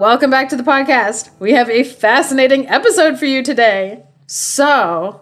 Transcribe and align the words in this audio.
Welcome 0.00 0.30
back 0.30 0.48
to 0.48 0.56
the 0.56 0.62
podcast. 0.62 1.28
We 1.40 1.52
have 1.52 1.68
a 1.68 1.84
fascinating 1.84 2.66
episode 2.68 3.18
for 3.18 3.26
you 3.26 3.42
today. 3.42 4.02
So, 4.26 5.20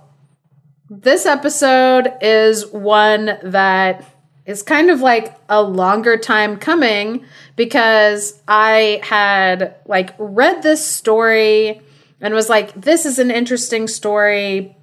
this 0.88 1.26
episode 1.26 2.12
is 2.20 2.64
one 2.64 3.40
that 3.42 4.04
is 4.46 4.62
kind 4.62 4.88
of 4.88 5.00
like 5.00 5.36
a 5.48 5.60
longer 5.60 6.16
time 6.16 6.58
coming 6.58 7.24
because 7.56 8.40
I 8.46 9.00
had 9.02 9.74
like 9.84 10.14
read 10.16 10.62
this 10.62 10.86
story 10.86 11.82
and 12.20 12.32
was 12.32 12.48
like, 12.48 12.72
this 12.80 13.04
is 13.04 13.18
an 13.18 13.32
interesting 13.32 13.88
story, 13.88 14.76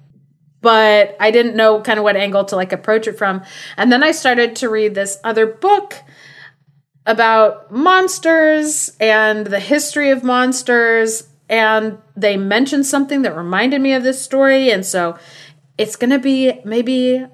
but 0.60 1.16
I 1.18 1.30
didn't 1.30 1.56
know 1.56 1.80
kind 1.80 1.98
of 1.98 2.02
what 2.02 2.16
angle 2.16 2.44
to 2.44 2.56
like 2.56 2.72
approach 2.74 3.06
it 3.06 3.16
from. 3.16 3.42
And 3.78 3.90
then 3.90 4.02
I 4.02 4.10
started 4.10 4.56
to 4.56 4.68
read 4.68 4.94
this 4.94 5.16
other 5.24 5.46
book 5.46 6.02
about 7.06 7.70
monsters 7.70 8.90
and 9.00 9.46
the 9.46 9.60
history 9.60 10.10
of 10.10 10.22
monsters 10.24 11.28
and 11.48 11.98
they 12.16 12.36
mentioned 12.36 12.84
something 12.84 13.22
that 13.22 13.36
reminded 13.36 13.80
me 13.80 13.92
of 13.92 14.02
this 14.02 14.20
story 14.20 14.70
and 14.70 14.84
so 14.84 15.16
it's 15.78 15.96
going 15.96 16.10
to 16.10 16.18
be 16.18 16.60
maybe 16.64 17.24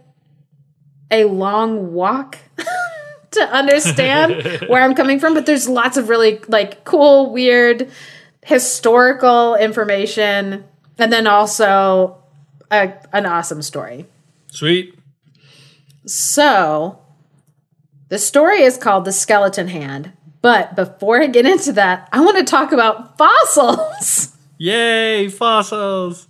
a 1.11 1.25
long 1.25 1.93
walk 1.93 2.39
to 3.31 3.41
understand 3.41 4.61
where 4.69 4.83
I'm 4.83 4.95
coming 4.95 5.19
from 5.19 5.35
but 5.35 5.47
there's 5.47 5.69
lots 5.69 5.97
of 5.97 6.09
really 6.09 6.41
like 6.49 6.85
cool 6.85 7.33
weird 7.33 7.91
historical 8.45 9.55
information 9.55 10.65
and 10.99 11.13
then 11.13 11.27
also 11.27 12.23
a, 12.71 12.93
an 13.13 13.27
awesome 13.27 13.63
story. 13.63 14.07
Sweet. 14.51 14.99
So, 16.07 17.02
the 18.13 18.19
story 18.19 18.61
is 18.61 18.77
called 18.77 19.07
The 19.07 19.11
Skeleton 19.11 19.69
Hand. 19.69 20.13
But 20.43 20.77
before 20.77 21.23
I 21.23 21.29
get 21.29 21.47
into 21.47 21.73
that, 21.73 22.11
I 22.13 22.21
want 22.21 22.37
to 22.37 22.45
talk 22.45 22.71
about 22.71 23.17
fossils. 23.17 24.37
Yay, 24.59 25.31
fossils. 25.31 26.29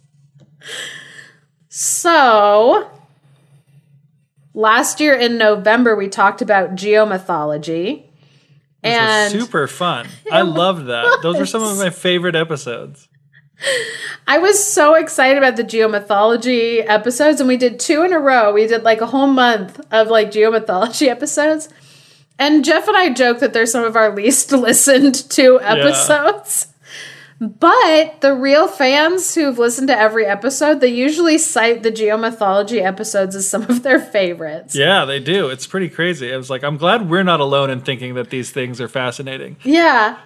So, 1.69 2.89
last 4.55 5.01
year 5.01 5.17
in 5.17 5.39
November, 5.39 5.97
we 5.97 6.07
talked 6.07 6.41
about 6.41 6.77
geomythology. 6.77 8.05
This 8.85 8.95
and 8.95 9.35
was 9.35 9.43
super 9.43 9.67
fun. 9.67 10.07
I 10.31 10.43
loved 10.43 10.87
that. 10.87 11.19
Those 11.25 11.41
were 11.41 11.47
some 11.47 11.65
of 11.65 11.77
my 11.79 11.91
favorite 11.91 12.37
episodes. 12.37 13.09
I 14.27 14.39
was 14.39 14.65
so 14.65 14.95
excited 14.95 15.39
about 15.39 15.57
the 15.57 15.65
geomythology 15.65 16.85
episodes, 16.87 17.41
and 17.41 17.49
we 17.49 17.57
did 17.57 17.81
two 17.81 18.03
in 18.03 18.13
a 18.13 18.19
row. 18.19 18.53
We 18.53 18.67
did 18.67 18.83
like 18.83 19.01
a 19.01 19.07
whole 19.07 19.27
month 19.27 19.81
of 19.91 20.09
like 20.09 20.31
geomythology 20.31 21.07
episodes. 21.09 21.69
And 22.39 22.65
Geoff 22.65 22.89
and 22.89 22.97
I 22.97 23.13
joke 23.13 23.41
that 23.41 23.53
they're 23.53 23.67
some 23.67 23.85
of 23.85 23.97
our 23.97 24.15
least 24.15 24.53
listened 24.53 25.15
to 25.31 25.61
episodes. 25.61 26.72
But 27.43 28.21
the 28.21 28.35
real 28.35 28.69
fans 28.69 29.35
who've 29.35 29.59
listened 29.59 29.89
to 29.89 29.99
every 29.99 30.27
episode, 30.27 30.81
they 30.81 30.87
usually 30.87 31.39
cite 31.39 31.83
the 31.83 31.91
geomythology 31.91 32.81
episodes 32.81 33.35
as 33.35 33.51
some 33.51 33.63
of 33.63 33.83
their 33.83 33.99
favorites. 33.99 34.77
Yeah, 34.77 35.05
they 35.05 35.19
do. 35.19 35.49
It's 35.49 35.67
pretty 35.67 35.89
crazy. 35.89 36.33
I 36.33 36.37
was 36.37 36.51
like, 36.51 36.63
I'm 36.63 36.77
glad 36.77 37.11
we're 37.11 37.25
not 37.25 37.41
alone 37.41 37.69
in 37.69 37.81
thinking 37.81 38.15
that 38.15 38.31
these 38.31 38.53
things 38.53 38.81
are 38.81 38.87
fascinating. 38.87 39.57
Yeah. 39.65 40.19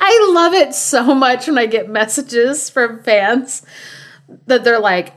I 0.00 0.30
love 0.32 0.54
it 0.54 0.72
so 0.72 1.12
much 1.12 1.48
when 1.48 1.58
I 1.58 1.66
get 1.66 1.88
messages 1.88 2.70
from 2.70 3.02
fans 3.02 3.66
that 4.46 4.62
they're 4.62 4.78
like, 4.78 5.12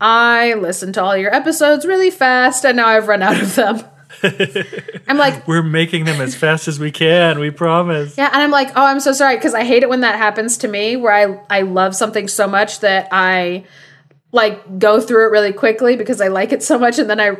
I 0.00 0.54
listened 0.54 0.94
to 0.94 1.02
all 1.02 1.18
your 1.18 1.34
episodes 1.34 1.84
really 1.84 2.10
fast 2.10 2.64
and 2.64 2.78
now 2.78 2.86
I've 2.86 3.08
run 3.08 3.20
out 3.20 3.42
of 3.42 3.54
them. 3.56 3.84
I'm 5.08 5.16
like, 5.18 5.46
We're 5.46 5.62
making 5.62 6.04
them 6.04 6.20
as 6.20 6.34
fast 6.34 6.68
as 6.68 6.78
we 6.78 6.90
can. 6.90 7.38
We 7.38 7.50
promise. 7.50 8.16
yeah, 8.16 8.30
and 8.32 8.42
I'm 8.42 8.50
like, 8.50 8.70
oh, 8.76 8.84
I'm 8.84 9.00
so 9.00 9.12
sorry 9.12 9.36
because 9.36 9.54
I 9.54 9.64
hate 9.64 9.82
it 9.82 9.88
when 9.88 10.00
that 10.00 10.16
happens 10.16 10.56
to 10.58 10.68
me 10.68 10.96
where 10.96 11.12
I 11.12 11.58
I 11.58 11.62
love 11.62 11.94
something 11.96 12.28
so 12.28 12.46
much 12.46 12.80
that 12.80 13.08
I 13.12 13.64
like 14.32 14.78
go 14.78 15.00
through 15.00 15.26
it 15.26 15.30
really 15.30 15.52
quickly 15.52 15.96
because 15.96 16.20
I 16.20 16.28
like 16.28 16.52
it 16.52 16.62
so 16.62 16.78
much 16.78 16.98
and 16.98 17.08
then 17.08 17.20
I 17.20 17.36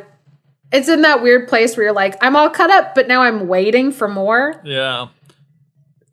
it's 0.71 0.87
in 0.89 1.01
that 1.01 1.21
weird 1.21 1.47
place 1.47 1.75
where 1.77 1.85
you're 1.85 1.93
like, 1.93 2.15
I'm 2.21 2.35
all 2.35 2.49
cut 2.49 2.69
up, 2.71 2.95
but 2.95 3.07
now 3.07 3.21
I'm 3.21 3.47
waiting 3.47 3.91
for 3.91 4.07
more. 4.07 4.59
Yeah. 4.65 5.07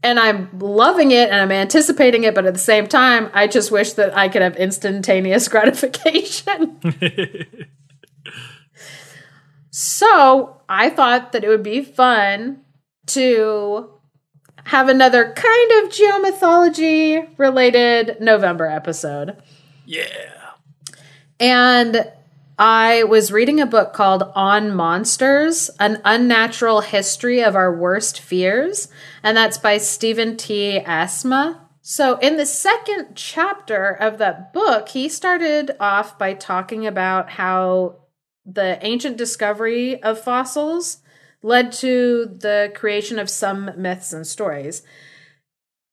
and 0.05 0.19
I'm 0.21 0.51
loving 0.59 1.11
it 1.11 1.31
and 1.31 1.37
I'm 1.41 1.51
anticipating 1.53 2.25
it, 2.25 2.35
but 2.35 2.45
at 2.45 2.53
the 2.53 2.61
same 2.61 2.87
time, 2.87 3.31
I 3.33 3.47
just 3.47 3.71
wish 3.71 3.95
that 3.95 4.17
I 4.17 4.29
could 4.29 4.43
have 4.43 4.57
instantaneous 4.57 5.49
gratification. 5.55 6.81
so 9.75 10.61
I 10.69 10.91
thought 10.91 11.33
that 11.33 11.45
it 11.45 11.49
would 11.49 11.63
be 11.63 11.83
fun 11.83 12.61
to 13.07 13.91
have 14.65 14.91
another 14.91 15.33
kind 15.33 15.73
of 15.83 15.91
geomythology 15.91 17.27
related 17.39 18.19
November 18.21 18.67
episode. 18.67 19.43
Yeah. 19.87 20.51
And 21.41 22.13
I 22.59 23.05
was 23.05 23.33
reading 23.33 23.61
a 23.61 23.67
book 23.67 23.95
called 23.95 24.31
On 24.35 24.75
Monsters 24.75 25.71
An 25.81 26.03
Unnatural 26.05 26.83
History 26.83 27.43
of 27.43 27.57
Our 27.57 27.75
Worst 27.75 28.21
Fears. 28.21 28.89
And 29.23 29.35
that's 29.35 29.57
by 29.57 29.79
Stephen 29.79 30.37
T. 30.37 30.81
Asma. 30.81 31.61
So, 31.81 32.19
in 32.19 32.37
the 32.37 32.47
second 32.47 33.17
chapter 33.17 33.89
of 33.89 34.19
that 34.19 34.53
book, 34.53 34.91
he 34.91 35.09
started 35.09 35.73
off 35.81 36.17
by 36.19 36.35
talking 36.35 36.87
about 36.87 37.31
how 37.31 38.02
the 38.45 38.79
ancient 38.85 39.17
discovery 39.17 40.03
of 40.03 40.21
fossils 40.21 40.99
led 41.43 41.73
to 41.73 42.27
the 42.39 42.73
creation 42.75 43.19
of 43.19 43.29
some 43.29 43.71
myths 43.77 44.13
and 44.13 44.27
stories. 44.27 44.83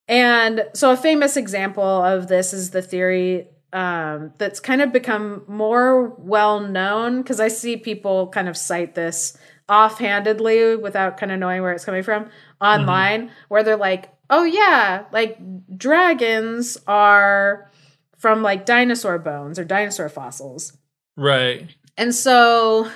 And 0.07 0.65
so, 0.73 0.91
a 0.91 0.97
famous 0.97 1.37
example 1.37 1.83
of 1.83 2.27
this 2.27 2.53
is 2.53 2.71
the 2.71 2.81
theory 2.81 3.47
um, 3.71 4.33
that's 4.39 4.59
kind 4.59 4.81
of 4.81 4.91
become 4.91 5.43
more 5.47 6.09
well 6.17 6.59
known 6.59 7.21
because 7.21 7.39
I 7.39 7.47
see 7.49 7.77
people 7.77 8.27
kind 8.29 8.49
of 8.49 8.57
cite 8.57 8.95
this 8.95 9.37
offhandedly 9.67 10.75
without 10.75 11.17
kind 11.17 11.31
of 11.31 11.39
knowing 11.39 11.61
where 11.61 11.71
it's 11.73 11.85
coming 11.85 12.01
from 12.01 12.29
online, 12.59 13.29
where 13.49 13.63
they're 13.63 13.77
like, 13.77 14.11
oh, 14.29 14.43
yeah, 14.43 15.05
like 15.11 15.37
dragons 15.77 16.77
are 16.87 17.69
from 18.17 18.41
like 18.41 18.65
dinosaur 18.65 19.19
bones 19.19 19.59
or 19.59 19.63
dinosaur 19.63 20.09
fossils. 20.09 20.75
Right. 21.15 21.75
And 21.99 22.15
so 22.15 22.89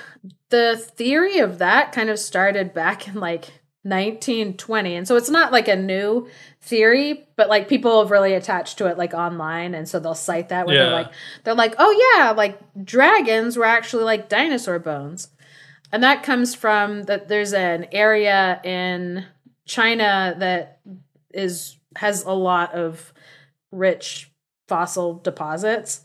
the 0.48 0.78
theory 0.78 1.38
of 1.40 1.58
that 1.58 1.92
kind 1.92 2.08
of 2.08 2.18
started 2.18 2.72
back 2.72 3.06
in 3.06 3.16
like 3.16 3.52
1920. 3.82 4.96
And 4.96 5.06
so 5.06 5.16
it's 5.16 5.28
not 5.28 5.52
like 5.52 5.68
a 5.68 5.76
new 5.76 6.26
theory, 6.62 7.28
but 7.36 7.50
like 7.50 7.68
people 7.68 8.00
have 8.00 8.10
really 8.10 8.32
attached 8.32 8.78
to 8.78 8.86
it 8.86 8.96
like 8.96 9.12
online 9.12 9.74
and 9.74 9.86
so 9.86 10.00
they'll 10.00 10.14
cite 10.14 10.48
that 10.48 10.66
where 10.66 10.76
they're 10.76 10.90
like 10.90 11.12
they're 11.44 11.54
like, 11.54 11.74
"Oh 11.78 12.16
yeah, 12.16 12.30
like 12.30 12.58
dragons 12.82 13.58
were 13.58 13.66
actually 13.66 14.04
like 14.04 14.30
dinosaur 14.30 14.78
bones." 14.78 15.28
And 15.92 16.02
that 16.02 16.22
comes 16.22 16.54
from 16.54 17.02
that 17.02 17.28
there's 17.28 17.52
an 17.52 17.86
area 17.92 18.58
in 18.64 19.26
China 19.66 20.34
that 20.38 20.80
is 21.34 21.76
has 21.96 22.24
a 22.24 22.32
lot 22.32 22.72
of 22.72 23.12
rich 23.70 24.30
fossil 24.66 25.18
deposits. 25.18 26.00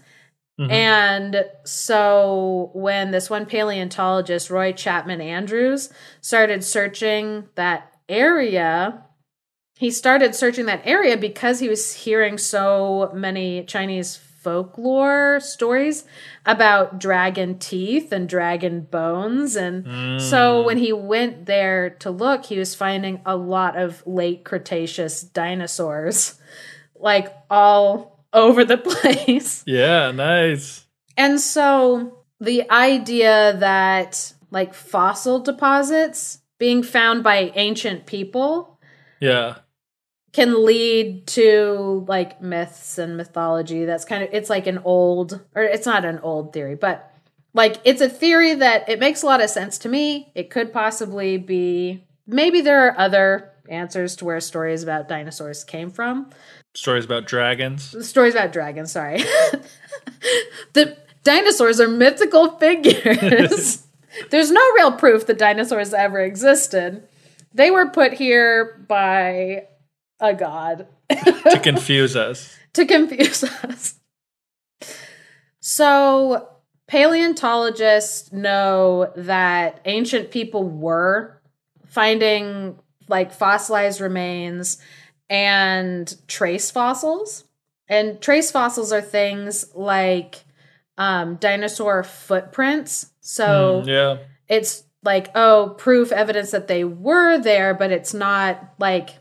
Mhm. 0.59 0.71
And 0.71 1.45
so 1.63 2.69
when 2.73 3.11
this 3.11 3.29
one 3.29 3.45
paleontologist, 3.45 4.49
Roy 4.49 4.73
Chapman 4.73 5.21
Andrews, 5.21 5.89
started 6.21 6.63
searching 6.63 7.45
that 7.55 7.93
area, 8.09 9.03
he 9.77 9.89
started 9.89 10.35
searching 10.35 10.65
that 10.65 10.81
area 10.83 11.15
because 11.15 11.59
he 11.59 11.69
was 11.69 11.93
hearing 11.93 12.37
so 12.37 13.11
many 13.13 13.63
Chinese 13.63 14.17
folklore 14.17 15.39
stories 15.41 16.05
about 16.45 16.99
dragon 16.99 17.57
teeth 17.59 18.11
and 18.11 18.27
dragon 18.27 18.81
bones. 18.81 19.55
And 19.55 20.21
so 20.21 20.63
when 20.63 20.77
he 20.77 20.91
went 20.93 21.45
there 21.45 21.89
to 21.91 22.09
look, 22.09 22.45
he 22.45 22.57
was 22.57 22.75
finding 22.75 23.21
a 23.25 23.35
lot 23.35 23.77
of 23.77 24.01
late 24.05 24.43
Cretaceous 24.43 25.21
dinosaurs, 25.21 26.39
like 26.95 27.33
all 27.49 28.18
over 28.33 28.63
the 28.65 28.77
place. 28.89 29.63
Yeah, 29.65 30.11
nice. 30.11 30.85
And 31.17 31.39
so 31.39 32.19
the 32.39 32.69
idea 32.71 33.57
that 33.59 34.33
like 34.51 34.73
fossil 34.73 35.39
deposits 35.39 36.39
being 36.57 36.83
found 36.83 37.23
by 37.23 37.51
ancient 37.55 38.05
people 38.05 38.79
Yeah. 39.19 39.55
can 40.33 40.65
lead 40.65 41.27
to 41.27 42.05
like 42.07 42.41
myths 42.41 42.97
and 42.97 43.17
mythology. 43.17 43.85
That's 43.85 44.05
kind 44.05 44.23
of 44.23 44.29
it's 44.31 44.49
like 44.49 44.67
an 44.67 44.79
old 44.83 45.39
or 45.55 45.63
it's 45.63 45.85
not 45.85 46.05
an 46.05 46.19
old 46.19 46.53
theory, 46.53 46.75
but 46.75 47.11
like 47.53 47.77
it's 47.83 48.01
a 48.01 48.09
theory 48.09 48.53
that 48.55 48.87
it 48.89 48.99
makes 48.99 49.23
a 49.23 49.25
lot 49.25 49.41
of 49.41 49.49
sense 49.49 49.77
to 49.79 49.89
me. 49.89 50.31
It 50.35 50.49
could 50.49 50.71
possibly 50.71 51.37
be 51.37 52.05
maybe 52.27 52.61
there 52.61 52.87
are 52.87 52.97
other 52.99 53.51
answers 53.69 54.15
to 54.17 54.25
where 54.25 54.39
stories 54.39 54.83
about 54.83 55.07
dinosaurs 55.07 55.63
came 55.63 55.89
from. 55.91 56.29
Stories 56.75 57.05
about 57.05 57.25
dragons. 57.25 58.07
Stories 58.07 58.35
about 58.35 58.53
dragons, 58.53 58.91
sorry. 58.91 59.17
the 60.73 60.97
dinosaurs 61.23 61.79
are 61.79 61.87
mythical 61.87 62.51
figures. 62.57 63.85
There's 64.29 64.51
no 64.51 64.61
real 64.75 64.91
proof 64.91 65.25
that 65.27 65.37
dinosaurs 65.37 65.93
ever 65.93 66.19
existed. 66.19 67.07
They 67.53 67.71
were 67.71 67.89
put 67.89 68.13
here 68.13 68.83
by 68.87 69.67
a 70.19 70.33
god 70.33 70.87
to 71.09 71.59
confuse 71.61 72.15
us. 72.15 72.55
to 72.73 72.85
confuse 72.85 73.43
us. 73.43 73.95
So, 75.59 76.49
paleontologists 76.87 78.31
know 78.31 79.11
that 79.15 79.81
ancient 79.85 80.31
people 80.31 80.63
were 80.63 81.41
finding 81.85 82.77
like 83.07 83.33
fossilized 83.33 84.01
remains 84.01 84.77
and 85.29 86.15
trace 86.27 86.71
fossils. 86.71 87.43
And 87.87 88.21
trace 88.21 88.51
fossils 88.51 88.91
are 88.91 89.01
things 89.01 89.73
like 89.75 90.43
um, 90.97 91.35
dinosaur 91.35 92.03
footprints. 92.03 93.11
So 93.21 93.83
Mm, 93.83 93.87
yeah. 93.87 94.17
it's 94.47 94.83
like, 95.03 95.29
oh, 95.35 95.75
proof, 95.77 96.11
evidence 96.11 96.51
that 96.51 96.67
they 96.67 96.83
were 96.83 97.37
there, 97.39 97.73
but 97.73 97.91
it's 97.91 98.13
not 98.13 98.73
like 98.79 99.11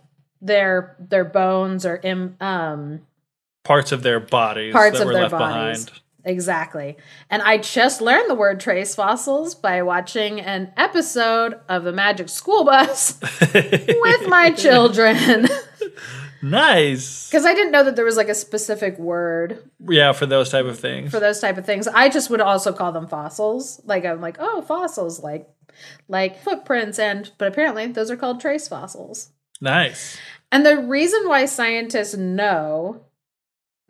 their 0.40 0.96
their 1.00 1.25
bones 1.25 1.84
or 1.84 1.96
im, 2.02 2.37
um 2.40 3.00
Parts 3.64 3.90
of 3.93 4.02
their 4.02 4.20
bodies 4.20 4.72
Parts 4.72 4.94
that 4.99 5.02
of 5.02 5.06
were 5.08 5.12
their 5.14 5.22
left 5.22 5.32
bodies. 5.32 5.84
behind. 5.87 6.00
Exactly. 6.25 6.96
And 7.31 7.43
I 7.43 7.58
just 7.58 8.00
learned 8.00 8.28
the 8.31 8.34
word 8.34 8.60
trace 8.60 8.94
fossils 8.94 9.55
by 9.55 9.82
watching 9.82 10.40
an 10.40 10.72
episode 10.76 11.58
of 11.69 11.84
the 11.84 11.93
Magic 11.93 12.28
School 12.28 12.64
Bus 12.64 13.19
with 13.55 14.28
my 14.28 14.50
children. 14.56 15.46
nice. 16.43 17.29
Because 17.29 17.44
I 17.46 17.55
didn't 17.55 17.73
know 17.73 17.85
that 17.85 17.96
there 17.96 18.05
was 18.05 18.17
like 18.17 18.29
a 18.29 18.35
specific 18.35 18.99
word 18.99 19.69
Yeah, 19.88 20.12
for 20.12 20.26
those 20.26 20.50
type 20.50 20.67
of 20.67 20.79
things. 20.79 21.11
for 21.11 21.20
those 21.20 21.40
type 21.40 21.58
of 21.58 21.67
things. 21.67 21.88
I 21.88 22.08
just 22.08 22.31
would 22.31 22.40
also 22.40 22.73
call 22.73 22.93
them 22.93 23.06
fossils. 23.08 23.81
Like 23.85 24.05
I'm 24.05 24.20
like, 24.20 24.37
oh, 24.38 24.62
fossils, 24.62 25.23
like 25.23 25.49
like 26.08 26.40
footprints, 26.43 26.99
and 26.99 27.31
but 27.38 27.49
apparently 27.49 27.87
those 27.87 28.11
are 28.11 28.17
called 28.17 28.40
trace 28.40 28.69
fossils. 28.69 29.31
nice. 29.61 30.17
And 30.50 30.64
the 30.64 30.79
reason 30.79 31.29
why 31.29 31.44
scientists 31.44 32.17
know 32.17 33.05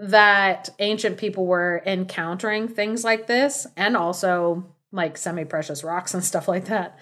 that 0.01 0.69
ancient 0.81 1.17
people 1.17 1.47
were 1.47 1.83
encountering 1.87 2.67
things 2.69 3.05
like 3.05 3.27
this 3.29 3.67
and 3.77 3.97
also 3.97 4.67
like 4.91 5.17
semi 5.17 5.45
precious 5.45 5.85
rocks 5.85 6.15
and 6.15 6.25
stuff 6.31 6.49
like 6.49 6.67
that 6.67 6.99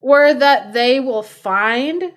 were 0.00 0.32
that 0.32 0.72
they 0.72 1.00
will 1.00 1.22
find 1.22 2.12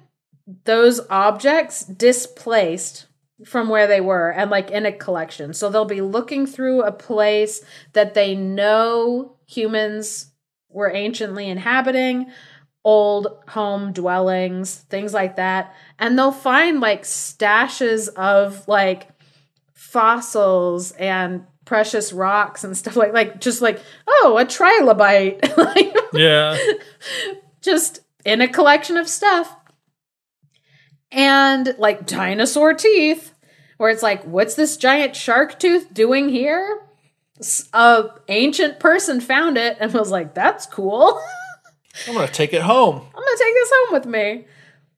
those 0.65 1.01
objects 1.09 1.85
displaced 1.85 3.07
from 3.45 3.69
where 3.69 3.87
they 3.87 4.01
were 4.01 4.29
and 4.29 4.49
like 4.51 4.71
in 4.71 4.85
a 4.85 4.91
collection. 4.91 5.53
So 5.53 5.69
they'll 5.69 5.85
be 5.85 6.01
looking 6.01 6.45
through 6.45 6.83
a 6.83 6.91
place 6.91 7.61
that 7.93 8.13
they 8.13 8.35
know 8.35 9.37
humans 9.47 10.31
were 10.69 10.91
anciently 10.91 11.49
inhabiting, 11.49 12.31
old 12.83 13.27
home 13.47 13.93
dwellings, 13.93 14.75
things 14.75 15.13
like 15.13 15.35
that. 15.37 15.73
And 15.99 16.17
they'll 16.17 16.31
find 16.31 16.79
like 16.79 17.03
stashes 17.03 18.09
of 18.09 18.67
like 18.67 19.09
fossils 19.73 20.91
and 20.93 21.45
precious 21.65 22.11
rocks 22.11 22.63
and 22.63 22.75
stuff 22.75 22.97
like 22.97 23.13
like 23.13 23.39
just 23.39 23.61
like 23.61 23.79
oh 24.05 24.37
a 24.37 24.43
trilobite 24.43 25.55
like 25.57 25.95
Yeah. 26.13 26.57
just 27.61 28.01
in 28.25 28.41
a 28.41 28.47
collection 28.47 28.97
of 28.97 29.07
stuff 29.07 29.55
and 31.13 31.75
like 31.77 32.05
dinosaur 32.05 32.73
teeth 32.73 33.33
where 33.77 33.89
it's 33.89 34.03
like 34.03 34.23
what's 34.23 34.55
this 34.55 34.77
giant 34.77 35.15
shark 35.15 35.59
tooth 35.59 35.93
doing 35.93 36.29
here? 36.29 36.81
A 37.73 38.05
ancient 38.27 38.79
person 38.79 39.19
found 39.19 39.57
it 39.57 39.77
and 39.79 39.93
was 39.93 40.11
like 40.11 40.33
that's 40.33 40.65
cool. 40.65 41.21
I'm 42.07 42.15
gonna 42.15 42.27
take 42.27 42.53
it 42.53 42.61
home. 42.63 42.95
i'm 42.95 43.01
gonna 43.11 43.37
take 43.37 43.53
this 43.53 43.71
home 43.71 43.93
with 43.93 44.05
me 44.07 44.45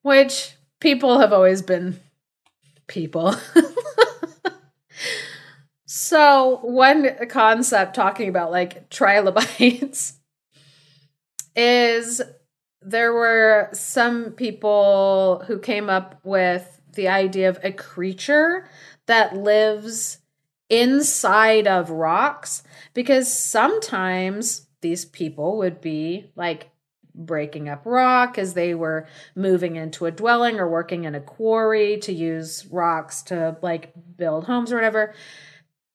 which 0.01 0.55
people 0.79 1.19
have 1.19 1.33
always 1.33 1.61
been 1.61 1.99
people. 2.87 3.35
So 5.97 6.59
one 6.61 7.09
concept 7.29 7.95
talking 7.95 8.27
about 8.27 8.51
like 8.51 8.89
trilobites 8.89 10.13
is 11.55 12.21
there 12.85 13.13
were 13.13 13.69
some 13.73 14.31
people 14.31 15.43
who 15.47 15.59
came 15.59 15.89
up 15.89 16.19
with 16.23 16.81
the 16.93 17.07
idea 17.07 17.49
of 17.49 17.59
a 17.63 17.71
creature 17.71 18.69
that 19.07 19.35
lives 19.35 20.19
inside 20.69 21.67
of 21.67 21.89
rocks 21.89 22.63
because 22.93 23.31
sometimes 23.31 24.67
these 24.81 25.05
people 25.05 25.57
would 25.57 25.81
be 25.81 26.31
like 26.35 26.69
breaking 27.13 27.69
up 27.69 27.81
rock 27.85 28.37
as 28.37 28.53
they 28.53 28.73
were 28.75 29.07
moving 29.35 29.75
into 29.75 30.05
a 30.05 30.11
dwelling 30.11 30.59
or 30.59 30.69
working 30.69 31.05
in 31.05 31.15
a 31.15 31.21
quarry 31.21 31.97
to 31.97 32.13
use 32.13 32.65
rocks 32.67 33.23
to 33.23 33.57
like 33.61 33.93
build 34.17 34.45
homes 34.45 34.71
or 34.71 34.75
whatever. 34.75 35.13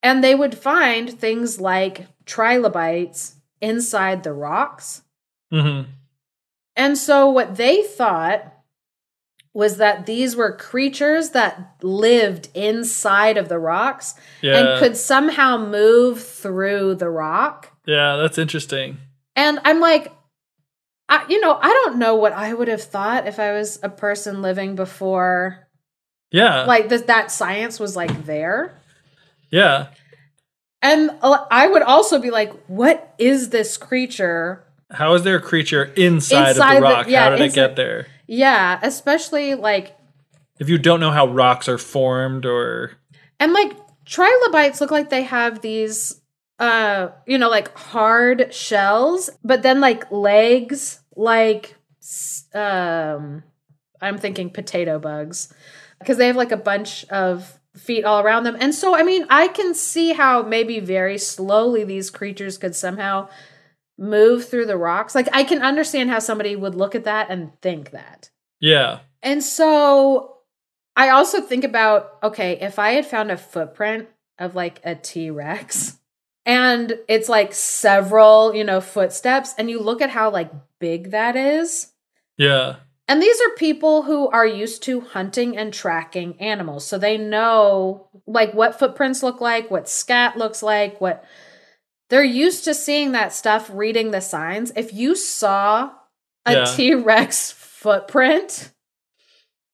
And 0.03 0.25
they 0.25 0.35
would 0.35 0.57
find 0.57 1.11
things 1.11 1.61
like 1.61 2.07
trilobites 2.25 3.37
inside 3.61 4.23
the 4.23 4.33
rocks 4.33 5.03
hmm 5.51 5.83
and 6.81 6.97
so 6.99 7.29
what 7.31 7.57
they 7.57 7.83
thought 7.83 8.53
was 9.53 9.77
that 9.77 10.07
these 10.07 10.35
were 10.37 10.57
creatures 10.57 11.31
that 11.31 11.75
lived 11.83 12.49
inside 12.55 13.37
of 13.37 13.49
the 13.49 13.59
rocks 13.59 14.15
Yeah. 14.43 14.57
and 14.59 14.79
could 14.81 14.97
somehow 14.97 15.57
move 15.59 16.23
through 16.25 16.95
the 16.97 17.11
rock. 17.11 17.69
yeah, 17.87 18.17
that's 18.17 18.39
interesting. 18.39 18.99
And 19.37 19.59
I'm 19.65 19.81
like, 19.81 20.13
I, 21.09 21.25
you 21.29 21.41
know, 21.41 21.59
I 21.61 21.69
don't 21.69 21.99
know 21.99 22.15
what 22.15 22.33
I 22.33 22.55
would 22.55 22.69
have 22.69 22.83
thought 22.83 23.27
if 23.27 23.39
I 23.41 23.53
was 23.53 23.79
a 23.83 23.89
person 23.89 24.43
living 24.43 24.77
before, 24.77 25.67
Yeah. 26.31 26.65
like 26.67 26.89
that. 26.91 27.09
That 27.09 27.31
science 27.33 27.81
was 27.81 27.97
like 27.97 28.25
there, 28.27 28.73
yeah. 29.51 29.89
and 30.81 31.11
uh, 31.23 31.45
I 31.51 31.67
would 31.67 31.83
also 31.83 32.21
be 32.21 32.31
like, 32.31 32.53
what 32.69 33.13
is 33.19 33.51
this 33.51 33.77
creature? 33.77 34.65
How 34.91 35.15
is 35.15 35.23
there 35.23 35.37
a 35.37 35.41
creature 35.41 35.85
inside, 35.97 36.51
Inside 36.51 36.77
of 36.77 36.83
the- 36.83 36.89
the 36.89 36.95
rock? 36.95 37.09
yeah, 37.09 37.25
how 37.25 37.31
did 37.31 37.41
it 37.41 37.55
get 37.55 37.77
there? 37.77 38.07
Yeah, 38.27 38.79
especially 38.83 39.55
like 39.55 39.97
If 40.59 40.69
you 40.69 40.79
don't 40.79 41.01
know 41.01 41.11
how 41.11 41.27
rocks 41.27 41.69
are 41.69 41.79
formed 41.79 42.45
or 42.45 42.93
And 43.39 43.53
like 43.53 43.73
trilobites 44.05 44.81
look 44.81 44.91
like 44.91 45.11
they 45.11 45.23
have 45.23 45.61
these 45.61 46.21
uh 46.59 47.09
you 47.27 47.39
know 47.39 47.49
like 47.49 47.75
hard 47.79 48.53
shells 48.53 49.31
but 49.43 49.63
then 49.63 49.81
like 49.81 50.11
legs 50.13 51.01
like 51.17 51.77
um 52.55 53.43
I'm 54.03 54.19
thinking 54.19 54.51
potato 54.51 54.99
bugs 54.99 55.53
because 55.99 56.17
they 56.19 56.27
have 56.27 56.37
like 56.37 56.53
a 56.53 56.57
bunch 56.57 57.05
of 57.09 57.59
feet 57.77 58.05
all 58.05 58.21
around 58.21 58.45
them. 58.45 58.57
And 58.59 58.75
so 58.75 58.95
I 58.97 59.03
mean 59.03 59.25
I 59.31 59.49
can 59.49 59.75
see 59.75 60.13
how 60.13 60.43
maybe 60.43 60.81
very 60.81 61.17
slowly 61.19 61.85
these 61.85 62.11
creatures 62.11 62.59
could 62.59 62.75
somehow 62.75 63.29
move 64.01 64.49
through 64.49 64.67
the 64.67 64.77
rocks. 64.77 65.15
Like 65.15 65.29
I 65.33 65.45
can 65.45 65.63
understand 65.63 66.11
how 66.11 66.19
somebody 66.19 66.57
would 66.57 66.75
look 66.75 66.95
at 66.95 67.05
that 67.05 67.31
and 67.31 67.53
think 67.61 67.91
that. 67.93 68.31
yeah. 68.59 69.01
And 69.23 69.45
so 69.45 70.39
I 70.97 71.11
also 71.11 71.43
think 71.43 71.63
about 71.63 72.17
okay, 72.23 72.59
if 72.61 72.79
I 72.79 72.93
had 72.93 73.07
found 73.07 73.31
a 73.31 73.37
footprint 73.37 74.09
of 74.39 74.55
like 74.55 74.81
a 74.83 74.95
T 74.95 75.31
Rex 75.31 75.99
and 76.47 76.99
it's 77.07 77.29
like 77.29 77.53
several, 77.53 78.55
you 78.55 78.65
know, 78.65 78.81
footsteps, 78.81 79.55
and 79.59 79.71
you 79.71 79.79
look 79.81 80.01
at 80.01 80.11
how 80.11 80.31
like 80.31 80.51
big 80.79 81.11
that 81.11 81.37
is. 81.37 81.93
Yeah. 82.39 82.77
And 83.07 83.21
these 83.21 83.41
are 83.41 83.55
people 83.57 84.03
who 84.03 84.29
are 84.29 84.47
used 84.47 84.83
to 84.85 85.01
hunting 85.01 85.57
and 85.57 85.75
tracking 85.75 86.41
animals. 86.41 86.87
So 86.87 86.97
they 86.97 87.19
know 87.19 88.09
like 88.27 88.55
what 88.55 88.79
footprints 88.79 89.23
look 89.23 89.41
like, 89.41 89.71
what 89.71 89.89
scat 89.89 90.37
looks 90.39 90.63
like, 90.63 91.01
what 91.01 91.25
they're 92.11 92.23
used 92.25 92.65
to 92.65 92.75
seeing 92.75 93.13
that 93.13 93.33
stuff, 93.33 93.71
reading 93.73 94.11
the 94.11 94.21
signs. 94.21 94.73
If 94.77 94.93
you 94.93 95.15
saw 95.17 95.91
a 96.45 96.53
Yeah. 96.53 96.65
T 96.65 96.95
Rex 96.95 97.51
footprint, 97.53 98.71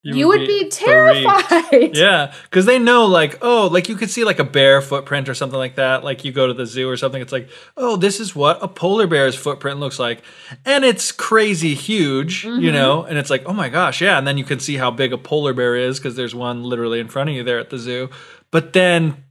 You, 0.02 0.28
would, 0.28 0.46
be, 0.46 0.60
freaked. 0.60 0.72
terrified. 0.76 1.96
Yeah, 1.96 2.32
because 2.44 2.64
they 2.64 2.78
know, 2.78 3.06
like, 3.06 3.38
oh, 3.42 3.66
like 3.72 3.88
you 3.88 3.96
could 3.96 4.08
see 4.10 4.22
like 4.22 4.38
a 4.38 4.44
bear 4.44 4.80
footprint 4.80 5.28
or 5.28 5.34
something 5.34 5.58
like 5.58 5.74
that. 5.76 6.04
Like 6.04 6.24
you 6.24 6.30
go 6.30 6.46
to 6.46 6.54
the 6.54 6.64
zoo 6.66 6.88
or 6.88 6.96
something, 6.96 7.20
it's 7.20 7.32
like, 7.32 7.48
oh, 7.76 7.96
this 7.96 8.20
is 8.20 8.36
what 8.36 8.62
a 8.62 8.68
polar 8.68 9.08
bear's 9.08 9.34
footprint 9.34 9.80
looks 9.80 9.98
like, 9.98 10.22
and 10.64 10.84
it's 10.84 11.10
crazy 11.10 11.74
huge, 11.74 12.44
Mm-hmm. 12.44 12.62
you 12.62 12.70
know. 12.70 13.02
And 13.02 13.18
it's 13.18 13.30
like, 13.30 13.42
oh 13.46 13.52
my 13.52 13.68
gosh, 13.68 14.00
yeah. 14.00 14.16
And 14.18 14.26
then 14.26 14.38
you 14.38 14.44
can 14.44 14.60
see 14.60 14.76
how 14.76 14.92
big 14.92 15.12
a 15.12 15.18
polar 15.18 15.52
bear 15.52 15.74
is 15.74 15.98
because 15.98 16.14
there's 16.14 16.34
one 16.36 16.62
literally 16.62 17.00
in 17.00 17.08
front 17.08 17.28
of 17.30 17.34
you 17.34 17.42
there 17.42 17.58
at 17.58 17.70
the 17.70 17.78
zoo. 17.78 18.08
But 18.52 18.74
then 18.74 19.24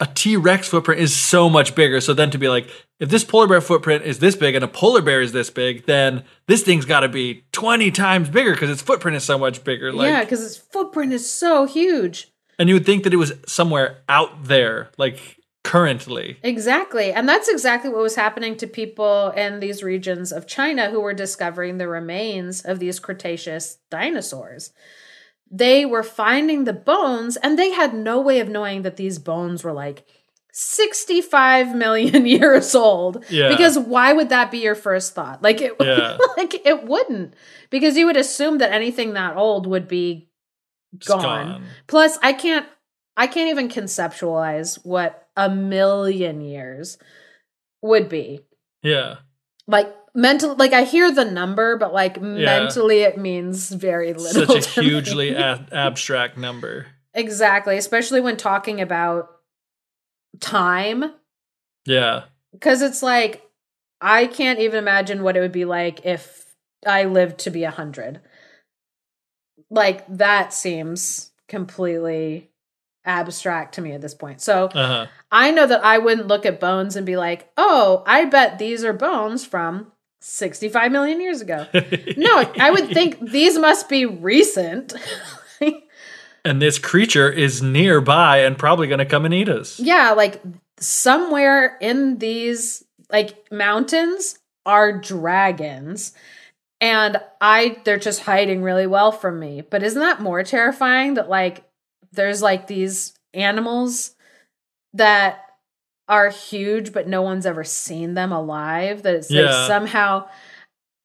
a 0.00 0.06
T 0.06 0.36
Rex 0.36 0.68
footprint 0.68 1.00
is 1.00 1.14
so 1.14 1.48
much 1.48 1.74
bigger. 1.74 2.00
So 2.00 2.14
then 2.14 2.30
to 2.30 2.38
be 2.38 2.48
like, 2.48 2.68
if 3.00 3.08
this 3.08 3.24
polar 3.24 3.46
bear 3.46 3.60
footprint 3.60 4.04
is 4.04 4.18
this 4.18 4.36
big 4.36 4.54
and 4.54 4.64
a 4.64 4.68
polar 4.68 5.02
bear 5.02 5.20
is 5.20 5.32
this 5.32 5.50
big, 5.50 5.86
then 5.86 6.24
this 6.46 6.62
thing's 6.62 6.84
got 6.84 7.00
to 7.00 7.08
be 7.08 7.44
20 7.52 7.90
times 7.90 8.28
bigger 8.28 8.52
because 8.52 8.70
its 8.70 8.82
footprint 8.82 9.16
is 9.16 9.24
so 9.24 9.38
much 9.38 9.62
bigger. 9.64 9.92
Like, 9.92 10.08
yeah, 10.08 10.20
because 10.24 10.44
its 10.44 10.56
footprint 10.56 11.12
is 11.12 11.30
so 11.30 11.64
huge. 11.64 12.28
and 12.58 12.68
you 12.68 12.74
would 12.74 12.86
think 12.86 13.04
that 13.04 13.14
it 13.14 13.18
was 13.18 13.32
somewhere 13.46 13.98
out 14.08 14.44
there, 14.44 14.90
like 14.98 15.38
currently. 15.64 16.38
Exactly. 16.42 17.10
And 17.12 17.28
that's 17.28 17.48
exactly 17.48 17.90
what 17.90 18.02
was 18.02 18.16
happening 18.16 18.56
to 18.58 18.66
people 18.66 19.30
in 19.30 19.60
these 19.60 19.82
regions 19.82 20.30
of 20.30 20.46
China 20.46 20.90
who 20.90 21.00
were 21.00 21.14
discovering 21.14 21.78
the 21.78 21.88
remains 21.88 22.60
of 22.62 22.78
these 22.78 23.00
Cretaceous 23.00 23.78
dinosaurs. 23.90 24.72
They 25.56 25.86
were 25.86 26.02
finding 26.02 26.64
the 26.64 26.72
bones 26.72 27.36
and 27.36 27.56
they 27.56 27.70
had 27.70 27.94
no 27.94 28.20
way 28.20 28.40
of 28.40 28.48
knowing 28.48 28.82
that 28.82 28.96
these 28.96 29.20
bones 29.20 29.62
were 29.62 29.72
like 29.72 30.04
65 30.52 31.74
million 31.76 32.26
years 32.38 32.74
old. 32.74 33.24
Yeah. 33.30 33.48
Because 33.48 33.78
why 33.78 34.12
would 34.12 34.30
that 34.30 34.50
be 34.50 34.58
your 34.58 34.74
first 34.74 35.14
thought? 35.14 35.42
Like 35.42 35.60
it 35.60 35.76
Yeah. 35.80 36.18
like 36.36 36.54
it 36.66 36.84
wouldn't. 36.84 37.34
Because 37.70 37.96
you 37.96 38.06
would 38.06 38.16
assume 38.16 38.58
that 38.58 38.72
anything 38.72 39.12
that 39.14 39.36
old 39.36 39.66
would 39.66 39.86
be 39.86 40.28
It's 40.96 41.06
gone. 41.06 41.64
Plus, 41.86 42.18
I 42.22 42.32
can't 42.32 42.66
I 43.16 43.28
can't 43.28 43.50
even 43.50 43.68
conceptualize 43.68 44.84
what 44.84 45.28
a 45.36 45.48
million 45.48 46.40
years 46.40 46.98
would 47.80 48.08
be. 48.08 48.40
Yeah. 48.82 49.16
Like 49.68 49.94
mental 50.14 50.54
like 50.56 50.72
I 50.72 50.84
hear 50.84 51.10
the 51.12 51.24
number, 51.24 51.76
but 51.76 51.92
like 51.92 52.20
mentally 52.20 53.00
it 53.02 53.18
means 53.18 53.70
very 53.70 54.12
little. 54.14 54.46
Such 54.60 54.76
a 54.78 54.82
hugely 54.82 55.30
a- 55.34 55.66
abstract 55.72 56.36
number. 56.36 56.86
exactly, 57.12 57.76
especially 57.76 58.20
when 58.20 58.36
talking 58.36 58.80
about 58.80 59.30
time. 60.40 61.12
Yeah. 61.86 62.24
Because 62.52 62.82
it's 62.82 63.02
like 63.02 63.42
I 64.00 64.26
can't 64.26 64.60
even 64.60 64.78
imagine 64.78 65.22
what 65.22 65.36
it 65.36 65.40
would 65.40 65.52
be 65.52 65.64
like 65.64 66.04
if 66.04 66.44
I 66.86 67.04
lived 67.04 67.38
to 67.40 67.50
be 67.50 67.64
a 67.64 67.70
hundred. 67.70 68.20
Like 69.70 70.04
that 70.16 70.52
seems 70.52 71.30
completely 71.48 72.50
abstract 73.04 73.74
to 73.74 73.80
me 73.82 73.92
at 73.92 74.00
this 74.00 74.14
point. 74.14 74.40
So 74.40 74.66
Uh 74.68 75.06
I 75.30 75.50
know 75.50 75.66
that 75.66 75.84
I 75.84 75.98
wouldn't 75.98 76.28
look 76.28 76.46
at 76.46 76.60
bones 76.60 76.96
and 76.96 77.04
be 77.04 77.16
like, 77.16 77.50
oh, 77.56 78.02
I 78.06 78.24
bet 78.24 78.58
these 78.58 78.84
are 78.84 78.92
bones 78.92 79.44
from 79.44 79.90
65 80.24 80.90
million 80.90 81.20
years 81.20 81.40
ago. 81.40 81.66
No, 82.16 82.52
I 82.58 82.70
would 82.70 82.88
think 82.88 83.20
these 83.20 83.58
must 83.58 83.88
be 83.88 84.06
recent. 84.06 84.94
and 86.44 86.62
this 86.62 86.78
creature 86.78 87.30
is 87.30 87.62
nearby 87.62 88.38
and 88.38 88.56
probably 88.56 88.86
going 88.86 88.98
to 89.00 89.04
come 89.04 89.24
and 89.24 89.34
eat 89.34 89.48
us. 89.48 89.78
yeah, 89.78 90.12
like 90.12 90.40
somewhere 90.78 91.76
in 91.80 92.18
these 92.18 92.84
like 93.10 93.50
mountains 93.52 94.38
are 94.64 94.98
dragons. 94.98 96.14
And 96.80 97.18
I 97.40 97.78
they're 97.84 97.98
just 97.98 98.20
hiding 98.20 98.62
really 98.62 98.86
well 98.86 99.12
from 99.12 99.38
me. 99.38 99.60
But 99.62 99.82
isn't 99.82 100.00
that 100.00 100.22
more 100.22 100.42
terrifying 100.42 101.14
that 101.14 101.28
like 101.28 101.64
there's 102.12 102.42
like 102.42 102.66
these 102.66 103.12
animals 103.34 104.14
that 104.94 105.43
are 106.08 106.28
huge 106.30 106.92
but 106.92 107.08
no 107.08 107.22
one's 107.22 107.46
ever 107.46 107.64
seen 107.64 108.14
them 108.14 108.30
alive 108.32 109.02
that 109.02 109.14
it's 109.14 109.30
Yeah. 109.30 109.42
like 109.42 109.66
somehow 109.68 110.26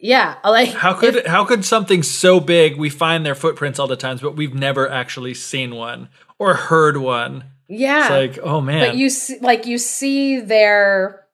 yeah, 0.01 0.35
like 0.45 0.69
How 0.69 0.93
could 0.93 1.17
if- 1.17 1.25
how 1.25 1.43
could 1.43 1.65
something 1.65 2.03
so 2.03 2.39
big 2.39 2.77
we 2.77 2.89
find 2.89 3.25
their 3.25 3.35
footprints 3.35 3.79
all 3.79 3.87
the 3.87 3.97
times, 3.97 4.21
but 4.21 4.35
we've 4.37 4.53
never 4.53 4.89
actually 4.89 5.33
seen 5.33 5.75
one 5.75 6.07
or 6.37 6.53
heard 6.53 6.95
one? 6.97 7.43
yeah. 7.67 8.03
It's 8.21 8.37
like, 8.37 8.45
oh 8.45 8.61
man, 8.61 8.87
but 8.91 8.95
you 8.95 9.09
see 9.09 9.39
like 9.39 9.65
you 9.65 9.77
see 9.77 10.39
their 10.39 11.25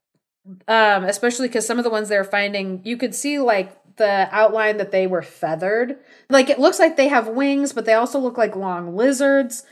um 0.68 1.04
especially 1.06 1.48
because 1.48 1.66
some 1.66 1.78
of 1.78 1.84
the 1.84 1.90
ones 1.92 2.10
they're 2.10 2.24
finding 2.24 2.82
you 2.84 2.98
could 2.98 3.14
see 3.16 3.38
like 3.40 3.72
the 3.98 4.28
outline 4.32 4.78
that 4.78 4.92
they 4.92 5.08
were 5.08 5.22
feathered 5.24 5.98
like 6.30 6.50
it 6.50 6.60
looks 6.60 6.78
like 6.78 6.98
they 6.98 7.08
have 7.08 7.28
wings 7.28 7.72
but 7.74 7.86
they 7.86 7.94
also 7.94 8.20
look 8.20 8.38
like 8.38 8.56
long 8.56 8.96
lizards 8.96 9.64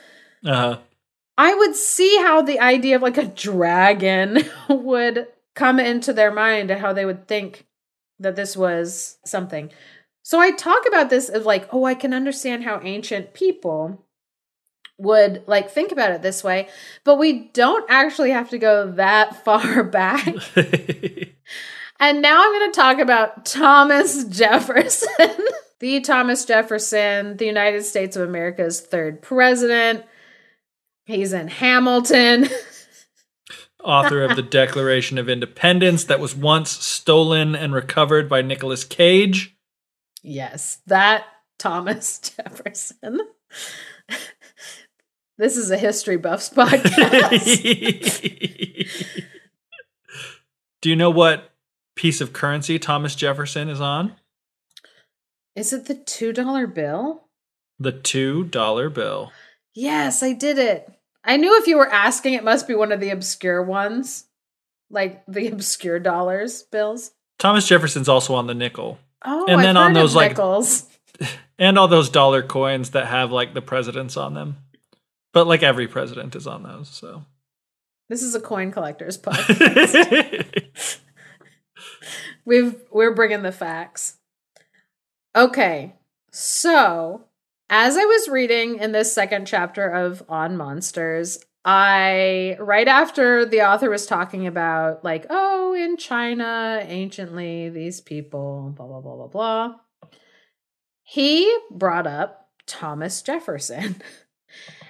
uh, 0.46 0.78
i 1.38 1.54
would 1.54 1.76
see 1.76 2.18
how 2.22 2.42
the 2.42 2.60
idea 2.60 2.96
of 2.96 3.02
like 3.02 3.18
a 3.18 3.26
dragon 3.26 4.40
would 4.70 5.28
come 5.56 5.80
into 5.80 6.14
their 6.14 6.32
mind 6.32 6.72
and 6.72 6.82
how 6.82 6.94
they 6.94 7.06
would 7.06 7.28
think 7.28 7.66
that 8.20 8.36
this 8.36 8.56
was 8.56 9.18
something. 9.26 9.72
So 10.22 10.40
i 10.40 10.52
talk 10.52 10.88
about 10.88 11.10
this 11.10 11.30
as 11.30 11.46
like 11.46 11.68
oh 11.74 11.84
i 11.84 11.96
can 11.96 12.14
understand 12.14 12.64
how 12.64 12.80
ancient 12.84 13.34
people 13.34 14.06
would 14.98 15.44
like 15.48 15.70
think 15.70 15.92
about 15.92 16.12
it 16.12 16.22
this 16.22 16.44
way 16.44 16.70
but 17.04 17.18
we 17.18 17.50
don't 17.50 17.86
actually 17.90 18.32
have 18.32 18.50
to 18.52 18.58
go 18.58 18.92
that 18.92 19.44
far 19.46 19.84
back. 19.84 20.36
And 22.00 22.22
now 22.22 22.44
i'm 22.44 22.60
going 22.60 22.72
to 22.72 22.76
talk 22.76 23.00
about 23.00 23.46
thomas 23.46 24.26
jefferson. 24.26 25.38
The 25.80 26.02
thomas 26.02 26.44
jefferson 26.46 27.38
the 27.38 27.46
united 27.46 27.84
states 27.84 28.16
of 28.16 28.28
america's 28.28 28.82
third 28.82 29.22
president 29.22 30.04
he's 31.06 31.34
in 31.34 31.48
hamilton 31.48 32.48
author 33.84 34.24
of 34.24 34.36
the 34.38 34.42
Declaration 34.42 35.18
of 35.18 35.28
Independence 35.28 36.06
that 36.06 36.20
was 36.22 36.34
once 36.36 36.72
stolen 36.72 37.54
and 37.56 37.74
recovered 37.74 38.30
by 38.30 38.42
Nicolas 38.42 38.84
Cage. 38.86 39.56
yes 40.22 40.80
that 40.88 41.26
thomas 41.60 42.20
jefferson 42.38 43.20
this 45.38 45.58
is 45.58 45.70
a 45.72 45.78
history 45.78 46.18
buffs 46.18 46.50
podcast 46.56 47.50
Do 50.82 50.90
you 50.90 50.96
know 50.98 51.10
what 51.10 51.52
piece 51.96 52.20
of 52.20 52.34
currency 52.34 52.78
Thomas 52.78 53.16
Jefferson 53.16 53.70
is 53.70 53.80
on? 53.80 54.16
is 55.56 55.72
it 55.72 55.86
the 55.86 55.96
$2 55.96 56.74
bill 56.74 57.28
The 57.80 57.92
two 57.94 58.44
dollar 58.46 58.90
bill. 58.90 59.32
Yes, 59.74 60.22
I 60.24 60.34
did 60.34 60.58
it. 60.60 60.92
I 61.24 61.38
knew 61.38 61.58
if 61.60 61.68
you 61.68 61.78
were 61.78 61.90
asking, 61.90 62.34
it 62.34 62.44
must 62.44 62.68
be 62.68 62.76
one 62.76 62.92
of 62.92 63.00
the 63.00 63.10
obscure 63.12 63.64
ones, 63.64 64.26
like 64.90 65.24
the 65.28 65.48
obscure 65.52 66.00
dollars 66.00 66.64
bills. 66.64 67.12
Thomas 67.40 67.68
Jefferson's 67.68 68.10
also 68.10 68.36
on 68.36 68.48
the 68.48 68.54
nickel. 68.54 69.00
Oh, 69.26 69.46
And 69.48 69.58
I've 69.58 69.64
then 69.64 69.78
on 69.78 69.94
those, 69.94 70.16
like- 70.16 70.32
nickels. 70.32 70.90
And 71.60 71.78
all 71.78 71.88
those 71.88 72.10
dollar 72.10 72.42
coins 72.42 72.90
that 72.90 73.06
have 73.06 73.32
like 73.32 73.54
the 73.54 73.62
presidents 73.62 74.18
on 74.18 74.34
them. 74.34 74.58
But 75.34 75.46
like 75.46 75.62
every 75.62 75.88
president 75.88 76.36
is 76.36 76.48
on 76.48 76.64
those, 76.64 76.90
so. 76.90 77.24
This 78.10 78.24
is 78.24 78.34
a 78.34 78.42
coin 78.42 78.72
collector's 78.72 79.18
podcast. 79.22 80.98
We've 82.44 82.76
we're 82.92 83.14
bringing 83.14 83.44
the 83.44 83.52
facts. 83.52 84.18
Okay, 85.36 85.94
so 86.32 87.24
as 87.76 87.98
I 87.98 88.06
was 88.06 88.30
reading 88.30 88.78
in 88.78 88.92
this 88.92 89.12
second 89.12 89.48
chapter 89.48 89.90
of 89.90 90.22
On 90.30 90.56
Monsters, 90.56 91.44
I 91.66 92.56
right 92.60 92.88
after 92.88 93.46
the 93.46 93.64
author 93.64 93.90
was 93.90 94.06
talking 94.06 94.46
about 94.46 95.04
like, 95.04 95.26
oh, 95.32 95.74
in 95.74 95.98
China, 95.98 96.84
anciently, 96.84 97.70
these 97.70 98.00
people, 98.00 98.72
blah 98.78 98.86
blah 98.86 99.02
blah 99.02 99.16
blah 99.16 99.28
blah. 99.28 99.76
He 101.02 101.52
brought 101.72 102.06
up 102.06 102.52
Thomas 102.68 103.22
Jefferson. 103.24 104.02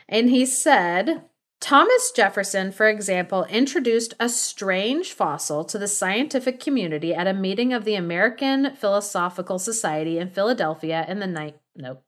And 0.10 0.30
he 0.30 0.46
said, 0.46 1.24
Thomas 1.62 2.12
Jefferson, 2.14 2.74
for 2.74 2.90
example, 2.90 3.46
introduced 3.46 4.14
a 4.20 4.28
strange 4.28 5.14
fossil 5.14 5.64
to 5.64 5.80
the 5.80 5.88
scientific 5.88 6.60
community 6.60 7.16
at 7.16 7.26
a 7.26 7.34
meeting 7.34 7.72
of 7.72 7.86
the 7.86 7.96
American 7.96 8.76
Philosophical 8.76 9.58
Society 9.58 10.20
in 10.20 10.30
Philadelphia 10.30 11.06
in 11.08 11.20
the 11.20 11.28
night 11.28 11.56
nope. 11.78 12.04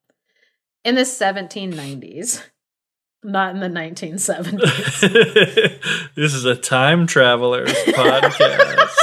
In 0.86 0.94
the 0.94 1.02
1790s. 1.02 2.44
Not 3.24 3.56
in 3.56 3.60
the 3.60 3.68
1970s. 3.68 5.82
this 6.16 6.36
is 6.36 6.46
a 6.46 6.56
time 6.56 7.08
traveler's 7.08 7.74
podcast. 7.88 8.96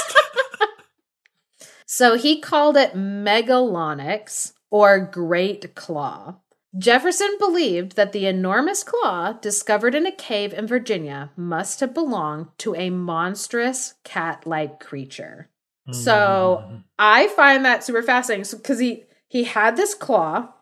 So 1.84 2.16
he 2.16 2.40
called 2.40 2.76
it 2.76 2.94
Megalonyx 2.94 4.52
or 4.70 5.00
Great 5.00 5.74
Claw. 5.74 6.36
Jefferson 6.78 7.34
believed 7.40 7.96
that 7.96 8.12
the 8.12 8.26
enormous 8.26 8.84
claw 8.84 9.32
discovered 9.32 9.96
in 9.96 10.06
a 10.06 10.12
cave 10.12 10.54
in 10.54 10.68
Virginia 10.68 11.32
must 11.36 11.80
have 11.80 11.92
belonged 11.92 12.46
to 12.58 12.76
a 12.76 12.90
monstrous 12.90 13.94
cat 14.04 14.46
like 14.46 14.78
creature. 14.78 15.48
So 15.90 16.62
mm-hmm. 16.62 16.76
I 16.96 17.26
find 17.26 17.64
that 17.64 17.82
super 17.82 18.04
fascinating 18.04 18.46
because 18.56 18.78
he, 18.78 19.02
he 19.26 19.42
had 19.42 19.76
this 19.76 19.94
claw 19.94 20.52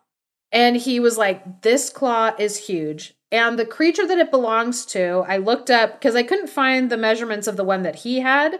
And 0.51 0.75
he 0.77 0.99
was 0.99 1.17
like, 1.17 1.61
This 1.61 1.89
claw 1.89 2.31
is 2.37 2.67
huge. 2.67 3.13
And 3.31 3.57
the 3.57 3.65
creature 3.65 4.05
that 4.05 4.17
it 4.17 4.29
belongs 4.29 4.85
to, 4.87 5.23
I 5.27 5.37
looked 5.37 5.69
up 5.69 5.93
because 5.93 6.15
I 6.15 6.23
couldn't 6.23 6.49
find 6.49 6.89
the 6.89 6.97
measurements 6.97 7.47
of 7.47 7.55
the 7.55 7.63
one 7.63 7.83
that 7.83 7.97
he 7.97 8.19
had, 8.19 8.59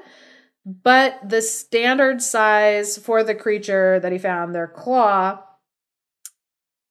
but 0.65 1.19
the 1.27 1.41
standard 1.41 2.21
size 2.21 2.98
for 2.98 3.24
the 3.24 3.36
creature 3.36 4.00
that 4.00 4.13
he 4.13 4.17
found, 4.17 4.55
their 4.55 4.67
claw, 4.67 5.43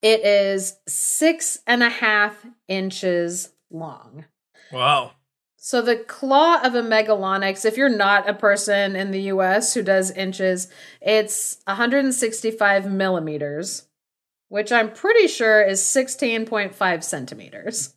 it 0.01 0.23
is 0.25 0.77
six 0.87 1.59
and 1.65 1.81
a 1.81 1.89
half 1.89 2.45
inches 2.67 3.49
long. 3.71 4.25
Wow. 4.71 5.11
So 5.57 5.81
the 5.81 5.97
claw 5.97 6.59
of 6.63 6.73
a 6.73 6.81
megalonyx, 6.81 7.65
if 7.65 7.77
you're 7.77 7.87
not 7.87 8.27
a 8.27 8.33
person 8.33 8.95
in 8.95 9.11
the 9.11 9.21
US 9.33 9.73
who 9.73 9.83
does 9.83 10.09
inches, 10.11 10.67
it's 10.99 11.57
165 11.65 12.91
millimeters, 12.91 13.83
which 14.51 14.69
I'm 14.69 14.91
pretty 14.91 15.27
sure 15.27 15.63
is 15.63 15.81
16.5 15.81 17.03
centimeters. 17.05 17.95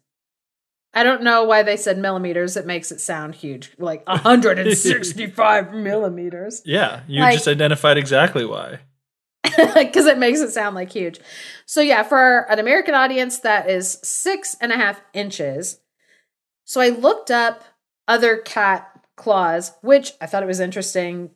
I 0.94 1.02
don't 1.02 1.24
know 1.24 1.42
why 1.42 1.64
they 1.64 1.76
said 1.76 1.98
millimeters. 1.98 2.56
It 2.56 2.64
makes 2.64 2.92
it 2.92 3.00
sound 3.00 3.34
huge, 3.34 3.72
like 3.76 4.06
165 4.06 5.74
millimeters. 5.74 6.62
Yeah, 6.64 7.00
you 7.08 7.22
Like- 7.22 7.34
just 7.34 7.48
identified 7.48 7.98
exactly 7.98 8.44
why. 8.44 8.78
because 9.74 10.06
it 10.06 10.16
makes 10.16 10.38
it 10.38 10.52
sound 10.52 10.76
like 10.76 10.92
huge. 10.92 11.18
So 11.66 11.80
yeah, 11.80 12.04
for 12.04 12.46
an 12.48 12.60
American 12.60 12.94
audience, 12.94 13.40
that 13.40 13.68
is 13.68 13.98
six 14.04 14.56
and 14.60 14.70
a 14.70 14.76
half 14.76 15.00
inches. 15.12 15.80
So 16.64 16.80
I 16.80 16.90
looked 16.90 17.32
up 17.32 17.64
other 18.06 18.36
cat 18.36 18.88
claws, 19.16 19.72
which 19.82 20.12
I 20.20 20.26
thought 20.26 20.44
it 20.44 20.46
was 20.46 20.60
interesting. 20.60 21.30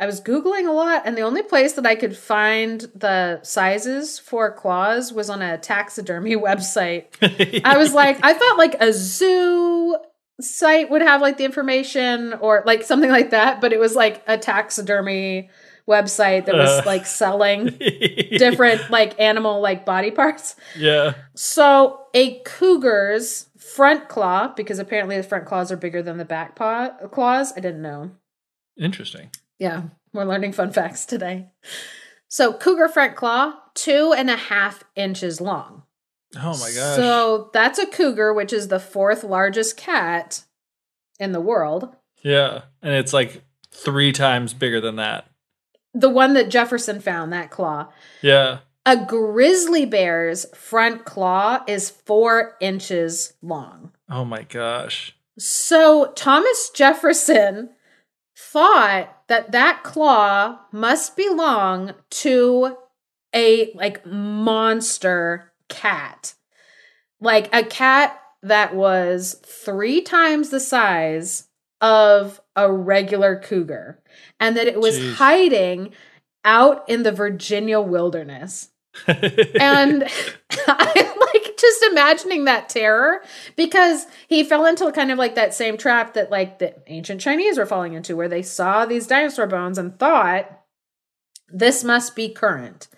I 0.00 0.06
was 0.06 0.20
googling 0.20 0.68
a 0.68 0.72
lot, 0.72 1.02
and 1.04 1.16
the 1.16 1.22
only 1.22 1.42
place 1.42 1.72
that 1.72 1.84
I 1.86 1.96
could 1.96 2.16
find 2.16 2.80
the 2.94 3.42
sizes 3.42 4.18
for 4.18 4.52
claws 4.52 5.12
was 5.12 5.28
on 5.28 5.42
a 5.42 5.58
taxidermy 5.58 6.36
website. 6.48 7.06
I 7.64 7.76
was 7.78 7.92
like, 7.92 8.18
I 8.22 8.32
thought 8.32 8.58
like 8.58 8.76
a 8.80 8.92
zoo 8.92 9.96
site 10.40 10.88
would 10.88 11.02
have 11.02 11.20
like 11.20 11.36
the 11.36 11.44
information 11.44 12.32
or 12.34 12.62
like 12.64 12.84
something 12.84 13.10
like 13.10 13.30
that, 13.30 13.60
but 13.60 13.72
it 13.72 13.80
was 13.80 13.96
like 13.96 14.22
a 14.28 14.38
taxidermy 14.38 15.50
website 15.88 16.44
that 16.46 16.54
was 16.54 16.68
Uh. 16.70 16.82
like 16.86 17.06
selling 17.06 17.64
different 18.38 18.90
like 18.90 19.18
animal 19.18 19.60
like 19.60 19.84
body 19.84 20.10
parts. 20.12 20.54
Yeah. 20.76 21.14
So 21.34 22.02
a 22.14 22.38
cougar's 22.44 23.46
front 23.56 24.08
claw, 24.08 24.48
because 24.54 24.78
apparently 24.78 25.16
the 25.16 25.22
front 25.24 25.44
claws 25.46 25.72
are 25.72 25.76
bigger 25.76 26.02
than 26.02 26.18
the 26.18 26.24
back 26.24 26.54
paw 26.54 26.90
claws. 27.10 27.52
I 27.56 27.60
didn't 27.60 27.82
know. 27.82 28.12
Interesting. 28.78 29.30
Yeah, 29.58 29.84
we're 30.12 30.24
learning 30.24 30.52
fun 30.52 30.72
facts 30.72 31.04
today. 31.04 31.48
So 32.28 32.52
cougar 32.52 32.88
front 32.88 33.16
claw, 33.16 33.54
two 33.74 34.14
and 34.16 34.30
a 34.30 34.36
half 34.36 34.84
inches 34.94 35.40
long. 35.40 35.82
Oh 36.36 36.58
my 36.58 36.70
gosh. 36.74 36.96
So 36.96 37.50
that's 37.52 37.78
a 37.78 37.86
cougar, 37.86 38.34
which 38.34 38.52
is 38.52 38.68
the 38.68 38.80
fourth 38.80 39.24
largest 39.24 39.76
cat 39.76 40.44
in 41.18 41.32
the 41.32 41.40
world. 41.40 41.88
yeah. 42.22 42.62
And 42.82 42.92
it's 42.94 43.12
like 43.12 43.42
three 43.72 44.12
times 44.12 44.54
bigger 44.54 44.80
than 44.80 44.96
that. 44.96 45.26
The 45.94 46.10
one 46.10 46.34
that 46.34 46.50
Jefferson 46.50 47.00
found, 47.00 47.32
that 47.32 47.50
claw. 47.50 47.88
Yeah. 48.22 48.58
A 48.86 48.96
grizzly 48.96 49.84
bear's 49.84 50.46
front 50.54 51.04
claw 51.04 51.60
is 51.66 51.90
four 51.90 52.56
inches 52.60 53.32
long. 53.42 53.92
Oh 54.08 54.24
my 54.24 54.42
gosh. 54.42 55.16
So 55.38 56.12
Thomas 56.14 56.70
Jefferson 56.74 57.70
thought 58.38 59.24
that 59.26 59.50
that 59.50 59.82
claw 59.82 60.60
must 60.70 61.16
belong 61.16 61.92
to 62.08 62.76
a 63.34 63.72
like 63.74 64.06
monster 64.06 65.52
cat. 65.68 66.34
Like 67.20 67.52
a 67.52 67.64
cat 67.64 68.20
that 68.44 68.76
was 68.76 69.42
3 69.44 70.02
times 70.02 70.50
the 70.50 70.60
size 70.60 71.48
of 71.80 72.40
a 72.54 72.72
regular 72.72 73.36
cougar 73.36 74.00
and 74.38 74.56
that 74.56 74.68
it 74.68 74.80
was 74.80 74.98
Jeez. 74.98 75.14
hiding 75.14 75.92
out 76.44 76.88
in 76.88 77.02
the 77.02 77.12
Virginia 77.12 77.80
wilderness 77.80 78.70
and 79.06 80.04
I'm 80.66 81.18
like 81.20 81.56
just 81.58 81.82
imagining 81.84 82.44
that 82.44 82.68
terror 82.68 83.22
because 83.56 84.06
he 84.28 84.44
fell 84.44 84.66
into 84.66 84.90
kind 84.92 85.10
of 85.10 85.18
like 85.18 85.34
that 85.34 85.54
same 85.54 85.76
trap 85.76 86.14
that 86.14 86.30
like 86.30 86.58
the 86.58 86.74
ancient 86.86 87.20
Chinese 87.20 87.58
were 87.58 87.66
falling 87.66 87.94
into, 87.94 88.16
where 88.16 88.28
they 88.28 88.42
saw 88.42 88.86
these 88.86 89.06
dinosaur 89.06 89.46
bones 89.46 89.78
and 89.78 89.98
thought 89.98 90.62
this 91.48 91.84
must 91.84 92.14
be 92.14 92.28
current. 92.28 92.88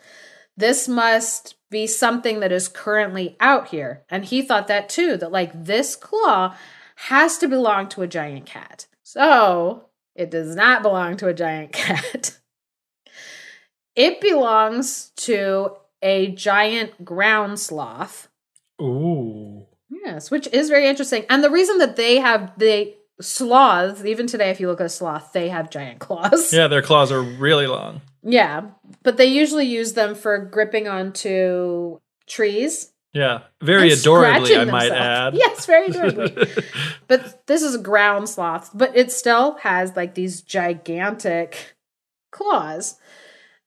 This 0.56 0.88
must 0.88 1.54
be 1.70 1.86
something 1.86 2.40
that 2.40 2.52
is 2.52 2.68
currently 2.68 3.36
out 3.40 3.68
here. 3.68 4.04
And 4.10 4.24
he 4.24 4.42
thought 4.42 4.66
that 4.68 4.88
too, 4.88 5.16
that 5.16 5.32
like 5.32 5.64
this 5.64 5.96
claw 5.96 6.56
has 6.96 7.38
to 7.38 7.48
belong 7.48 7.88
to 7.90 8.02
a 8.02 8.08
giant 8.08 8.46
cat. 8.46 8.86
So 9.02 9.86
it 10.14 10.30
does 10.30 10.54
not 10.54 10.82
belong 10.82 11.16
to 11.18 11.28
a 11.28 11.34
giant 11.34 11.72
cat. 11.72 12.38
It 13.96 14.20
belongs 14.20 15.10
to 15.16 15.76
a 16.02 16.28
giant 16.28 17.04
ground 17.04 17.58
sloth. 17.58 18.28
Ooh. 18.80 19.66
Yes, 19.90 20.30
which 20.30 20.46
is 20.48 20.68
very 20.68 20.86
interesting. 20.88 21.24
And 21.28 21.44
the 21.44 21.50
reason 21.50 21.78
that 21.78 21.96
they 21.96 22.16
have 22.18 22.52
the 22.58 22.94
sloths, 23.20 24.04
even 24.04 24.26
today, 24.26 24.50
if 24.50 24.60
you 24.60 24.68
look 24.68 24.80
at 24.80 24.86
a 24.86 24.90
sloth, 24.90 25.32
they 25.32 25.48
have 25.48 25.70
giant 25.70 25.98
claws. 25.98 26.52
Yeah, 26.52 26.68
their 26.68 26.82
claws 26.82 27.12
are 27.12 27.22
really 27.22 27.66
long. 27.66 28.00
Yeah, 28.22 28.68
but 29.02 29.16
they 29.16 29.26
usually 29.26 29.66
use 29.66 29.94
them 29.94 30.14
for 30.14 30.38
gripping 30.38 30.88
onto 30.88 31.98
trees. 32.26 32.92
Yeah. 33.12 33.40
Very 33.60 33.90
adorably, 33.92 34.56
I 34.56 34.64
might 34.64 34.88
themselves. 34.90 34.92
add. 34.92 35.34
Yes, 35.34 35.66
very 35.66 35.86
adorably. 35.88 36.46
but 37.08 37.46
this 37.46 37.62
is 37.62 37.74
a 37.74 37.78
ground 37.78 38.28
sloth, 38.28 38.70
but 38.72 38.96
it 38.96 39.10
still 39.10 39.56
has 39.62 39.96
like 39.96 40.14
these 40.14 40.42
gigantic 40.42 41.76
claws. 42.30 42.96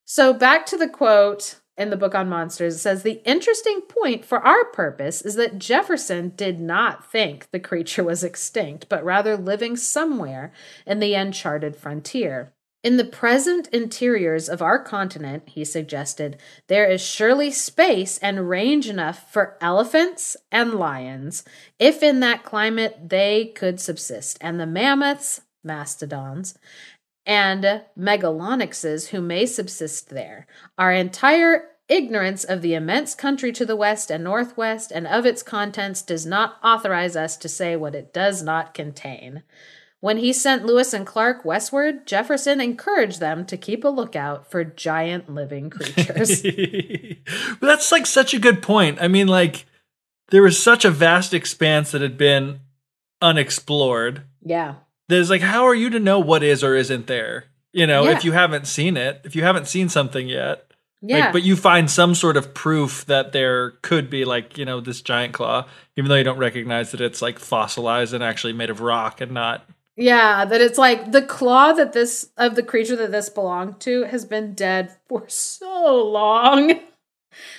So 0.06 0.34
back 0.34 0.66
to 0.68 0.78
the 0.78 0.90
quote 0.90 1.60
in 1.78 1.90
the 1.90 1.98
book 1.98 2.14
on 2.14 2.30
monsters, 2.30 2.76
it 2.76 2.80
says 2.80 3.04
the 3.04 3.22
interesting 3.28 3.82
point 3.82 4.26
for 4.26 4.40
our 4.40 4.66
purpose 4.66 5.22
is 5.22 5.36
that 5.36 5.58
Jefferson 5.58 6.34
did 6.36 6.60
not 6.60 7.10
think 7.10 7.48
the 7.52 7.60
creature 7.60 8.04
was 8.04 8.24
extinct, 8.24 8.90
but 8.90 9.04
rather 9.04 9.36
living 9.36 9.76
somewhere 9.76 10.52
in 10.86 11.00
the 11.00 11.14
uncharted 11.14 11.76
frontier. 11.76 12.54
In 12.84 12.98
the 12.98 13.06
present 13.06 13.70
interiors 13.70 14.50
of 14.50 14.62
our 14.62 14.78
continent, 14.78 15.44
he 15.48 15.64
suggested, 15.64 16.38
there 16.68 16.86
is 16.86 17.02
surely 17.02 17.50
space 17.50 18.18
and 18.18 18.50
range 18.50 18.90
enough 18.90 19.32
for 19.32 19.58
elephants 19.62 20.36
and 20.52 20.74
lions, 20.74 21.46
if 21.80 22.04
in 22.04 22.20
that 22.20 22.44
climate 22.44 23.08
they 23.08 23.54
could 23.56 23.80
subsist, 23.80 24.38
and 24.42 24.60
the 24.60 24.68
mammoths, 24.68 25.42
mastodons, 25.64 26.58
and 27.26 27.84
megalonyxes 27.98 29.10
who 29.10 29.22
may 29.22 29.46
subsist 29.46 30.10
there. 30.10 30.48
Our 30.78 30.92
entire 30.92 31.70
ignorance 31.90 32.44
of 32.44 32.62
the 32.62 32.74
immense 32.74 33.14
country 33.16 33.52
to 33.52 33.66
the 33.66 33.76
west 33.76 34.10
and 34.10 34.24
northwest 34.24 34.92
and 34.92 35.06
of 35.06 35.26
its 35.26 35.44
contents 35.44 36.02
does 36.02 36.26
not 36.26 36.58
authorize 36.64 37.16
us 37.16 37.38
to 37.38 37.50
say 37.50 37.76
what 37.76 37.96
it 37.96 38.14
does 38.14 38.42
not 38.42 38.74
contain. 38.74 39.44
When 40.00 40.18
he 40.18 40.34
sent 40.34 40.66
Lewis 40.66 40.94
and 40.94 41.08
Clark 41.08 41.46
westward, 41.46 42.06
Jefferson 42.06 42.60
encouraged 42.60 43.22
them 43.22 43.46
to 43.46 43.56
keep 43.56 43.86
a 43.86 43.90
lookout 43.90 44.52
for 44.52 44.66
giant 44.66 45.34
living 45.34 45.70
creatures. 45.70 46.42
but 47.62 47.68
that's 47.68 47.90
like 47.90 48.06
such 48.06 48.34
a 48.34 48.40
good 48.40 48.62
point. 48.62 48.98
I 49.02 49.08
mean, 49.08 49.28
like, 49.28 49.66
there 50.30 50.42
was 50.42 50.62
such 50.62 50.84
a 50.84 50.92
vast 50.92 51.34
expanse 51.34 51.92
that 51.92 52.02
had 52.02 52.18
been 52.18 52.60
unexplored. 53.22 54.24
yeah. 54.42 54.76
There's 55.10 55.30
like, 55.30 55.42
how 55.42 55.66
are 55.66 55.76
you 55.76 55.90
to 55.92 56.00
know 56.00 56.20
what 56.20 56.44
is 56.44 56.64
or 56.64 56.76
isn't 56.76 57.08
there? 57.08 57.46
You 57.72 57.88
know, 57.88 58.04
Yeah. 58.06 58.12
if 58.18 58.24
you 58.24 58.32
haven't 58.32 58.68
seen 58.68 58.98
it, 58.98 59.22
if 59.24 59.36
you 59.36 59.44
haven't 59.44 59.68
seen 59.68 59.90
something 59.90 60.28
yet. 60.28 60.66
Yeah. 61.02 61.26
Like, 61.26 61.34
but 61.34 61.44
you 61.44 61.56
find 61.58 61.92
some 61.92 62.16
sort 62.16 62.38
of 62.38 62.54
proof 62.54 63.06
that 63.08 63.34
there 63.34 63.72
could 63.82 64.10
be 64.10 64.24
like, 64.24 64.58
you 64.58 64.64
know, 64.64 64.80
this 64.80 65.02
giant 65.02 65.34
claw, 65.34 65.66
even 65.98 66.08
though 66.08 66.16
you 66.16 66.24
don't 66.24 66.38
recognize 66.38 66.92
that 66.92 67.02
it's 67.02 67.22
like 67.22 67.40
fossilized 67.40 68.14
and 68.14 68.24
actually 68.24 68.54
made 68.54 68.70
of 68.70 68.80
rock 68.80 69.20
and 69.20 69.34
not. 69.34 69.68
Yeah, 69.98 70.46
that 70.46 70.62
it's 70.62 70.78
like 70.78 71.12
the 71.12 71.22
claw 71.22 71.74
that 71.74 71.92
this 71.94 72.30
of 72.38 72.56
the 72.56 72.64
creature 72.64 72.96
that 72.96 73.12
this 73.12 73.30
belonged 73.30 73.80
to 73.82 74.04
has 74.04 74.24
been 74.26 74.54
dead 74.54 74.96
for 75.10 75.28
so 75.28 76.04
long. 76.10 76.80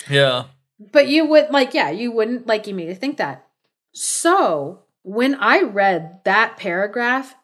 Yeah. 0.09 0.45
But 0.93 1.09
you 1.09 1.27
would 1.27 1.51
like, 1.51 1.75
yeah, 1.75 1.91
you 1.91 2.13
wouldn't 2.13 2.47
like 2.47 2.69
immediately 2.69 2.95
think 2.99 3.17
that. 3.17 3.45
So 3.93 4.84
when 5.05 5.35
I 5.37 5.61
read 5.61 6.21
that 6.25 6.57
paragraph, 6.57 7.37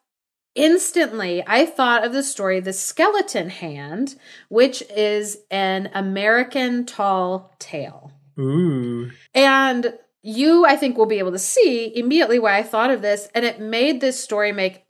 instantly 0.55 1.45
I 1.47 1.67
thought 1.67 2.05
of 2.05 2.13
the 2.13 2.23
story 2.23 2.59
The 2.59 2.73
Skeleton 2.73 3.51
Hand, 3.51 4.17
which 4.49 4.83
is 4.91 5.39
an 5.51 5.91
American 5.95 6.87
tall 6.87 7.55
tale. 7.59 8.13
Ooh. 8.39 9.11
And 9.35 9.95
you, 10.23 10.67
I 10.67 10.77
think, 10.77 10.97
will 10.97 11.07
be 11.07 11.19
able 11.19 11.33
to 11.33 11.39
see 11.39 11.97
immediately 11.97 12.39
why 12.39 12.57
I 12.57 12.63
thought 12.63 12.91
of 12.91 13.03
this. 13.03 13.29
And 13.35 13.45
it 13.45 13.61
made 13.61 14.01
this 14.01 14.23
story 14.23 14.53
make 14.53 14.85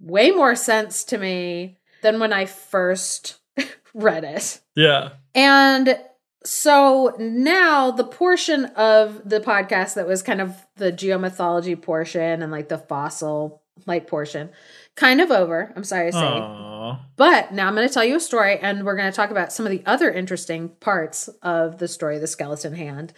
way 0.00 0.30
more 0.30 0.56
sense 0.56 1.04
to 1.04 1.18
me 1.18 1.78
than 2.02 2.18
when 2.18 2.32
I 2.32 2.46
first 2.46 3.36
read 3.94 4.24
it. 4.24 4.60
Yeah. 4.74 5.10
And 5.34 5.98
So 6.44 7.14
now 7.18 7.90
the 7.90 8.04
portion 8.04 8.66
of 8.76 9.28
the 9.28 9.40
podcast 9.40 9.94
that 9.94 10.06
was 10.06 10.22
kind 10.22 10.40
of 10.40 10.54
the 10.76 10.92
geomythology 10.92 11.80
portion 11.80 12.42
and 12.42 12.52
like 12.52 12.68
the 12.68 12.78
fossil 12.78 13.62
like 13.86 14.06
portion, 14.06 14.50
kind 14.94 15.20
of 15.20 15.30
over. 15.30 15.72
I'm 15.74 15.84
sorry 15.84 16.10
to 16.10 16.12
say. 16.12 16.18
Aww. 16.18 17.00
But 17.16 17.52
now 17.52 17.66
I'm 17.66 17.74
going 17.74 17.88
to 17.88 17.92
tell 17.92 18.04
you 18.04 18.16
a 18.16 18.20
story, 18.20 18.58
and 18.58 18.84
we're 18.84 18.96
going 18.96 19.10
to 19.10 19.16
talk 19.16 19.30
about 19.30 19.52
some 19.52 19.66
of 19.66 19.72
the 19.72 19.82
other 19.86 20.10
interesting 20.10 20.68
parts 20.68 21.28
of 21.42 21.78
the 21.78 21.88
story, 21.88 22.16
of 22.16 22.20
The 22.20 22.26
Skeleton 22.26 22.74
Hand, 22.74 23.12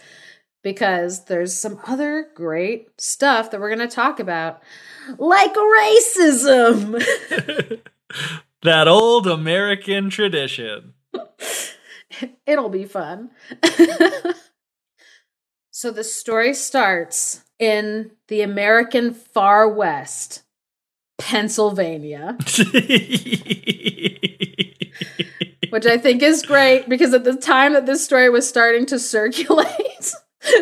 because 0.62 1.24
there's 1.26 1.54
some 1.54 1.80
other 1.86 2.28
great 2.34 3.00
stuff 3.00 3.50
that 3.50 3.60
we're 3.60 3.74
going 3.74 3.88
to 3.88 3.94
talk 3.94 4.18
about, 4.18 4.62
like 5.18 5.54
racism. 5.54 7.04
that 8.62 8.88
old 8.88 9.26
American 9.26 10.10
tradition. 10.10 10.94
It'll 12.46 12.68
be 12.68 12.84
fun. 12.84 13.30
so 15.70 15.90
the 15.90 16.04
story 16.04 16.54
starts 16.54 17.42
in 17.58 18.12
the 18.28 18.42
American 18.42 19.14
far 19.14 19.68
west, 19.68 20.42
Pennsylvania. 21.18 22.36
which 25.70 25.86
I 25.86 25.98
think 25.98 26.22
is 26.22 26.42
great 26.42 26.88
because 26.88 27.12
at 27.12 27.24
the 27.24 27.36
time 27.36 27.72
that 27.72 27.86
this 27.86 28.04
story 28.04 28.30
was 28.30 28.48
starting 28.48 28.86
to 28.86 28.98
circulate, 28.98 30.14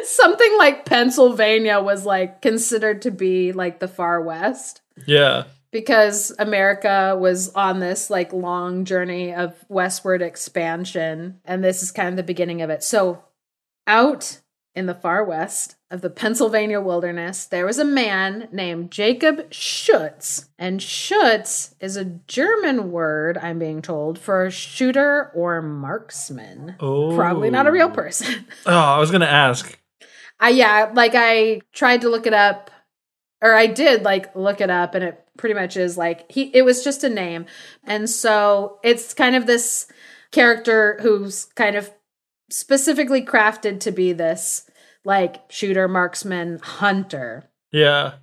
something 0.05 0.59
like 0.59 0.87
Pennsylvania 0.87 1.81
was 1.81 2.07
like 2.07 2.43
considered 2.43 3.03
to 3.03 3.11
be 3.11 3.53
like 3.53 3.81
the 3.81 3.89
far 3.89 4.21
west 4.21 4.81
yeah. 5.07 5.45
Because 5.75 6.33
America 6.39 7.19
was 7.19 7.49
on 7.49 7.81
this 7.81 8.09
like 8.09 8.33
long 8.33 8.85
journey 8.85 9.35
of 9.35 9.57
westward 9.69 10.23
expansion 10.23 11.41
and 11.45 11.65
this 11.65 11.83
is 11.83 11.91
kind 11.91 12.11
of 12.11 12.17
the 12.17 12.23
beginning 12.23 12.63
of 12.63 12.71
it. 12.71 12.85
So 12.85 13.25
out 13.85 14.39
in 14.77 14.87
the 14.87 14.95
far 14.95 15.25
west 15.25 15.75
of 15.91 16.01
the 16.01 16.11
Pennsylvania 16.11 16.81
wilderness, 16.81 17.47
there 17.47 17.67
was 17.67 17.81
a 17.81 17.85
man 17.85 18.47
named 18.53 18.93
Jacob 18.93 19.53
Schutz. 19.53 20.49
And 20.61 20.81
Schutz 20.81 21.75
is 21.81 21.97
a 21.97 22.05
German 22.05 22.93
word, 22.93 23.37
I'm 23.39 23.59
being 23.59 23.83
told, 23.83 24.17
for 24.17 24.47
a 24.47 24.53
shooter 24.53 25.33
or 25.35 25.61
marksman. 25.61 26.77
Oh. 26.79 27.17
Probably 27.17 27.51
not 27.51 27.67
a 27.67 27.73
real 27.73 27.89
oh. 27.89 27.95
person. 27.95 28.47
Oh, 28.65 28.79
I 28.79 29.01
was 29.01 29.11
gonna 29.11 29.27
ask. 29.27 29.77
I 30.39 30.51
yeah, 30.51 30.93
like 30.95 31.15
I 31.17 31.63
tried 31.73 32.03
to 32.03 32.09
look 32.09 32.29
it 32.29 32.33
up 32.33 32.71
or 33.43 33.55
I 33.55 33.67
did 33.67 34.05
like 34.05 34.37
look 34.37 34.61
it 34.61 34.71
up 34.71 34.95
and 34.95 35.03
it 35.03 35.24
pretty 35.37 35.55
much 35.55 35.77
is 35.77 35.97
like 35.97 36.31
he 36.31 36.45
it 36.55 36.63
was 36.63 36.85
just 36.85 37.05
a 37.05 37.09
name. 37.09 37.47
And 37.85 38.09
so 38.09 38.79
it's 38.83 39.15
kind 39.15 39.37
of 39.37 39.47
this 39.47 39.87
character 40.33 40.99
who's 41.01 41.47
kind 41.55 41.77
of 41.77 41.91
specifically 42.51 43.25
crafted 43.25 43.81
to 43.81 43.93
be 43.93 44.13
this 44.13 44.69
like 45.05 45.43
shooter, 45.51 45.89
marksman, 45.89 46.59
hunter. 46.63 47.51
Yeah. 47.73 48.15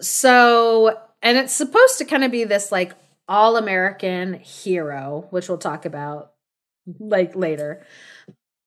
So, 0.00 0.96
and 1.22 1.38
it's 1.38 1.52
supposed 1.52 1.98
to 1.98 2.04
kind 2.04 2.24
of 2.24 2.30
be 2.30 2.44
this 2.44 2.70
like 2.70 2.94
all 3.26 3.56
American 3.56 4.34
hero, 4.34 5.26
which 5.30 5.48
we'll 5.48 5.58
talk 5.58 5.84
about 5.84 6.32
like 6.98 7.34
later. 7.34 7.84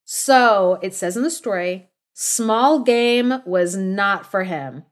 So 0.06 0.80
it 0.82 0.94
says 0.94 1.18
in 1.18 1.24
the 1.24 1.32
story 1.32 1.90
small 2.14 2.80
game 2.84 3.42
was 3.46 3.76
not 3.76 4.30
for 4.30 4.44
him. 4.44 4.84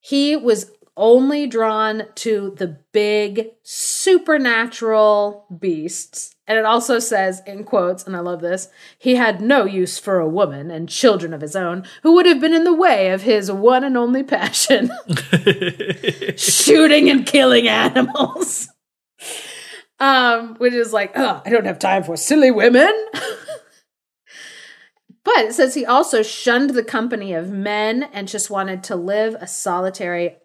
He 0.00 0.36
was 0.36 0.70
only 0.96 1.46
drawn 1.46 2.04
to 2.14 2.54
the 2.56 2.78
big 2.92 3.48
supernatural 3.62 5.46
beasts. 5.58 6.34
And 6.46 6.58
it 6.58 6.64
also 6.64 6.98
says, 6.98 7.42
in 7.46 7.64
quotes, 7.64 8.04
and 8.04 8.14
I 8.14 8.20
love 8.20 8.40
this, 8.40 8.68
he 8.98 9.16
had 9.16 9.40
no 9.40 9.64
use 9.64 9.98
for 9.98 10.20
a 10.20 10.28
woman 10.28 10.70
and 10.70 10.88
children 10.88 11.32
of 11.32 11.40
his 11.40 11.56
own 11.56 11.84
who 12.02 12.12
would 12.14 12.26
have 12.26 12.40
been 12.40 12.52
in 12.52 12.64
the 12.64 12.74
way 12.74 13.10
of 13.10 13.22
his 13.22 13.50
one 13.50 13.82
and 13.82 13.96
only 13.96 14.22
passion 14.22 14.90
shooting 16.36 17.08
and 17.08 17.26
killing 17.26 17.66
animals. 17.66 18.68
Um, 19.98 20.56
which 20.56 20.74
is 20.74 20.92
like, 20.92 21.12
oh, 21.14 21.40
I 21.46 21.50
don't 21.50 21.66
have 21.66 21.78
time 21.78 22.02
for 22.02 22.16
silly 22.16 22.50
women. 22.50 22.92
but 25.24 25.38
it 25.38 25.54
says 25.54 25.74
he 25.74 25.86
also 25.86 26.22
shunned 26.22 26.70
the 26.70 26.84
company 26.84 27.32
of 27.32 27.50
men 27.50 28.02
and 28.12 28.28
just 28.28 28.50
wanted 28.50 28.82
to 28.84 28.96
live 28.96 29.34
a 29.40 29.46
solitary 29.46 30.36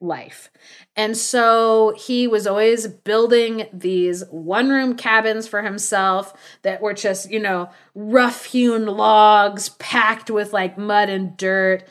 life. 0.00 0.50
And 0.96 1.16
so 1.16 1.94
he 1.96 2.28
was 2.28 2.46
always 2.46 2.86
building 2.86 3.66
these 3.72 4.24
one 4.30 4.68
room 4.68 4.94
cabins 4.94 5.48
for 5.48 5.62
himself 5.62 6.32
that 6.62 6.80
were 6.80 6.94
just, 6.94 7.30
you 7.30 7.40
know, 7.40 7.70
rough 7.94 8.44
hewn 8.46 8.86
logs 8.86 9.70
packed 9.70 10.30
with 10.30 10.52
like 10.52 10.78
mud 10.78 11.08
and 11.08 11.36
dirt. 11.36 11.84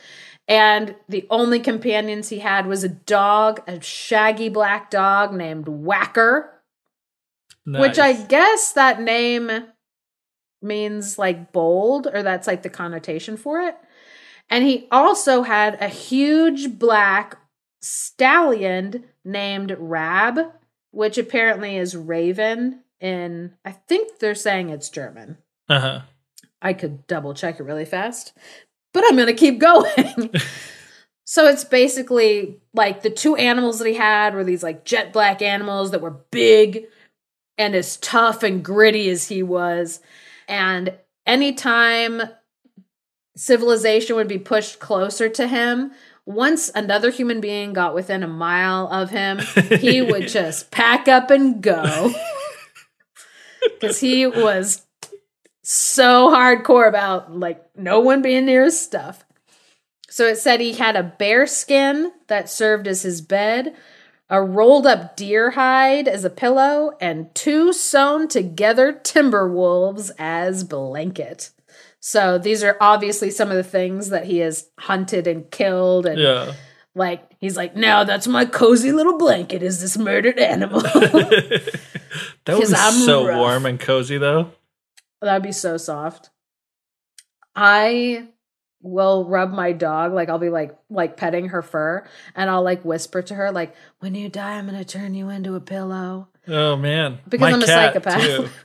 And 0.46 0.96
the 1.08 1.26
only 1.28 1.60
companions 1.60 2.30
he 2.30 2.38
had 2.38 2.66
was 2.66 2.82
a 2.82 2.88
dog, 2.88 3.60
a 3.66 3.80
shaggy 3.82 4.48
black 4.48 4.90
dog 4.90 5.34
named 5.34 5.66
Wacker, 5.66 6.48
which 7.66 7.98
I 7.98 8.14
guess 8.14 8.72
that 8.72 9.02
name 9.02 9.50
means 10.62 11.18
like 11.18 11.52
bold, 11.52 12.06
or 12.06 12.22
that's 12.22 12.46
like 12.46 12.62
the 12.62 12.70
connotation 12.70 13.36
for 13.36 13.60
it. 13.60 13.76
And 14.48 14.64
he 14.64 14.88
also 14.90 15.42
had 15.42 15.76
a 15.82 15.88
huge 15.88 16.78
black 16.78 17.37
stallion 17.80 19.04
named 19.24 19.76
Rab, 19.78 20.38
which 20.90 21.18
apparently 21.18 21.76
is 21.76 21.96
Raven 21.96 22.82
in, 23.00 23.54
I 23.64 23.72
think 23.72 24.18
they're 24.18 24.34
saying 24.34 24.70
it's 24.70 24.88
German. 24.88 25.38
Uh-huh. 25.68 26.00
I 26.60 26.72
could 26.72 27.06
double 27.06 27.34
check 27.34 27.60
it 27.60 27.64
really 27.64 27.84
fast, 27.84 28.32
but 28.92 29.04
I'm 29.06 29.16
going 29.16 29.26
to 29.26 29.34
keep 29.34 29.58
going. 29.60 30.30
so 31.24 31.46
it's 31.46 31.64
basically 31.64 32.60
like 32.74 33.02
the 33.02 33.10
two 33.10 33.36
animals 33.36 33.78
that 33.78 33.88
he 33.88 33.94
had 33.94 34.34
were 34.34 34.44
these 34.44 34.62
like 34.62 34.84
jet 34.84 35.12
black 35.12 35.40
animals 35.40 35.92
that 35.92 36.00
were 36.00 36.22
big 36.30 36.86
and 37.56 37.74
as 37.74 37.96
tough 37.98 38.42
and 38.42 38.64
gritty 38.64 39.08
as 39.08 39.28
he 39.28 39.42
was. 39.42 40.00
And 40.48 40.94
anytime 41.26 42.22
civilization 43.36 44.16
would 44.16 44.28
be 44.28 44.38
pushed 44.38 44.80
closer 44.80 45.28
to 45.28 45.46
him, 45.46 45.92
once 46.28 46.70
another 46.74 47.10
human 47.10 47.40
being 47.40 47.72
got 47.72 47.94
within 47.94 48.22
a 48.22 48.28
mile 48.28 48.86
of 48.92 49.08
him, 49.08 49.38
he 49.80 50.02
would 50.02 50.28
just 50.28 50.70
pack 50.70 51.08
up 51.08 51.30
and 51.30 51.62
go. 51.62 52.12
Because 53.80 53.98
he 53.98 54.24
was 54.24 54.86
so 55.62 56.30
hardcore 56.30 56.88
about 56.88 57.36
like 57.36 57.60
no 57.76 57.98
one 57.98 58.22
being 58.22 58.46
near 58.46 58.64
his 58.64 58.80
stuff. 58.80 59.24
So 60.08 60.26
it 60.26 60.36
said 60.36 60.60
he 60.60 60.74
had 60.74 60.94
a 60.94 61.02
bear 61.02 61.46
skin 61.46 62.12
that 62.28 62.48
served 62.48 62.86
as 62.86 63.02
his 63.02 63.20
bed, 63.20 63.74
a 64.30 64.40
rolled 64.40 64.86
up 64.86 65.16
deer 65.16 65.50
hide 65.50 66.06
as 66.06 66.24
a 66.24 66.30
pillow, 66.30 66.92
and 67.00 67.34
two 67.34 67.72
sewn 67.72 68.28
together 68.28 68.92
timber 68.92 69.52
wolves 69.52 70.12
as 70.18 70.62
blanket. 70.62 71.50
So 72.00 72.38
these 72.38 72.62
are 72.62 72.76
obviously 72.80 73.30
some 73.30 73.50
of 73.50 73.56
the 73.56 73.64
things 73.64 74.10
that 74.10 74.24
he 74.24 74.38
has 74.38 74.68
hunted 74.78 75.26
and 75.26 75.50
killed 75.50 76.06
and 76.06 76.18
Yeah. 76.18 76.52
like 76.94 77.22
he's 77.40 77.56
like, 77.56 77.74
now 77.76 78.04
that's 78.04 78.26
my 78.28 78.44
cozy 78.44 78.92
little 78.92 79.18
blanket 79.18 79.62
is 79.62 79.80
this 79.80 79.98
murdered 79.98 80.38
animal. 80.38 80.80
that 80.80 81.82
would 82.46 82.60
'Cause 82.60 82.70
be 82.70 82.76
I'm 82.78 82.92
so 83.04 83.26
rough. 83.26 83.36
warm 83.38 83.66
and 83.66 83.80
cozy 83.80 84.18
though. 84.18 84.52
That'd 85.20 85.42
be 85.42 85.52
so 85.52 85.76
soft. 85.76 86.30
I 87.54 88.28
will 88.80 89.24
rub 89.24 89.50
my 89.52 89.72
dog 89.72 90.12
like 90.12 90.28
I'll 90.28 90.38
be 90.38 90.50
like 90.50 90.76
like 90.88 91.16
petting 91.16 91.48
her 91.48 91.62
fur 91.62 92.06
and 92.36 92.48
I'll 92.48 92.62
like 92.62 92.84
whisper 92.84 93.22
to 93.22 93.34
her 93.34 93.50
like 93.50 93.74
when 93.98 94.14
you 94.14 94.28
die 94.28 94.52
I'm 94.56 94.68
going 94.68 94.78
to 94.78 94.84
turn 94.84 95.14
you 95.14 95.28
into 95.30 95.56
a 95.56 95.60
pillow. 95.60 96.28
Oh 96.46 96.76
man. 96.76 97.18
Because 97.28 97.40
My 97.50 97.52
I'm 97.52 97.62
a 97.62 97.66
psychopath. 97.66 98.50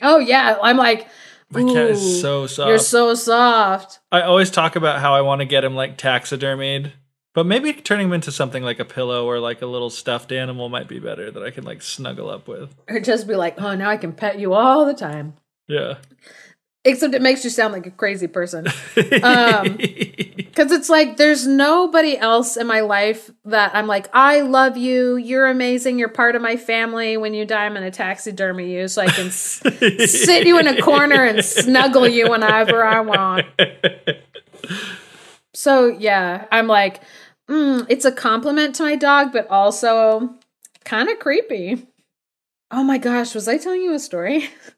Oh 0.00 0.18
yeah, 0.20 0.56
I'm 0.62 0.76
like 0.76 1.08
My 1.50 1.62
cat 1.62 1.70
"Ooh, 1.70 1.88
is 1.88 2.20
so 2.20 2.46
soft. 2.46 2.68
You're 2.68 2.78
so 2.78 3.14
soft. 3.14 4.00
I 4.12 4.22
always 4.22 4.50
talk 4.50 4.76
about 4.76 5.00
how 5.00 5.14
I 5.14 5.22
want 5.22 5.40
to 5.40 5.46
get 5.46 5.64
him 5.64 5.74
like 5.74 5.96
taxidermied, 5.96 6.92
but 7.34 7.46
maybe 7.46 7.72
turning 7.72 8.08
him 8.08 8.12
into 8.12 8.30
something 8.30 8.62
like 8.62 8.78
a 8.78 8.84
pillow 8.84 9.24
or 9.26 9.40
like 9.40 9.62
a 9.62 9.66
little 9.66 9.90
stuffed 9.90 10.30
animal 10.30 10.68
might 10.68 10.88
be 10.88 10.98
better 10.98 11.30
that 11.30 11.42
I 11.42 11.50
can 11.50 11.64
like 11.64 11.80
snuggle 11.80 12.28
up 12.28 12.48
with. 12.48 12.74
Or 12.88 13.00
just 13.00 13.26
be 13.26 13.34
like, 13.34 13.60
"Oh, 13.60 13.74
now 13.74 13.88
I 13.88 13.96
can 13.96 14.12
pet 14.12 14.38
you 14.38 14.52
all 14.52 14.84
the 14.84 14.94
time." 14.94 15.34
Yeah. 15.66 15.94
Except 16.88 17.14
it 17.14 17.22
makes 17.22 17.44
you 17.44 17.50
sound 17.50 17.72
like 17.72 17.86
a 17.86 17.90
crazy 17.90 18.26
person. 18.26 18.66
Um, 19.22 19.78
Because 20.58 20.72
it's 20.72 20.88
like 20.88 21.18
there's 21.18 21.46
nobody 21.46 22.18
else 22.18 22.56
in 22.56 22.66
my 22.66 22.80
life 22.80 23.30
that 23.44 23.76
I'm 23.76 23.86
like, 23.86 24.08
I 24.12 24.40
love 24.40 24.76
you. 24.76 25.14
You're 25.14 25.46
amazing. 25.46 26.00
You're 26.00 26.08
part 26.08 26.34
of 26.34 26.42
my 26.42 26.56
family. 26.56 27.16
When 27.16 27.32
you 27.32 27.44
die, 27.44 27.64
I'm 27.64 27.74
going 27.74 27.84
to 27.84 27.92
taxidermy 27.92 28.74
you 28.74 28.88
so 28.88 29.02
I 29.02 29.06
can 29.06 29.28
s- 29.28 29.62
sit 30.10 30.48
you 30.48 30.58
in 30.58 30.66
a 30.66 30.82
corner 30.82 31.22
and 31.22 31.44
snuggle 31.44 32.08
you 32.08 32.28
whenever 32.28 32.84
I 32.84 32.98
want. 33.02 33.46
So, 35.54 35.86
yeah, 35.86 36.46
I'm 36.50 36.66
like, 36.66 37.02
mm, 37.48 37.86
it's 37.88 38.04
a 38.04 38.10
compliment 38.10 38.74
to 38.76 38.82
my 38.82 38.96
dog, 38.96 39.32
but 39.32 39.46
also 39.48 40.34
kind 40.84 41.08
of 41.08 41.20
creepy. 41.20 41.86
Oh 42.72 42.82
my 42.82 42.98
gosh, 42.98 43.34
was 43.34 43.46
I 43.46 43.58
telling 43.58 43.82
you 43.82 43.94
a 43.94 44.00
story? 44.00 44.50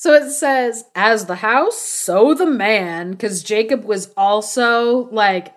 So 0.00 0.14
it 0.14 0.30
says, 0.30 0.86
as 0.94 1.26
the 1.26 1.34
house, 1.34 1.76
so 1.76 2.32
the 2.32 2.46
man, 2.46 3.10
because 3.10 3.42
Jacob 3.42 3.84
was 3.84 4.10
also 4.16 5.10
like 5.12 5.54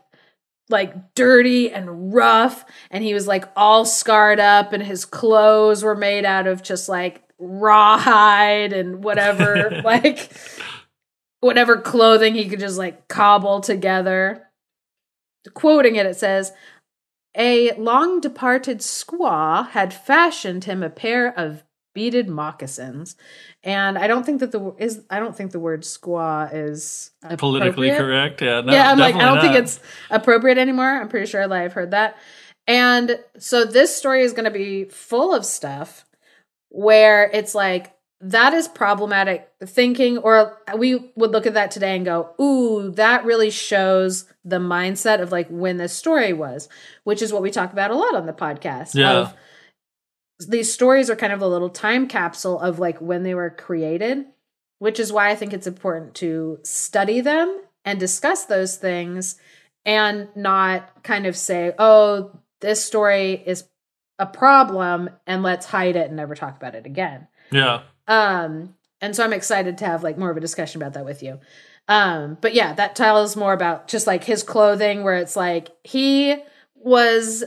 like 0.67 1.15
dirty 1.15 1.71
and 1.71 2.13
rough 2.13 2.65
and 2.91 3.05
he 3.05 3.13
was 3.13 3.25
like 3.25 3.45
all 3.55 3.85
scarred 3.85 4.41
up 4.41 4.73
and 4.73 4.83
his 4.83 5.05
clothes 5.05 5.81
were 5.81 5.95
made 5.95 6.25
out 6.25 6.45
of 6.45 6.61
just 6.61 6.89
like 6.89 7.23
rawhide 7.39 8.73
and 8.73 9.01
whatever 9.01 9.81
like 9.85 10.29
whatever 11.39 11.77
clothing 11.77 12.35
he 12.35 12.49
could 12.49 12.59
just 12.59 12.77
like 12.77 13.07
cobble 13.07 13.61
together. 13.61 14.45
Quoting 15.53 15.95
it 15.95 16.05
it 16.05 16.17
says 16.17 16.51
a 17.37 17.71
long 17.75 18.19
departed 18.19 18.79
squaw 18.79 19.69
had 19.69 19.93
fashioned 19.93 20.65
him 20.65 20.83
a 20.83 20.89
pair 20.89 21.33
of 21.39 21.63
beaded 21.93 22.27
moccasins 22.27 23.15
and 23.63 23.97
i 23.97 24.07
don't 24.07 24.25
think 24.25 24.39
that 24.39 24.51
the 24.51 24.73
is 24.77 25.03
i 25.09 25.19
don't 25.19 25.35
think 25.35 25.51
the 25.51 25.59
word 25.59 25.81
squaw 25.81 26.49
is 26.53 27.11
Politically 27.37 27.89
correct. 27.91 28.41
Yeah. 28.41 28.61
No, 28.61 28.73
yeah, 28.73 28.91
I'm 28.91 28.99
like, 28.99 29.15
I 29.15 29.19
don't 29.19 29.35
definitely 29.35 29.59
think 29.59 29.65
it's 29.65 29.79
appropriate 30.09 30.57
anymore. 30.57 30.85
I'm 30.85 31.07
pretty 31.07 31.25
sure 31.25 31.51
I've 31.51 31.73
heard 31.73 31.91
that. 31.91 32.17
And 32.67 33.19
so 33.37 33.65
this 33.65 33.95
story 33.95 34.23
is 34.23 34.33
going 34.33 34.45
to 34.45 34.51
be 34.51 34.85
full 34.85 35.33
of 35.33 35.45
stuff 35.45 36.05
where 36.69 37.29
it's 37.33 37.55
like, 37.55 37.93
that 38.21 38.53
is 38.53 38.67
problematic 38.69 39.49
thinking, 39.65 40.17
or 40.17 40.57
we 40.77 41.11
would 41.15 41.31
look 41.31 41.45
at 41.45 41.55
that 41.55 41.71
today 41.71 41.95
and 41.95 42.05
go, 42.05 42.29
ooh, 42.39 42.91
that 42.91 43.25
really 43.25 43.49
shows 43.49 44.25
the 44.45 44.59
mindset 44.59 45.21
of 45.21 45.31
like 45.31 45.47
when 45.49 45.77
this 45.77 45.93
story 45.93 46.31
was, 46.31 46.69
which 47.03 47.21
is 47.21 47.33
what 47.33 47.41
we 47.41 47.51
talk 47.51 47.73
about 47.73 47.91
a 47.91 47.95
lot 47.95 48.15
on 48.15 48.25
the 48.25 48.33
podcast. 48.33 48.95
Yeah. 48.95 49.11
Of 49.11 49.33
these 50.39 50.73
stories 50.73 51.09
are 51.09 51.15
kind 51.15 51.33
of 51.33 51.41
a 51.41 51.47
little 51.47 51.69
time 51.69 52.07
capsule 52.07 52.59
of 52.59 52.79
like 52.79 52.99
when 52.99 53.23
they 53.23 53.33
were 53.33 53.49
created 53.49 54.25
which 54.83 54.99
is 54.99 55.13
why 55.13 55.29
I 55.29 55.35
think 55.35 55.53
it's 55.53 55.65
important 55.65 56.13
to 56.15 56.59
study 56.63 57.21
them 57.21 57.61
and 57.85 57.97
discuss 58.01 58.43
those 58.43 58.75
things 58.75 59.39
and 59.85 60.27
not 60.35 61.03
kind 61.03 61.25
of 61.25 61.37
say, 61.37 61.71
oh, 61.79 62.37
this 62.59 62.83
story 62.83 63.41
is 63.45 63.63
a 64.19 64.25
problem 64.25 65.09
and 65.25 65.41
let's 65.41 65.65
hide 65.67 65.95
it 65.95 66.07
and 66.07 66.17
never 66.17 66.35
talk 66.35 66.57
about 66.57 66.75
it 66.75 66.85
again. 66.85 67.29
Yeah. 67.49 67.83
Um, 68.09 68.75
and 68.99 69.15
so 69.15 69.23
I'm 69.23 69.31
excited 69.31 69.77
to 69.77 69.85
have 69.85 70.03
like 70.03 70.17
more 70.17 70.29
of 70.29 70.35
a 70.35 70.41
discussion 70.41 70.81
about 70.81 70.95
that 70.95 71.05
with 71.05 71.23
you. 71.23 71.39
Um, 71.87 72.37
but 72.41 72.53
yeah, 72.53 72.73
that 72.73 72.93
tells 72.93 73.37
more 73.37 73.53
about 73.53 73.87
just 73.87 74.05
like 74.05 74.25
his 74.25 74.43
clothing, 74.43 75.05
where 75.05 75.15
it's 75.15 75.37
like 75.37 75.69
he 75.85 76.35
was 76.75 77.45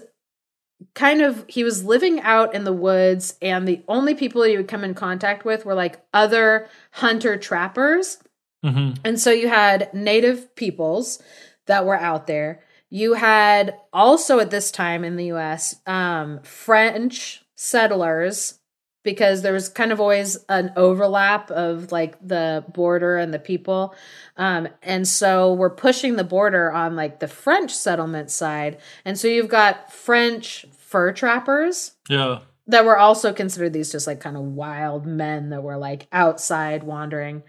kind 0.95 1.23
of 1.23 1.45
he 1.49 1.65
was 1.65 1.85
living 1.85 2.21
out 2.21 2.55
in 2.55 2.65
the 2.65 2.73
woods 2.73 3.35
and 3.41 3.67
the 3.67 3.83
only 3.89 4.15
people 4.15 4.43
he 4.43 4.57
would 4.57 4.69
come 4.69 4.85
in 4.85 4.95
contact 4.95 5.45
with 5.45 5.65
were 5.65 5.75
like 5.75 6.01
other 6.13 6.69
hunter 6.93 7.37
trappers. 7.37 8.19
Hmm 8.63 8.93
and 9.05 9.19
so 9.21 9.31
you 9.31 9.49
had 9.49 9.93
native 9.95 10.55
peoples 10.57 11.23
that 11.67 11.85
were 11.87 11.99
out 11.99 12.27
there. 12.27 12.63
You 12.91 13.15
had 13.15 13.77
also 13.93 14.39
at 14.39 14.51
this 14.51 14.71
time 14.71 15.05
in 15.05 15.17
the 15.17 15.33
us 15.33 15.77
um, 15.87 16.41
french 16.43 17.43
settlers 17.55 18.61
because 19.07 19.41
there 19.41 19.55
was 19.55 19.71
kind 19.71 19.91
of 19.93 20.01
always 20.01 20.37
an 20.51 20.71
overlap 20.77 21.51
of 21.51 21.91
like 21.93 22.19
the 22.27 22.63
border 22.75 23.17
and 23.17 23.33
the 23.33 23.39
people 23.39 23.95
um, 24.37 24.69
and 24.83 25.09
so 25.09 25.55
we're 25.55 25.71
pushing 25.71 26.17
the 26.17 26.25
border 26.25 26.71
on 26.71 26.95
like 26.95 27.21
the 27.21 27.29
french 27.29 27.73
settlement 27.75 28.31
side 28.31 28.77
and 29.07 29.19
so 29.19 29.27
you've 29.29 29.49
got 29.49 29.91
french 29.91 30.67
fur 30.77 31.13
trappers 31.13 31.93
Yeah. 32.09 32.41
that 32.67 32.85
were 32.85 32.99
also 32.99 33.33
considered 33.33 33.73
these 33.73 33.91
just 33.93 34.07
like 34.07 34.21
kind 34.21 34.37
of 34.37 34.43
wild 34.43 35.07
men 35.07 35.49
that 35.51 35.63
were 35.63 35.77
like 35.79 36.07
outside 36.13 36.83
wandering. 36.85 37.43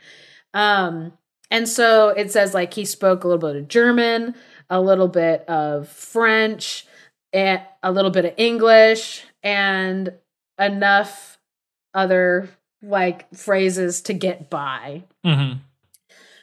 Um, 0.53 1.13
and 1.51 1.67
so 1.69 2.09
it 2.09 2.31
says 2.31 2.53
like 2.53 2.73
he 2.73 2.83
spoke 2.83 3.23
a 3.23 3.27
little 3.27 3.49
bit 3.49 3.55
of 3.61 3.67
German, 3.67 4.35
a 4.69 4.81
little 4.81 5.07
bit 5.07 5.45
of 5.47 5.87
French, 5.87 6.85
and 7.31 7.61
a 7.83 7.91
little 7.91 8.11
bit 8.11 8.25
of 8.25 8.33
English, 8.37 9.23
and 9.43 10.13
enough 10.59 11.36
other 11.97 12.47
like 12.81 13.33
phrases 13.35 14.01
to 14.03 14.13
get 14.13 14.49
by, 14.49 15.03
hmm 15.25 15.53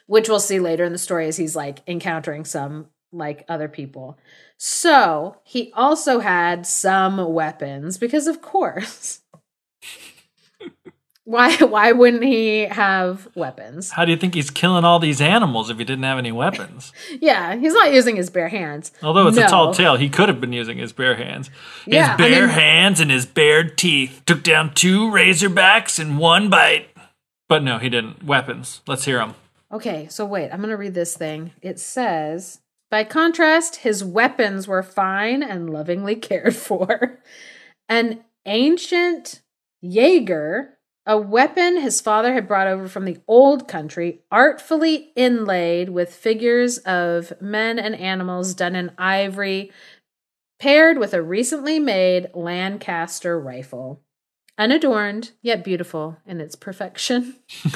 which 0.07 0.29
we'll 0.29 0.39
see 0.39 0.59
later 0.59 0.83
in 0.83 0.91
the 0.91 0.99
story 0.99 1.27
as 1.27 1.35
he's 1.35 1.55
like 1.55 1.79
encountering 1.87 2.45
some 2.45 2.85
like 3.11 3.43
other 3.49 3.67
people. 3.67 4.19
So 4.57 5.37
he 5.43 5.71
also 5.73 6.19
had 6.19 6.67
some 6.67 7.33
weapons 7.33 7.97
because, 7.97 8.27
of 8.27 8.41
course. 8.41 9.21
Why 11.25 11.55
why 11.59 11.91
wouldn't 11.91 12.23
he 12.23 12.65
have 12.65 13.27
weapons? 13.35 13.91
How 13.91 14.05
do 14.05 14.11
you 14.11 14.17
think 14.17 14.33
he's 14.35 14.49
killing 14.51 14.85
all 14.85 14.99
these 14.99 15.19
animals 15.19 15.69
if 15.69 15.77
he 15.77 15.83
didn't 15.83 16.03
have 16.03 16.17
any 16.17 16.31
weapons? 16.31 16.91
Yeah, 17.21 17.55
he's 17.55 17.73
not 17.73 17.91
using 17.93 18.15
his 18.15 18.29
bare 18.29 18.49
hands. 18.49 18.91
Although 19.01 19.27
it's 19.27 19.37
No. 19.37 19.45
a 19.45 19.49
tall 19.49 19.73
tale, 19.73 19.95
he 19.97 20.07
could 20.09 20.29
have 20.29 20.39
been 20.39 20.53
using 20.53 20.77
his 20.77 20.93
bare 20.93 21.15
hands. 21.15 21.49
Yeah, 21.87 22.11
his 22.11 22.17
bare 22.17 22.47
mean- 22.47 22.55
hands 22.55 22.99
and 22.99 23.09
his 23.11 23.25
bared 23.25 23.77
teeth 23.77 24.21
took 24.25 24.43
down 24.43 24.73
two 24.73 25.09
razorbacks 25.09 25.99
in 25.99 26.17
one 26.17 26.49
bite. 26.49 26.87
But 27.49 27.63
no, 27.63 27.77
he 27.79 27.89
didn't. 27.89 28.23
Weapons. 28.23 28.81
Let's 28.87 29.05
hear 29.05 29.17
them. 29.17 29.35
Okay, 29.71 30.07
so 30.09 30.25
wait, 30.25 30.49
I'm 30.51 30.59
going 30.59 30.69
to 30.69 30.77
read 30.77 30.93
this 30.93 31.15
thing. 31.17 31.51
It 31.61 31.79
says, 31.79 32.59
by 32.91 33.03
contrast, 33.03 33.77
his 33.77 34.03
weapons 34.03 34.67
were 34.67 34.83
fine 34.83 35.41
and 35.43 35.69
lovingly 35.69 36.15
cared 36.29 36.55
for. 36.55 37.19
An 37.89 38.23
ancient 38.45 39.41
Jaeger, 39.81 40.74
a 41.05 41.17
weapon 41.17 41.79
his 41.79 42.01
father 42.01 42.33
had 42.33 42.47
brought 42.47 42.67
over 42.67 42.87
from 42.87 43.05
the 43.05 43.19
old 43.27 43.67
country, 43.67 44.21
artfully 44.31 45.11
inlaid 45.15 45.89
with 45.89 46.13
figures 46.13 46.77
of 46.79 47.33
men 47.41 47.77
and 47.77 47.95
animals 47.95 48.53
done 48.53 48.75
in 48.75 48.91
ivory, 48.97 49.71
paired 50.59 50.97
with 50.97 51.13
a 51.13 51.21
recently 51.21 51.79
made 51.79 52.29
Lancaster 52.33 53.39
rifle. 53.39 54.01
Unadorned, 54.57 55.31
yet 55.41 55.63
beautiful 55.63 56.17
in 56.25 56.39
its 56.39 56.55
perfection. 56.55 57.35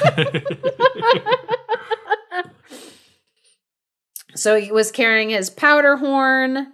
So 4.34 4.58
he 4.58 4.72
was 4.72 4.90
carrying 4.90 5.30
his 5.30 5.50
powder 5.50 5.96
horn 5.96 6.72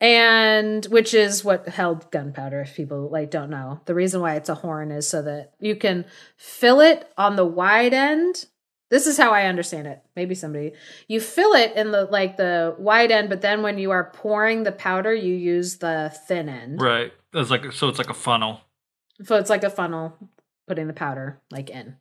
and 0.00 0.84
which 0.86 1.12
is 1.12 1.44
what 1.44 1.68
held 1.68 2.10
gunpowder 2.10 2.62
if 2.62 2.74
people 2.74 3.10
like 3.10 3.30
don't 3.30 3.50
know. 3.50 3.80
The 3.84 3.94
reason 3.94 4.20
why 4.20 4.36
it's 4.36 4.48
a 4.48 4.54
horn 4.54 4.90
is 4.90 5.08
so 5.08 5.22
that 5.22 5.52
you 5.60 5.76
can 5.76 6.06
fill 6.36 6.80
it 6.80 7.10
on 7.18 7.36
the 7.36 7.44
wide 7.44 7.92
end. 7.92 8.46
This 8.88 9.06
is 9.06 9.16
how 9.16 9.30
I 9.30 9.46
understand 9.46 9.86
it. 9.86 10.02
Maybe 10.16 10.34
somebody 10.34 10.72
you 11.06 11.20
fill 11.20 11.52
it 11.52 11.76
in 11.76 11.92
the 11.92 12.04
like 12.04 12.36
the 12.36 12.74
wide 12.78 13.10
end, 13.12 13.28
but 13.28 13.42
then 13.42 13.62
when 13.62 13.78
you 13.78 13.90
are 13.90 14.10
pouring 14.12 14.62
the 14.62 14.72
powder, 14.72 15.14
you 15.14 15.34
use 15.34 15.76
the 15.76 16.12
thin 16.26 16.48
end. 16.48 16.80
right. 16.80 17.12
It's 17.32 17.50
like 17.50 17.70
so. 17.72 17.88
It's 17.88 17.98
like 17.98 18.10
a 18.10 18.14
funnel. 18.14 18.60
So 19.22 19.36
it's 19.36 19.50
like 19.50 19.62
a 19.62 19.70
funnel 19.70 20.16
putting 20.66 20.88
the 20.88 20.92
powder 20.92 21.40
like 21.50 21.70
in. 21.70 21.96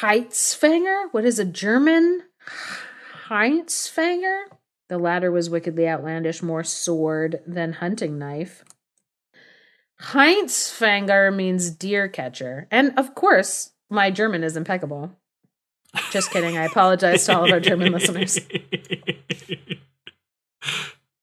Heitzfanger? 0.00 1.06
What 1.12 1.24
is 1.24 1.38
a 1.38 1.44
German 1.46 2.24
Heitzfanger? 3.28 4.42
The 4.92 4.98
latter 4.98 5.32
was 5.32 5.48
wickedly 5.48 5.88
outlandish, 5.88 6.42
more 6.42 6.62
sword 6.62 7.40
than 7.46 7.72
hunting 7.72 8.18
knife. 8.18 8.62
Heinzfanger 10.02 11.34
means 11.34 11.70
deer 11.70 12.10
catcher. 12.10 12.68
And 12.70 12.92
of 12.98 13.14
course, 13.14 13.70
my 13.88 14.10
German 14.10 14.44
is 14.44 14.54
impeccable. 14.54 15.10
Just 16.10 16.30
kidding. 16.30 16.58
I 16.58 16.66
apologize 16.66 17.24
to 17.24 17.34
all 17.34 17.46
of 17.46 17.52
our 17.52 17.58
German 17.58 17.90
listeners. 17.94 18.38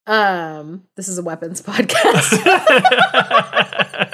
Um, 0.08 0.86
this 0.96 1.08
is 1.08 1.20
a 1.20 1.24
weapons 1.24 1.62
podcast. 1.62 2.40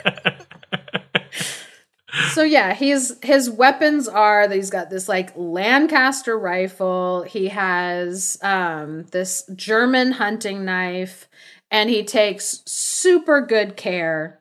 So 2.32 2.44
yeah, 2.44 2.74
he's 2.74 3.14
his 3.24 3.50
weapons 3.50 4.08
are 4.08 4.48
that 4.48 4.56
he's 4.56 4.70
got 4.70 4.90
this 4.90 5.10
like 5.10 5.32
Lancaster 5.36 6.38
rifle, 6.38 7.24
he 7.24 7.50
has 7.50 8.38
um 8.42 9.04
this 9.12 9.44
German 9.56 10.14
hunting 10.14 10.66
knife, 10.66 11.28
and 11.72 11.90
he 11.90 12.04
takes 12.04 12.62
super 12.66 13.42
good 13.42 13.76
care 13.76 14.40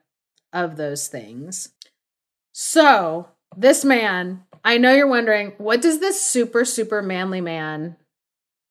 of 0.53 0.77
those 0.77 1.07
things. 1.07 1.69
So, 2.53 3.27
this 3.57 3.83
man, 3.83 4.43
I 4.63 4.77
know 4.77 4.93
you're 4.93 5.07
wondering, 5.07 5.53
what 5.57 5.81
does 5.81 5.99
this 5.99 6.21
super 6.21 6.63
super 6.63 7.01
manly 7.01 7.41
man 7.41 7.97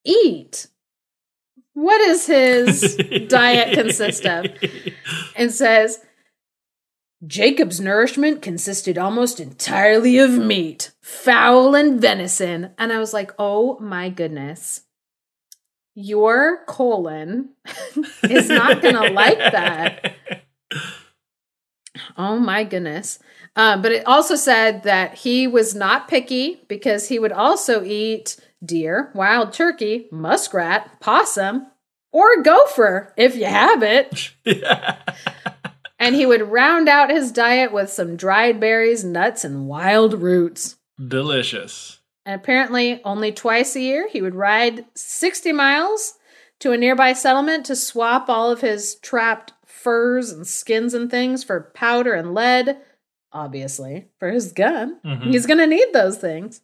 eat? 0.05 0.69
What 1.75 2.01
is 2.01 2.27
his 2.27 2.97
diet 3.29 3.75
consist 3.75 4.25
of? 4.25 4.47
and 5.37 5.53
says 5.53 6.01
Jacob's 7.27 7.81
nourishment 7.81 8.43
consisted 8.43 8.99
almost 8.99 9.41
entirely 9.41 10.19
of 10.19 10.33
meat, 10.33 10.93
fowl, 11.01 11.75
and 11.75 12.01
venison. 12.01 12.71
And 12.79 12.93
I 12.93 12.99
was 12.99 13.13
like, 13.13 13.33
oh 13.39 13.79
my 13.81 14.11
goodness. 14.11 14.83
Your 15.95 16.65
colon 16.67 17.51
is 18.25 18.49
not 18.49 18.83
going 18.83 18.97
to 18.97 19.11
like 19.11 19.39
that. 19.39 20.17
Oh 22.17 22.39
my 22.39 22.65
goodness. 22.65 23.21
Um, 23.57 23.81
but 23.83 23.93
it 23.93 24.07
also 24.07 24.35
said 24.35 24.83
that 24.83 25.15
he 25.15 25.47
was 25.47 25.75
not 25.75 26.09
picky 26.09 26.63
because 26.69 27.09
he 27.09 27.19
would 27.19 27.33
also 27.33 27.85
eat 27.85 28.37
deer, 28.65 29.13
wild 29.15 29.53
turkey, 29.53 30.09
muskrat, 30.11 31.01
possum, 31.01 31.69
or 32.13 32.43
gopher 32.43 33.13
if 33.17 33.37
you 33.37 33.45
have 33.45 33.83
it. 33.83 34.33
and 36.05 36.15
he 36.15 36.27
would 36.27 36.51
round 36.51 36.89
out 36.89 37.11
his 37.11 37.33
diet 37.33 37.73
with 37.73 37.91
some 37.91 38.17
dried 38.17 38.61
berries, 38.61 39.05
nuts, 39.05 39.45
and 39.45 39.67
wild 39.67 40.15
roots. 40.23 40.77
Delicious. 41.09 42.01
And 42.27 42.41
apparently, 42.41 43.01
only 43.05 43.33
twice 43.33 43.77
a 43.77 43.81
year, 43.81 44.09
he 44.09 44.23
would 44.23 44.35
ride 44.35 44.85
60 44.95 45.53
miles 45.53 46.15
to 46.61 46.73
a 46.73 46.77
nearby 46.79 47.13
settlement 47.13 47.67
to 47.67 47.77
swap 47.77 48.29
all 48.29 48.51
of 48.51 48.61
his 48.61 48.95
trapped 48.97 49.53
furs 49.67 50.31
and 50.31 50.47
skins 50.47 50.95
and 50.95 51.11
things 51.11 51.45
for 51.45 51.71
powder 51.75 52.15
and 52.15 52.35
lead, 52.35 52.79
obviously, 53.33 54.07
for 54.19 54.31
his 54.31 54.53
gun. 54.53 54.99
Mhm. 55.05 55.25
He's 55.33 55.47
going 55.47 55.59
to 55.59 55.67
need 55.67 55.89
those 55.93 56.17
things. 56.17 56.63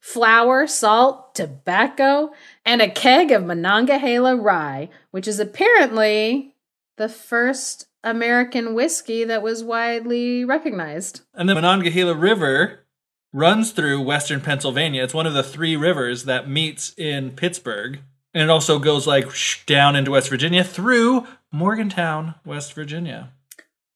Flour, 0.00 0.66
salt, 0.66 1.34
tobacco, 1.34 2.32
and 2.64 2.80
a 2.80 2.90
keg 2.90 3.30
of 3.30 3.44
Monongahela 3.44 4.36
rye, 4.36 4.88
which 5.10 5.28
is 5.28 5.38
apparently 5.38 6.54
the 6.96 7.08
first 7.08 7.86
American 8.06 8.74
whiskey 8.74 9.24
that 9.24 9.42
was 9.42 9.62
widely 9.62 10.44
recognized. 10.44 11.20
And 11.34 11.48
the 11.48 11.54
Monongahela 11.54 12.14
River 12.14 12.86
runs 13.32 13.72
through 13.72 14.00
western 14.00 14.40
Pennsylvania. 14.40 15.02
It's 15.02 15.12
one 15.12 15.26
of 15.26 15.34
the 15.34 15.42
three 15.42 15.76
rivers 15.76 16.24
that 16.24 16.48
meets 16.48 16.94
in 16.96 17.32
Pittsburgh. 17.32 18.00
And 18.32 18.42
it 18.42 18.50
also 18.50 18.78
goes 18.78 19.06
like 19.06 19.28
down 19.66 19.96
into 19.96 20.12
West 20.12 20.30
Virginia 20.30 20.64
through 20.64 21.26
Morgantown, 21.52 22.34
West 22.44 22.72
Virginia. 22.72 23.32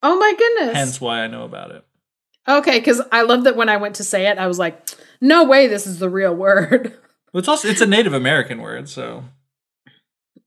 Oh 0.02 0.18
my 0.18 0.34
goodness. 0.36 0.76
Hence 0.76 1.00
why 1.00 1.22
I 1.22 1.26
know 1.26 1.44
about 1.44 1.70
it. 1.70 1.84
Okay, 2.48 2.78
because 2.78 3.00
I 3.12 3.22
love 3.22 3.44
that 3.44 3.56
when 3.56 3.68
I 3.68 3.76
went 3.76 3.96
to 3.96 4.04
say 4.04 4.26
it, 4.26 4.38
I 4.38 4.46
was 4.46 4.58
like, 4.58 4.88
no 5.20 5.44
way 5.44 5.66
this 5.66 5.86
is 5.86 5.98
the 5.98 6.10
real 6.10 6.34
word. 6.34 6.96
It's 7.32 7.46
also 7.46 7.68
it's 7.68 7.80
a 7.80 7.86
Native 7.86 8.12
American 8.12 8.60
word, 8.60 8.88
so 8.88 9.22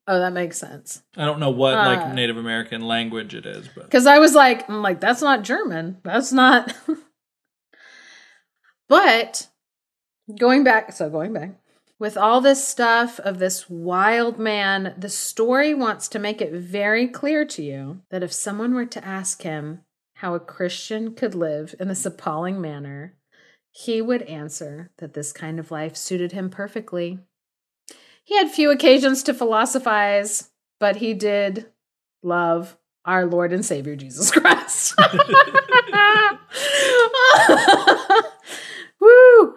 Oh, 0.08 0.20
that 0.20 0.34
makes 0.34 0.58
sense. 0.58 1.02
I 1.16 1.26
don't 1.26 1.40
know 1.40 1.50
what 1.50 1.76
Uh. 1.76 1.86
like 1.86 2.14
Native 2.14 2.38
American 2.38 2.82
language 2.82 3.34
it 3.34 3.46
is, 3.46 3.68
but 3.74 3.86
Because 3.86 4.06
I 4.06 4.20
was 4.20 4.36
like, 4.36 4.70
I'm 4.70 4.82
like, 4.82 5.00
that's 5.00 5.22
not 5.22 5.44
German. 5.44 5.98
That's 6.04 6.32
not. 6.32 6.74
but 8.90 9.48
going 10.38 10.64
back, 10.64 10.92
so 10.92 11.10
going 11.10 11.34
back, 11.34 11.52
with 12.00 12.18
all 12.18 12.42
this 12.42 12.68
stuff 12.68 13.20
of 13.22 13.40
this 13.40 13.70
wild 13.70 14.38
man, 14.38 14.94
the 14.98 15.10
story 15.10 15.74
wants 15.74 16.10
to 16.10 16.20
make 16.20 16.42
it 16.42 16.52
very 16.52 17.08
clear 17.08 17.46
to 17.46 17.64
you 17.64 18.02
that 18.10 18.24
if 18.24 18.34
someone 18.34 18.74
were 18.74 18.86
to 18.86 19.06
ask 19.06 19.44
him 19.44 19.82
how 20.16 20.34
a 20.34 20.40
Christian 20.40 21.16
could 21.16 21.34
live 21.34 21.74
in 21.80 21.88
this 21.88 22.06
appalling 22.06 22.60
manner, 22.60 23.16
he 23.72 24.02
would 24.02 24.24
answer 24.24 24.92
that 24.98 25.14
this 25.14 25.32
kind 25.32 25.60
of 25.60 25.72
life 25.72 25.96
suited 25.96 26.34
him 26.34 26.50
perfectly. 26.50 27.20
He 28.24 28.38
had 28.38 28.50
few 28.50 28.72
occasions 28.72 29.24
to 29.24 29.34
philosophize, 29.34 30.50
but 30.80 30.98
he 30.98 31.14
did 31.14 31.66
love 32.22 32.78
our 33.06 33.26
Lord 33.26 33.52
and 33.52 33.66
Savior 33.66 33.96
Jesus 33.96 34.32
Christ. 34.36 34.96
Woo! 39.00 39.56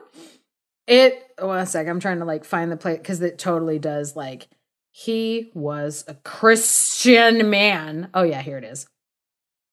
It 0.87 1.23
one 1.39 1.67
sec, 1.67 1.89
I'm 1.89 2.01
trying 2.01 2.21
to 2.21 2.25
like 2.25 2.45
find 2.45 2.71
the 2.73 2.77
place 2.77 2.99
because 2.99 3.21
it 3.21 3.39
totally 3.39 3.79
does 3.79 4.17
like 4.17 4.49
he 4.91 5.51
was 5.55 6.05
a 6.09 6.15
Christian 6.15 7.51
man. 7.51 8.09
Oh 8.15 8.23
yeah, 8.23 8.43
here 8.43 8.59
it 8.59 8.65
is. 8.65 8.87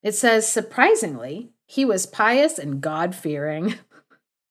It 0.02 0.16
says 0.16 0.48
surprisingly, 0.48 1.52
he 1.66 1.86
was 1.86 2.06
pious 2.06 2.60
and 2.60 2.82
God 2.82 3.16
fearing. 3.16 3.76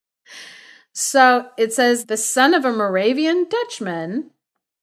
so 0.93 1.49
it 1.59 1.73
says 1.73 2.07
the 2.07 2.17
son 2.17 2.55
of 2.55 2.65
a 2.65 2.73
Moravian 2.73 3.47
Dutchman 3.49 4.31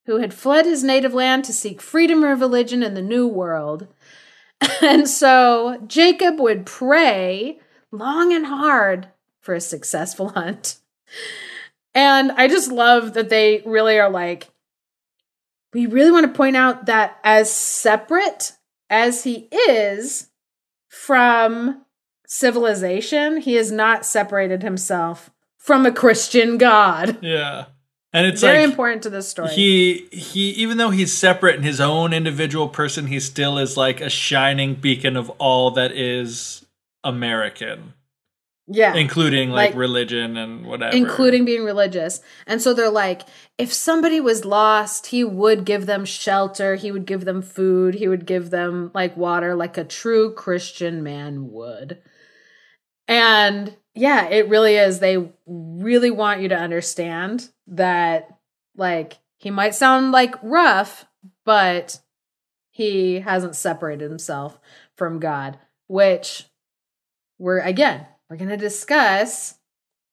who 0.06 0.18
had 0.18 0.34
fled 0.34 0.66
his 0.66 0.84
native 0.84 1.14
land 1.14 1.46
to 1.46 1.54
seek 1.54 1.82
freedom 1.82 2.24
of 2.24 2.40
religion 2.40 2.84
in 2.84 2.94
the 2.94 3.02
New 3.02 3.28
World. 3.28 3.88
And 4.82 5.08
so 5.08 5.82
Jacob 5.88 6.40
would 6.40 6.66
pray 6.66 7.60
long 7.92 8.34
and 8.34 8.46
hard 8.46 9.08
for 9.40 9.54
a 9.54 9.62
successful 9.62 10.30
hunt. 10.36 10.78
And 11.94 12.32
I 12.34 12.48
just 12.48 12.72
love 12.72 13.14
that 13.14 13.30
they 13.30 13.62
really 13.66 13.98
are 14.00 14.10
like, 14.10 14.50
we 15.74 15.86
really 15.86 16.12
want 16.12 16.26
to 16.26 16.38
point 16.38 16.56
out 16.56 16.88
that 16.88 17.20
as 17.24 17.52
separate 17.52 18.54
as 18.90 19.24
he 19.24 19.48
is 19.52 20.30
from 20.88 21.86
civilization, 22.28 23.38
he 23.38 23.54
has 23.56 23.72
not 23.72 24.06
separated 24.06 24.64
himself 24.64 25.30
from 25.58 25.86
a 25.86 25.92
Christian 25.92 26.58
God. 26.58 27.18
yeah. 27.22 27.66
And 28.12 28.26
it's 28.26 28.42
Very 28.42 28.62
like 28.62 28.70
important 28.72 29.04
to 29.04 29.10
this 29.12 29.28
story. 29.28 29.50
he 29.50 30.08
he 30.12 30.50
even 30.52 30.78
though 30.78 30.90
he's 30.90 31.16
separate 31.16 31.56
in 31.58 31.64
his 31.64 31.80
own 31.80 32.12
individual 32.12 32.68
person, 32.68 33.06
he 33.08 33.20
still 33.20 33.58
is 33.60 33.78
like 33.78 34.02
a 34.02 34.10
shining 34.10 34.74
beacon 34.76 35.16
of 35.16 35.30
all 35.38 35.70
that 35.72 35.92
is 35.92 36.66
American, 37.04 37.94
yeah. 38.68 38.96
including 38.96 39.52
like, 39.52 39.72
Like- 39.72 39.80
religion 39.80 40.38
and 40.38 40.66
whatever. 40.66 40.96
including 40.98 41.46
being 41.46 41.64
religious. 41.64 42.22
And 42.48 42.60
so 42.62 42.74
they're 42.74 42.90
like, 42.90 43.22
if 43.60 43.72
somebody 43.72 44.20
was 44.20 44.44
lost, 44.44 45.08
he 45.08 45.24
would 45.24 45.64
give 45.64 45.86
them 45.86 46.04
shelter, 46.04 46.76
he 46.76 46.92
would 46.92 47.06
give 47.06 47.26
them 47.26 47.44
food, 47.44 47.94
he 47.94 48.08
would 48.08 48.26
give 48.26 48.50
them 48.50 48.90
like 48.96 49.16
water, 49.16 49.54
like 49.54 49.78
a 49.78 49.84
true 49.84 50.34
Christian 50.34 51.04
man 51.04 51.52
would. 51.52 52.02
And 53.08 53.76
yeah, 53.96 54.28
it 54.30 54.50
really 54.50 54.76
is. 54.78 55.00
They 55.00 55.32
really 55.46 56.12
want 56.12 56.42
you 56.42 56.50
to 56.50 56.56
understand 56.58 57.50
that, 57.70 58.38
like, 58.76 59.18
he 59.38 59.50
might 59.50 59.76
sound 59.76 60.12
like 60.12 60.36
rough, 60.44 61.06
but 61.46 62.00
he 62.72 63.20
hasn't 63.22 63.56
separated 63.56 64.10
himself 64.10 64.60
from 64.96 65.20
God, 65.20 65.58
which 65.88 66.46
we're 67.38 67.60
again, 67.60 68.06
we're 68.30 68.38
going 68.38 68.50
to 68.50 68.58
discuss 68.58 69.56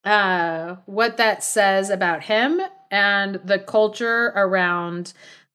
uh, 0.04 0.76
what 0.86 1.16
that 1.16 1.42
says 1.42 1.90
about 1.90 2.22
him 2.24 2.60
and 2.90 3.40
the 3.44 3.58
culture 3.58 4.32
around 4.36 5.12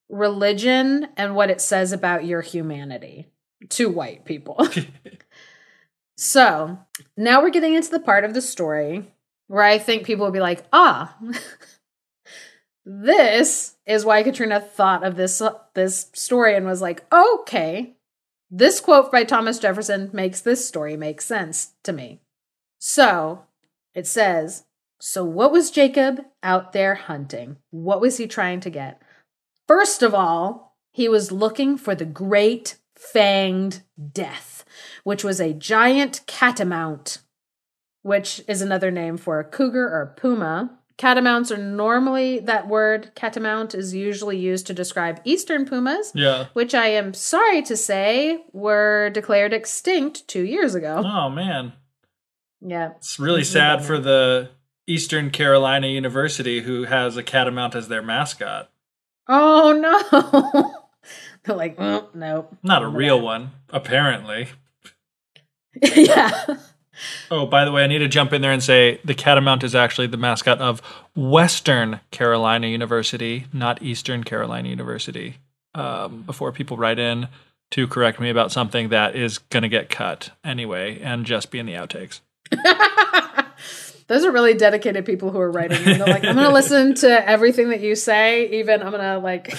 religion 0.10 1.08
and 1.16 1.36
what 1.36 1.50
it 1.50 1.62
says 1.62 1.94
about 1.94 2.26
your 2.26 2.42
humanity 2.42 3.28
to 3.70 3.90
white 3.90 4.26
people. 4.26 4.68
so 6.18 6.78
now 7.16 7.42
we're 7.42 7.50
getting 7.50 7.74
into 7.74 7.92
the 7.92 8.00
part 8.00 8.26
of 8.26 8.34
the 8.34 8.42
story 8.42 9.06
where 9.48 9.64
I 9.64 9.78
think 9.78 10.06
people 10.06 10.26
will 10.26 10.34
be 10.34 10.40
like, 10.40 10.66
ah, 10.74 11.16
this 12.86 13.76
is 13.86 14.06
why 14.06 14.24
Katrina 14.24 14.60
thought 14.60 15.04
of 15.04 15.16
this 15.16 15.42
this 15.74 16.10
story 16.14 16.56
and 16.56 16.66
was 16.66 16.82
like, 16.82 17.06
okay, 17.14 17.96
this 18.50 18.82
quote 18.82 19.12
by 19.12 19.24
Thomas 19.24 19.60
Jefferson 19.60 20.10
makes 20.12 20.42
this 20.42 20.68
story 20.68 20.98
make 20.98 21.22
sense 21.22 21.74
to 21.84 21.94
me. 21.94 22.20
So 22.80 23.46
it 23.94 24.08
says, 24.08 24.66
So 25.00 25.24
what 25.24 25.52
was 25.52 25.72
Jacob 25.72 26.26
out 26.44 26.74
there 26.74 26.96
hunting? 26.96 27.58
What 27.70 28.02
was 28.02 28.18
he 28.18 28.28
trying 28.28 28.60
to 28.62 28.70
get? 28.70 29.02
First 29.68 30.04
of 30.04 30.14
all, 30.14 30.76
he 30.92 31.08
was 31.08 31.32
looking 31.32 31.78
for 31.78 31.96
the 31.96 32.06
great 32.06 32.78
fanged 32.98 33.82
death, 34.12 34.66
which 35.04 35.24
was 35.24 35.40
a 35.40 35.54
giant 35.54 36.22
catamount, 36.28 37.20
which 38.02 38.42
is 38.48 38.62
another 38.62 38.92
name 38.92 39.18
for 39.18 39.40
a 39.40 39.46
cougar 39.46 39.88
or 39.88 40.14
puma. 40.18 40.78
Catamounts 41.02 41.52
are 41.52 41.58
normally, 41.58 42.38
that 42.42 42.68
word 42.68 43.10
catamount 43.16 43.74
is 43.74 43.96
usually 43.96 44.38
used 44.38 44.68
to 44.68 44.74
describe 44.76 45.20
eastern 45.24 45.66
pumas, 45.66 46.12
Yeah. 46.14 46.46
which 46.54 46.76
I 46.76 46.90
am 46.90 47.16
sorry 47.16 47.64
to 47.64 47.76
say 47.76 48.44
were 48.54 49.10
declared 49.10 49.52
extinct 49.52 50.28
two 50.28 50.44
years 50.44 50.76
ago. 50.76 51.02
Oh 51.04 51.28
man. 51.28 51.74
Yeah. 52.62 52.92
It's 52.98 53.18
really 53.20 53.44
sad 53.44 53.84
for 53.84 53.98
the 53.98 54.50
Eastern 54.86 55.32
Carolina 55.32 55.88
University 55.88 56.62
who 56.62 56.84
has 56.84 57.18
a 57.18 57.24
catamount 57.24 57.74
as 57.74 57.88
their 57.88 58.04
mascot. 58.04 58.70
Oh 59.28 59.74
no. 60.62 60.72
They're 61.44 61.56
like, 61.56 61.80
nope. 61.80 62.56
Not 62.62 62.84
a 62.84 62.88
real 62.88 63.20
one, 63.20 63.54
apparently. 63.72 64.50
yeah. 65.82 66.58
Oh, 67.30 67.46
by 67.46 67.66
the 67.66 67.72
way, 67.72 67.84
I 67.84 67.88
need 67.88 68.00
to 68.00 68.08
jump 68.08 68.34
in 68.34 68.42
there 68.42 68.52
and 68.52 68.62
say 68.62 69.00
the 69.04 69.16
catamount 69.16 69.64
is 69.64 69.74
actually 69.74 70.08
the 70.08 70.18
mascot 70.18 70.60
of 70.60 70.82
Western 71.16 72.00
Carolina 72.12 72.68
University, 72.68 73.46
not 73.54 73.82
Eastern 73.82 74.24
Carolina 74.24 74.70
University. 74.70 75.38
Um, 75.74 76.24
before 76.24 76.52
people 76.52 76.76
write 76.76 77.00
in 77.00 77.30
to 77.72 77.88
correct 77.88 78.20
me 78.20 78.30
about 78.30 78.52
something 78.52 78.90
that 78.90 79.16
is 79.16 79.38
going 79.38 79.64
to 79.64 79.70
get 79.70 79.90
cut 79.90 80.32
anyway 80.44 81.00
and 81.00 81.26
just 81.26 81.50
be 81.50 81.60
in 81.60 81.66
the 81.66 81.74
outtakes. 81.74 82.20
Those 84.08 84.26
are 84.26 84.32
really 84.32 84.54
dedicated 84.54 85.06
people 85.06 85.32
who 85.32 85.40
are 85.40 85.50
writing. 85.50 85.78
in. 85.78 85.98
They're 85.98 86.08
like, 86.08 86.26
I'm 86.26 86.36
going 86.36 86.46
to 86.48 86.52
listen 86.52 86.96
to 86.96 87.30
everything 87.30 87.70
that 87.70 87.80
you 87.80 87.96
say. 87.96 88.60
Even 88.60 88.82
I'm 88.82 88.92
going 88.92 89.02
to 89.02 89.20
like 89.20 89.54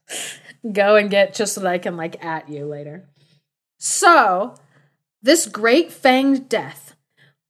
go 0.72 0.96
and 0.96 1.10
get 1.10 1.34
just 1.34 1.52
so 1.52 1.60
that 1.60 1.70
I 1.70 1.76
can 1.76 1.98
like 1.98 2.24
at 2.24 2.48
you 2.48 2.64
later. 2.64 3.06
So 3.76 4.54
This 5.22 5.46
great 5.46 5.90
fanged 5.90 6.48
death 6.48 6.96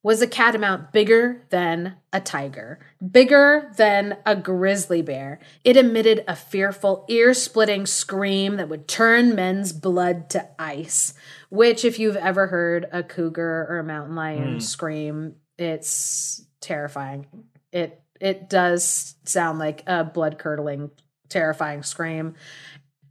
was 0.06 0.22
a 0.22 0.26
catamount 0.28 0.92
bigger 0.92 1.42
than 1.50 1.96
a 2.12 2.20
tiger, 2.20 2.78
bigger 3.10 3.72
than 3.76 4.16
a 4.24 4.36
grizzly 4.36 5.02
bear. 5.02 5.40
It 5.64 5.76
emitted 5.76 6.22
a 6.28 6.36
fearful, 6.36 7.04
ear 7.08 7.34
splitting 7.34 7.86
scream 7.86 8.54
that 8.56 8.68
would 8.68 8.86
turn 8.86 9.34
men's 9.34 9.72
blood 9.72 10.30
to 10.30 10.48
ice. 10.60 11.12
Which, 11.48 11.84
if 11.84 11.98
you've 11.98 12.14
ever 12.14 12.46
heard 12.46 12.86
a 12.92 13.02
cougar 13.02 13.66
or 13.68 13.80
a 13.80 13.84
mountain 13.84 14.14
lion 14.14 14.52
hmm. 14.54 14.58
scream, 14.60 15.34
it's 15.58 16.46
terrifying. 16.60 17.26
It 17.72 18.00
it 18.20 18.48
does 18.48 19.16
sound 19.24 19.58
like 19.58 19.82
a 19.88 20.04
blood 20.04 20.38
curdling, 20.38 20.92
terrifying 21.28 21.82
scream. 21.82 22.36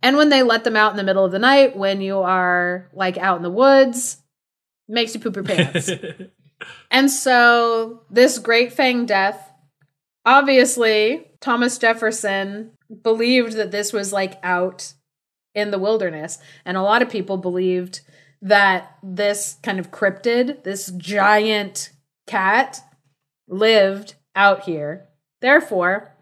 And 0.02 0.16
when 0.16 0.30
they 0.30 0.44
let 0.44 0.64
them 0.64 0.78
out 0.78 0.92
in 0.92 0.98
the 0.98 1.04
middle 1.04 1.26
of 1.26 1.34
the 1.34 1.40
night, 1.40 1.76
when 1.76 2.00
you 2.00 2.20
are 2.20 2.88
like 2.94 3.18
out 3.18 3.36
in 3.36 3.44
the 3.44 3.50
woods, 3.50 4.18
makes 4.88 5.14
you 5.14 5.20
poop 5.20 5.36
your 5.36 5.44
pants. 5.46 5.90
and 6.92 7.10
so 7.12 8.02
this 8.10 8.40
great 8.40 8.74
fang 8.74 9.06
death, 9.06 9.52
obviously, 10.26 11.28
Thomas 11.42 11.78
Jefferson 11.78 12.72
believed 13.04 13.54
that 13.54 13.72
this 13.72 13.94
was 13.94 14.14
like 14.14 14.40
out 14.44 14.94
in 15.54 15.72
the 15.72 15.80
wilderness. 15.80 16.38
And 16.66 16.78
a 16.78 16.82
lot 16.82 17.02
of 17.02 17.10
people 17.10 17.38
believed 17.38 18.02
that 18.42 18.98
this 19.02 19.58
kind 19.64 19.80
of 19.80 19.92
cryptid, 19.92 20.64
this 20.64 20.92
giant 20.92 21.92
cat, 22.28 22.82
lived 23.48 24.16
out 24.36 24.64
here. 24.64 25.08
Therefore, 25.42 26.14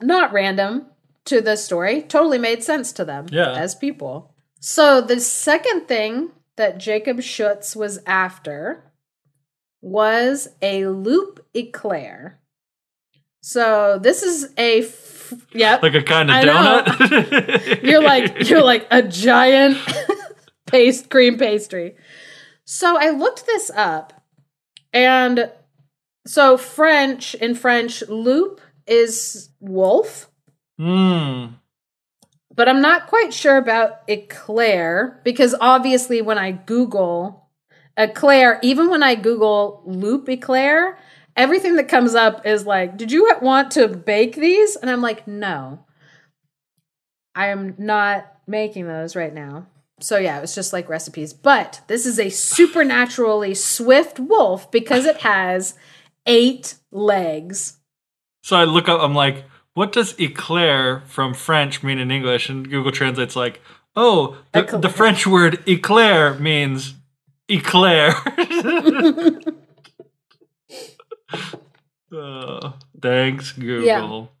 not 0.00 0.32
random 0.32 0.86
to 1.26 1.40
the 1.40 1.56
story, 1.56 2.02
totally 2.02 2.38
made 2.38 2.62
sense 2.64 2.92
to 2.92 3.04
them 3.04 3.26
Yeah. 3.30 3.52
as 3.52 3.74
people. 3.74 4.34
So 4.60 5.00
the 5.00 5.20
second 5.20 5.86
thing 5.86 6.30
that 6.60 6.76
Jacob 6.76 7.22
Schutz 7.22 7.74
was 7.74 8.00
after 8.06 8.92
was 9.80 10.46
a 10.60 10.86
Loup 10.88 11.42
Eclair. 11.56 12.38
So 13.40 13.98
this 13.98 14.22
is 14.22 14.52
a 14.58 14.80
f- 14.82 15.32
yep. 15.54 15.82
like 15.82 15.94
a 15.94 16.02
kind 16.02 16.28
of 16.30 16.36
I 16.36 16.44
donut. 16.44 17.82
you're 17.82 18.02
like 18.02 18.46
you're 18.50 18.62
like 18.62 18.86
a 18.90 19.00
giant 19.00 19.78
paste 20.66 21.08
cream 21.08 21.38
pastry. 21.38 21.96
So 22.66 22.98
I 22.98 23.08
looked 23.08 23.46
this 23.46 23.70
up 23.74 24.22
and 24.92 25.50
so 26.26 26.58
French 26.58 27.34
in 27.34 27.54
French 27.54 28.06
loup 28.06 28.60
is 28.86 29.48
wolf, 29.60 30.30
Mm. 30.78 31.54
But 32.60 32.68
I'm 32.68 32.82
not 32.82 33.06
quite 33.06 33.32
sure 33.32 33.56
about 33.56 34.02
eclair 34.06 35.18
because 35.24 35.54
obviously 35.62 36.20
when 36.20 36.36
I 36.36 36.52
Google 36.52 37.48
eclair, 37.96 38.60
even 38.62 38.90
when 38.90 39.02
I 39.02 39.14
Google 39.14 39.82
Loup 39.86 40.28
Eclair, 40.28 40.98
everything 41.34 41.76
that 41.76 41.88
comes 41.88 42.14
up 42.14 42.44
is 42.44 42.66
like, 42.66 42.98
did 42.98 43.10
you 43.10 43.34
want 43.40 43.70
to 43.70 43.88
bake 43.88 44.36
these? 44.36 44.76
And 44.76 44.90
I'm 44.90 45.00
like, 45.00 45.26
no. 45.26 45.86
I 47.34 47.46
am 47.46 47.76
not 47.78 48.30
making 48.46 48.86
those 48.86 49.16
right 49.16 49.32
now. 49.32 49.66
So 50.00 50.18
yeah, 50.18 50.36
it 50.36 50.42
was 50.42 50.54
just 50.54 50.74
like 50.74 50.90
recipes. 50.90 51.32
But 51.32 51.80
this 51.86 52.04
is 52.04 52.18
a 52.18 52.28
supernaturally 52.28 53.54
swift 53.54 54.20
wolf 54.20 54.70
because 54.70 55.06
it 55.06 55.16
has 55.22 55.78
eight 56.26 56.74
legs. 56.92 57.78
So 58.42 58.54
I 58.54 58.64
look 58.64 58.86
up. 58.86 59.00
I'm 59.00 59.14
like, 59.14 59.46
what 59.80 59.92
does 59.92 60.14
eclair 60.20 61.00
from 61.06 61.32
French 61.32 61.82
mean 61.82 61.98
in 61.98 62.10
English? 62.10 62.50
And 62.50 62.68
Google 62.68 62.92
translates 62.92 63.34
like, 63.34 63.62
oh, 63.96 64.36
the, 64.52 64.78
the 64.78 64.90
French 64.90 65.26
word 65.26 65.66
eclair 65.66 66.34
means 66.34 66.94
eclair. 67.48 68.14
Uh, 72.12 72.72
thanks, 73.00 73.52
Google. 73.52 74.32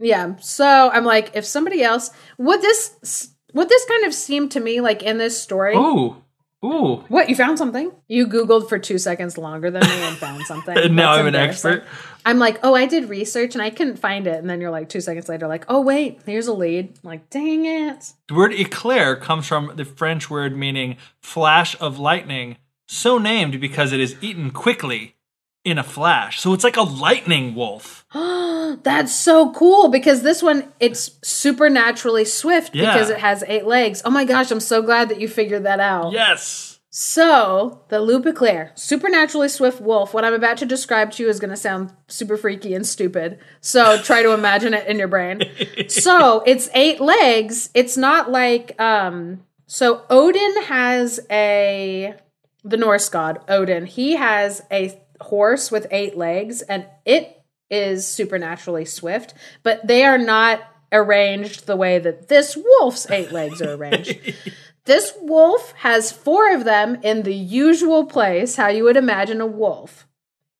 Yeah. 0.00 0.30
yeah. 0.30 0.36
So 0.36 0.88
I'm 0.90 1.04
like, 1.04 1.32
if 1.34 1.44
somebody 1.44 1.82
else 1.82 2.10
would 2.38 2.62
this 2.62 3.34
would 3.52 3.68
this 3.68 3.84
kind 3.84 4.06
of 4.06 4.14
seem 4.14 4.48
to 4.48 4.60
me 4.60 4.80
like 4.80 5.02
in 5.02 5.18
this 5.18 5.38
story? 5.38 5.76
Ooh, 5.76 6.16
ooh. 6.64 7.04
What 7.08 7.28
you 7.28 7.36
found 7.36 7.58
something? 7.58 7.92
You 8.08 8.26
googled 8.26 8.68
for 8.68 8.78
two 8.78 8.98
seconds 8.98 9.36
longer 9.36 9.70
than 9.70 9.82
me 9.82 10.02
and 10.02 10.16
found 10.16 10.44
something. 10.44 10.76
And 10.76 10.96
now 10.96 11.12
I'm 11.12 11.26
an 11.26 11.34
expert. 11.34 11.84
I'm 12.24 12.38
like, 12.38 12.60
oh, 12.62 12.74
I 12.74 12.86
did 12.86 13.08
research 13.08 13.54
and 13.54 13.62
I 13.62 13.70
couldn't 13.70 13.96
find 13.96 14.26
it. 14.26 14.36
And 14.36 14.48
then 14.48 14.60
you're 14.60 14.70
like, 14.70 14.88
two 14.88 15.00
seconds 15.00 15.28
later, 15.28 15.48
like, 15.48 15.64
oh 15.68 15.80
wait, 15.80 16.20
here's 16.26 16.46
a 16.46 16.52
lead. 16.52 16.98
I'm 17.02 17.08
like, 17.08 17.30
dang 17.30 17.64
it. 17.64 18.12
The 18.28 18.34
word 18.34 18.52
eclair 18.52 19.16
comes 19.16 19.46
from 19.46 19.72
the 19.76 19.84
French 19.84 20.30
word 20.30 20.56
meaning 20.56 20.96
flash 21.20 21.78
of 21.80 21.98
lightning, 21.98 22.56
so 22.86 23.18
named 23.18 23.60
because 23.60 23.92
it 23.92 24.00
is 24.00 24.16
eaten 24.20 24.50
quickly 24.50 25.16
in 25.64 25.78
a 25.78 25.82
flash. 25.84 26.40
So 26.40 26.52
it's 26.52 26.64
like 26.64 26.76
a 26.76 26.82
lightning 26.82 27.54
wolf. 27.54 28.04
That's 28.14 29.14
so 29.14 29.52
cool 29.52 29.88
because 29.88 30.22
this 30.22 30.42
one 30.42 30.72
it's 30.80 31.18
supernaturally 31.22 32.24
swift 32.24 32.74
Yeah. 32.74 32.92
because 32.92 33.10
it 33.10 33.18
has 33.18 33.44
eight 33.46 33.66
legs. 33.66 34.02
Oh 34.04 34.10
my 34.10 34.24
gosh, 34.24 34.50
I'm 34.50 34.60
so 34.60 34.82
glad 34.82 35.08
that 35.08 35.20
you 35.20 35.28
figured 35.28 35.64
that 35.64 35.80
out. 35.80 36.12
Yes. 36.12 36.68
So, 36.94 37.80
the 37.88 38.00
Loup 38.00 38.26
Eclair, 38.26 38.70
supernaturally 38.74 39.48
swift 39.48 39.80
wolf. 39.80 40.12
What 40.12 40.26
I'm 40.26 40.34
about 40.34 40.58
to 40.58 40.66
describe 40.66 41.10
to 41.12 41.22
you 41.22 41.30
is 41.30 41.40
going 41.40 41.48
to 41.48 41.56
sound 41.56 41.90
super 42.06 42.36
freaky 42.36 42.74
and 42.74 42.86
stupid. 42.86 43.38
So, 43.62 43.96
try 44.02 44.22
to 44.22 44.32
imagine 44.34 44.74
it 44.74 44.86
in 44.86 44.98
your 44.98 45.08
brain. 45.08 45.40
so, 45.88 46.42
it's 46.44 46.68
eight 46.74 47.00
legs. 47.00 47.70
It's 47.72 47.96
not 47.96 48.30
like 48.30 48.78
um 48.80 49.42
so 49.66 50.04
Odin 50.10 50.64
has 50.64 51.18
a 51.30 52.14
the 52.62 52.76
Norse 52.76 53.08
god 53.08 53.38
Odin. 53.48 53.86
He 53.86 54.16
has 54.16 54.60
a 54.70 55.00
horse 55.22 55.70
with 55.70 55.86
eight 55.90 56.16
legs 56.16 56.62
and 56.62 56.86
it 57.04 57.42
is 57.70 58.06
supernaturally 58.06 58.84
swift, 58.84 59.34
but 59.62 59.86
they 59.86 60.04
are 60.04 60.18
not 60.18 60.60
arranged 60.92 61.66
the 61.66 61.76
way 61.76 61.98
that 61.98 62.28
this 62.28 62.56
wolf's 62.56 63.10
eight 63.10 63.32
legs 63.32 63.62
are 63.62 63.74
arranged. 63.74 64.34
This 64.84 65.12
wolf 65.20 65.72
has 65.78 66.10
four 66.10 66.52
of 66.52 66.64
them 66.64 66.98
in 67.02 67.22
the 67.22 67.34
usual 67.34 68.04
place, 68.04 68.56
how 68.56 68.68
you 68.68 68.84
would 68.84 68.96
imagine 68.96 69.40
a 69.40 69.46
wolf. 69.46 70.08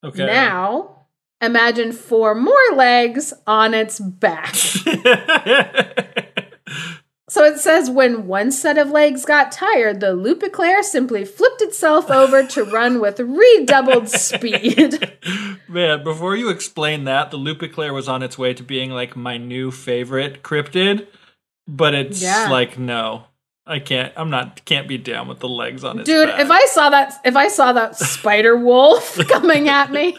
Okay. 0.05 0.25
Now, 0.25 1.07
imagine 1.41 1.91
four 1.91 2.35
more 2.35 2.55
legs 2.75 3.33
on 3.49 3.75
its 3.75 3.99
back. 3.99 4.55
So 7.33 7.45
it 7.45 7.59
says 7.61 7.89
when 7.89 8.27
one 8.27 8.53
set 8.53 8.77
of 8.77 8.91
legs 8.91 9.25
got 9.25 9.51
tired, 9.53 10.01
the 10.01 10.13
Loup 10.13 10.43
Eclair 10.43 10.83
simply 10.83 11.25
flipped 11.25 11.63
itself 11.63 12.11
over 12.11 12.45
to 12.49 12.63
run 12.63 13.01
with 13.01 13.19
redoubled 13.19 14.11
speed. 14.11 15.11
Man, 15.67 16.05
before 16.05 16.37
you 16.37 16.51
explain 16.51 17.05
that, 17.05 17.31
the 17.31 17.39
Loup 17.39 17.63
Eclair 17.63 17.95
was 17.95 18.07
on 18.07 18.23
its 18.23 18.37
way 18.37 18.53
to 18.53 18.63
being 18.63 18.91
like 18.91 19.17
my 19.17 19.39
new 19.39 19.71
favorite 19.71 20.43
cryptid, 20.43 21.07
but 21.67 21.95
it's 21.95 22.21
Yeah. 22.21 22.49
like 22.51 22.79
no. 22.79 23.25
I 23.67 23.79
can't 23.79 24.13
I'm 24.15 24.29
not 24.29 24.67
can't 24.67 24.87
be 24.87 24.99
down 24.99 25.27
with 25.27 25.39
the 25.39 25.49
legs 25.49 25.85
on 25.85 26.01
it, 26.01 26.05
Dude, 26.05 26.29
back. 26.29 26.39
if 26.39 26.51
I 26.51 26.67
saw 26.67 26.91
that 26.91 27.15
if 27.25 27.35
I 27.35 27.49
saw 27.49 27.73
that 27.73 27.97
spider 27.97 28.59
wolf 28.59 29.17
coming 29.29 29.71
at 29.71 29.91
me, 29.91 30.19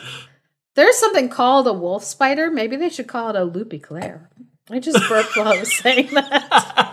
there's 0.74 0.98
something 0.98 1.30
called 1.30 1.68
a 1.68 1.74
wolf 1.74 2.04
spider. 2.04 2.50
Maybe 2.50 2.76
they 2.76 2.90
should 2.90 3.08
call 3.08 3.30
it 3.30 3.36
a 3.36 3.44
Loup 3.44 3.72
Eclair. 3.72 4.32
I 4.72 4.80
just 4.80 4.98
burped 5.10 5.36
while 5.36 5.50
I 5.50 5.60
was 5.60 5.76
saying 5.78 6.08
that. 6.14 6.90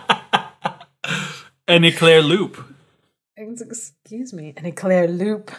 An 1.71 1.85
Eclair 1.85 2.21
Loup. 2.21 2.57
Excuse 3.37 4.33
me, 4.33 4.53
an 4.57 4.65
eclair 4.65 5.07
loup, 5.07 5.51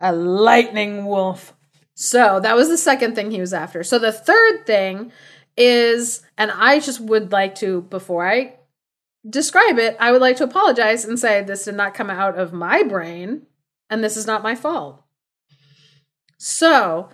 a 0.00 0.12
lightning 0.12 1.06
wolf. 1.06 1.54
So 1.94 2.40
that 2.40 2.56
was 2.56 2.68
the 2.68 2.76
second 2.76 3.14
thing 3.14 3.30
he 3.30 3.38
was 3.38 3.54
after. 3.54 3.84
So 3.84 4.00
the 4.00 4.10
third 4.10 4.66
thing 4.66 5.12
is, 5.56 6.22
and 6.36 6.50
I 6.50 6.80
just 6.80 6.98
would 6.98 7.30
like 7.30 7.54
to, 7.56 7.82
before 7.82 8.28
I 8.28 8.56
describe 9.30 9.78
it, 9.78 9.96
I 10.00 10.10
would 10.10 10.20
like 10.20 10.38
to 10.38 10.44
apologize 10.44 11.04
and 11.04 11.20
say 11.20 11.40
this 11.40 11.66
did 11.66 11.76
not 11.76 11.94
come 11.94 12.10
out 12.10 12.36
of 12.36 12.52
my 12.52 12.82
brain, 12.82 13.42
and 13.88 14.02
this 14.02 14.16
is 14.16 14.26
not 14.26 14.42
my 14.42 14.56
fault. 14.56 15.04
So 16.36 17.10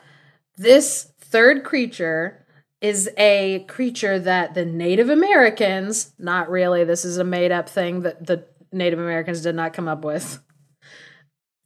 this 0.57 1.13
third 1.21 1.63
creature 1.63 2.47
is 2.81 3.11
a 3.19 3.65
creature 3.69 4.19
that 4.19 4.55
the 4.55 4.65
Native 4.65 5.11
Americans, 5.11 6.13
not 6.19 6.51
really, 6.51 6.85
this 6.85 7.05
is 7.05 7.19
a 7.19 7.25
made 7.25 7.53
up 7.53 7.69
thing 7.69 8.03
that 8.03 8.27
the 8.27 8.47
Native 8.73 8.99
Americans 8.99 9.43
did 9.43 9.55
not 9.55 9.75
come 9.75 9.89
up 9.89 10.05
with. 10.05 10.43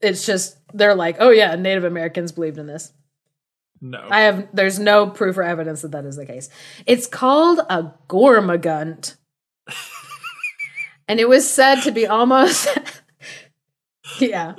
It's 0.01 0.27
just, 0.27 0.59
they're 0.73 0.95
like, 0.95 1.17
oh 1.21 1.31
yeah, 1.31 1.55
Native 1.55 1.85
Americans 1.85 2.33
believed 2.33 2.59
in 2.59 2.67
this. 2.67 2.93
No. 3.81 4.07
I 4.11 4.23
have, 4.23 4.49
there's 4.53 4.79
no 4.79 5.09
proof 5.09 5.37
or 5.37 5.43
evidence 5.43 5.83
that 5.83 5.93
that 5.93 6.05
is 6.05 6.17
the 6.17 6.27
case. 6.27 6.49
It's 6.87 7.07
called 7.07 7.61
a 7.69 7.93
Gormagunt. 8.09 9.17
and 11.09 11.21
it 11.21 11.29
was 11.29 11.49
said 11.49 11.83
to 11.83 11.93
be 11.93 12.07
almost, 12.07 12.67
yeah. 14.19 14.55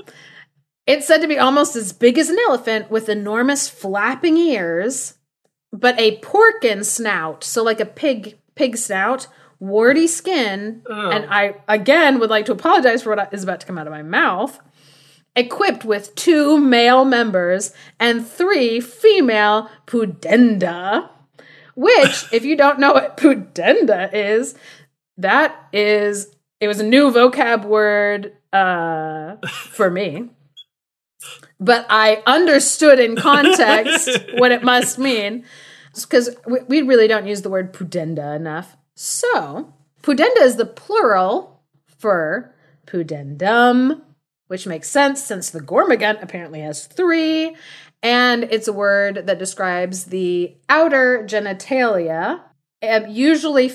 It's 0.87 1.07
said 1.07 1.21
to 1.21 1.27
be 1.27 1.39
almost 1.39 1.75
as 1.75 1.91
big 1.91 2.17
as 2.17 2.29
an 2.29 2.37
elephant 2.47 2.91
with 2.91 3.09
enormous 3.09 3.67
flapping 3.67 4.37
ears, 4.37 5.14
but 5.79 5.99
a 5.99 6.17
porkin 6.19 6.83
snout, 6.85 7.43
so 7.43 7.63
like 7.63 7.79
a 7.79 7.85
pig 7.85 8.37
pig 8.55 8.77
snout, 8.77 9.27
warty 9.59 10.07
skin, 10.07 10.81
Oh. 10.89 11.09
and 11.11 11.25
I 11.29 11.55
again 11.67 12.19
would 12.19 12.29
like 12.29 12.45
to 12.45 12.51
apologize 12.53 13.03
for 13.03 13.15
what 13.15 13.33
is 13.33 13.43
about 13.43 13.59
to 13.61 13.67
come 13.67 13.77
out 13.77 13.87
of 13.87 13.93
my 13.93 14.03
mouth. 14.03 14.59
equipped 15.37 15.83
with 15.83 16.15
two 16.15 16.57
male 16.57 17.03
members 17.03 17.73
and 17.99 18.25
three 18.25 18.79
female 18.79 19.69
pudenda. 19.85 21.09
Which, 21.75 22.25
if 22.31 22.45
you 22.45 22.55
don't 22.55 22.79
know 22.79 22.93
what 22.93 23.17
pudenda 23.17 24.09
is, 24.13 24.55
that 25.17 25.53
is 25.73 26.33
it 26.61 26.69
was 26.69 26.79
a 26.79 26.85
new 26.85 27.11
vocab 27.11 27.65
word 27.65 28.31
uh, 28.53 29.35
for 29.73 29.91
me. 29.91 30.29
But 31.59 31.85
I 31.89 32.23
understood 32.25 32.99
in 32.99 33.15
context 33.17 34.09
what 34.37 34.53
it 34.53 34.63
must 34.63 34.97
mean 34.97 35.43
because 36.03 36.35
we, 36.67 36.81
really 36.81 37.07
don't 37.07 37.27
use 37.27 37.41
the 37.41 37.49
word 37.49 37.73
pudenda 37.73 38.35
enough. 38.35 38.75
So, 38.95 39.73
pudenda 40.01 40.41
is 40.41 40.57
the 40.57 40.65
plural 40.65 41.61
for 41.97 42.53
pudendum, 42.85 44.01
which 44.47 44.67
makes 44.67 44.89
sense 44.89 45.23
since 45.23 45.49
the 45.49 45.61
Gormagunt 45.61 46.21
apparently 46.21 46.59
has 46.61 46.85
three, 46.85 47.55
and 48.03 48.43
it's 48.43 48.67
a 48.67 48.73
word 48.73 49.27
that 49.27 49.39
describes 49.39 50.05
the 50.05 50.55
outer 50.67 51.25
genitalia, 51.27 52.41
usually 53.07 53.71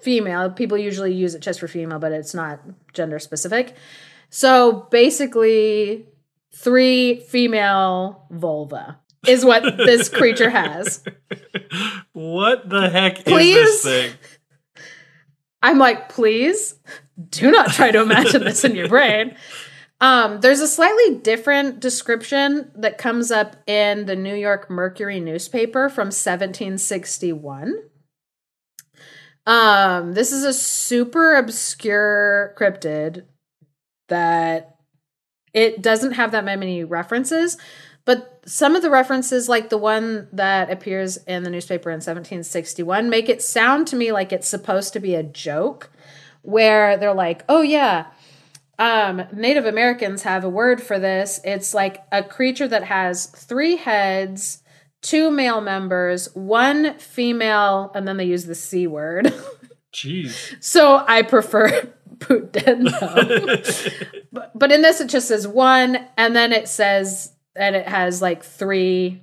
female. 0.00 0.50
People 0.50 0.78
usually 0.78 1.12
use 1.12 1.34
it 1.34 1.40
just 1.40 1.60
for 1.60 1.68
female, 1.68 1.98
but 1.98 2.12
it's 2.12 2.34
not 2.34 2.60
gender 2.92 3.18
specific. 3.18 3.76
So 4.30 4.88
basically, 4.90 6.06
three 6.52 7.20
female 7.20 8.26
vulva 8.30 8.98
is 9.26 9.44
what 9.44 9.62
this 9.76 10.08
creature 10.08 10.50
has. 10.50 11.02
What 12.12 12.68
the 12.68 12.88
heck 12.88 13.24
Please? 13.24 13.56
is 13.56 13.82
this 13.82 14.08
thing? 14.08 14.18
I'm 15.62 15.78
like, 15.78 16.08
please 16.08 16.74
do 17.28 17.50
not 17.50 17.72
try 17.72 17.90
to 17.90 18.00
imagine 18.00 18.44
this 18.44 18.64
in 18.64 18.74
your 18.74 18.88
brain. 18.88 19.36
Um, 20.00 20.40
there's 20.40 20.60
a 20.60 20.68
slightly 20.68 21.16
different 21.16 21.80
description 21.80 22.70
that 22.74 22.96
comes 22.96 23.30
up 23.30 23.56
in 23.68 24.06
the 24.06 24.16
New 24.16 24.34
York 24.34 24.70
Mercury 24.70 25.20
newspaper 25.20 25.90
from 25.90 26.06
1761. 26.06 27.74
Um, 29.46 30.12
this 30.14 30.32
is 30.32 30.44
a 30.44 30.54
super 30.54 31.36
obscure 31.36 32.54
cryptid 32.58 33.24
that 34.08 34.76
it 35.52 35.82
doesn't 35.82 36.12
have 36.12 36.32
that 36.32 36.44
many 36.44 36.84
references, 36.84 37.58
but 38.04 38.42
some 38.46 38.74
of 38.74 38.82
the 38.82 38.90
references, 38.90 39.48
like 39.48 39.68
the 39.68 39.78
one 39.78 40.28
that 40.32 40.70
appears 40.70 41.16
in 41.18 41.42
the 41.42 41.50
newspaper 41.50 41.90
in 41.90 41.96
1761, 41.96 43.10
make 43.10 43.28
it 43.28 43.42
sound 43.42 43.86
to 43.88 43.96
me 43.96 44.12
like 44.12 44.32
it's 44.32 44.48
supposed 44.48 44.92
to 44.94 45.00
be 45.00 45.14
a 45.14 45.22
joke 45.22 45.90
where 46.42 46.96
they're 46.96 47.14
like, 47.14 47.44
oh, 47.48 47.62
yeah, 47.62 48.06
um, 48.78 49.22
Native 49.32 49.66
Americans 49.66 50.22
have 50.22 50.42
a 50.42 50.48
word 50.48 50.82
for 50.82 50.98
this. 50.98 51.38
It's 51.44 51.74
like 51.74 52.02
a 52.10 52.22
creature 52.22 52.66
that 52.66 52.84
has 52.84 53.26
three 53.26 53.76
heads, 53.76 54.62
two 55.02 55.30
male 55.30 55.60
members, 55.60 56.34
one 56.34 56.98
female, 56.98 57.92
and 57.94 58.08
then 58.08 58.16
they 58.16 58.24
use 58.24 58.46
the 58.46 58.54
C 58.54 58.86
word. 58.86 59.34
Jeez. 59.92 60.62
so 60.62 61.04
I 61.06 61.22
prefer 61.22 61.92
Pudendo. 62.18 62.92
but, 64.32 64.58
but 64.58 64.72
in 64.72 64.82
this, 64.82 65.00
it 65.00 65.08
just 65.08 65.28
says 65.28 65.46
one, 65.46 66.06
and 66.16 66.34
then 66.34 66.52
it 66.52 66.68
says, 66.68 67.32
and 67.60 67.76
it 67.76 67.86
has 67.86 68.20
like 68.20 68.42
three 68.42 69.22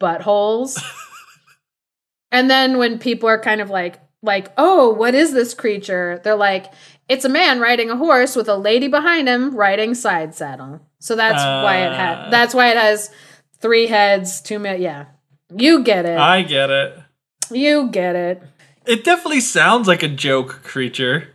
buttholes. 0.00 0.78
and 2.32 2.50
then 2.50 2.78
when 2.78 2.98
people 2.98 3.28
are 3.28 3.38
kind 3.40 3.60
of 3.60 3.70
like, 3.70 4.00
like, 4.22 4.52
oh, 4.58 4.92
what 4.92 5.14
is 5.14 5.32
this 5.32 5.54
creature? 5.54 6.20
They're 6.22 6.34
like, 6.36 6.72
it's 7.08 7.24
a 7.24 7.28
man 7.28 7.60
riding 7.60 7.90
a 7.90 7.96
horse 7.96 8.36
with 8.36 8.48
a 8.48 8.56
lady 8.56 8.88
behind 8.88 9.28
him 9.28 9.54
riding 9.54 9.94
side 9.94 10.34
saddle. 10.34 10.80
So 10.98 11.16
that's 11.16 11.42
why 11.42 11.78
it 11.86 11.92
Uh. 11.92 11.96
had. 11.96 12.30
That's 12.30 12.54
why 12.54 12.70
it 12.70 12.76
has 12.76 13.10
three 13.60 13.86
heads, 13.86 14.40
two 14.40 14.58
mil. 14.58 14.76
Yeah, 14.76 15.06
you 15.54 15.82
get 15.82 16.04
it. 16.06 16.18
I 16.18 16.42
get 16.42 16.70
it. 16.70 16.98
you 17.50 17.88
get 17.90 18.14
it. 18.16 18.42
It 18.86 19.04
definitely 19.04 19.40
sounds 19.40 19.86
like 19.88 20.02
a 20.02 20.08
joke 20.08 20.62
creature. 20.62 21.28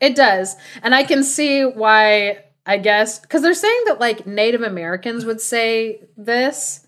It 0.00 0.14
does, 0.16 0.56
and 0.82 0.94
I 0.94 1.04
can 1.04 1.22
see 1.22 1.62
why. 1.64 2.44
I 2.66 2.78
guess 2.78 3.18
because 3.20 3.42
they're 3.42 3.54
saying 3.54 3.82
that 3.86 4.00
like 4.00 4.26
Native 4.26 4.62
Americans 4.62 5.24
would 5.24 5.40
say 5.40 6.00
this, 6.16 6.86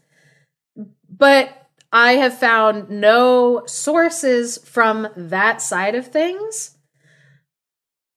but 1.09 1.51
I 1.93 2.13
have 2.15 2.37
found 2.39 2.91
no 2.91 3.63
sources 3.67 4.59
from 4.59 5.09
that 5.17 5.63
side 5.63 5.95
of 5.95 6.09
things, 6.09 6.77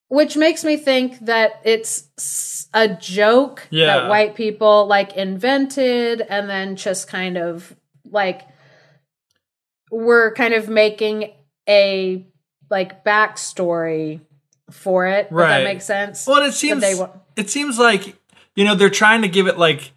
which 0.08 0.36
makes 0.36 0.64
me 0.64 0.76
think 0.76 1.20
that 1.26 1.62
it's 1.64 2.68
a 2.74 2.88
joke 2.88 3.68
Yeah. 3.70 3.86
that 3.86 4.10
white 4.10 4.36
people 4.36 4.88
like 4.88 5.16
invented 5.16 6.22
and 6.22 6.50
then 6.50 6.76
just 6.76 7.08
kind 7.08 7.38
of 7.38 7.76
like 8.10 8.42
were 9.92 10.34
kind 10.36 10.54
of 10.54 10.68
making 10.70 11.32
a 11.70 12.26
like 12.70 13.04
backstory 13.06 14.22
for 14.70 15.06
it. 15.06 15.28
If 15.28 15.32
Right. 15.32 15.58
that 15.60 15.64
makes 15.66 15.86
sense. 15.86 16.26
Well, 16.26 16.42
it 16.44 16.54
seems 16.54 16.82
they 16.82 16.96
wa- 16.96 17.10
it 17.42 17.50
seems 17.50 17.78
like 17.78 18.16
you 18.56 18.64
know 18.66 18.76
they're 18.76 18.90
trying 19.04 19.22
to 19.24 19.28
give 19.28 19.48
it 19.48 19.58
like 19.58 19.92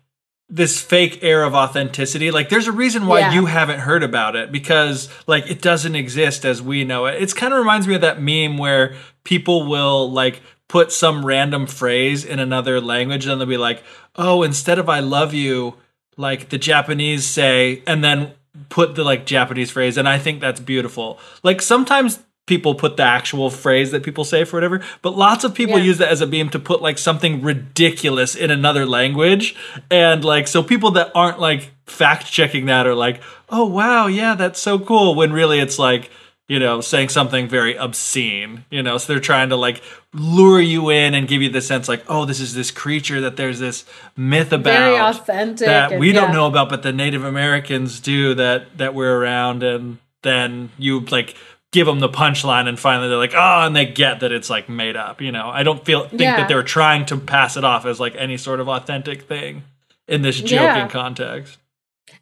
this 0.49 0.81
fake 0.81 1.21
air 1.23 1.43
of 1.43 1.55
authenticity. 1.55 2.31
Like 2.31 2.49
there's 2.49 2.67
a 2.69 2.73
reason 2.73 3.07
why 3.07 3.21
Yeah. 3.21 3.33
you 3.33 3.47
haven't 3.47 3.81
heard 3.81 4.03
about 4.03 4.37
it 4.37 4.53
because 4.53 5.09
like 5.27 5.51
it 5.51 5.61
doesn't 5.63 5.95
exist 5.95 6.45
as 6.45 6.61
we 6.61 6.85
know 6.85 7.07
it. 7.07 7.21
It's 7.23 7.33
kind 7.33 7.53
of 7.53 7.59
reminds 7.59 7.87
me 7.89 7.95
of 7.95 8.03
that 8.03 8.21
meme 8.21 8.59
where 8.59 8.95
people 9.25 9.67
will 9.67 10.11
like 10.11 10.43
put 10.69 10.93
some 10.93 11.25
random 11.25 11.67
phrase 11.67 12.25
in 12.25 12.39
another 12.39 12.81
language 12.81 13.27
and 13.27 13.41
they'll 13.41 13.49
be 13.49 13.57
like, 13.57 13.83
"Oh, 14.17 14.43
instead 14.43 14.79
of 14.79 14.89
I 14.89 15.01
love 15.01 15.33
you, 15.35 15.75
like 16.17 16.49
the 16.51 16.59
Japanese 16.59 17.27
say," 17.27 17.83
and 17.87 18.05
then 18.05 18.33
put 18.69 18.95
the 18.95 19.03
like 19.05 19.27
Japanese 19.27 19.71
phrase 19.71 19.97
and 19.99 20.09
I 20.09 20.19
think 20.19 20.41
that's 20.41 20.61
beautiful. 20.61 21.19
Like 21.43 21.61
sometimes 21.63 22.21
people 22.47 22.75
put 22.75 22.97
the 22.97 23.03
actual 23.03 23.49
phrase 23.51 23.91
that 23.93 24.03
people 24.03 24.25
say 24.25 24.45
for 24.45 24.57
whatever, 24.57 24.83
but 25.03 25.17
lots 25.17 25.45
of 25.45 25.55
people 25.55 25.79
Yeah. 25.79 25.85
use 25.85 25.99
that 25.99 26.09
as 26.11 26.21
a 26.21 26.27
beam 26.27 26.51
to 26.51 26.59
put 26.59 26.83
like 26.83 26.99
something 26.99 27.41
ridiculous 27.43 28.35
in 28.35 28.51
another 28.51 28.85
language. 28.87 29.55
And 29.91 30.25
like 30.25 30.47
so 30.49 30.63
people 30.63 30.91
that 30.93 31.11
aren't 31.15 31.41
like 31.41 31.71
fact 31.87 32.27
checking 32.31 32.67
that 32.67 32.87
are 32.87 32.95
like, 32.95 33.23
"Oh 33.49 33.65
wow, 33.67 34.07
yeah, 34.07 34.35
that's 34.35 34.61
so 34.61 34.79
cool." 34.79 35.15
When 35.15 35.33
really 35.33 35.59
it's 35.61 35.79
like 35.79 36.11
you 36.47 36.59
know, 36.59 36.83
saying 36.83 37.09
something 37.09 37.49
very 37.49 37.75
obscene, 37.75 38.67
you 38.71 38.83
know, 38.83 38.99
so 38.99 39.11
they're 39.11 39.19
trying 39.21 39.49
to 39.49 39.57
like 39.57 39.81
lure 40.13 40.61
you 40.61 40.91
in 40.91 41.15
and 41.15 41.27
give 41.27 41.41
you 41.41 41.49
the 41.49 41.63
sense 41.63 41.89
like, 41.89 42.05
oh, 42.07 42.27
this 42.27 42.39
is 42.39 42.53
this 42.55 42.71
creature 42.71 43.23
that 43.23 43.39
there's 43.39 43.59
this 43.61 43.87
myth 44.15 44.53
about 44.53 44.71
Very 44.79 44.99
authentic 44.99 45.67
that 45.67 45.93
and- 45.93 46.01
we 46.01 46.13
don't 46.13 46.33
know 46.35 46.47
about, 46.47 46.69
but 46.69 46.83
the 46.83 46.93
Native 46.93 47.25
Americans 47.25 47.99
do 47.99 48.35
that 48.35 48.77
that 48.77 48.93
we're 48.95 49.17
around, 49.19 49.63
and 49.63 49.97
then 50.21 50.69
you 50.79 51.01
like 51.11 51.35
give 51.75 51.87
them 51.89 51.99
the 51.99 52.09
punchline, 52.09 52.69
and 52.69 52.79
finally 52.79 53.09
they're 53.09 53.19
like, 53.19 53.35
oh, 53.35 53.67
and 53.67 53.75
they 53.75 53.85
get 53.85 54.21
that 54.21 54.31
it's 54.31 54.49
like 54.49 54.69
made 54.69 54.95
up. 54.97 55.21
You 55.21 55.33
know, 55.33 55.51
I 55.51 55.65
don't 55.65 55.85
feel 55.85 56.07
think 56.09 56.21
Yeah. 56.23 56.37
that 56.37 56.49
they're 56.49 56.63
trying 56.63 57.05
to 57.07 57.17
pass 57.17 57.57
it 57.57 57.65
off 57.65 57.85
as 57.85 57.99
like 57.99 58.15
any 58.17 58.37
sort 58.37 58.61
of 58.61 58.69
authentic 58.69 59.23
thing 59.23 59.65
in 60.07 60.23
this 60.23 60.39
joking 60.41 60.57
Yeah. 60.57 60.89
context. 60.89 61.59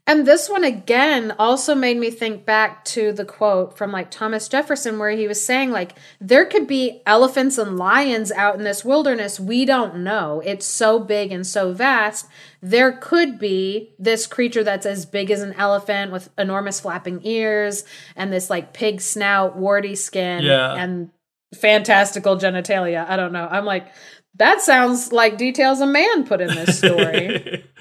And 0.04 0.26
this 0.26 0.48
one 0.50 0.64
again 0.64 1.32
also 1.38 1.76
made 1.76 1.96
me 1.96 2.10
think 2.10 2.44
back 2.44 2.84
to 2.86 3.12
the 3.12 3.24
quote 3.24 3.78
from 3.78 3.92
like 3.92 4.10
Thomas 4.10 4.48
Jefferson 4.48 4.98
where 4.98 5.10
he 5.12 5.28
was 5.28 5.42
saying 5.44 5.70
like 5.70 5.94
there 6.20 6.44
could 6.44 6.66
be 6.66 7.02
elephants 7.06 7.56
and 7.56 7.76
lions 7.78 8.32
out 8.32 8.56
in 8.56 8.64
this 8.64 8.84
wilderness 8.84 9.38
we 9.38 9.64
don't 9.64 9.98
know. 9.98 10.42
It's 10.44 10.66
so 10.66 10.98
big 10.98 11.30
and 11.30 11.46
so 11.46 11.72
vast. 11.72 12.26
There 12.60 12.90
could 12.90 13.38
be 13.38 13.94
this 13.96 14.26
creature 14.26 14.64
that's 14.64 14.86
as 14.86 15.06
big 15.06 15.30
as 15.30 15.40
an 15.40 15.52
elephant 15.52 16.10
with 16.10 16.30
enormous 16.36 16.80
flapping 16.80 17.20
ears 17.24 17.84
and 18.16 18.32
this 18.32 18.50
like 18.50 18.72
pig 18.74 19.00
snout, 19.00 19.56
warty 19.56 19.94
skin 19.94 20.42
Yeah. 20.42 20.74
and 20.74 21.10
fantastical 21.54 22.36
genitalia. 22.36 23.08
I 23.08 23.14
don't 23.14 23.32
know. 23.32 23.46
I'm 23.48 23.64
like 23.64 23.86
that 24.34 24.62
sounds 24.62 25.12
like 25.12 25.38
details 25.38 25.80
a 25.80 25.86
man 25.86 26.24
put 26.24 26.40
in 26.40 26.48
this 26.48 26.78
story. 26.78 27.64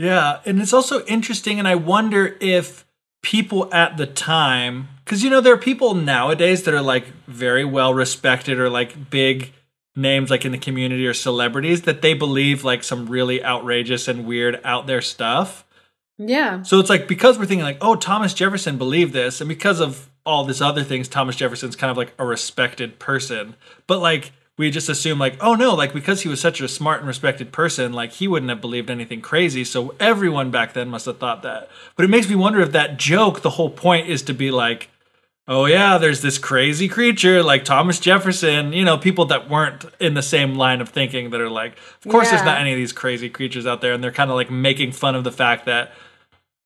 Yeah, 0.00 0.40
and 0.46 0.62
it's 0.62 0.72
also 0.72 1.04
interesting, 1.04 1.58
and 1.58 1.68
I 1.68 1.74
wonder 1.74 2.38
if 2.40 2.86
people 3.20 3.68
at 3.70 3.98
the 3.98 4.06
time, 4.06 4.88
because 5.04 5.22
you 5.22 5.28
know 5.28 5.42
there 5.42 5.52
are 5.52 5.58
people 5.58 5.94
nowadays 5.94 6.62
that 6.62 6.72
are 6.72 6.80
like 6.80 7.04
very 7.26 7.66
well 7.66 7.92
respected 7.92 8.58
or 8.58 8.70
like 8.70 9.10
big 9.10 9.52
names 9.94 10.30
like 10.30 10.46
in 10.46 10.52
the 10.52 10.58
community 10.58 11.06
or 11.06 11.12
celebrities 11.12 11.82
that 11.82 12.00
they 12.00 12.14
believe 12.14 12.64
like 12.64 12.82
some 12.82 13.10
really 13.10 13.44
outrageous 13.44 14.08
and 14.08 14.24
weird 14.24 14.58
out 14.64 14.86
there 14.86 15.02
stuff. 15.02 15.66
yeah. 16.16 16.62
So 16.62 16.80
it's 16.80 16.88
like 16.88 17.06
because 17.06 17.38
we're 17.38 17.44
thinking 17.44 17.66
like, 17.66 17.76
oh, 17.82 17.94
Thomas 17.94 18.32
Jefferson 18.32 18.78
believed 18.78 19.12
this, 19.12 19.42
and 19.42 19.48
because 19.48 19.80
of 19.80 20.08
all 20.24 20.44
this 20.44 20.62
other 20.62 20.82
things, 20.82 21.08
Thomas 21.08 21.36
Jefferson's 21.36 21.76
kind 21.76 21.90
of 21.90 21.98
like 21.98 22.14
a 22.18 22.24
respected 22.24 22.98
person. 22.98 23.54
But 23.86 23.98
like 23.98 24.32
we 24.60 24.70
just 24.70 24.90
assume 24.90 25.18
like, 25.18 25.38
oh 25.40 25.54
no, 25.54 25.74
like 25.74 25.94
because 25.94 26.20
he 26.20 26.28
was 26.28 26.38
such 26.38 26.60
a 26.60 26.68
smart 26.68 26.98
and 26.98 27.08
respected 27.08 27.50
person, 27.50 27.94
like 27.94 28.12
he 28.12 28.28
wouldn't 28.28 28.50
have 28.50 28.60
believed 28.60 28.90
anything 28.90 29.22
crazy. 29.22 29.64
So 29.64 29.94
everyone 29.98 30.50
back 30.50 30.74
then 30.74 30.90
must 30.90 31.06
have 31.06 31.16
thought 31.16 31.42
that. 31.44 31.70
But 31.96 32.04
it 32.04 32.10
makes 32.10 32.28
me 32.28 32.34
wonder 32.36 32.60
if 32.60 32.72
that 32.72 32.98
joke, 32.98 33.40
the 33.40 33.50
whole 33.50 33.70
point 33.70 34.08
is 34.08 34.20
to 34.24 34.34
be 34.34 34.50
like, 34.50 34.90
oh 35.48 35.64
yeah, 35.64 35.96
there's 35.96 36.20
this 36.20 36.36
crazy 36.36 36.88
creature 36.88 37.42
like 37.42 37.64
Thomas 37.64 37.98
Jefferson, 37.98 38.74
you 38.74 38.84
know, 38.84 38.98
people 38.98 39.24
that 39.26 39.48
weren't 39.48 39.86
in 39.98 40.12
the 40.12 40.22
same 40.22 40.56
line 40.56 40.82
of 40.82 40.90
thinking 40.90 41.30
that 41.30 41.40
are 41.40 41.48
like, 41.48 41.78
of 42.04 42.12
course 42.12 42.28
there's 42.28 42.44
not 42.44 42.60
any 42.60 42.72
of 42.72 42.76
these 42.76 42.92
crazy 42.92 43.30
creatures 43.30 43.66
out 43.66 43.80
there. 43.80 43.94
And 43.94 44.04
they're 44.04 44.12
kind 44.12 44.30
of 44.30 44.36
like 44.36 44.50
making 44.50 44.92
fun 44.92 45.14
of 45.14 45.24
the 45.24 45.32
fact 45.32 45.64
that 45.64 45.92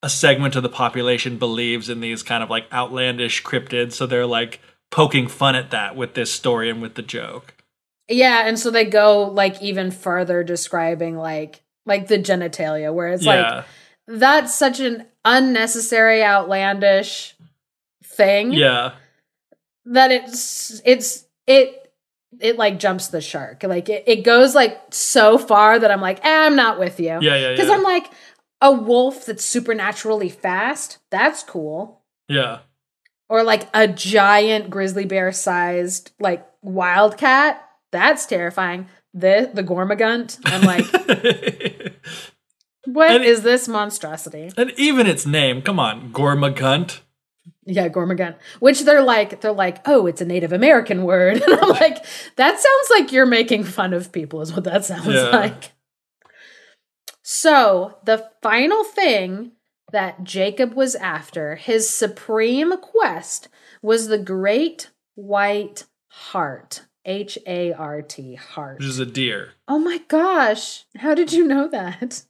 a 0.03 0.09
segment 0.09 0.57
of 0.57 0.63
the 0.63 0.69
population 0.69 1.37
believes 1.37 1.89
in 1.89 2.01
these 2.01 2.23
kind 2.23 2.43
of 2.43 2.49
like 2.49 2.67
outlandish 2.73 3.41
cryptids. 3.41 3.93
So 3.93 4.05
they're 4.05 4.25
like 4.25 4.59
poking 4.91 5.29
fun 5.29 5.55
at 5.55 5.71
that 5.71 5.95
with 5.95 6.13
this 6.13 6.29
story 6.29 6.69
and 6.69 6.81
with 6.81 6.95
the 6.95 7.01
joke. 7.01 7.54
Yeah, 8.07 8.47
and 8.47 8.57
so 8.59 8.69
they 8.69 8.85
go 8.85 9.23
like 9.23 9.61
even 9.61 9.91
further 9.91 10.43
describing 10.43 11.17
like 11.17 11.61
like 11.85 12.07
the 12.07 12.17
genitalia 12.17 12.93
where 12.93 13.09
it's 13.09 13.25
like 13.25 13.65
that's 14.07 14.53
such 14.55 14.79
an 14.79 15.05
unnecessary 15.23 16.23
outlandish 16.23 17.35
thing 18.03 18.53
yeah. 18.53 18.93
that 19.85 20.11
it's 20.11 20.81
it's 20.85 21.25
it 21.47 21.91
it 22.39 22.57
like 22.57 22.79
jumps 22.79 23.07
the 23.07 23.21
shark 23.21 23.63
like 23.63 23.89
it, 23.89 24.03
it 24.07 24.23
goes 24.23 24.53
like 24.55 24.79
so 24.91 25.37
far 25.37 25.79
that 25.79 25.89
i'm 25.91 26.01
like 26.01 26.23
eh, 26.23 26.45
i'm 26.45 26.55
not 26.55 26.79
with 26.79 26.99
you 26.99 27.17
Yeah. 27.21 27.35
Yeah. 27.35 27.51
because 27.51 27.67
Yeah. 27.69 27.75
i'm 27.75 27.83
like 27.83 28.09
a 28.61 28.71
wolf 28.71 29.25
that's 29.25 29.43
supernaturally 29.43 30.29
fast 30.29 30.99
that's 31.09 31.43
cool 31.43 32.01
yeah. 32.27 32.59
or 33.29 33.43
like 33.43 33.67
a 33.73 33.87
giant 33.87 34.69
grizzly 34.69 35.05
bear 35.05 35.31
sized 35.31 36.11
like 36.19 36.45
wildcat 36.61 37.64
that's 37.95 38.25
terrifying 38.25 38.87
the 39.13 39.49
the 39.53 39.63
Gormagunt 39.63 40.39
i'm 40.45 40.61
like 40.73 40.85
what 42.85 43.11
And 43.11 43.23
is 43.23 43.41
this 43.41 43.67
monstrosity 43.67 44.51
and 44.57 44.71
even 44.77 45.07
its 45.07 45.25
name, 45.25 45.61
come 45.61 45.79
on, 45.79 46.11
Gormagunt. 46.11 46.99
Yeah, 47.67 47.89
Gormagunt. 47.89 48.35
Which 48.59 48.81
they're 48.81 49.01
like, 49.01 49.41
they're 49.41 49.51
like, 49.65 49.81
oh, 49.87 50.05
it's 50.05 50.21
a 50.21 50.25
Native 50.25 50.53
American 50.53 51.03
word. 51.03 51.41
And 51.43 51.53
I'm 51.59 51.69
like, 51.69 52.05
that 52.35 52.59
sounds 52.59 52.87
like 52.91 53.11
you're 53.11 53.25
making 53.25 53.63
fun 53.63 53.91
of 53.93 54.11
people, 54.11 54.41
is 54.41 54.53
what 54.53 54.65
that 54.65 54.85
sounds 54.85 55.07
Yeah. 55.07 55.29
like. 55.29 55.71
So 57.23 57.97
the 58.05 58.29
final 58.43 58.83
thing 58.83 59.53
that 59.91 60.23
Jacob 60.23 60.73
was 60.75 60.93
after, 60.95 61.55
his 61.55 61.89
supreme 61.89 62.77
quest, 62.77 63.47
was 63.81 64.07
the 64.07 64.19
great 64.19 64.91
white 65.15 65.85
hart. 66.09 66.81
H 67.05 67.37
A 67.45 67.73
R 67.73 68.01
T, 68.01 68.35
hart. 68.35 68.79
which 68.79 68.87
is 68.87 68.99
a 68.99 69.05
deer. 69.05 69.53
Oh 69.67 69.79
my 69.79 69.99
gosh. 70.07 70.85
How 70.97 71.13
did 71.13 71.31
you 71.33 71.45
know 71.45 71.67
that? 71.67 72.23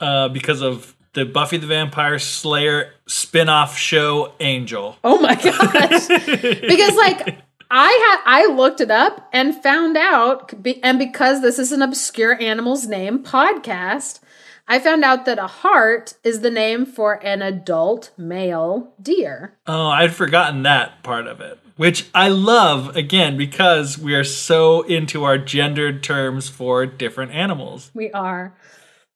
Uh, 0.00 0.28
because 0.28 0.60
of 0.62 0.96
the 1.14 1.24
Buffy 1.24 1.56
the 1.56 1.66
Vampire 1.66 2.18
Slayer 2.18 2.92
spin-off 3.06 3.78
show 3.78 4.32
Angel. 4.40 4.96
Oh 5.04 5.20
my 5.20 5.34
gosh. 5.34 6.08
because 6.68 6.96
like 6.96 7.38
I 7.70 7.90
had 7.90 8.20
I 8.24 8.46
looked 8.54 8.80
it 8.80 8.90
up 8.90 9.28
and 9.32 9.60
found 9.62 9.96
out 9.96 10.62
be- 10.62 10.82
and 10.82 10.98
because 10.98 11.40
this 11.40 11.58
is 11.58 11.72
an 11.72 11.82
obscure 11.82 12.40
animal's 12.40 12.86
name 12.86 13.22
podcast, 13.22 14.20
I 14.66 14.78
found 14.78 15.04
out 15.04 15.24
that 15.26 15.38
a 15.38 15.46
hart 15.46 16.14
is 16.24 16.40
the 16.40 16.50
name 16.50 16.86
for 16.86 17.24
an 17.24 17.42
adult 17.42 18.10
male 18.16 18.92
deer. 19.00 19.56
Oh, 19.66 19.86
I'd 19.86 20.14
forgotten 20.14 20.62
that 20.64 21.02
part 21.02 21.26
of 21.26 21.40
it. 21.40 21.58
Which 21.76 22.06
I 22.14 22.28
love 22.28 22.96
again 22.96 23.36
because 23.36 23.98
we 23.98 24.14
are 24.14 24.24
so 24.24 24.82
into 24.82 25.24
our 25.24 25.38
gendered 25.38 26.02
terms 26.02 26.48
for 26.48 26.86
different 26.86 27.32
animals. 27.32 27.90
We 27.94 28.12
are. 28.12 28.54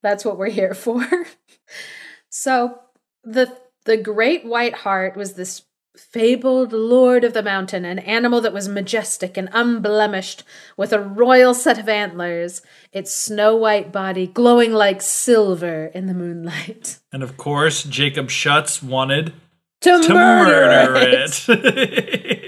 That's 0.02 0.24
what 0.24 0.38
we're 0.38 0.50
here 0.50 0.74
for. 0.74 1.06
so 2.28 2.80
the 3.24 3.56
the 3.84 3.96
great 3.96 4.44
white 4.44 4.74
hart 4.74 5.16
was 5.16 5.34
this 5.34 5.62
fabled 5.96 6.72
lord 6.72 7.24
of 7.24 7.32
the 7.32 7.42
mountain, 7.42 7.84
an 7.84 7.98
animal 8.00 8.40
that 8.40 8.52
was 8.52 8.68
majestic 8.68 9.36
and 9.36 9.48
unblemished, 9.52 10.44
with 10.76 10.92
a 10.92 11.00
royal 11.00 11.54
set 11.54 11.78
of 11.78 11.88
antlers, 11.88 12.62
its 12.92 13.12
snow 13.12 13.56
white 13.56 13.90
body 13.90 14.26
glowing 14.26 14.72
like 14.72 15.02
silver 15.02 15.86
in 15.86 16.06
the 16.06 16.14
moonlight. 16.14 16.98
And 17.12 17.22
of 17.22 17.36
course, 17.36 17.82
Jacob 17.84 18.30
Schutz 18.30 18.82
wanted 18.82 19.32
To, 19.80 20.00
to 20.02 20.14
murder, 20.14 20.92
murder 20.92 20.96
it. 20.96 21.48
it. 21.48 22.44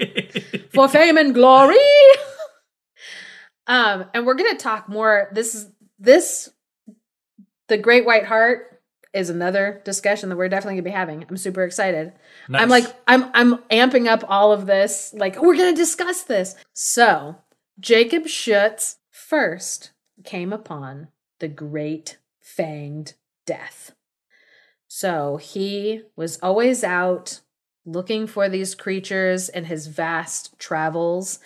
for 0.73 0.87
fame 0.89 1.17
and 1.17 1.33
glory. 1.33 1.77
um, 3.67 4.05
and 4.13 4.25
we're 4.25 4.35
gonna 4.35 4.57
talk 4.57 4.89
more. 4.89 5.29
This 5.33 5.55
is 5.55 5.67
this 5.99 6.49
the 7.67 7.77
Great 7.77 8.05
White 8.05 8.25
Hart 8.25 8.81
is 9.13 9.29
another 9.29 9.81
discussion 9.83 10.29
that 10.29 10.37
we're 10.37 10.49
definitely 10.49 10.75
gonna 10.75 10.83
be 10.83 10.91
having. 10.91 11.25
I'm 11.29 11.37
super 11.37 11.63
excited. 11.63 12.13
I'm 12.53 12.69
like 12.69 12.85
I'm 13.07 13.29
I'm 13.33 13.57
amping 13.69 14.07
up 14.07 14.23
all 14.27 14.51
of 14.51 14.65
this. 14.65 15.13
Like 15.13 15.41
we're 15.41 15.57
gonna 15.57 15.75
discuss 15.75 16.23
this. 16.23 16.55
So 16.73 17.37
Jacob 17.79 18.27
Schutz 18.27 18.97
first 19.09 19.91
came 20.23 20.53
upon 20.53 21.09
the 21.39 21.47
Great 21.47 22.17
Fanged 22.41 23.13
Death. 23.45 23.93
So 24.87 25.37
he 25.37 26.03
was 26.15 26.37
always 26.41 26.83
out 26.83 27.41
looking 27.85 28.27
for 28.27 28.49
these 28.49 28.75
creatures 28.75 29.49
in 29.49 29.65
his 29.65 29.87
vast 29.87 30.57
travels. 30.59 31.39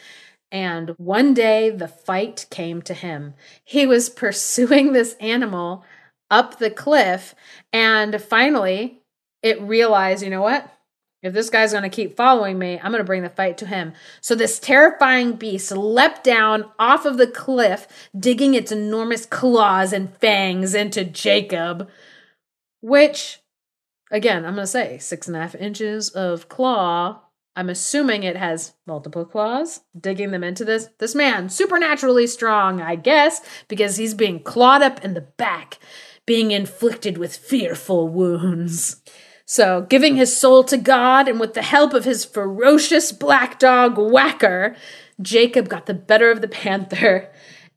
And 0.51 0.91
one 0.97 1.33
day 1.33 1.69
the 1.69 1.87
fight 1.87 2.45
came 2.49 2.81
to 2.83 2.93
him. 2.93 3.33
He 3.63 3.85
was 3.85 4.09
pursuing 4.23 4.93
this 4.93 5.15
animal 5.19 5.83
up 6.31 6.57
the 6.57 6.71
cliff, 6.71 7.35
and 7.71 8.19
finally 8.21 9.01
it 9.43 9.61
realized, 9.61 10.23
you 10.23 10.29
know 10.29 10.41
what? 10.41 10.71
If 11.25 11.33
this 11.33 11.49
guy's 11.49 11.71
going 11.71 11.83
to 11.83 11.89
keep 11.89 12.15
following 12.15 12.59
me, 12.59 12.79
I'm 12.79 12.91
going 12.91 12.99
to 12.99 13.03
bring 13.03 13.23
the 13.23 13.29
fight 13.29 13.57
to 13.57 13.65
him. 13.65 13.93
So 14.21 14.35
this 14.35 14.59
terrifying 14.59 15.33
beast 15.33 15.71
leapt 15.71 16.23
down 16.23 16.65
off 16.77 17.05
of 17.05 17.17
the 17.17 17.25
cliff, 17.25 17.87
digging 18.17 18.53
its 18.53 18.71
enormous 18.71 19.25
claws 19.25 19.91
and 19.91 20.15
fangs 20.17 20.75
into 20.75 21.03
Jacob, 21.03 21.89
which, 22.81 23.39
again, 24.15 24.45
I'm 24.45 24.55
going 24.55 24.63
to 24.63 24.67
say 24.67 24.97
six 24.97 25.27
and 25.27 25.35
a 25.35 25.41
half 25.41 25.55
inches 25.55 26.09
of 26.09 26.47
claw. 26.47 27.21
I'm 27.57 27.69
assuming 27.69 28.23
it 28.23 28.37
has 28.37 28.73
multiple 28.87 29.25
claws, 29.25 29.81
digging 29.97 30.31
them 30.31 30.43
into 30.43 30.65
this. 30.65 30.89
This 30.99 31.13
man, 31.13 31.49
supernaturally 31.49 32.27
strong, 32.27 32.81
I 32.81 32.95
guess, 32.95 33.41
because 33.67 33.97
he's 33.97 34.13
being 34.13 34.41
clawed 34.41 34.81
up 34.81 35.03
in 35.03 35.13
the 35.13 35.21
back, 35.21 35.79
being 36.25 36.51
inflicted 36.51 37.17
with 37.17 37.35
fearful 37.35 38.07
wounds. 38.07 39.01
So, 39.45 39.81
giving 39.81 40.15
his 40.15 40.35
soul 40.35 40.63
to 40.65 40.77
God 40.77 41.27
and 41.27 41.39
with 41.39 41.53
the 41.53 41.61
help 41.61 41.93
of 41.93 42.05
his 42.05 42.25
ferocious 42.25 43.11
black 43.11 43.59
dog 43.59 43.95
Wacker, 43.95 44.75
Jacob 45.21 45.69
got 45.69 45.85
the 45.85 45.93
better 45.93 46.31
of 46.31 46.41
the 46.41 46.47
panther 46.47 47.31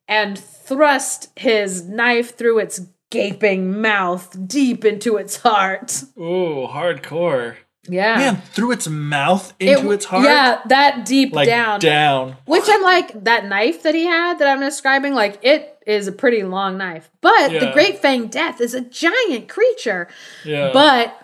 and 0.09 0.39
thrust 0.39 1.29
his 1.39 1.87
knife 1.87 2.37
through 2.37 2.59
its 2.61 2.81
gaping 3.11 3.81
mouth 3.81 4.37
deep 4.47 4.85
into 4.85 5.17
its 5.17 5.37
heart. 5.37 6.03
Ooh, 6.19 6.67
hardcore. 6.71 7.57
Yeah. 7.91 8.17
Man, 8.19 8.37
through 8.53 8.73
its 8.73 8.87
mouth 8.87 9.55
into 9.59 9.91
It- 9.91 9.95
its 9.95 10.05
heart? 10.05 10.25
Yeah, 10.25 10.61
that 10.67 11.07
deep 11.07 11.33
Like 11.35 11.49
down. 11.49 11.81
down. 11.81 12.37
Which 12.45 12.65
I'm 12.67 12.83
like, 12.83 13.25
that 13.25 13.47
knife 13.47 13.83
that 13.85 13.95
he 13.95 14.05
had 14.05 14.39
that 14.39 14.49
I'm 14.49 14.61
describing, 14.61 15.15
like, 15.15 15.39
it 15.43 15.79
is 15.87 16.07
a 16.07 16.13
pretty 16.13 16.43
long 16.43 16.77
knife. 16.77 17.11
But 17.23 17.49
the 17.51 17.71
Great 17.73 18.01
Fang 18.01 18.27
Death 18.27 18.61
is 18.61 18.75
a 18.75 18.83
giant 18.83 19.49
creature. 19.49 20.09
Yeah. 20.45 20.71
But 20.75 21.17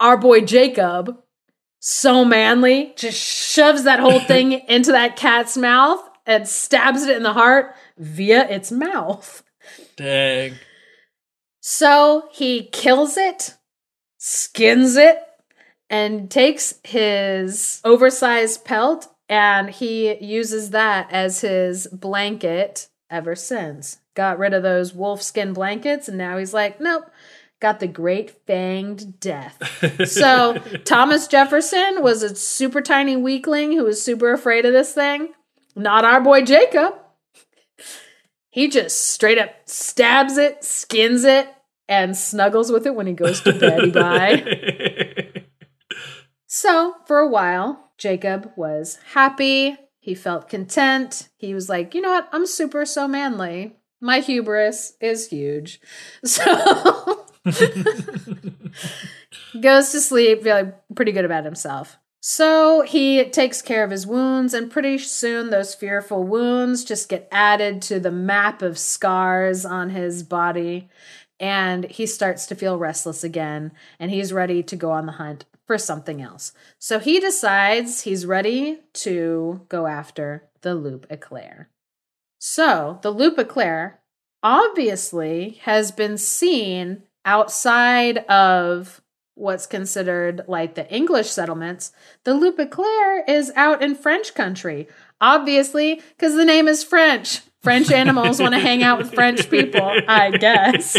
our 0.00 0.16
boy 0.16 0.40
Jacob, 0.40 1.16
so 1.78 2.24
manly, 2.24 2.92
just 2.96 3.20
shoves 3.20 3.84
that 3.84 4.00
whole 4.00 4.18
thing 4.32 4.52
into 4.52 4.90
that 4.90 5.14
cat's 5.14 5.56
mouth 5.56 6.02
and 6.26 6.48
stabs 6.48 7.04
it 7.04 7.16
in 7.16 7.22
the 7.22 7.34
heart 7.34 7.76
via 7.98 8.48
its 8.48 8.72
mouth. 8.72 9.44
Dang. 9.96 10.54
So 11.66 12.28
he 12.30 12.64
kills 12.64 13.16
it, 13.16 13.54
skins 14.18 14.98
it, 14.98 15.18
and 15.88 16.30
takes 16.30 16.74
his 16.84 17.80
oversized 17.86 18.66
pelt 18.66 19.08
and 19.30 19.70
he 19.70 20.14
uses 20.22 20.70
that 20.70 21.10
as 21.10 21.40
his 21.40 21.86
blanket 21.86 22.88
ever 23.08 23.34
since. 23.34 24.00
Got 24.12 24.38
rid 24.38 24.52
of 24.52 24.62
those 24.62 24.92
wolf 24.92 25.22
skin 25.22 25.54
blankets 25.54 26.06
and 26.06 26.18
now 26.18 26.36
he's 26.36 26.52
like, 26.52 26.80
nope, 26.80 27.10
got 27.60 27.80
the 27.80 27.86
great 27.86 28.44
fanged 28.44 29.18
death. 29.18 29.56
So 30.06 30.58
Thomas 30.84 31.26
Jefferson 31.26 32.02
was 32.02 32.22
a 32.22 32.36
super 32.36 32.82
tiny 32.82 33.16
weakling 33.16 33.72
who 33.72 33.84
was 33.84 34.02
super 34.02 34.34
afraid 34.34 34.66
of 34.66 34.74
this 34.74 34.92
thing. 34.92 35.32
Not 35.74 36.04
our 36.04 36.20
boy 36.20 36.42
Jacob. 36.42 36.96
He 38.50 38.68
just 38.68 39.08
straight 39.08 39.38
up 39.38 39.50
stabs 39.64 40.36
it, 40.36 40.62
skins 40.62 41.24
it, 41.24 41.48
and 41.88 42.16
snuggles 42.16 42.72
with 42.72 42.86
it 42.86 42.94
when 42.94 43.06
he 43.06 43.12
goes 43.12 43.40
to 43.42 43.52
bed. 43.52 43.92
Bye. 43.92 45.42
So 46.56 46.94
for 47.06 47.18
a 47.18 47.28
while, 47.28 47.90
Jacob 47.98 48.52
was 48.56 49.00
happy. 49.14 49.76
He 49.98 50.14
felt 50.14 50.48
content. 50.48 51.28
He 51.36 51.52
was 51.52 51.68
like, 51.68 51.96
you 51.96 52.00
know 52.00 52.10
what? 52.10 52.28
I'm 52.30 52.46
super 52.46 52.86
so 52.86 53.08
manly. 53.08 53.74
My 54.00 54.20
hubris 54.20 54.92
is 55.00 55.26
huge. 55.28 55.80
So 56.24 57.24
goes 59.60 59.90
to 59.90 60.00
sleep 60.00 60.44
feeling 60.44 60.74
pretty 60.94 61.10
good 61.10 61.24
about 61.24 61.44
himself. 61.44 61.98
So 62.20 62.82
he 62.82 63.24
takes 63.24 63.60
care 63.60 63.82
of 63.84 63.90
his 63.90 64.06
wounds, 64.06 64.54
and 64.54 64.70
pretty 64.70 64.96
soon 64.96 65.50
those 65.50 65.74
fearful 65.74 66.22
wounds 66.22 66.84
just 66.84 67.10
get 67.10 67.28
added 67.30 67.82
to 67.82 68.00
the 68.00 68.12
map 68.12 68.62
of 68.62 68.78
scars 68.78 69.66
on 69.66 69.90
his 69.90 70.22
body. 70.22 70.88
And 71.40 71.84
he 71.86 72.06
starts 72.06 72.46
to 72.46 72.54
feel 72.54 72.78
restless 72.78 73.24
again, 73.24 73.72
and 73.98 74.10
he's 74.10 74.32
ready 74.32 74.62
to 74.62 74.76
go 74.76 74.92
on 74.92 75.06
the 75.06 75.12
hunt 75.12 75.44
for 75.66 75.78
something 75.78 76.22
else. 76.22 76.52
So 76.78 76.98
he 76.98 77.18
decides 77.20 78.02
he's 78.02 78.26
ready 78.26 78.80
to 78.94 79.62
go 79.68 79.86
after 79.86 80.44
the 80.60 80.74
Loup 80.74 81.06
Eclair. 81.10 81.70
So 82.38 82.98
the 83.02 83.10
Loup 83.10 83.38
Eclair 83.38 84.00
obviously 84.42 85.60
has 85.62 85.90
been 85.90 86.18
seen 86.18 87.02
outside 87.24 88.18
of 88.26 89.00
what's 89.34 89.66
considered 89.66 90.42
like 90.46 90.74
the 90.74 90.88
English 90.94 91.30
settlements, 91.30 91.92
the 92.24 92.34
Loup 92.34 92.58
Eclair 92.58 93.24
is 93.24 93.50
out 93.56 93.82
in 93.82 93.94
French 93.94 94.34
country. 94.34 94.86
Obviously, 95.20 96.00
because 96.16 96.34
the 96.34 96.44
name 96.44 96.68
is 96.68 96.84
French. 96.84 97.40
French 97.64 97.90
animals 97.90 98.40
want 98.40 98.54
to 98.54 98.60
hang 98.60 98.82
out 98.82 98.98
with 98.98 99.12
French 99.12 99.50
people, 99.50 99.80
I 100.06 100.30
guess. 100.30 100.96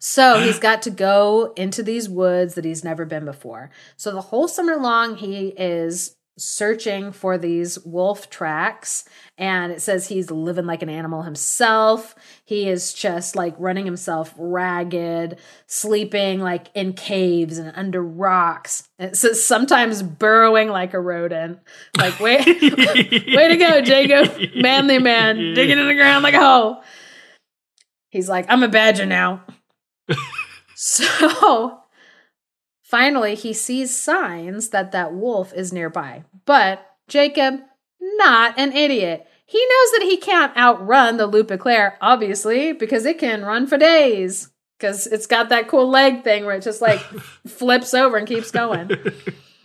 So 0.00 0.40
he's 0.40 0.58
got 0.58 0.82
to 0.82 0.90
go 0.90 1.52
into 1.56 1.82
these 1.82 2.08
woods 2.08 2.54
that 2.54 2.64
he's 2.64 2.82
never 2.82 3.04
been 3.04 3.24
before. 3.24 3.70
So 3.96 4.12
the 4.12 4.20
whole 4.20 4.48
summer 4.48 4.76
long, 4.76 5.16
he 5.16 5.54
is 5.56 6.16
searching 6.40 7.12
for 7.12 7.36
these 7.36 7.78
wolf 7.84 8.30
tracks 8.30 9.04
and 9.36 9.72
it 9.72 9.80
says 9.80 10.08
he's 10.08 10.30
living 10.30 10.66
like 10.66 10.82
an 10.82 10.88
animal 10.88 11.22
himself. 11.22 12.14
He 12.44 12.68
is 12.68 12.92
just 12.92 13.36
like 13.36 13.54
running 13.58 13.84
himself 13.84 14.34
ragged 14.36 15.38
sleeping 15.66 16.40
like 16.40 16.68
in 16.74 16.94
caves 16.94 17.58
and 17.58 17.72
under 17.76 18.02
rocks. 18.02 18.88
It 18.98 19.16
says 19.16 19.44
sometimes 19.44 20.02
burrowing 20.02 20.68
like 20.68 20.94
a 20.94 21.00
rodent. 21.00 21.60
Like 21.96 22.18
wait 22.20 22.46
way 22.46 23.48
to 23.48 23.56
go 23.56 23.80
jacob. 23.82 24.36
Manly 24.56 24.98
man 24.98 25.54
digging 25.54 25.78
in 25.78 25.86
the 25.86 25.94
ground 25.94 26.22
like 26.22 26.34
a 26.34 26.40
hole 26.40 26.82
he's 28.10 28.28
like 28.28 28.46
i'm 28.48 28.62
a 28.62 28.68
badger 28.68 29.06
now. 29.06 29.42
So 30.82 31.80
Finally, 32.90 33.36
he 33.36 33.52
sees 33.52 33.96
signs 33.96 34.70
that 34.70 34.90
that 34.90 35.14
wolf 35.14 35.54
is 35.54 35.72
nearby. 35.72 36.24
But 36.46 36.86
Jacob, 37.08 37.60
not 38.00 38.58
an 38.58 38.72
idiot. 38.72 39.26
He 39.44 39.58
knows 39.58 39.90
that 39.92 40.02
he 40.08 40.16
can't 40.16 40.56
outrun 40.56 41.16
the 41.16 41.26
Loup 41.26 41.50
Eclair, 41.50 41.98
obviously, 42.00 42.72
because 42.72 43.04
it 43.04 43.18
can 43.18 43.44
run 43.44 43.66
for 43.66 43.76
days. 43.76 44.50
Because 44.78 45.06
it's 45.06 45.26
got 45.26 45.48
that 45.48 45.68
cool 45.68 45.88
leg 45.88 46.24
thing 46.24 46.46
where 46.46 46.56
it 46.56 46.62
just 46.62 46.80
like 46.80 47.00
flips 47.46 47.92
over 47.92 48.16
and 48.16 48.28
keeps 48.28 48.50
going. 48.50 48.90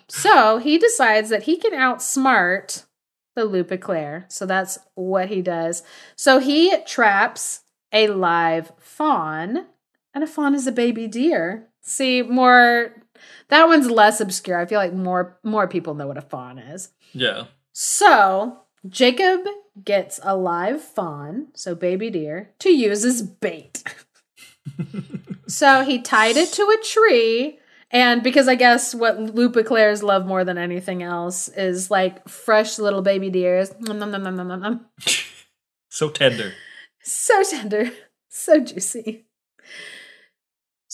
So 0.08 0.58
he 0.58 0.78
decides 0.78 1.30
that 1.30 1.44
he 1.44 1.58
can 1.58 1.72
outsmart 1.74 2.86
the 3.36 3.46
Loup 3.46 3.72
Eclair. 3.72 4.26
So 4.28 4.46
that's 4.46 4.78
what 4.96 5.30
he 5.30 5.42
does. 5.42 5.84
So 6.16 6.40
he 6.40 6.76
traps 6.86 7.62
a 7.92 8.08
live 8.08 8.72
fawn, 8.80 9.68
and 10.14 10.24
a 10.24 10.28
fawn 10.28 10.56
is 10.56 10.68
a 10.68 10.72
baby 10.72 11.08
deer. 11.08 11.70
See, 11.82 12.22
more 12.22 12.94
that 13.50 13.68
one's 13.68 13.90
less 13.90 14.20
obscure. 14.20 14.60
I 14.60 14.66
feel 14.66 14.80
like 14.80 14.94
more 14.94 15.40
more 15.44 15.68
people 15.68 15.94
know 15.94 16.08
what 16.08 16.18
a 16.18 16.22
fawn 16.22 16.58
is. 16.58 16.90
Yeah. 17.14 17.46
So 17.74 18.60
Jacob 18.88 19.42
gets 19.84 20.20
a 20.24 20.36
live 20.36 20.82
fawn, 20.82 21.48
so 21.54 21.76
baby 21.76 22.10
deer, 22.10 22.54
to 22.60 22.70
use 22.70 23.04
as 23.04 23.22
bait. 23.22 23.84
so 25.48 25.84
he 25.84 26.02
tied 26.02 26.38
it 26.38 26.52
to 26.54 26.64
a 26.64 26.84
tree. 26.84 27.60
And 27.92 28.24
because 28.24 28.48
I 28.48 28.56
guess 28.56 28.96
what 28.96 29.20
Loup 29.20 29.64
Claires 29.66 30.04
love 30.04 30.26
more 30.26 30.44
than 30.44 30.58
anything 30.58 31.04
else 31.04 31.48
is 31.50 31.92
like 31.92 32.28
fresh 32.28 32.80
little 32.80 33.02
baby 33.02 33.30
deers. 33.30 33.72
So 35.88 36.10
tender. 36.10 36.52
So 37.02 37.42
tender. 37.44 37.92
So 38.28 38.60
juicy. 38.60 39.28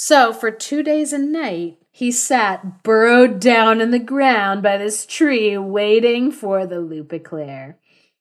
So 0.04 0.34
for 0.34 0.50
two 0.50 0.82
days 0.82 1.14
and 1.14 1.32
night, 1.32 1.78
he 1.92 2.12
sat 2.12 2.82
burrowed 2.82 3.40
down 3.40 3.80
in 3.80 3.92
the 3.92 4.00
ground 4.00 4.64
by 4.64 4.78
this 4.78 5.06
tree, 5.06 5.56
waiting 5.60 6.32
for 6.32 6.66
the 6.66 6.80
Loup 6.80 7.14
Eclair. 7.14 7.78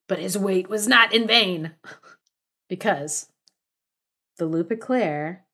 But 0.06 0.18
his 0.18 0.36
wait 0.36 0.68
was 0.68 0.86
not 0.86 1.14
in 1.14 1.26
vain, 1.26 1.72
because 2.68 3.30
the 4.36 4.44
Loup 4.44 4.70
Eclair 4.70 5.46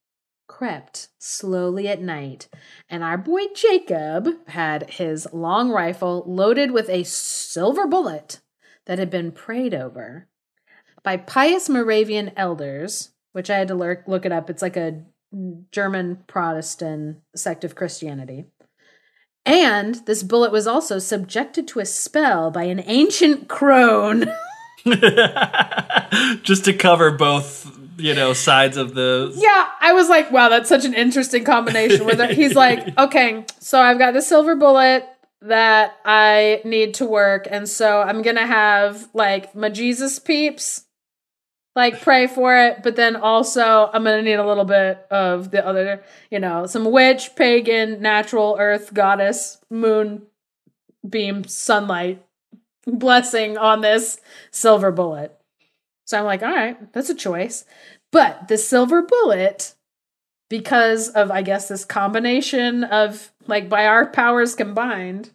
crept 0.49 1.11
slowly 1.21 1.87
at 1.87 2.03
night, 2.03 2.49
and 2.89 3.05
our 3.05 3.19
boy 3.19 3.43
Jacob 3.55 4.49
had 4.49 4.91
his 4.91 5.29
long 5.33 5.71
rifle 5.71 6.25
loaded 6.27 6.73
with 6.73 6.89
a 6.89 7.05
silver 7.05 7.87
bullet 7.87 8.41
that 8.87 8.99
had 8.99 9.11
been 9.11 9.31
prayed 9.31 9.75
over 9.75 10.27
by 11.05 11.19
pious 11.19 11.69
Moravian 11.69 12.33
elders, 12.37 13.11
which 13.31 13.49
I 13.49 13.59
had 13.59 13.69
to 13.69 13.77
look 13.77 14.27
it 14.27 14.33
up. 14.33 14.51
It's 14.51 14.63
like 14.63 14.77
a 14.77 15.05
German 15.71 16.25
Protestant 16.27 17.19
sect 17.35 17.65
of 17.65 17.75
Christianity. 17.75 18.47
And 19.45 19.95
this 20.07 20.23
bullet 20.23 20.51
was 20.51 20.67
also 20.67 20.99
subjected 20.99 21.69
to 21.69 21.81
a 21.81 21.87
spell 21.87 22.51
by 22.51 22.65
an 22.65 22.83
ancient 22.85 23.49
crone. 23.49 24.27
Just 26.43 26.65
to 26.65 26.73
cover 26.73 27.13
both, 27.13 27.79
you 27.97 28.15
know, 28.15 28.33
sides 28.33 28.77
of 28.77 28.95
the. 28.95 29.33
Yeah, 29.37 29.69
I 29.81 29.93
was 29.93 30.09
like, 30.09 30.33
wow, 30.33 30.49
that's 30.49 30.69
such 30.69 30.85
an 30.85 30.95
interesting 30.95 31.45
combination. 31.45 32.05
Where 32.05 32.33
he's 32.33 32.55
like, 32.55 32.99
okay, 32.99 33.45
so 33.61 33.81
I've 33.81 33.99
got 33.99 34.15
the 34.15 34.23
silver 34.23 34.57
bullet 34.57 35.05
that 35.43 35.97
I 36.05 36.61
need 36.65 36.95
to 36.95 37.07
work, 37.07 37.47
and 37.49 37.69
so 37.69 38.01
I'm 38.01 38.23
gonna 38.23 38.47
have 38.47 39.09
like 39.13 39.55
my 39.55 39.69
Jesus 39.69 40.19
peeps 40.19 40.86
like 41.77 42.01
pray 42.01 42.27
for 42.27 42.57
it, 42.57 42.83
but 42.83 42.97
then 42.97 43.15
also 43.15 43.91
I'm 43.93 44.03
gonna 44.03 44.23
need 44.23 44.35
a 44.35 44.47
little 44.47 44.65
bit 44.65 45.07
of 45.11 45.51
the 45.51 45.65
other, 45.65 46.03
you 46.31 46.41
know, 46.41 46.67
some 46.67 46.91
witch, 46.91 47.37
pagan, 47.37 48.01
natural, 48.01 48.57
earth, 48.59 48.93
goddess, 48.95 49.59
moon, 49.71 50.23
beam, 51.09 51.45
sunlight 51.45 52.27
blessing 52.87 53.59
on 53.59 53.81
this 53.81 54.19
silver 54.51 54.91
bullet. 54.91 55.39
So 56.07 56.19
I'm 56.19 56.25
like, 56.25 56.43
all 56.43 56.55
right, 56.55 56.93
that's 56.93 57.11
a 57.11 57.15
choice. 57.15 57.65
But 58.13 58.49
the 58.49 58.57
silver 58.57 59.03
bullet, 59.03 59.75
because 60.49 61.09
of 61.11 61.31
I 61.31 61.43
guess 61.43 61.69
this 61.69 61.85
combination 61.85 62.85
of 62.85 63.33
like 63.47 63.69
by 63.69 63.87
our 63.87 64.07
powers 64.07 64.55
combined. 64.55 65.31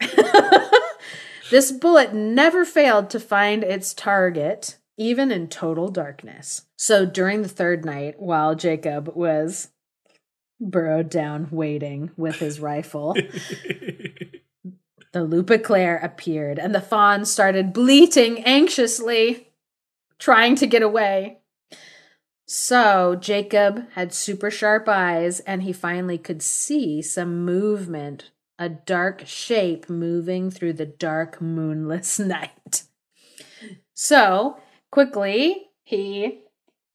this 1.50 1.72
bullet 1.72 2.12
never 2.12 2.64
failed 2.64 3.08
to 3.10 3.20
find 3.20 3.64
its 3.64 3.94
target 3.94 4.76
even 4.96 5.30
in 5.30 5.48
total 5.48 5.88
darkness. 5.88 6.62
So 6.76 7.04
during 7.04 7.42
the 7.42 7.48
third 7.48 7.84
night, 7.84 8.20
while 8.20 8.54
Jacob 8.54 9.12
was 9.14 9.68
burrowed 10.58 11.10
down 11.10 11.48
waiting 11.50 12.10
with 12.16 12.36
his 12.36 12.60
rifle, 12.60 13.14
the 15.12 15.24
Loup 15.24 15.50
Eclair 15.50 15.98
appeared 15.98 16.58
and 16.58 16.74
the 16.74 16.80
fawn 16.80 17.24
started 17.24 17.72
bleating 17.72 18.42
anxiously, 18.44 19.48
trying 20.18 20.56
to 20.56 20.66
get 20.66 20.82
away. 20.82 21.38
So 22.46 23.16
Jacob 23.16 23.90
had 23.92 24.14
super 24.14 24.50
sharp 24.50 24.88
eyes 24.88 25.40
and 25.40 25.62
he 25.62 25.72
finally 25.72 26.16
could 26.16 26.42
see 26.42 27.02
some 27.02 27.44
movement, 27.44 28.30
a 28.58 28.68
dark 28.68 29.26
shape 29.26 29.90
moving 29.90 30.50
through 30.50 30.74
the 30.74 30.86
dark, 30.86 31.40
moonless 31.40 32.18
night. 32.20 32.84
So 33.94 34.58
Quickly, 34.96 35.68
he 35.84 36.38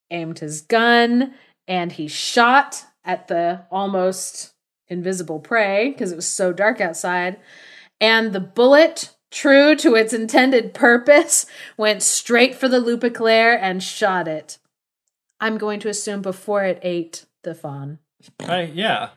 aimed 0.10 0.40
his 0.40 0.62
gun 0.62 1.36
and 1.68 1.92
he 1.92 2.08
shot 2.08 2.84
at 3.06 3.28
the 3.28 3.68
almost 3.70 4.56
invisible 4.88 5.40
prey 5.40 5.92
because 5.92 6.12
it 6.12 6.16
was 6.16 6.28
so 6.28 6.52
dark 6.52 6.82
outside. 6.82 7.38
And 8.00 8.34
the 8.34 8.40
bullet, 8.40 9.16
true 9.30 9.76
to 9.76 9.94
its 9.94 10.14
intended 10.14 10.74
purpose, 10.74 11.46
went 11.78 12.02
straight 12.02 12.56
for 12.56 12.68
the 12.68 12.80
Loup 12.80 13.04
Eclair 13.04 13.56
and 13.56 13.84
shot 13.84 14.28
it. 14.28 14.58
I'm 15.40 15.60
going 15.60 15.80
to 15.82 15.90
assume 15.90 16.24
before 16.24 16.64
it 16.64 16.80
ate 16.82 17.26
the 17.44 17.54
fawn. 17.54 18.00
I, 18.40 18.62
yeah. 18.64 19.10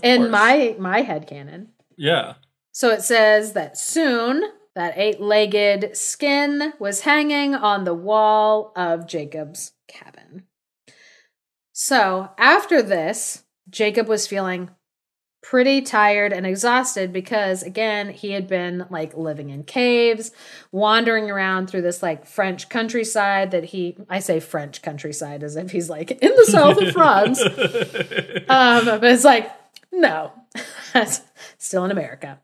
In 0.00 0.30
my 0.30 0.76
my 0.78 1.00
head 1.00 1.26
canon. 1.26 1.70
Yeah. 1.96 2.34
So 2.70 2.90
it 2.90 3.02
says 3.02 3.54
that 3.54 3.76
soon 3.76 4.44
that 4.74 4.94
eight 4.96 5.20
legged 5.20 5.96
skin 5.96 6.72
was 6.78 7.00
hanging 7.00 7.54
on 7.54 7.84
the 7.84 7.94
wall 7.94 8.72
of 8.74 9.06
Jacob's 9.06 9.72
cabin. 9.88 10.44
So 11.72 12.30
after 12.38 12.82
this, 12.82 13.44
Jacob 13.68 14.08
was 14.08 14.26
feeling 14.26 14.70
pretty 15.42 15.82
tired 15.82 16.32
and 16.32 16.46
exhausted 16.46 17.12
because 17.12 17.64
again 17.64 18.10
he 18.10 18.30
had 18.30 18.46
been 18.46 18.86
like 18.90 19.16
living 19.16 19.50
in 19.50 19.64
caves 19.64 20.30
wandering 20.70 21.28
around 21.28 21.66
through 21.66 21.82
this 21.82 22.00
like 22.00 22.24
french 22.24 22.68
countryside 22.68 23.50
that 23.50 23.64
he 23.64 23.96
i 24.08 24.20
say 24.20 24.38
french 24.38 24.82
countryside 24.82 25.42
as 25.42 25.56
if 25.56 25.72
he's 25.72 25.90
like 25.90 26.12
in 26.12 26.32
the 26.36 26.44
south 26.44 26.80
of 26.80 26.92
france 26.92 27.42
um 28.48 29.00
but 29.00 29.02
it's 29.02 29.24
like 29.24 29.50
no 29.90 30.30
still 31.58 31.84
in 31.84 31.90
America. 31.90 32.40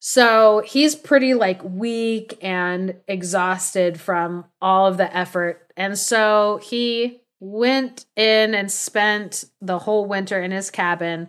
So 0.00 0.62
he's 0.64 0.94
pretty 0.94 1.34
like 1.34 1.62
weak 1.64 2.38
and 2.40 2.96
exhausted 3.08 4.00
from 4.00 4.44
all 4.60 4.86
of 4.86 4.96
the 4.96 5.14
effort. 5.14 5.72
And 5.76 5.98
so 5.98 6.60
he 6.62 7.22
went 7.40 8.06
in 8.16 8.54
and 8.54 8.70
spent 8.70 9.44
the 9.60 9.80
whole 9.80 10.06
winter 10.06 10.40
in 10.40 10.50
his 10.50 10.70
cabin 10.70 11.28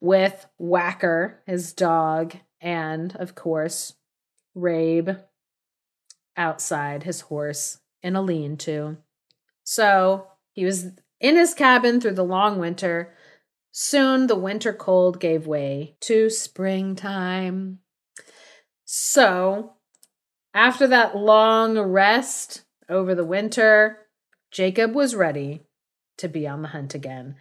with 0.00 0.46
Wacker, 0.60 1.36
his 1.46 1.72
dog, 1.72 2.36
and 2.60 3.14
of 3.16 3.34
course, 3.34 3.94
Rabe 4.56 5.20
outside 6.36 7.02
his 7.02 7.22
horse 7.22 7.78
in 8.02 8.16
a 8.16 8.22
lean 8.22 8.56
to. 8.58 8.96
So 9.64 10.28
he 10.52 10.64
was 10.64 10.86
in 11.20 11.36
his 11.36 11.54
cabin 11.54 12.00
through 12.00 12.14
the 12.14 12.24
long 12.24 12.58
winter. 12.58 13.14
Soon 13.70 14.26
the 14.26 14.36
winter 14.36 14.72
cold 14.72 15.20
gave 15.20 15.46
way 15.46 15.96
to 16.00 16.30
springtime. 16.30 17.80
So, 18.90 19.74
after 20.54 20.86
that 20.86 21.14
long 21.14 21.78
rest 21.78 22.64
over 22.88 23.14
the 23.14 23.24
winter, 23.24 23.98
Jacob 24.50 24.94
was 24.94 25.14
ready 25.14 25.60
to 26.16 26.26
be 26.26 26.48
on 26.48 26.62
the 26.62 26.68
hunt 26.68 26.94
again. 26.94 27.36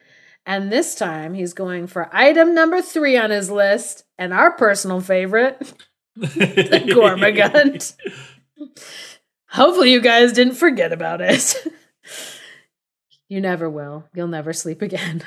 And 0.46 0.70
this 0.70 0.94
time 0.94 1.36
he's 1.36 1.54
going 1.54 1.88
for 1.88 2.14
item 2.14 2.54
number 2.54 2.82
three 2.82 3.16
on 3.16 3.30
his 3.30 3.50
list, 3.50 4.04
and 4.18 4.34
our 4.34 4.58
personal 4.58 5.00
favorite, 5.00 5.58
the 6.18 6.84
Gormagunt. 6.86 7.96
Hopefully, 9.48 9.94
you 9.94 10.02
guys 10.02 10.34
didn't 10.34 10.56
forget 10.56 10.92
about 10.92 11.22
it. 11.22 11.56
you 13.30 13.40
never 13.40 13.70
will. 13.70 14.04
You'll 14.14 14.28
never 14.28 14.52
sleep 14.52 14.82
again. 14.82 15.24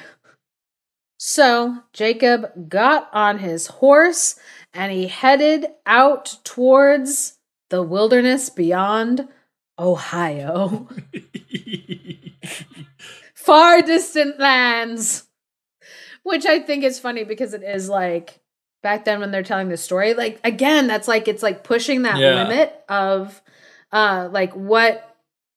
So 1.22 1.78
Jacob 1.92 2.68
got 2.68 3.08
on 3.12 3.40
his 3.40 3.66
horse 3.66 4.36
and 4.74 4.92
he 4.92 5.06
headed 5.08 5.66
out 5.86 6.36
towards 6.44 7.38
the 7.70 7.82
wilderness 7.82 8.50
beyond 8.50 9.28
Ohio. 9.78 10.88
Far 13.34 13.82
distant 13.82 14.38
lands. 14.38 15.24
Which 16.22 16.46
I 16.46 16.60
think 16.60 16.84
is 16.84 17.00
funny 17.00 17.24
because 17.24 17.54
it 17.54 17.62
is 17.62 17.88
like 17.88 18.40
back 18.82 19.04
then 19.04 19.20
when 19.20 19.30
they're 19.30 19.42
telling 19.42 19.68
the 19.68 19.76
story, 19.76 20.14
like 20.14 20.38
again, 20.44 20.86
that's 20.86 21.08
like 21.08 21.28
it's 21.28 21.42
like 21.42 21.64
pushing 21.64 22.02
that 22.02 22.18
Yeah. 22.18 22.44
limit 22.44 22.74
of 22.88 23.40
uh 23.92 24.28
like 24.30 24.52
what 24.54 25.06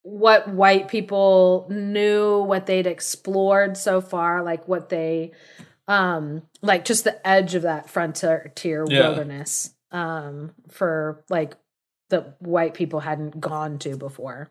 what 0.03 0.49
white 0.49 0.87
people 0.87 1.67
knew, 1.69 2.41
what 2.43 2.65
they'd 2.65 2.87
explored 2.87 3.77
so 3.77 4.01
far, 4.01 4.43
like 4.43 4.67
what 4.67 4.89
they 4.89 5.31
um 5.87 6.43
like 6.61 6.85
just 6.85 7.03
the 7.03 7.27
edge 7.27 7.55
of 7.55 7.63
that 7.63 7.89
frontier 7.89 8.85
Yeah. 8.89 9.09
wilderness 9.09 9.73
um 9.91 10.53
for 10.69 11.23
like 11.29 11.55
the 12.09 12.33
white 12.39 12.73
people 12.73 12.99
hadn't 13.01 13.39
gone 13.41 13.79
to 13.79 13.97
before. 13.97 14.49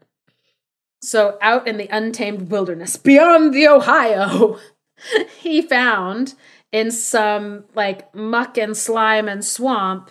So 1.02 1.36
out 1.40 1.66
in 1.66 1.76
the 1.78 1.88
untamed 1.88 2.50
wilderness 2.50 2.96
beyond 2.96 3.52
the 3.54 3.66
Ohio, 3.68 4.58
he 5.40 5.62
found 5.62 6.34
in 6.70 6.90
some 6.90 7.64
like 7.74 8.12
muck 8.14 8.56
and 8.58 8.76
slime 8.76 9.28
and 9.28 9.44
swamp 9.44 10.10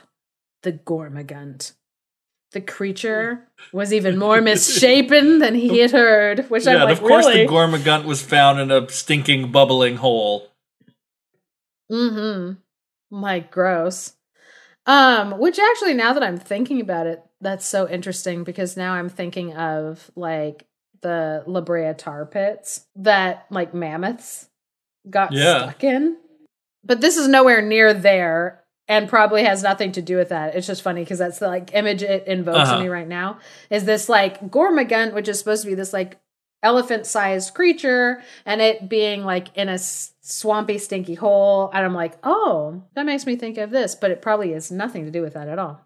the 0.64 0.74
Gormagunt. 0.74 1.74
The 2.52 2.62
creature 2.62 3.48
was 3.72 3.94
even 3.94 4.18
more 4.18 4.42
misshapen 4.52 5.40
than 5.40 5.56
he 5.56 5.80
had 5.80 5.92
heard, 5.92 6.50
which 6.50 6.66
yeah, 6.66 6.76
I'm 6.76 6.82
like, 6.90 6.98
of 6.98 7.00
course 7.00 7.26
really? 7.26 7.46
the 7.46 7.52
Gormagunt 7.52 8.04
was 8.06 8.22
found 8.22 8.60
in 8.60 8.72
a 8.72 8.90
stinking, 8.90 9.52
bubbling 9.52 9.96
hole. 9.98 10.51
Mm-hmm. 11.92 12.54
Like 13.22 13.52
gross. 13.52 14.14
Um, 14.86 15.38
which 15.38 15.60
actually 15.60 15.94
now 15.94 16.14
that 16.14 16.24
I'm 16.24 16.38
thinking 16.38 16.82
about 16.82 17.06
it, 17.08 17.24
that's 17.40 17.66
so 17.66 17.88
interesting 17.88 18.44
because 18.44 18.78
now 18.78 18.94
I'm 18.94 19.10
thinking 19.10 19.54
of 19.56 20.10
like 20.16 20.66
the 21.02 21.44
La 21.48 21.62
Brea 21.62 21.94
tar 21.96 22.26
pits 22.26 22.86
that 22.96 23.46
like 23.50 23.74
mammoths 23.74 24.48
got 25.10 25.32
Yeah. 25.32 25.64
stuck 25.64 25.84
in. 25.84 26.18
But 26.84 27.02
this 27.02 27.18
is 27.18 27.28
nowhere 27.28 27.62
near 27.62 27.94
there 27.94 28.64
and 28.88 29.08
probably 29.08 29.44
has 29.44 29.62
nothing 29.64 29.92
to 29.94 30.02
do 30.02 30.18
with 30.18 30.30
that. 30.30 30.56
It's 30.56 30.68
just 30.68 30.82
funny 30.82 31.02
because 31.04 31.20
that's 31.20 31.40
the 31.40 31.48
like 31.48 31.74
image 31.76 32.02
it 32.04 32.26
invokes 32.28 32.70
Uh-huh. 32.70 32.78
in 32.78 32.84
me 32.84 32.90
right 32.90 33.08
now. 33.08 33.40
Is 33.70 33.86
this 33.86 34.10
like 34.10 34.42
Gormagunt, 34.50 35.14
which 35.14 35.28
is 35.28 35.38
supposed 35.38 35.64
to 35.64 35.70
be 35.70 35.76
this 35.76 35.94
like 35.94 36.20
elephant 36.64 37.06
sized 37.06 37.54
creature 37.54 38.22
and 38.46 38.62
it 38.62 38.88
being 38.88 39.24
like 39.24 39.56
in 39.58 39.68
a 39.68 39.78
swampy 39.80 40.78
stinky 40.78 41.16
hole 41.16 41.70
and 41.74 41.84
i'm 41.84 41.94
like 41.94 42.18
oh 42.24 42.84
that 42.94 43.06
makes 43.06 43.26
me 43.26 43.36
think 43.36 43.58
of 43.58 43.72
this 43.72 43.96
but 43.96 44.12
it 44.12 44.22
probably 44.22 44.52
has 44.52 44.72
nothing 44.72 45.06
to 45.06 45.12
do 45.12 45.22
with 45.22 45.34
that 45.34 45.48
at 45.48 45.60
all. 45.60 45.82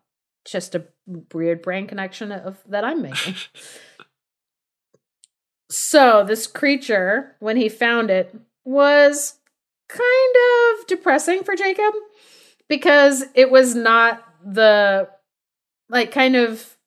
Just 0.46 0.76
a 0.76 0.86
weird 1.34 1.62
brain 1.62 1.88
connection 1.88 2.32
of 2.32 2.62
that 2.68 2.84
i'm 2.84 3.02
making. 3.02 3.36
So 5.68 6.24
this 6.24 6.46
creature 6.48 7.36
when 7.40 7.58
he 7.58 7.70
found 7.70 8.10
it 8.10 8.34
was 8.64 9.40
kind 9.90 10.36
of 10.80 10.88
depressing 10.88 11.44
for 11.44 11.56
jacob 11.56 11.94
because 12.70 13.26
it 13.34 13.52
was 13.52 13.76
not 13.76 14.24
the 14.44 15.10
like 15.90 16.12
kind 16.12 16.36
of 16.36 16.78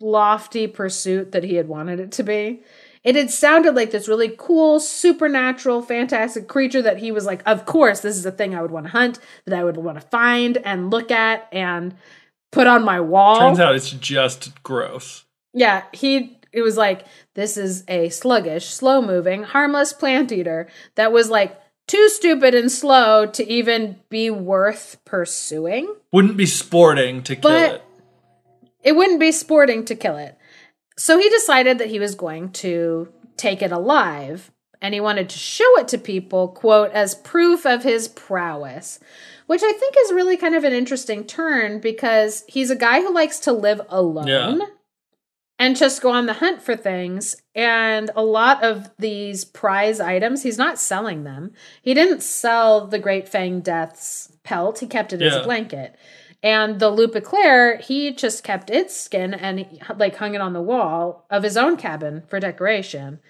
lofty 0.00 0.66
pursuit 0.66 1.32
that 1.32 1.44
he 1.44 1.54
had 1.54 1.68
wanted 1.68 2.00
it 2.00 2.12
to 2.12 2.22
be 2.22 2.62
it 3.02 3.16
had 3.16 3.30
sounded 3.30 3.74
like 3.74 3.90
this 3.90 4.08
really 4.08 4.34
cool, 4.36 4.78
supernatural, 4.80 5.82
fantastic 5.82 6.48
creature 6.48 6.82
that 6.82 6.98
he 6.98 7.10
was 7.12 7.24
like, 7.24 7.42
of 7.46 7.64
course, 7.66 8.00
this 8.00 8.16
is 8.16 8.26
a 8.26 8.30
thing 8.30 8.54
I 8.54 8.62
would 8.62 8.70
want 8.70 8.86
to 8.86 8.92
hunt, 8.92 9.18
that 9.46 9.58
I 9.58 9.64
would 9.64 9.76
want 9.76 10.00
to 10.00 10.06
find 10.08 10.58
and 10.58 10.90
look 10.90 11.10
at 11.10 11.48
and 11.52 11.94
put 12.52 12.66
on 12.66 12.84
my 12.84 13.00
wall. 13.00 13.38
Turns 13.38 13.60
out 13.60 13.74
it's 13.74 13.90
just 13.90 14.62
gross. 14.62 15.24
Yeah, 15.54 15.84
he 15.92 16.38
it 16.52 16.62
was 16.62 16.76
like 16.76 17.06
this 17.34 17.56
is 17.56 17.84
a 17.88 18.08
sluggish, 18.08 18.66
slow-moving, 18.66 19.44
harmless 19.44 19.92
plant 19.92 20.32
eater 20.32 20.68
that 20.96 21.12
was 21.12 21.30
like 21.30 21.58
too 21.86 22.08
stupid 22.08 22.54
and 22.54 22.70
slow 22.70 23.26
to 23.26 23.48
even 23.48 23.98
be 24.10 24.30
worth 24.30 24.98
pursuing. 25.04 25.92
Wouldn't 26.12 26.36
be 26.36 26.46
sporting 26.46 27.22
to 27.22 27.36
kill 27.36 27.50
But- 27.50 27.74
it. 27.76 27.82
It 28.82 28.96
wouldn't 28.96 29.20
be 29.20 29.30
sporting 29.32 29.84
to 29.86 29.94
kill 29.94 30.16
it. 30.16 30.36
So 30.96 31.18
he 31.18 31.28
decided 31.30 31.78
that 31.78 31.88
he 31.88 31.98
was 31.98 32.14
going 32.14 32.52
to 32.52 33.08
take 33.36 33.62
it 33.62 33.72
alive 33.72 34.50
and 34.82 34.94
he 34.94 35.00
wanted 35.00 35.28
to 35.30 35.38
show 35.38 35.78
it 35.78 35.88
to 35.88 35.98
people, 35.98 36.48
quote, 36.48 36.90
as 36.92 37.14
proof 37.14 37.64
of 37.66 37.82
his 37.82 38.08
prowess, 38.08 38.98
which 39.46 39.62
I 39.62 39.72
think 39.72 39.94
is 39.98 40.12
really 40.12 40.36
kind 40.36 40.54
of 40.54 40.64
an 40.64 40.72
interesting 40.72 41.24
turn 41.24 41.80
because 41.80 42.44
he's 42.48 42.70
a 42.70 42.76
guy 42.76 43.00
who 43.00 43.12
likes 43.12 43.38
to 43.40 43.52
live 43.52 43.80
alone 43.88 44.26
Yeah. 44.26 44.58
and 45.58 45.76
just 45.76 46.00
go 46.00 46.10
on 46.10 46.26
the 46.26 46.34
hunt 46.34 46.62
for 46.62 46.76
things. 46.76 47.36
And 47.54 48.10
a 48.16 48.22
lot 48.22 48.62
of 48.62 48.90
these 48.98 49.44
prize 49.44 50.00
items, 50.00 50.42
he's 50.42 50.56
not 50.58 50.78
selling 50.78 51.24
them. 51.24 51.52
He 51.82 51.92
didn't 51.92 52.22
sell 52.22 52.86
the 52.86 52.98
Great 52.98 53.28
Fang 53.28 53.60
Death's 53.60 54.32
pelt, 54.44 54.78
he 54.78 54.86
kept 54.86 55.12
it 55.12 55.20
as 55.20 55.34
a 55.34 55.44
blanket. 55.44 55.96
And 56.42 56.80
the 56.80 56.88
Loup 56.88 57.14
Eclair, 57.14 57.76
he 57.76 58.12
just 58.12 58.44
kept 58.44 58.70
its 58.70 58.98
skin 58.98 59.34
and 59.34 59.66
like 59.96 60.16
hung 60.16 60.34
it 60.34 60.40
on 60.40 60.54
the 60.54 60.62
wall 60.62 61.26
of 61.30 61.42
his 61.42 61.56
own 61.56 61.76
cabin 61.76 62.22
for 62.28 62.40
decoration. 62.40 63.20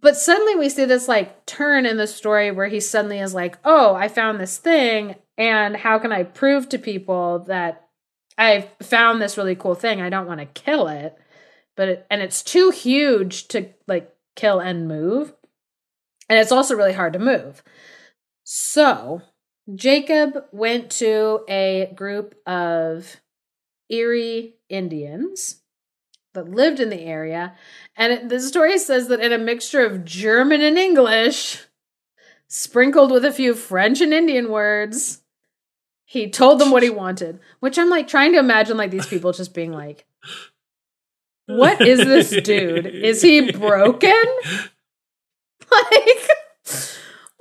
But 0.00 0.16
suddenly 0.16 0.54
we 0.56 0.68
see 0.68 0.84
this 0.84 1.08
like 1.08 1.44
turn 1.46 1.84
in 1.86 1.96
the 1.96 2.06
story 2.06 2.50
where 2.50 2.68
he 2.68 2.80
suddenly 2.80 3.18
is 3.18 3.34
like, 3.34 3.58
"Oh, 3.64 3.94
I 3.94 4.08
found 4.08 4.40
this 4.40 4.56
thing, 4.56 5.16
and 5.36 5.76
how 5.76 5.98
can 5.98 6.12
I 6.12 6.22
prove 6.22 6.68
to 6.68 6.78
people 6.78 7.40
that 7.40 7.88
I 8.38 8.68
found 8.82 9.20
this 9.20 9.36
really 9.36 9.56
cool 9.56 9.74
thing? 9.74 10.00
I 10.00 10.08
don't 10.08 10.26
want 10.26 10.40
to 10.40 10.46
kill 10.46 10.88
it, 10.88 11.16
but 11.76 11.88
it, 11.88 12.06
and 12.10 12.22
it's 12.22 12.42
too 12.42 12.70
huge 12.70 13.48
to 13.48 13.68
like 13.86 14.14
kill 14.36 14.60
and 14.60 14.88
move, 14.88 15.34
and 16.28 16.38
it's 16.38 16.52
also 16.52 16.76
really 16.76 16.94
hard 16.94 17.12
to 17.14 17.18
move." 17.18 17.62
So 18.44 19.22
Jacob 19.74 20.44
went 20.52 20.90
to 20.90 21.44
a 21.48 21.92
group 21.94 22.34
of 22.46 23.16
Erie 23.88 24.54
Indians 24.68 25.56
that 26.34 26.48
lived 26.48 26.80
in 26.80 26.90
the 26.90 27.00
area. 27.00 27.54
And 27.96 28.12
it, 28.12 28.28
the 28.28 28.40
story 28.40 28.78
says 28.78 29.08
that 29.08 29.20
in 29.20 29.32
a 29.32 29.38
mixture 29.38 29.84
of 29.84 30.04
German 30.04 30.60
and 30.60 30.78
English, 30.78 31.66
sprinkled 32.48 33.10
with 33.10 33.24
a 33.24 33.32
few 33.32 33.54
French 33.54 34.00
and 34.00 34.12
Indian 34.12 34.50
words, 34.50 35.22
he 36.04 36.28
told 36.30 36.60
them 36.60 36.70
what 36.70 36.82
he 36.82 36.90
wanted. 36.90 37.40
Which 37.60 37.78
I'm 37.78 37.90
like 37.90 38.08
trying 38.08 38.32
to 38.32 38.38
imagine 38.38 38.76
like 38.76 38.90
these 38.90 39.06
people 39.06 39.32
just 39.32 39.54
being 39.54 39.72
like, 39.72 40.06
what 41.46 41.80
is 41.80 41.98
this 41.98 42.30
dude? 42.42 42.86
Is 42.86 43.22
he 43.22 43.52
broken? 43.58 44.24
Like, 45.70 46.28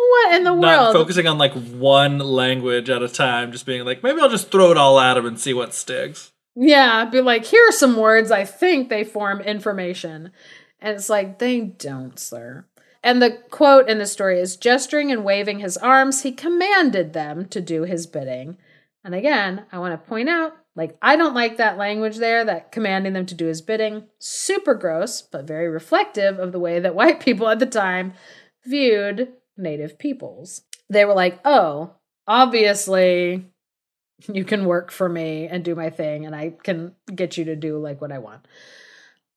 what 0.09 0.35
in 0.35 0.43
the 0.43 0.51
world? 0.53 0.61
Not 0.63 0.81
world? 0.81 0.95
focusing 0.95 1.27
on 1.27 1.37
like 1.37 1.53
one 1.53 2.17
language 2.19 2.89
at 2.89 3.01
a 3.03 3.07
time, 3.09 3.51
just 3.51 3.65
being 3.65 3.85
like, 3.85 4.03
maybe 4.03 4.19
I'll 4.19 4.29
just 4.29 4.51
throw 4.51 4.71
it 4.71 4.77
all 4.77 4.99
at 4.99 5.17
him 5.17 5.25
and 5.25 5.39
see 5.39 5.53
what 5.53 5.73
sticks. 5.73 6.31
Yeah, 6.55 7.05
be 7.05 7.21
like, 7.21 7.45
here 7.45 7.65
are 7.69 7.71
some 7.71 7.95
words 7.95 8.31
I 8.31 8.43
think 8.43 8.89
they 8.89 9.03
form 9.03 9.39
information. 9.41 10.31
And 10.79 10.95
it's 10.95 11.09
like, 11.09 11.39
they 11.39 11.61
don't, 11.61 12.17
sir. 12.19 12.65
and 13.03 13.21
the 13.21 13.31
quote 13.49 13.89
in 13.89 13.97
the 13.97 14.05
story 14.05 14.39
is 14.39 14.57
gesturing 14.57 15.11
and 15.11 15.23
waving 15.23 15.59
his 15.59 15.77
arms, 15.77 16.23
he 16.23 16.31
commanded 16.31 17.13
them 17.13 17.47
to 17.47 17.61
do 17.61 17.83
his 17.83 18.07
bidding. 18.07 18.57
And 19.03 19.15
again, 19.15 19.65
I 19.71 19.79
want 19.79 19.93
to 19.93 20.09
point 20.09 20.29
out 20.29 20.53
like, 20.75 20.97
I 21.01 21.15
don't 21.15 21.33
like 21.33 21.57
that 21.57 21.77
language 21.77 22.17
there, 22.17 22.43
that 22.45 22.71
commanding 22.71 23.13
them 23.13 23.25
to 23.27 23.35
do 23.35 23.45
his 23.45 23.61
bidding. 23.61 24.07
Super 24.17 24.73
gross, 24.75 25.21
but 25.21 25.45
very 25.47 25.67
reflective 25.67 26.39
of 26.39 26.51
the 26.51 26.59
way 26.59 26.79
that 26.79 26.95
white 26.95 27.19
people 27.19 27.47
at 27.49 27.59
the 27.59 27.65
time 27.65 28.13
viewed 28.65 29.29
native 29.59 29.99
peoples. 29.99 30.61
They 30.89 31.05
were 31.05 31.13
like, 31.13 31.39
oh, 31.45 31.91
obviously 32.27 33.45
you 34.31 34.43
can 34.43 34.65
work 34.65 34.91
for 34.91 35.07
me 35.07 35.47
and 35.47 35.63
do 35.63 35.75
my 35.75 35.89
thing, 35.89 36.25
and 36.25 36.35
I 36.35 36.53
can 36.63 36.95
get 37.13 37.37
you 37.37 37.45
to 37.45 37.55
do 37.55 37.77
like 37.79 38.01
what 38.01 38.11
I 38.11 38.19
want. 38.19 38.45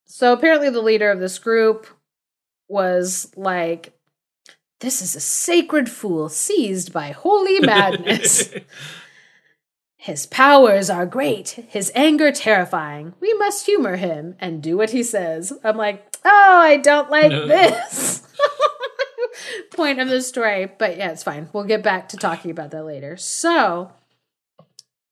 So 0.04 0.32
apparently, 0.32 0.70
the 0.70 0.82
leader 0.82 1.10
of 1.10 1.20
this 1.20 1.38
group 1.38 1.86
was 2.68 3.30
like, 3.36 3.92
This 4.80 5.00
is 5.02 5.14
a 5.14 5.20
sacred 5.20 5.90
fool 5.90 6.28
seized 6.28 6.92
by 6.92 7.10
holy 7.10 7.60
madness. 7.66 8.52
His 9.96 10.26
powers 10.26 10.90
are 10.90 11.06
great, 11.06 11.50
his 11.68 11.92
anger 11.94 12.32
terrifying. 12.32 13.14
We 13.20 13.32
must 13.34 13.66
humor 13.66 13.94
him 13.94 14.34
and 14.40 14.60
do 14.60 14.76
what 14.76 14.90
he 14.90 15.04
says. 15.04 15.52
I'm 15.62 15.76
like, 15.76 16.04
oh, 16.24 16.58
I 16.60 16.78
don't 16.78 17.08
like 17.08 17.30
no. 17.30 17.46
this 17.46 18.26
point 19.72 20.00
of 20.00 20.08
the 20.08 20.20
story. 20.22 20.66
But 20.66 20.96
yeah, 20.96 21.10
it's 21.10 21.22
fine. 21.22 21.48
We'll 21.52 21.64
get 21.64 21.82
back 21.82 22.08
to 22.10 22.16
talking 22.16 22.50
about 22.50 22.70
that 22.70 22.84
later. 22.84 23.16
So, 23.16 23.92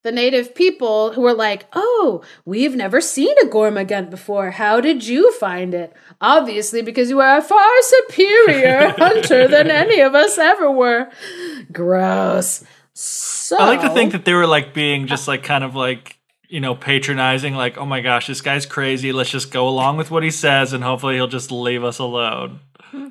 the 0.03 0.11
native 0.11 0.55
people 0.55 1.13
who 1.13 1.21
were 1.21 1.33
like, 1.33 1.67
oh, 1.73 2.23
we've 2.43 2.75
never 2.75 3.01
seen 3.01 3.35
a 3.43 3.45
Gormagunt 3.45 4.09
before. 4.09 4.51
How 4.51 4.81
did 4.81 5.05
you 5.05 5.31
find 5.33 5.73
it? 5.73 5.93
Obviously, 6.19 6.81
because 6.81 7.09
you 7.09 7.19
are 7.19 7.37
a 7.37 7.41
far 7.41 7.69
superior 7.81 8.89
hunter 8.97 9.47
than 9.47 9.69
any 9.69 10.01
of 10.01 10.15
us 10.15 10.37
ever 10.37 10.71
were. 10.71 11.11
Gross. 11.71 12.63
So 12.93 13.57
I 13.57 13.75
like 13.75 13.81
to 13.81 13.89
think 13.89 14.11
that 14.11 14.25
they 14.25 14.33
were 14.33 14.47
like 14.47 14.73
being 14.73 15.07
just 15.07 15.27
like 15.27 15.43
kind 15.43 15.63
of 15.63 15.75
like 15.75 16.17
you 16.49 16.59
know 16.59 16.75
patronizing, 16.75 17.53
like 17.53 17.77
oh 17.77 17.85
my 17.85 18.01
gosh, 18.01 18.27
this 18.27 18.41
guy's 18.41 18.65
crazy. 18.65 19.13
Let's 19.13 19.29
just 19.29 19.51
go 19.51 19.67
along 19.67 19.97
with 19.97 20.11
what 20.11 20.23
he 20.23 20.31
says, 20.31 20.73
and 20.73 20.83
hopefully 20.83 21.15
he'll 21.15 21.27
just 21.27 21.51
leave 21.51 21.83
us 21.83 21.99
alone. 21.99 22.59
Hmm. 22.79 23.09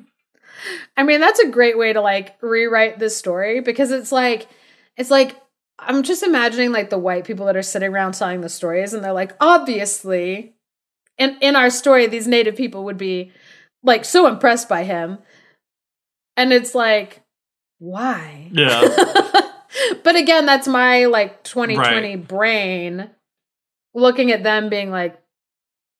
I 0.97 1.03
mean, 1.03 1.19
that's 1.19 1.39
a 1.39 1.49
great 1.49 1.77
way 1.77 1.93
to 1.93 2.01
like 2.01 2.37
rewrite 2.41 2.99
this 2.99 3.17
story 3.17 3.61
because 3.61 3.91
it's 3.91 4.11
like 4.11 4.47
it's 4.97 5.09
like 5.09 5.35
I'm 5.79 6.03
just 6.03 6.23
imagining 6.23 6.71
like 6.71 6.89
the 6.89 6.97
white 6.97 7.25
people 7.25 7.47
that 7.47 7.57
are 7.57 7.63
sitting 7.63 7.91
around 7.91 8.13
telling 8.13 8.41
the 8.41 8.49
stories, 8.49 8.93
and 8.93 9.03
they're 9.03 9.13
like, 9.13 9.35
obviously, 9.39 10.53
in 11.17 11.37
in 11.41 11.55
our 11.55 11.69
story, 11.69 12.07
these 12.07 12.27
native 12.27 12.55
people 12.55 12.85
would 12.85 12.97
be 12.97 13.31
like 13.83 14.05
so 14.05 14.27
impressed 14.27 14.69
by 14.69 14.83
him, 14.83 15.17
and 16.37 16.53
it's 16.53 16.75
like, 16.75 17.23
why? 17.79 18.49
Yeah. 18.51 18.81
but 20.03 20.15
again, 20.15 20.45
that's 20.45 20.67
my 20.67 21.05
like 21.05 21.43
2020 21.43 22.15
right. 22.15 22.27
brain 22.27 23.09
looking 23.93 24.31
at 24.31 24.43
them 24.43 24.69
being 24.69 24.91
like, 24.91 25.19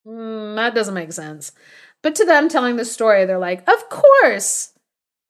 mm, 0.05 0.55
that 0.55 0.75
doesn't 0.75 0.93
make 0.93 1.11
sense. 1.11 1.51
But 2.03 2.15
to 2.15 2.25
them 2.25 2.49
telling 2.49 2.75
the 2.75 2.85
story, 2.85 3.25
they're 3.25 3.39
like, 3.39 3.67
of 3.67 3.89
course, 3.89 4.70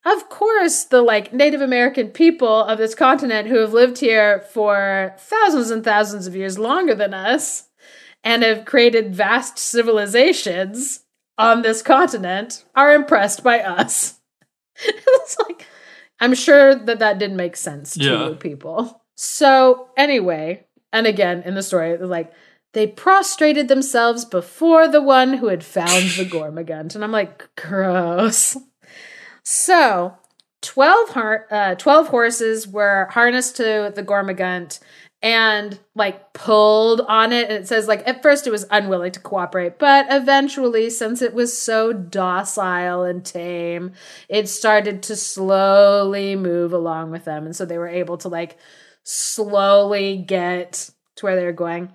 of 0.05 0.29
course, 0.29 0.85
the 0.85 1.01
like 1.01 1.33
Native 1.33 1.61
American 1.61 2.09
people 2.09 2.63
of 2.63 2.77
this 2.77 2.95
continent 2.95 3.47
who 3.47 3.57
have 3.57 3.73
lived 3.73 3.99
here 3.99 4.39
for 4.39 5.13
thousands 5.17 5.69
and 5.69 5.83
thousands 5.83 6.25
of 6.25 6.35
years 6.35 6.57
longer 6.57 6.95
than 6.95 7.13
us 7.13 7.69
and 8.23 8.43
have 8.43 8.65
created 8.65 9.15
vast 9.15 9.57
civilizations 9.57 11.05
on 11.37 11.61
this 11.61 11.81
continent 11.81 12.65
are 12.75 12.93
impressed 12.93 13.43
by 13.43 13.59
us. 13.59 14.19
it's 14.83 15.37
like, 15.47 15.67
I'm 16.19 16.33
sure 16.33 16.75
that 16.75 16.99
that 16.99 17.19
didn't 17.19 17.37
make 17.37 17.55
sense 17.55 17.93
to 17.95 18.03
yeah. 18.03 18.33
people. 18.39 19.03
So, 19.15 19.89
anyway, 19.95 20.65
and 20.91 21.05
again 21.05 21.43
in 21.43 21.53
the 21.53 21.63
story, 21.63 21.97
like 21.97 22.31
they 22.73 22.87
prostrated 22.87 23.67
themselves 23.67 24.25
before 24.25 24.87
the 24.87 25.01
one 25.01 25.33
who 25.33 25.47
had 25.47 25.63
found 25.63 26.11
the 26.11 26.25
Gormagunt. 26.25 26.95
And 26.95 27.03
I'm 27.03 27.11
like, 27.11 27.49
gross. 27.55 28.57
So, 29.43 30.17
12, 30.61 31.09
har- 31.09 31.47
uh, 31.49 31.75
12 31.75 32.07
horses 32.09 32.67
were 32.67 33.07
harnessed 33.11 33.57
to 33.57 33.91
the 33.95 34.03
Gormagunt 34.03 34.79
and 35.21 35.79
like 35.93 36.33
pulled 36.33 37.01
on 37.01 37.31
it. 37.31 37.49
And 37.49 37.63
it 37.63 37.67
says 37.67 37.87
like 37.87 38.07
at 38.07 38.23
first 38.23 38.47
it 38.47 38.51
was 38.51 38.65
unwilling 38.71 39.11
to 39.11 39.19
cooperate 39.19 39.77
but 39.77 40.07
eventually 40.09 40.89
since 40.89 41.21
it 41.21 41.33
was 41.33 41.57
so 41.57 41.93
docile 41.93 43.03
and 43.03 43.23
tame 43.23 43.91
it 44.29 44.49
started 44.49 45.03
to 45.03 45.15
slowly 45.15 46.35
move 46.35 46.73
along 46.73 47.11
with 47.11 47.25
them. 47.25 47.45
And 47.45 47.55
so 47.55 47.65
they 47.65 47.77
were 47.77 47.87
able 47.87 48.17
to 48.19 48.29
like 48.29 48.57
slowly 49.03 50.17
get 50.17 50.89
to 51.17 51.25
where 51.25 51.35
they 51.35 51.45
were 51.45 51.51
going. 51.51 51.91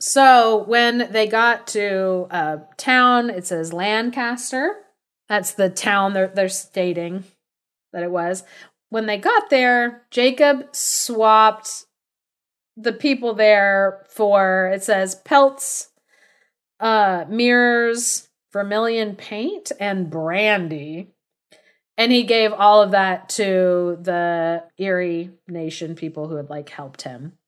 So 0.00 0.64
when 0.64 1.10
they 1.10 1.26
got 1.26 1.66
to 1.68 2.26
a 2.30 2.60
town 2.78 3.28
it 3.30 3.46
says 3.46 3.72
lancaster 3.72 4.74
that's 5.28 5.52
the 5.52 5.70
town 5.70 6.12
they're, 6.12 6.28
they're 6.28 6.48
stating 6.48 7.24
that 7.92 8.02
it 8.02 8.10
was 8.10 8.44
when 8.88 9.06
they 9.06 9.18
got 9.18 9.50
there 9.50 10.06
jacob 10.10 10.68
swapped 10.72 11.86
the 12.76 12.92
people 12.92 13.34
there 13.34 14.04
for 14.10 14.70
it 14.72 14.82
says 14.82 15.14
pelts, 15.14 15.90
uh, 16.78 17.24
mirrors, 17.28 18.28
vermilion 18.52 19.16
paint, 19.16 19.72
and 19.80 20.10
brandy. 20.10 21.12
And 21.98 22.12
he 22.12 22.24
gave 22.24 22.52
all 22.52 22.82
of 22.82 22.90
that 22.90 23.30
to 23.30 23.98
the 24.02 24.64
Erie 24.76 25.30
Nation 25.48 25.94
people 25.94 26.28
who 26.28 26.36
had 26.36 26.50
like 26.50 26.68
helped 26.68 27.02
him. 27.02 27.38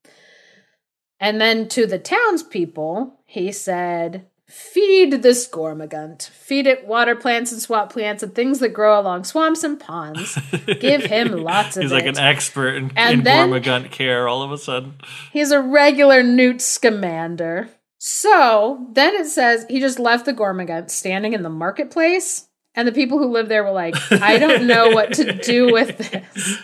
And 1.21 1.41
then 1.41 1.69
to 1.69 1.87
the 1.87 1.99
townspeople, 1.99 3.21
he 3.27 3.53
said, 3.53 4.28
Feed 4.49 5.23
this 5.23 5.47
Gormagunt. 5.47 6.31
Feed 6.31 6.67
it 6.67 6.87
water 6.87 7.15
plants 7.15 7.53
and 7.53 7.61
swamp 7.61 7.93
plants 7.93 8.23
and 8.23 8.35
things 8.35 8.61
that 8.61 8.71
grow 8.71 8.99
along 8.99 9.25
swamps 9.25 9.63
and 9.63 9.79
ponds. 9.79 10.39
Give 10.81 11.05
him 11.05 11.33
lots 11.45 11.77
of 11.77 11.83
He's 11.83 11.93
it. 11.93 11.95
like 11.95 12.07
an 12.07 12.19
expert 12.19 12.77
in, 12.77 12.91
and 12.97 13.21
in 13.21 13.25
Gormagunt 13.27 13.91
care 13.91 14.27
all 14.27 14.43
of 14.43 14.51
a 14.51 14.57
sudden. 14.57 14.95
He's 15.33 15.51
a 15.51 15.61
regular 15.61 16.23
Newt 16.23 16.63
Scamander. 16.63 17.69
So 17.99 18.87
then 18.93 19.15
it 19.17 19.27
says 19.27 19.67
he 19.69 19.81
just 19.81 19.99
left 19.99 20.25
the 20.25 20.33
Gormagunt 20.33 20.91
standing 20.91 21.35
in 21.35 21.43
the 21.43 21.51
marketplace, 21.51 22.49
and 22.75 22.89
the 22.89 22.93
people 22.93 23.19
who 23.19 23.27
live 23.27 23.49
there 23.51 23.65
were 23.65 23.73
like, 23.73 23.97
I 24.11 24.39
don't 24.39 24.67
know 24.67 24.91
what 24.91 25.13
to 25.15 25.33
do 25.33 25.71
with 25.73 25.99
this. 25.99 26.59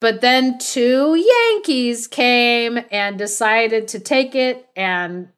But 0.00 0.20
then 0.20 0.58
two 0.58 1.14
Yankees 1.14 2.08
came 2.08 2.80
and 2.90 3.16
decided 3.18 3.88
to 3.88 4.00
take 4.00 4.34
it 4.34 4.68
and 4.74 5.28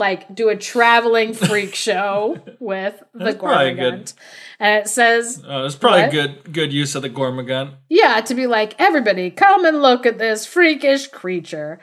like 0.00 0.34
do 0.34 0.48
a 0.48 0.56
traveling 0.56 1.34
freak 1.34 1.74
show 1.74 2.40
with 2.58 3.00
the 3.14 3.34
Gormagunt. 3.34 4.14
And 4.58 4.80
it 4.80 4.88
says 4.88 5.42
uh, 5.46 5.64
it's 5.64 5.76
probably 5.76 6.02
what? 6.02 6.10
good 6.10 6.52
good 6.52 6.72
use 6.72 6.94
of 6.94 7.02
the 7.02 7.10
Gormagunt. 7.10 7.74
Yeah, 7.88 8.20
to 8.22 8.34
be 8.34 8.46
like, 8.46 8.74
everybody 8.78 9.30
come 9.30 9.64
and 9.64 9.80
look 9.82 10.06
at 10.06 10.18
this 10.18 10.46
freakish 10.46 11.06
creature. 11.08 11.78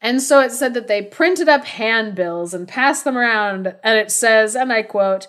And 0.00 0.20
so 0.20 0.40
it 0.40 0.50
said 0.50 0.74
that 0.74 0.88
they 0.88 1.00
printed 1.00 1.48
up 1.48 1.64
handbills 1.64 2.52
and 2.52 2.66
passed 2.66 3.04
them 3.04 3.16
around, 3.16 3.76
and 3.84 3.98
it 3.98 4.10
says, 4.10 4.56
and 4.56 4.72
I 4.72 4.82
quote, 4.82 5.28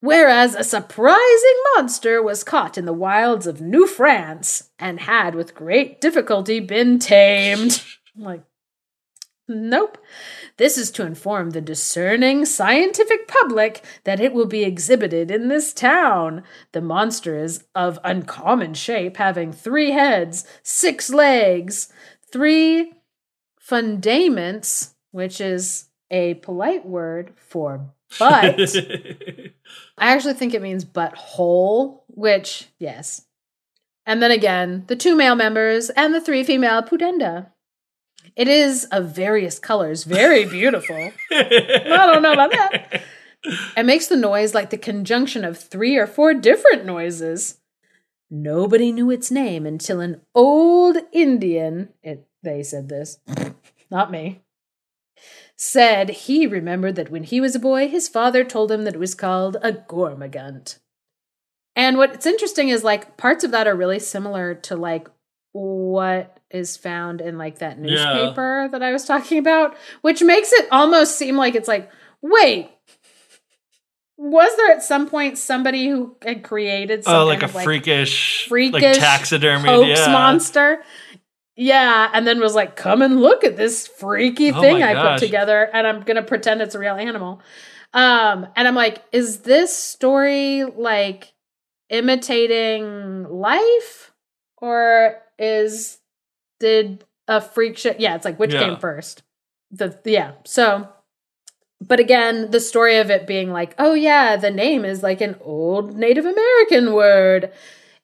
Whereas 0.00 0.54
a 0.54 0.62
surprising 0.64 1.62
monster 1.74 2.22
was 2.22 2.44
caught 2.44 2.76
in 2.76 2.84
the 2.84 2.92
wilds 2.92 3.46
of 3.46 3.60
New 3.60 3.86
France 3.86 4.70
and 4.78 5.00
had 5.00 5.34
with 5.34 5.54
great 5.54 6.00
difficulty 6.00 6.60
been 6.60 6.98
tamed. 6.98 7.82
I'm 8.16 8.22
like, 8.22 8.42
nope. 9.48 9.98
This 10.56 10.78
is 10.78 10.90
to 10.92 11.04
inform 11.04 11.50
the 11.50 11.60
discerning 11.60 12.44
scientific 12.44 13.28
public 13.28 13.84
that 14.04 14.20
it 14.20 14.32
will 14.32 14.46
be 14.46 14.64
exhibited 14.64 15.30
in 15.30 15.48
this 15.48 15.72
town. 15.72 16.42
The 16.72 16.80
monster 16.80 17.36
is 17.36 17.64
of 17.74 17.98
uncommon 18.04 18.74
shape, 18.74 19.16
having 19.16 19.52
three 19.52 19.90
heads, 19.90 20.46
six 20.62 21.10
legs, 21.10 21.92
three 22.32 22.92
fundaments, 23.60 24.94
which 25.10 25.40
is 25.40 25.88
a 26.10 26.34
polite 26.34 26.86
word 26.86 27.32
for 27.36 27.92
butt. 28.18 28.58
I 29.98 30.12
actually 30.12 30.34
think 30.34 30.54
it 30.54 30.62
means 30.62 30.84
butthole, 30.84 32.02
which, 32.08 32.68
yes. 32.78 33.26
And 34.04 34.22
then 34.22 34.30
again, 34.30 34.84
the 34.86 34.96
two 34.96 35.16
male 35.16 35.34
members 35.34 35.90
and 35.90 36.14
the 36.14 36.20
three 36.20 36.44
female 36.44 36.82
pudenda. 36.82 37.50
It 38.36 38.48
is 38.48 38.84
of 38.92 39.14
various 39.14 39.58
colors, 39.58 40.04
very 40.04 40.44
beautiful. 40.44 41.10
I 41.32 41.86
don't 41.88 42.22
know 42.22 42.34
about 42.34 42.50
that. 42.50 43.02
It 43.76 43.86
makes 43.86 44.08
the 44.08 44.16
noise 44.16 44.54
like 44.54 44.70
the 44.70 44.76
conjunction 44.76 45.44
of 45.44 45.58
three 45.58 45.96
or 45.96 46.06
four 46.06 46.34
different 46.34 46.84
noises. 46.84 47.58
Nobody 48.30 48.92
knew 48.92 49.10
its 49.10 49.30
name 49.30 49.66
until 49.66 50.00
an 50.00 50.20
old 50.34 50.98
Indian, 51.12 51.90
it, 52.02 52.26
they 52.42 52.62
said 52.62 52.88
this, 52.88 53.18
not 53.90 54.10
me, 54.10 54.42
said 55.56 56.10
he 56.10 56.46
remembered 56.46 56.96
that 56.96 57.10
when 57.10 57.24
he 57.24 57.40
was 57.40 57.54
a 57.54 57.60
boy, 57.60 57.88
his 57.88 58.08
father 58.08 58.44
told 58.44 58.70
him 58.70 58.84
that 58.84 58.94
it 58.94 59.00
was 59.00 59.14
called 59.14 59.56
a 59.62 59.72
gormagunt. 59.72 60.78
And 61.74 61.96
what's 61.96 62.26
interesting 62.26 62.68
is 62.68 62.84
like 62.84 63.16
parts 63.16 63.44
of 63.44 63.50
that 63.52 63.66
are 63.66 63.76
really 63.76 63.98
similar 63.98 64.54
to 64.54 64.76
like 64.76 65.08
what 65.52 66.35
is 66.50 66.76
found 66.76 67.20
in 67.20 67.38
like 67.38 67.58
that 67.58 67.78
Yeah. 67.78 67.84
newspaper 67.86 68.68
that 68.72 68.82
I 68.82 68.92
was 68.92 69.04
talking 69.04 69.38
about, 69.38 69.76
which 70.02 70.22
makes 70.22 70.52
it 70.52 70.68
almost 70.70 71.16
seem 71.18 71.36
like 71.36 71.54
it's 71.54 71.68
like, 71.68 71.90
wait, 72.22 72.70
was 74.18 74.56
there 74.56 74.70
at 74.70 74.82
some 74.82 75.08
point 75.08 75.36
somebody 75.38 75.88
who 75.88 76.16
had 76.22 76.42
created 76.42 77.04
some 77.04 77.14
Oh, 77.14 77.24
like 77.26 77.42
a 77.42 77.46
of, 77.46 77.50
freakish, 77.62 78.46
freakish 78.48 78.82
like 78.82 78.94
taxidermy. 78.98 79.68
hoax 79.68 79.88
yeah. 80.00 80.12
monster? 80.12 80.82
Yeah, 81.58 82.10
and 82.12 82.26
then 82.26 82.38
was 82.40 82.54
like, 82.54 82.76
come 82.76 83.00
and 83.02 83.20
look 83.20 83.42
at 83.44 83.56
this 83.56 83.86
freaky 83.86 84.52
Oh 84.52 84.60
thing 84.60 84.82
I 84.82 84.94
put 84.94 85.18
together, 85.20 85.68
and 85.72 85.86
I'm 85.86 86.02
gonna 86.02 86.22
pretend 86.22 86.60
it's 86.62 86.74
a 86.74 86.78
real 86.78 86.94
animal. 86.96 87.40
Um, 87.94 88.46
and 88.56 88.68
I'm 88.68 88.74
like, 88.74 89.02
is 89.12 89.38
this 89.40 89.74
story 89.74 90.64
like 90.64 91.32
imitating 91.88 93.24
life, 93.24 94.12
or 94.58 95.16
is 95.38 95.98
did 96.58 97.04
a 97.28 97.40
freak 97.40 97.76
show? 97.76 97.94
Yeah, 97.98 98.14
it's 98.14 98.24
like 98.24 98.38
which 98.38 98.52
Yeah. 98.54 98.60
came 98.60 98.76
first? 98.76 99.22
The 99.70 99.98
yeah. 100.04 100.32
So, 100.44 100.88
but 101.80 102.00
again, 102.00 102.50
the 102.50 102.60
story 102.60 102.98
of 102.98 103.10
it 103.10 103.26
being 103.26 103.50
like, 103.52 103.74
oh 103.78 103.94
yeah, 103.94 104.36
the 104.36 104.50
name 104.50 104.84
is 104.84 105.02
like 105.02 105.20
an 105.20 105.36
old 105.40 105.96
Native 105.96 106.24
American 106.24 106.92
word 106.94 107.52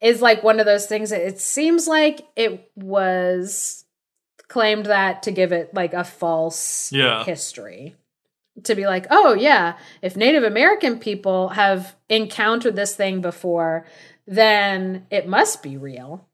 is 0.00 0.20
like 0.20 0.42
one 0.42 0.59
of 0.59 0.66
those 0.66 0.86
things 0.86 1.11
that 1.11 1.24
it 1.26 1.40
seems 1.40 1.86
like 1.86 2.26
it 2.34 2.70
was 2.74 3.84
claimed 4.48 4.86
that 4.86 5.22
to 5.22 5.30
give 5.30 5.53
it 5.53 5.72
like 5.72 5.94
a 5.94 6.05
false 6.05 6.92
Yeah. 6.92 7.24
history. 7.24 7.94
To 8.64 8.74
be 8.74 8.84
like, 8.84 9.07
oh 9.11 9.32
yeah, 9.32 9.78
if 10.03 10.14
Native 10.16 10.42
American 10.42 10.98
people 10.98 11.48
have 11.50 11.96
encountered 12.11 12.76
this 12.76 12.94
thing 12.94 13.22
before, 13.22 13.86
then 14.26 15.07
it 15.11 15.26
must 15.26 15.62
be 15.62 15.78
real. 15.78 16.28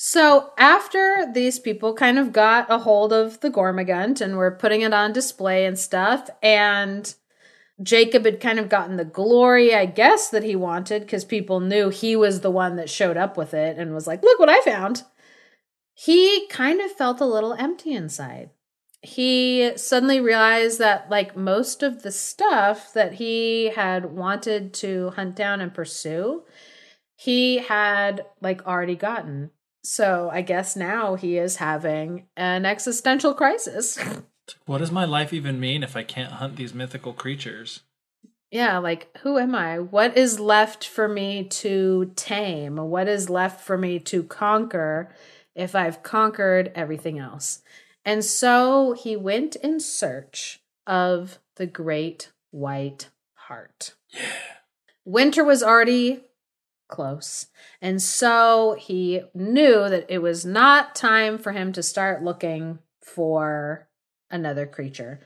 So 0.00 0.52
after 0.56 1.26
these 1.34 1.58
people 1.58 1.92
kind 1.92 2.20
of 2.20 2.32
got 2.32 2.70
a 2.70 2.78
hold 2.78 3.12
of 3.12 3.40
the 3.40 3.50
Gormagunt 3.50 4.20
and 4.20 4.36
were 4.36 4.52
putting 4.52 4.82
it 4.82 4.94
on 4.94 5.12
display 5.12 5.66
and 5.66 5.76
stuff, 5.76 6.30
and 6.40 7.12
Jacob 7.82 8.24
had 8.24 8.38
kind 8.38 8.60
of 8.60 8.68
gotten 8.68 8.96
the 8.96 9.04
glory, 9.04 9.74
I 9.74 9.86
guess, 9.86 10.28
that 10.28 10.44
he 10.44 10.54
wanted 10.54 11.02
because 11.02 11.24
people 11.24 11.58
knew 11.58 11.88
he 11.88 12.14
was 12.14 12.42
the 12.42 12.50
one 12.50 12.76
that 12.76 12.88
showed 12.88 13.16
up 13.16 13.36
with 13.36 13.52
it 13.52 13.76
and 13.76 13.92
was 13.92 14.06
like, 14.06 14.22
look 14.22 14.38
what 14.38 14.48
I 14.48 14.60
found. 14.60 15.02
He 15.94 16.46
kind 16.46 16.80
of 16.80 16.92
felt 16.92 17.20
a 17.20 17.26
little 17.26 17.54
empty 17.54 17.92
inside. 17.92 18.50
He 19.02 19.72
suddenly 19.74 20.20
realized 20.20 20.78
that, 20.78 21.10
like, 21.10 21.36
most 21.36 21.82
of 21.82 22.04
the 22.04 22.12
stuff 22.12 22.92
that 22.92 23.14
he 23.14 23.70
had 23.70 24.12
wanted 24.12 24.72
to 24.74 25.10
hunt 25.16 25.34
down 25.34 25.60
and 25.60 25.74
pursue, 25.74 26.44
he 27.16 27.58
had, 27.58 28.24
like, 28.40 28.64
already 28.64 28.94
gotten. 28.94 29.50
So 29.88 30.28
I 30.30 30.42
guess 30.42 30.76
now 30.76 31.14
he 31.14 31.38
is 31.38 31.56
having 31.56 32.26
an 32.36 32.66
existential 32.66 33.34
crisis. 33.34 33.98
What 34.64 34.78
does 34.78 34.90
my 34.90 35.04
life 35.04 35.34
even 35.34 35.60
mean 35.60 35.82
if 35.82 35.94
I 35.94 36.02
can't 36.02 36.32
hunt 36.32 36.56
these 36.56 36.72
mythical 36.72 37.12
creatures? 37.12 37.82
yeah, 38.50 38.78
like 38.78 39.14
who 39.18 39.38
am 39.38 39.54
I? 39.54 39.78
What 39.78 40.16
is 40.16 40.40
left 40.40 40.86
for 40.86 41.06
me 41.06 41.44
to 41.44 42.12
tame? 42.16 42.76
What 42.76 43.08
is 43.08 43.28
left 43.28 43.60
for 43.62 43.76
me 43.76 43.98
to 44.00 44.22
conquer 44.22 45.14
if 45.54 45.74
I've 45.74 46.02
conquered 46.02 46.72
everything 46.74 47.18
else? 47.18 47.60
And 48.06 48.24
so 48.24 48.92
he 48.92 49.16
went 49.16 49.56
in 49.56 49.80
search 49.80 50.62
of 50.86 51.38
the 51.56 51.66
great 51.66 52.32
white 52.50 53.10
hart. 53.34 53.94
Yeah. 54.14 54.20
Winter 55.04 55.44
was 55.44 55.62
already 55.62 56.24
close. 56.88 57.46
And 57.80 58.02
so 58.02 58.76
he 58.78 59.22
knew 59.34 59.88
that 59.88 60.06
it 60.08 60.18
was 60.18 60.44
not 60.44 60.94
time 60.96 61.38
for 61.38 61.52
him 61.52 61.72
to 61.72 61.82
start 61.82 62.24
looking 62.24 62.78
for 63.02 63.88
another 64.30 64.66
creature. 64.66 65.20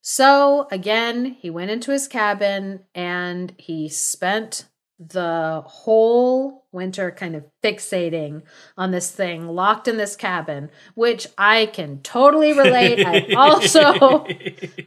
So 0.00 0.66
again, 0.70 1.36
he 1.38 1.50
went 1.50 1.70
into 1.70 1.92
his 1.92 2.08
cabin 2.08 2.80
and 2.94 3.54
he 3.56 3.88
spent 3.88 4.64
the 4.98 5.62
whole 5.64 6.66
winter 6.70 7.10
kind 7.10 7.34
of 7.34 7.44
fixating 7.62 8.42
on 8.76 8.90
this 8.90 9.10
thing 9.10 9.48
locked 9.48 9.88
in 9.88 9.96
this 9.96 10.16
cabin, 10.16 10.70
which 10.94 11.26
I 11.36 11.66
can 11.66 12.00
totally 12.02 12.52
relate. 12.52 13.04
I've 13.04 13.34
also 13.36 14.26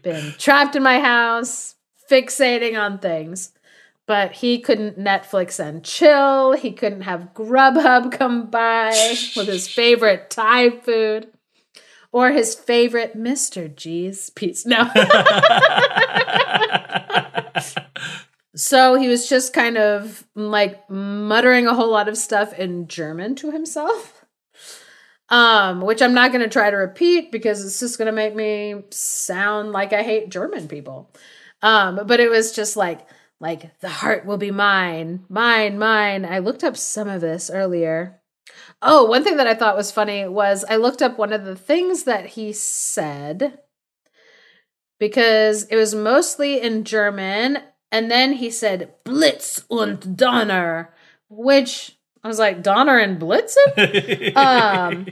been 0.03 0.33
trapped 0.37 0.75
in 0.75 0.83
my 0.83 0.99
house, 0.99 1.75
fixating 2.09 2.79
on 2.79 2.99
things. 2.99 3.51
But 4.07 4.33
he 4.33 4.59
couldn't 4.59 4.99
Netflix 4.99 5.59
and 5.59 5.83
chill. 5.83 6.53
He 6.53 6.71
couldn't 6.71 7.01
have 7.01 7.33
Grubhub 7.33 8.11
come 8.17 8.49
by 8.49 8.91
with 9.35 9.47
his 9.47 9.67
favorite 9.67 10.29
Thai 10.29 10.69
food 10.69 11.31
or 12.15 12.31
his 12.31 12.55
favorite 12.55 13.17
Mr. 13.17 13.75
G's 13.75 14.29
pizza. 14.29 14.69
No. 14.69 14.85
so 18.55 18.95
he 18.95 19.09
was 19.09 19.27
just 19.27 19.53
kind 19.53 19.77
of 19.77 20.25
like 20.33 20.89
muttering 20.89 21.67
a 21.67 21.73
whole 21.73 21.91
lot 21.91 22.07
of 22.07 22.17
stuff 22.17 22.57
in 22.57 22.87
German 22.87 23.35
to 23.35 23.51
himself. 23.51 24.23
Um, 25.27 25.81
which 25.81 26.01
I'm 26.01 26.13
not 26.13 26.31
going 26.31 26.43
to 26.43 26.49
try 26.49 26.69
to 26.69 26.77
repeat 26.77 27.33
because 27.33 27.65
it's 27.65 27.81
just 27.81 27.97
going 27.97 28.05
to 28.05 28.11
make 28.11 28.33
me 28.33 28.75
sound 28.91 29.73
like 29.73 29.91
I 29.91 30.03
hate 30.03 30.29
German 30.29 30.69
people. 30.69 31.11
Um, 31.61 31.99
but 32.05 32.21
it 32.21 32.29
was 32.29 32.53
just 32.53 32.77
like 32.77 33.05
like 33.45 33.79
the 33.79 33.89
hart 33.89 34.25
will 34.25 34.39
be 34.39 34.49
mine, 34.49 35.23
mine, 35.29 35.77
mine. 35.77 36.25
I 36.25 36.39
looked 36.39 36.63
up 36.63 36.75
some 36.75 37.07
of 37.07 37.21
this 37.21 37.51
earlier. 37.51 38.19
Oh, 38.81 39.05
one 39.05 39.23
thing 39.23 39.37
that 39.37 39.45
I 39.45 39.53
thought 39.53 39.77
was 39.77 39.91
funny 39.91 40.27
was 40.27 40.65
I 40.67 40.77
looked 40.77 41.03
up 41.03 41.19
one 41.19 41.31
of 41.31 41.45
the 41.45 41.55
things 41.55 42.05
that 42.05 42.25
he 42.25 42.51
said 42.53 43.59
because 44.99 45.65
it 45.65 45.75
was 45.75 45.93
mostly 45.93 46.59
in 46.59 46.85
German. 46.85 47.59
And 47.91 48.09
then 48.09 48.33
he 48.33 48.49
said 48.49 48.95
Blitz 49.03 49.63
und 49.69 50.17
Donner, 50.17 50.91
which 51.29 51.99
I 52.23 52.27
was 52.27 52.39
like, 52.39 52.63
Donner 52.63 52.97
and 52.97 53.21
Blitzen? 53.21 54.35
um, 54.35 55.05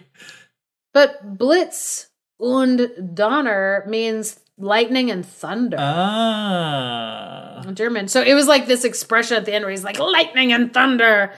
but 0.92 1.38
Blitz 1.38 2.10
und 2.40 3.16
Donner 3.16 3.86
means 3.88 4.40
lightning 4.64 5.12
and 5.12 5.26
thunder. 5.26 5.78
ah. 5.80 7.64
German. 7.74 8.08
So 8.08 8.22
it 8.22 8.34
was 8.34 8.48
like 8.48 8.68
this 8.68 8.84
expression 8.84 9.38
at 9.38 9.46
the 9.46 9.54
end 9.54 9.64
where 9.64 9.72
he's 9.72 9.84
like, 9.84 10.00
lightning 10.00 10.52
and 10.52 10.74
thunder. 10.74 11.34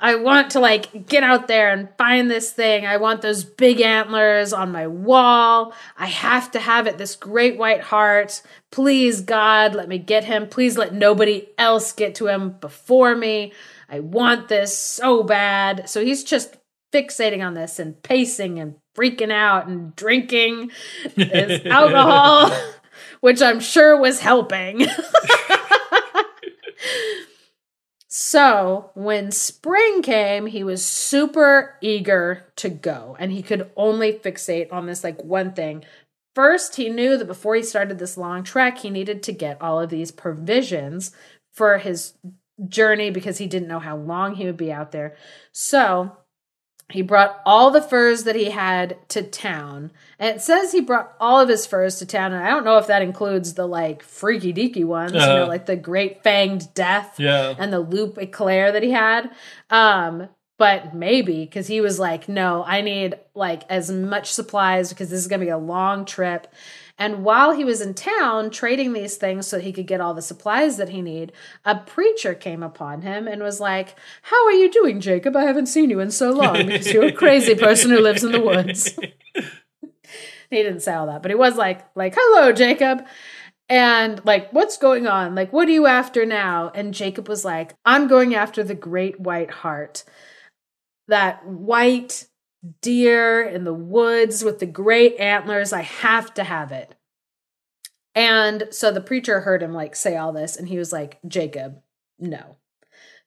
I 0.00 0.14
want 0.14 0.52
to 0.52 0.60
like 0.60 1.06
get 1.06 1.24
out 1.24 1.48
there 1.48 1.70
and 1.70 1.88
find 1.98 2.30
this 2.30 2.52
thing. 2.52 2.86
I 2.86 2.98
want 2.98 3.20
those 3.20 3.42
big 3.44 3.80
antlers 3.80 4.52
on 4.52 4.70
my 4.70 4.86
wall. 4.86 5.74
I 5.96 6.06
have 6.06 6.52
to 6.52 6.60
have 6.60 6.86
it, 6.86 6.98
this 6.98 7.16
great 7.16 7.58
white 7.58 7.80
hart. 7.80 8.40
Please, 8.70 9.20
God, 9.20 9.74
let 9.74 9.88
me 9.88 9.98
get 9.98 10.24
him. 10.24 10.48
Please 10.48 10.78
let 10.78 10.94
nobody 10.94 11.48
else 11.58 11.92
get 11.92 12.14
to 12.16 12.28
him 12.28 12.50
before 12.60 13.16
me. 13.16 13.52
I 13.88 14.00
want 14.00 14.48
this 14.48 14.76
so 14.78 15.24
bad. 15.24 15.88
So 15.88 16.04
he's 16.04 16.22
just 16.22 16.56
fixating 16.92 17.44
on 17.44 17.54
this 17.54 17.78
and 17.78 18.00
pacing 18.02 18.60
and 18.60 18.76
freaking 18.98 19.30
out 19.30 19.68
and 19.68 19.94
drinking 19.94 20.70
his 21.14 21.64
alcohol, 21.66 22.50
which 23.20 23.40
I'm 23.40 23.60
sure 23.60 23.96
was 23.98 24.20
helping. 24.20 24.86
So 28.20 28.90
when 28.94 29.30
spring 29.30 30.02
came, 30.02 30.46
he 30.46 30.64
was 30.64 30.84
super 30.84 31.76
eager 31.80 32.50
to 32.56 32.68
go 32.68 33.16
and 33.18 33.30
he 33.30 33.42
could 33.42 33.70
only 33.76 34.14
fixate 34.14 34.72
on 34.72 34.86
this 34.86 35.04
like 35.04 35.22
one 35.22 35.52
thing. 35.52 35.84
First, 36.34 36.76
he 36.76 36.88
knew 36.88 37.16
that 37.16 37.26
before 37.26 37.54
he 37.54 37.62
started 37.62 37.98
this 37.98 38.16
long 38.16 38.42
trek, 38.42 38.78
he 38.78 38.90
needed 38.90 39.22
to 39.24 39.32
get 39.32 39.60
all 39.62 39.80
of 39.80 39.90
these 39.90 40.10
provisions 40.10 41.12
for 41.52 41.78
his 41.78 42.14
journey 42.66 43.10
because 43.10 43.38
he 43.38 43.46
didn't 43.46 43.68
know 43.68 43.78
how 43.78 43.96
long 43.96 44.34
he 44.34 44.46
would 44.46 44.56
be 44.56 44.72
out 44.72 44.90
there. 44.90 45.16
So 45.52 46.16
he 46.90 47.02
brought 47.02 47.40
all 47.44 47.70
the 47.70 47.82
furs 47.82 48.24
that 48.24 48.34
he 48.34 48.46
had 48.50 48.96
to 49.08 49.22
town. 49.22 49.90
And 50.18 50.36
it 50.36 50.40
says 50.40 50.72
he 50.72 50.80
brought 50.80 51.12
all 51.20 51.38
of 51.40 51.48
his 51.48 51.66
furs 51.66 51.96
to 51.98 52.06
town. 52.06 52.32
And 52.32 52.42
I 52.42 52.48
don't 52.48 52.64
know 52.64 52.78
if 52.78 52.86
that 52.86 53.02
includes 53.02 53.54
the 53.54 53.66
like 53.66 54.02
freaky 54.02 54.54
deaky 54.54 54.84
ones, 54.84 55.12
you 55.12 55.18
know, 55.18 55.42
Uh-huh. 55.42 55.46
like 55.48 55.66
the 55.66 55.76
great 55.76 56.22
fanged 56.24 56.72
death 56.74 57.16
Yeah. 57.20 57.54
and 57.58 57.70
the 57.72 57.80
Loup 57.80 58.16
Eclair 58.18 58.72
that 58.72 58.82
he 58.82 58.90
had. 58.90 59.30
Um, 59.70 60.28
but 60.56 60.94
maybe 60.94 61.44
because 61.44 61.66
he 61.68 61.80
was 61.80 61.98
like, 62.00 62.28
no, 62.28 62.64
I 62.66 62.80
need 62.80 63.16
like 63.34 63.62
as 63.68 63.90
much 63.92 64.32
supplies 64.32 64.88
because 64.88 65.10
this 65.10 65.20
is 65.20 65.28
gonna 65.28 65.44
be 65.44 65.50
a 65.50 65.58
long 65.58 66.04
trip. 66.06 66.48
And 66.98 67.24
while 67.24 67.52
he 67.52 67.64
was 67.64 67.80
in 67.80 67.94
town 67.94 68.50
trading 68.50 68.92
these 68.92 69.16
things 69.16 69.46
so 69.46 69.60
he 69.60 69.72
could 69.72 69.86
get 69.86 70.00
all 70.00 70.14
the 70.14 70.22
supplies 70.22 70.76
that 70.78 70.88
he 70.88 71.00
need, 71.00 71.32
a 71.64 71.76
preacher 71.76 72.34
came 72.34 72.62
upon 72.62 73.02
him 73.02 73.28
and 73.28 73.40
was 73.40 73.60
like, 73.60 73.94
How 74.22 74.46
are 74.46 74.52
you 74.52 74.70
doing, 74.70 75.00
Jacob? 75.00 75.36
I 75.36 75.44
haven't 75.44 75.66
seen 75.66 75.90
you 75.90 76.00
in 76.00 76.10
so 76.10 76.32
long 76.32 76.66
because 76.66 76.92
you're 76.92 77.06
a 77.06 77.12
crazy 77.12 77.54
person 77.54 77.90
who 77.90 78.00
lives 78.00 78.24
in 78.24 78.32
the 78.32 78.40
woods. 78.40 78.98
he 79.32 80.62
didn't 80.62 80.80
say 80.80 80.92
all 80.92 81.06
that, 81.06 81.22
but 81.22 81.30
he 81.30 81.36
was 81.36 81.56
like, 81.56 81.86
like, 81.94 82.14
hello, 82.16 82.52
Jacob. 82.52 83.06
And 83.68 84.24
like, 84.24 84.50
what's 84.52 84.78
going 84.78 85.06
on? 85.06 85.34
Like, 85.34 85.52
what 85.52 85.68
are 85.68 85.72
you 85.72 85.86
after 85.86 86.24
now? 86.24 86.72
And 86.74 86.94
Jacob 86.94 87.28
was 87.28 87.44
like, 87.44 87.74
I'm 87.84 88.08
going 88.08 88.34
after 88.34 88.64
the 88.64 88.74
great 88.74 89.20
white 89.20 89.50
hart. 89.50 90.04
That 91.06 91.46
white 91.46 92.26
deer 92.82 93.42
in 93.42 93.64
the 93.64 93.74
woods 93.74 94.42
with 94.42 94.58
the 94.58 94.66
great 94.66 95.18
antlers. 95.18 95.72
I 95.72 95.82
have 95.82 96.34
to 96.34 96.44
have 96.44 96.72
it. 96.72 96.94
And 98.14 98.68
so 98.70 98.90
the 98.90 99.00
preacher 99.00 99.40
heard 99.40 99.62
him 99.62 99.72
like 99.72 99.94
say 99.94 100.16
all 100.16 100.32
this, 100.32 100.56
and 100.56 100.68
he 100.68 100.78
was 100.78 100.92
like, 100.92 101.18
Jacob, 101.26 101.80
no. 102.18 102.56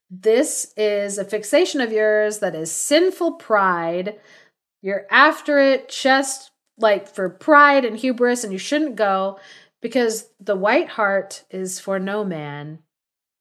This 0.10 0.74
is 0.76 1.18
a 1.18 1.24
fixation 1.24 1.80
of 1.80 1.94
yours 1.94 2.40
that 2.40 2.56
is 2.56 2.72
sinful 2.72 3.34
pride. 3.34 4.20
You're 4.82 5.06
after 5.10 5.60
it 5.60 5.88
just 5.88 6.52
like 6.78 7.08
for 7.08 7.30
pride 7.30 7.86
and 7.86 7.96
hubris, 7.96 8.44
and 8.44 8.52
you 8.52 8.60
shouldn't 8.60 8.98
go 8.98 9.40
because 9.82 10.28
the 10.40 10.58
white 10.58 10.90
hart 10.90 11.46
is 11.50 11.80
for 11.80 11.98
no 11.98 12.26
man. 12.26 12.80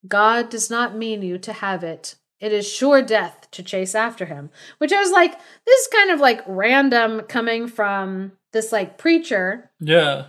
God 0.06 0.50
does 0.50 0.70
not 0.70 0.96
mean 0.96 1.22
you 1.22 1.36
to 1.38 1.52
have 1.52 1.82
it. 1.82 2.14
It 2.40 2.52
is 2.52 2.66
sure 2.66 3.02
death 3.02 3.48
to 3.52 3.62
chase 3.62 3.94
after 3.94 4.24
him. 4.24 4.50
Which 4.78 4.92
I 4.92 5.00
was 5.00 5.12
like, 5.12 5.38
this 5.66 5.80
is 5.80 5.88
kind 5.92 6.10
of 6.10 6.20
like 6.20 6.42
random 6.46 7.20
coming 7.22 7.68
from 7.68 8.32
this 8.52 8.72
like 8.72 8.98
preacher. 8.98 9.70
Yeah. 9.78 10.26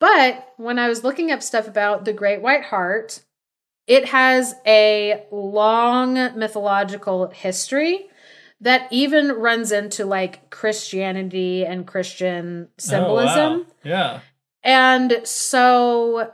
But 0.00 0.52
when 0.56 0.78
I 0.78 0.88
was 0.88 1.04
looking 1.04 1.30
up 1.30 1.42
stuff 1.42 1.68
about 1.68 2.04
the 2.04 2.12
great 2.12 2.42
white 2.42 2.64
hart, 2.64 3.22
it 3.86 4.06
has 4.06 4.54
a 4.66 5.24
long 5.30 6.14
mythological 6.14 7.30
history 7.30 8.08
that 8.60 8.86
even 8.92 9.32
runs 9.32 9.72
into 9.72 10.04
like 10.04 10.50
Christianity 10.50 11.64
and 11.64 11.86
Christian 11.86 12.68
symbolism. 12.78 13.36
Oh, 13.36 13.58
wow. 13.58 13.66
Yeah. 13.82 14.20
And 14.62 15.20
so 15.24 16.30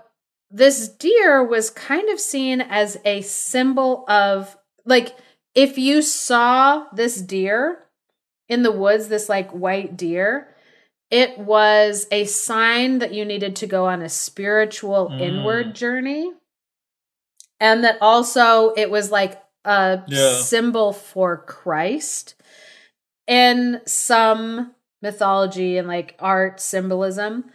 this 0.50 0.88
deer 0.88 1.42
was 1.42 1.70
kind 1.70 2.10
of 2.10 2.20
seen 2.20 2.60
as 2.60 2.98
a 3.06 3.22
symbol 3.22 4.04
of 4.08 4.57
like 4.88 5.16
if 5.54 5.78
you 5.78 6.02
saw 6.02 6.86
this 6.92 7.20
deer 7.20 7.84
in 8.48 8.62
the 8.62 8.72
woods, 8.72 9.08
this 9.08 9.28
like 9.28 9.50
white 9.50 9.96
deer, 9.96 10.54
it 11.10 11.38
was 11.38 12.06
a 12.10 12.24
sign 12.24 12.98
that 12.98 13.12
you 13.14 13.24
needed 13.24 13.56
to 13.56 13.66
go 13.66 13.86
on 13.86 14.02
a 14.02 14.08
spiritual 14.08 15.10
Mm. 15.10 15.20
inward 15.20 15.74
journey. 15.74 16.32
And 17.60 17.84
that 17.84 17.98
also 18.00 18.72
it 18.76 18.90
was 18.90 19.10
like 19.10 19.42
a 19.64 20.02
Yeah. 20.06 20.40
symbol 20.40 20.92
for 20.92 21.36
Christ 21.38 22.34
in 23.26 23.80
some 23.86 24.74
mythology 25.02 25.76
and 25.76 25.88
like 25.88 26.16
art 26.18 26.60
symbolism. 26.60 27.50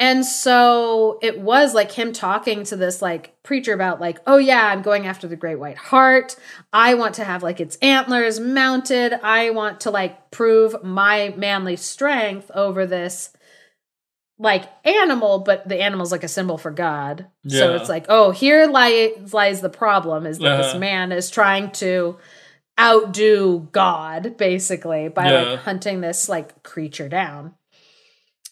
And 0.00 0.24
so 0.24 1.18
it 1.20 1.40
was 1.40 1.74
like 1.74 1.92
him 1.92 2.12
talking 2.14 2.64
to 2.64 2.76
this 2.76 3.02
like 3.02 3.34
preacher 3.42 3.74
about 3.74 4.00
like, 4.00 4.18
oh 4.26 4.38
yeah, 4.38 4.66
I'm 4.68 4.80
going 4.80 5.06
after 5.06 5.28
the 5.28 5.36
great 5.36 5.58
white 5.58 5.76
hart. 5.76 6.36
I 6.72 6.94
want 6.94 7.16
to 7.16 7.24
have 7.24 7.42
like 7.42 7.60
its 7.60 7.76
antlers 7.76 8.40
mounted. 8.40 9.12
I 9.22 9.50
want 9.50 9.80
to 9.80 9.90
like 9.90 10.30
prove 10.30 10.82
my 10.82 11.34
manly 11.36 11.76
strength 11.76 12.50
over 12.54 12.86
this 12.86 13.34
like 14.38 14.64
animal, 14.86 15.40
but 15.40 15.68
the 15.68 15.82
animal's 15.82 16.12
like 16.12 16.24
a 16.24 16.28
symbol 16.28 16.56
for 16.56 16.70
God. 16.70 17.26
Yeah. 17.44 17.58
So 17.58 17.74
it's 17.76 17.90
like, 17.90 18.06
oh, 18.08 18.30
here 18.30 18.66
lies 18.66 19.34
lies 19.34 19.60
the 19.60 19.68
problem 19.68 20.24
is 20.24 20.38
that 20.38 20.56
this 20.56 20.68
Uh-huh. 20.68 20.78
man 20.78 21.12
is 21.12 21.28
trying 21.28 21.72
to 21.72 22.16
outdo 22.80 23.68
God 23.72 24.38
basically 24.38 25.08
by 25.08 25.30
Yeah. 25.30 25.42
like 25.42 25.58
hunting 25.60 26.00
this 26.00 26.26
like 26.26 26.62
creature 26.62 27.10
down. 27.10 27.54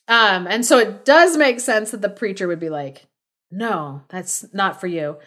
Um, 0.09 0.47
and 0.47 0.64
so 0.64 0.78
it 0.78 1.05
does 1.05 1.36
make 1.36 1.60
sense 1.60 1.90
that 1.90 2.01
the 2.01 2.09
preacher 2.09 2.48
would 2.48 2.60
be 2.60 2.70
like, 2.70 3.06
no, 3.51 4.02
that's 4.09 4.47
not 4.55 4.80
for 4.80 4.86
you. 4.86 5.18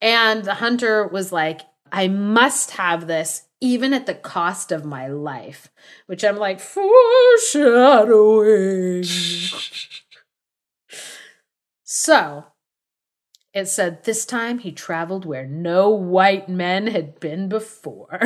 And 0.00 0.44
the 0.44 0.54
hunter 0.54 1.04
was 1.06 1.32
like, 1.32 1.60
I 1.92 2.08
must 2.08 2.70
have 2.72 3.06
this 3.08 3.44
even 3.60 3.92
at 3.92 4.06
the 4.06 4.14
cost 4.14 4.72
of 4.72 4.86
my 4.86 5.08
life, 5.08 5.68
which 6.06 6.24
I'm 6.24 6.38
like, 6.38 6.60
foreshadowing. 6.60 9.04
so 11.82 12.46
it 13.52 13.66
said 13.66 14.04
this 14.04 14.24
time 14.24 14.60
he 14.60 14.72
traveled 14.72 15.26
where 15.26 15.46
no 15.46 15.90
white 15.90 16.48
men 16.48 16.86
had 16.86 17.20
been 17.20 17.48
before. 17.48 18.20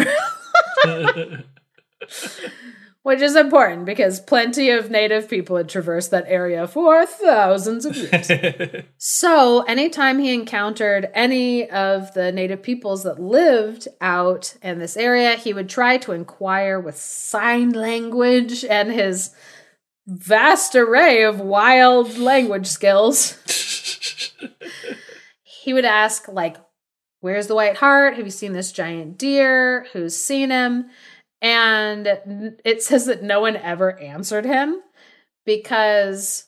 Which 3.05 3.20
is 3.20 3.36
important 3.36 3.85
because 3.85 4.18
plenty 4.18 4.70
of 4.70 4.90
native 4.90 5.28
people 5.28 5.56
had 5.56 5.68
traversed 5.68 6.10
that 6.10 6.24
area 6.26 6.66
for 6.66 7.05
thousands 7.05 7.85
of 7.85 7.94
years. 7.94 8.31
so, 8.97 9.60
anytime 9.64 10.18
he 10.18 10.32
encountered 10.32 11.10
any 11.12 11.68
of 11.68 12.14
the 12.14 12.32
native 12.32 12.62
peoples 12.62 13.02
that 13.02 13.20
lived 13.20 13.89
out 14.01 14.56
in 14.62 14.78
this 14.78 14.97
area, 14.97 15.36
he 15.36 15.52
would 15.52 15.68
try 15.68 15.98
to 15.98 16.12
inquire 16.12 16.81
with 16.81 16.97
sign 16.97 17.72
language 17.72 18.64
and 18.64 18.90
his 18.90 19.32
vast 20.06 20.74
array 20.74 21.24
of 21.24 21.40
wild 21.40 22.16
language 22.16 22.68
skills. 22.68 23.36
he 25.43 25.74
would 25.74 25.85
ask, 25.85 26.26
like, 26.26 26.56
Where's 27.20 27.47
the 27.47 27.55
white 27.55 27.76
hart? 27.76 28.16
Have 28.16 28.26
you 28.26 28.31
seen 28.31 28.52
this 28.52 28.72
giant 28.72 29.16
deer? 29.16 29.86
Who's 29.94 30.14
seen 30.14 30.51
him? 30.51 30.90
And 31.45 32.09
it 32.65 32.83
says 32.83 33.05
that 33.05 33.23
no 33.23 33.43
one 33.43 33.57
ever 33.57 34.01
answered 34.01 34.47
him 34.47 34.81
because, 35.45 36.47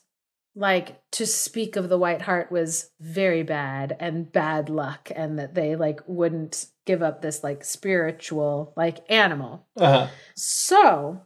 like, 0.55 0.99
to 1.11 1.27
speak 1.27 1.75
of 1.75 1.87
the 1.87 1.99
white 1.99 2.23
Hart 2.23 2.51
was 2.51 2.89
very 2.99 3.43
bad 3.43 3.95
and 3.99 4.31
bad 4.31 4.69
luck, 4.69 5.11
and 5.15 5.37
that 5.37 5.53
they, 5.53 5.75
like, 5.75 5.99
wouldn't 6.07 6.65
give 6.87 7.03
up 7.03 7.21
this, 7.21 7.43
like, 7.43 7.63
spiritual, 7.63 8.73
like, 8.75 9.05
animal. 9.07 9.67
uh-huh. 9.77 10.07
So, 10.35 11.21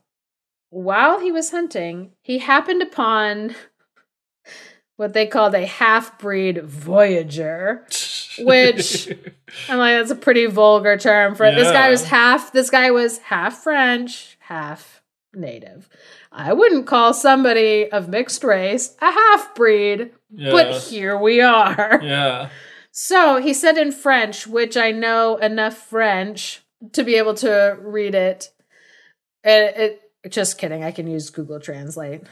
while 0.70 1.22
he 1.22 1.32
was 1.32 1.52
hunting, 1.52 2.12
he 2.22 2.40
happened 2.40 2.82
upon 2.82 3.56
what 4.98 5.14
they 5.14 5.28
called 5.28 5.56
a 5.56 5.66
half 5.66 6.20
breed 6.20 6.62
voyager. 6.66 7.88
Which- 8.40 9.08
I'm 9.70 9.78
like, 9.78 9.96
that's 9.98 10.12
a 10.12 10.16
pretty 10.16 10.46
vulgar 10.46 10.98
term 10.98 11.36
for 11.36 11.46
it. 11.46 11.56
This 11.56 11.72
guy 11.72 11.90
was 11.90 12.06
half, 12.06 12.52
this 12.54 12.70
guy 12.70 12.92
was 12.92 13.18
half 13.20 13.64
French, 13.64 14.38
half 14.40 15.02
native. 15.34 15.90
I 16.32 16.54
wouldn't 16.54 16.88
call 16.88 17.14
somebody 17.14 17.92
of 17.92 18.08
mixed 18.08 18.44
race 18.44 18.96
a 19.02 19.12
half 19.12 19.54
breed, 19.56 20.12
yeah. 20.30 20.52
but 20.52 20.82
here 20.84 21.18
we 21.18 21.42
are. 21.42 22.00
yeah. 22.04 22.50
So 22.92 23.42
he 23.42 23.54
said 23.54 23.78
in 23.78 23.92
French, 23.92 24.48
which 24.48 24.76
I 24.76 24.92
know 24.92 25.38
enough 25.38 25.78
French 25.78 26.62
to 26.94 27.04
be 27.04 27.16
able 27.16 27.34
to 27.36 27.78
read 27.80 28.16
it. 28.16 28.50
It, 29.44 30.02
it 30.24 30.32
just 30.32 30.58
kidding. 30.58 30.84
I 30.84 30.92
can 30.92 31.08
use 31.08 31.30
Google 31.30 31.60
Translate. 31.60 32.24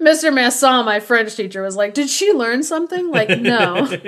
Mr. 0.00 0.32
Masson, 0.32 0.84
my 0.84 1.00
French 1.00 1.34
teacher, 1.34 1.62
was 1.62 1.76
like, 1.76 1.94
Did 1.94 2.08
she 2.08 2.32
learn 2.32 2.62
something? 2.62 3.10
Like, 3.10 3.40
no. 3.40 3.86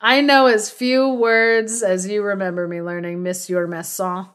I 0.00 0.20
know 0.20 0.46
as 0.46 0.70
few 0.70 1.08
words 1.08 1.82
as 1.82 2.08
you 2.08 2.22
remember 2.22 2.66
me 2.66 2.82
learning, 2.82 3.22
Monsieur 3.22 3.66
Masson. 3.66 4.26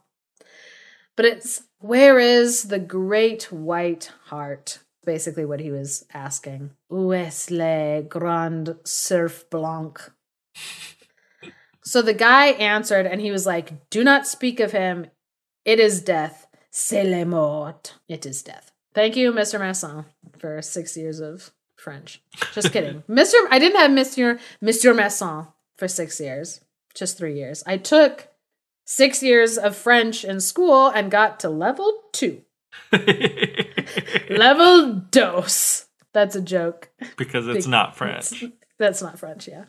But 1.15 1.25
it's 1.25 1.63
where 1.79 2.19
is 2.19 2.63
the 2.63 2.79
great 2.79 3.51
white 3.51 4.11
hart? 4.25 4.79
Basically, 5.05 5.45
what 5.45 5.59
he 5.59 5.71
was 5.71 6.05
asking. 6.13 6.71
Où 6.91 7.13
est 7.13 7.51
le 7.51 8.03
grand 8.03 8.75
cerf 8.83 9.49
blanc? 9.49 10.11
So 11.83 12.01
the 12.01 12.13
guy 12.13 12.47
answered, 12.47 13.05
and 13.05 13.21
he 13.21 13.31
was 13.31 13.45
like, 13.45 13.89
Do 13.89 14.03
not 14.03 14.27
speak 14.27 14.59
of 14.59 14.73
him. 14.73 15.07
It 15.63 15.79
is 15.79 16.01
death. 16.01 16.46
C'est 16.79 17.03
la 17.03 17.25
mort. 17.25 17.95
It 18.07 18.23
is 18.27 18.43
death. 18.43 18.71
Thank 18.93 19.15
you, 19.15 19.33
Mr. 19.33 19.57
Masson, 19.59 20.05
for 20.37 20.61
six 20.61 20.95
years 20.95 21.19
of 21.19 21.51
French. 21.75 22.21
Just 22.53 22.71
kidding. 22.71 23.01
Mr. 23.09 23.33
I 23.49 23.57
didn't 23.57 23.79
have 23.79 23.89
Monsieur 23.89 24.37
Monsieur 24.61 24.93
Masson 24.93 25.47
for 25.75 25.87
six 25.87 26.19
years. 26.19 26.61
Just 26.93 27.17
three 27.17 27.33
years. 27.33 27.63
I 27.65 27.77
took 27.77 28.27
six 28.85 29.23
years 29.23 29.57
of 29.57 29.75
French 29.75 30.23
in 30.23 30.39
school 30.39 30.89
and 30.89 31.09
got 31.09 31.39
to 31.39 31.49
level 31.49 31.91
two. 32.11 32.43
level 34.29 35.01
dos. 35.09 35.87
That's 36.13 36.35
a 36.35 36.41
joke. 36.41 36.89
because 37.17 37.47
it's 37.47 37.65
not 37.65 37.95
French. 37.95 38.43
That's 38.77 39.01
not 39.01 39.17
French, 39.17 39.47
yeah. 39.47 39.65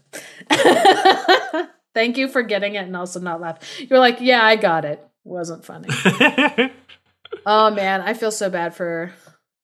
Thank 1.95 2.19
you 2.19 2.29
for 2.29 2.43
getting 2.43 2.75
it 2.75 2.85
and 2.85 2.95
also 2.95 3.19
not 3.19 3.41
laugh. 3.41 3.81
You're 3.81 3.99
like, 3.99 4.19
yeah, 4.21 4.45
I 4.45 4.57
got 4.57 4.85
it. 4.85 5.03
Wasn't 5.25 5.65
funny. 5.65 5.89
Oh 7.47 7.71
man, 7.71 8.01
I 8.01 8.15
feel 8.15 8.31
so 8.31 8.51
bad 8.51 8.75
for 8.75 9.13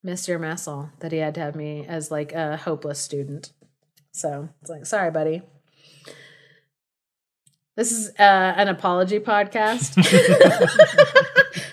Mr. 0.05 0.41
Masson 0.41 0.91
that 1.01 1.13
he 1.13 1.19
had 1.19 1.35
to 1.35 1.41
have 1.41 1.55
me 1.55 1.87
as 1.87 2.11
like 2.11 2.33
a 2.33 2.57
hopeless 2.57 3.01
student. 3.01 3.53
So 4.13 4.49
it's 4.61 4.71
like, 4.71 4.87
sorry, 4.87 5.11
buddy. 5.11 5.43
This 7.77 7.91
is 7.91 8.11
uh, 8.21 8.55
an 8.57 8.69
apology 8.69 9.19
podcast 9.19 9.95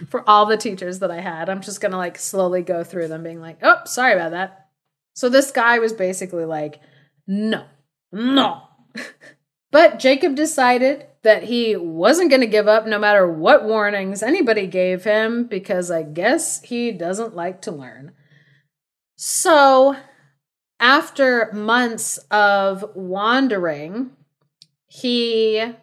for 0.10 0.28
all 0.28 0.48
the 0.48 0.58
teachers 0.58 1.00
that 1.00 1.12
I 1.12 1.20
had. 1.20 1.48
I'm 1.48 1.62
just 1.62 1.80
gonna 1.80 1.98
like 1.98 2.18
slowly 2.18 2.64
go 2.64 2.84
through 2.84 3.08
them, 3.08 3.22
being 3.22 3.40
like, 3.40 3.60
"Oh, 3.62 3.82
sorry 3.86 4.14
about 4.14 4.32
that. 4.32 4.70
So 5.14 5.30
this 5.30 5.52
guy 5.52 5.80
was 5.80 5.94
basically 5.94 6.46
like, 6.46 6.80
no, 7.28 7.66
no. 8.12 8.64
but 9.72 10.00
Jacob 10.00 10.36
decided 10.36 11.06
that 11.24 11.44
he 11.44 11.76
wasn't 11.76 12.30
going 12.30 12.42
to 12.42 12.48
give 12.48 12.68
up 12.68 12.88
no 12.88 12.98
matter 12.98 13.28
what 13.28 13.64
warnings 13.64 14.24
anybody 14.24 14.68
gave 14.68 15.04
him 15.04 15.46
because 15.46 15.92
I 15.92 16.04
guess 16.04 16.62
he 16.64 16.92
doesn't 16.92 17.36
like 17.36 17.62
to 17.62 17.72
learn. 17.72 18.14
So, 19.16 19.96
after 20.80 21.52
months 21.54 22.18
of 22.32 22.84
wandering, 22.96 24.12
he 24.88 25.74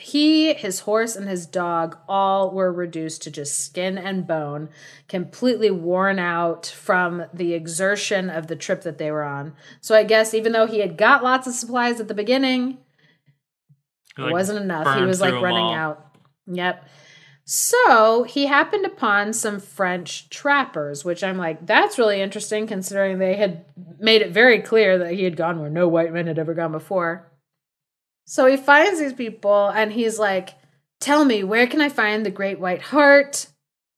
he, 0.00 0.54
his 0.54 0.80
horse, 0.80 1.14
and 1.14 1.28
his 1.28 1.46
dog 1.46 1.98
all 2.08 2.52
were 2.52 2.72
reduced 2.72 3.22
to 3.22 3.30
just 3.30 3.64
skin 3.64 3.98
and 3.98 4.26
bone, 4.26 4.70
completely 5.08 5.70
worn 5.70 6.18
out 6.18 6.66
from 6.66 7.24
the 7.34 7.52
exertion 7.54 8.30
of 8.30 8.46
the 8.46 8.56
trip 8.56 8.82
that 8.82 8.98
they 8.98 9.10
were 9.10 9.24
on. 9.24 9.54
So 9.80 9.94
I 9.94 10.04
guess 10.04 10.32
even 10.32 10.52
though 10.52 10.66
he 10.66 10.80
had 10.80 10.96
got 10.96 11.22
lots 11.22 11.46
of 11.46 11.54
supplies 11.54 12.00
at 12.00 12.08
the 12.08 12.14
beginning, 12.14 12.78
Like, 14.18 14.30
it 14.30 14.32
wasn't 14.32 14.60
enough. 14.60 14.98
He 14.98 15.04
was 15.04 15.20
like 15.20 15.34
running 15.34 15.74
out. 15.74 16.16
Yep. 16.46 16.88
So 17.44 18.22
he 18.24 18.46
happened 18.46 18.86
upon 18.86 19.32
some 19.32 19.58
French 19.58 20.30
trappers, 20.30 21.04
which 21.04 21.24
I'm 21.24 21.36
like, 21.36 21.66
that's 21.66 21.98
really 21.98 22.20
interesting 22.20 22.66
considering 22.66 23.18
they 23.18 23.34
had 23.34 23.64
made 23.98 24.22
it 24.22 24.30
very 24.30 24.60
clear 24.60 24.98
that 24.98 25.14
he 25.14 25.24
had 25.24 25.36
gone 25.36 25.60
where 25.60 25.70
no 25.70 25.88
white 25.88 26.12
men 26.12 26.28
had 26.28 26.38
ever 26.38 26.54
gone 26.54 26.72
before. 26.72 27.28
So 28.26 28.46
he 28.46 28.56
finds 28.56 29.00
these 29.00 29.12
people 29.12 29.68
and 29.68 29.92
he's 29.92 30.18
like, 30.18 30.50
Tell 31.00 31.24
me, 31.24 31.42
where 31.42 31.66
can 31.66 31.80
I 31.80 31.88
find 31.88 32.24
the 32.24 32.30
great 32.30 32.60
white 32.60 32.82
hart? 32.82 33.46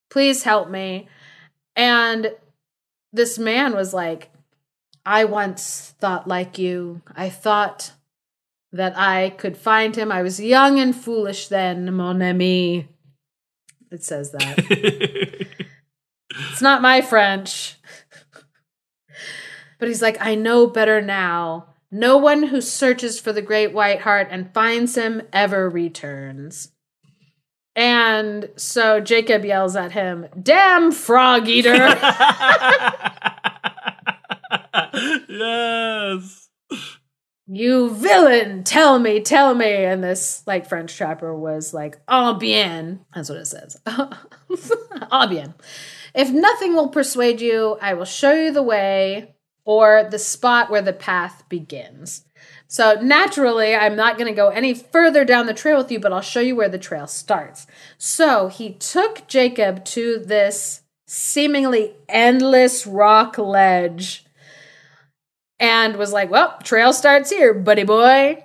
Please 0.09 0.43
help 0.43 0.69
me. 0.69 1.07
And 1.75 2.33
this 3.11 3.37
man 3.37 3.75
was 3.75 3.93
like, 3.93 4.31
I 5.05 5.25
once 5.25 5.93
thought 5.99 6.27
like 6.27 6.57
you. 6.57 7.01
I 7.13 7.29
thought 7.29 7.91
that 8.73 8.97
I 8.97 9.29
could 9.29 9.55
find 9.55 9.95
him. 9.95 10.11
I 10.11 10.23
was 10.23 10.39
young 10.39 10.79
and 10.79 10.95
foolish 10.95 11.47
then, 11.47 11.93
mon 11.93 12.21
ami. 12.21 12.89
It 13.91 14.03
says 14.03 14.31
that. 14.31 14.57
it's 16.51 16.61
not 16.61 16.81
my 16.81 17.01
French. 17.01 17.77
but 19.79 19.87
he's 19.87 20.01
like, 20.01 20.17
I 20.19 20.33
know 20.33 20.65
better 20.65 21.01
now. 21.01 21.67
No 21.91 22.17
one 22.17 22.43
who 22.43 22.59
searches 22.59 23.19
for 23.19 23.31
the 23.31 23.43
great 23.43 23.71
white 23.71 24.01
hart 24.01 24.29
and 24.31 24.51
finds 24.51 24.95
him 24.95 25.21
ever 25.31 25.69
returns. 25.69 26.71
And 27.75 28.49
so 28.55 28.99
Jacob 28.99 29.45
yells 29.45 29.75
at 29.75 29.91
him, 29.91 30.27
Damn 30.41 30.91
frog 30.91 31.47
eater! 31.47 31.73
yes. 35.29 36.49
You 37.45 37.93
villain! 37.93 38.63
Tell 38.63 38.99
me, 38.99 39.19
tell 39.19 39.53
me. 39.53 39.83
And 39.83 40.03
this 40.03 40.43
like 40.47 40.67
French 40.67 40.95
trapper 40.95 41.35
was 41.35 41.73
like, 41.73 41.99
Ah 42.07 42.33
bien. 42.33 43.01
That's 43.13 43.29
what 43.29 43.39
it 43.39 43.47
says. 43.47 43.77
ah 43.85 45.27
bien. 45.27 45.53
If 46.15 46.31
nothing 46.31 46.73
will 46.73 46.89
persuade 46.89 47.41
you, 47.41 47.77
I 47.81 47.95
will 47.95 48.05
show 48.05 48.33
you 48.33 48.51
the 48.51 48.63
way 48.63 49.35
or 49.65 50.07
the 50.09 50.19
spot 50.19 50.69
where 50.69 50.81
the 50.81 50.93
path 50.93 51.43
begins. 51.49 52.25
So 52.67 52.99
naturally, 53.01 53.75
I'm 53.75 53.95
not 53.95 54.17
going 54.17 54.27
to 54.27 54.35
go 54.35 54.49
any 54.49 54.73
further 54.73 55.25
down 55.25 55.45
the 55.45 55.53
trail 55.53 55.77
with 55.77 55.91
you, 55.91 55.99
but 55.99 56.11
I'll 56.11 56.21
show 56.21 56.39
you 56.39 56.55
where 56.55 56.69
the 56.69 56.79
trail 56.79 57.07
starts. 57.07 57.67
So 57.97 58.47
he 58.47 58.73
took 58.73 59.27
Jacob 59.27 59.85
to 59.85 60.19
this 60.19 60.81
seemingly 61.05 61.95
endless 62.09 62.87
rock 62.87 63.37
ledge 63.37 64.25
and 65.63 65.95
was 65.95 66.11
like, 66.11 66.29
Well, 66.29 66.57
trail 66.61 66.91
starts 66.91 67.29
here, 67.29 67.53
buddy 67.53 67.85
boy. 67.85 68.43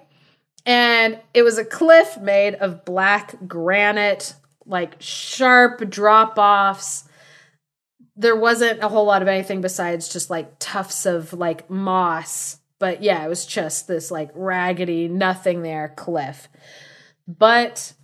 And 0.64 1.18
it 1.34 1.42
was 1.42 1.58
a 1.58 1.64
cliff 1.64 2.16
made 2.16 2.54
of 2.54 2.84
black 2.84 3.34
granite, 3.48 4.34
like 4.64 4.94
sharp 5.00 5.90
drop 5.90 6.38
offs. 6.38 7.08
There 8.14 8.36
wasn't 8.36 8.84
a 8.84 8.88
whole 8.88 9.04
lot 9.04 9.22
of 9.22 9.28
anything 9.28 9.60
besides 9.60 10.08
just 10.08 10.30
like 10.30 10.60
tufts 10.60 11.06
of 11.06 11.32
like 11.32 11.68
moss. 11.68 12.58
But 12.78 13.02
yeah, 13.02 13.24
it 13.24 13.28
was 13.28 13.46
just 13.46 13.88
this 13.88 14.12
like 14.12 14.30
raggedy, 14.34 15.08
nothing 15.08 15.62
there 15.62 15.92
cliff. 15.96 16.48
But 17.26 17.94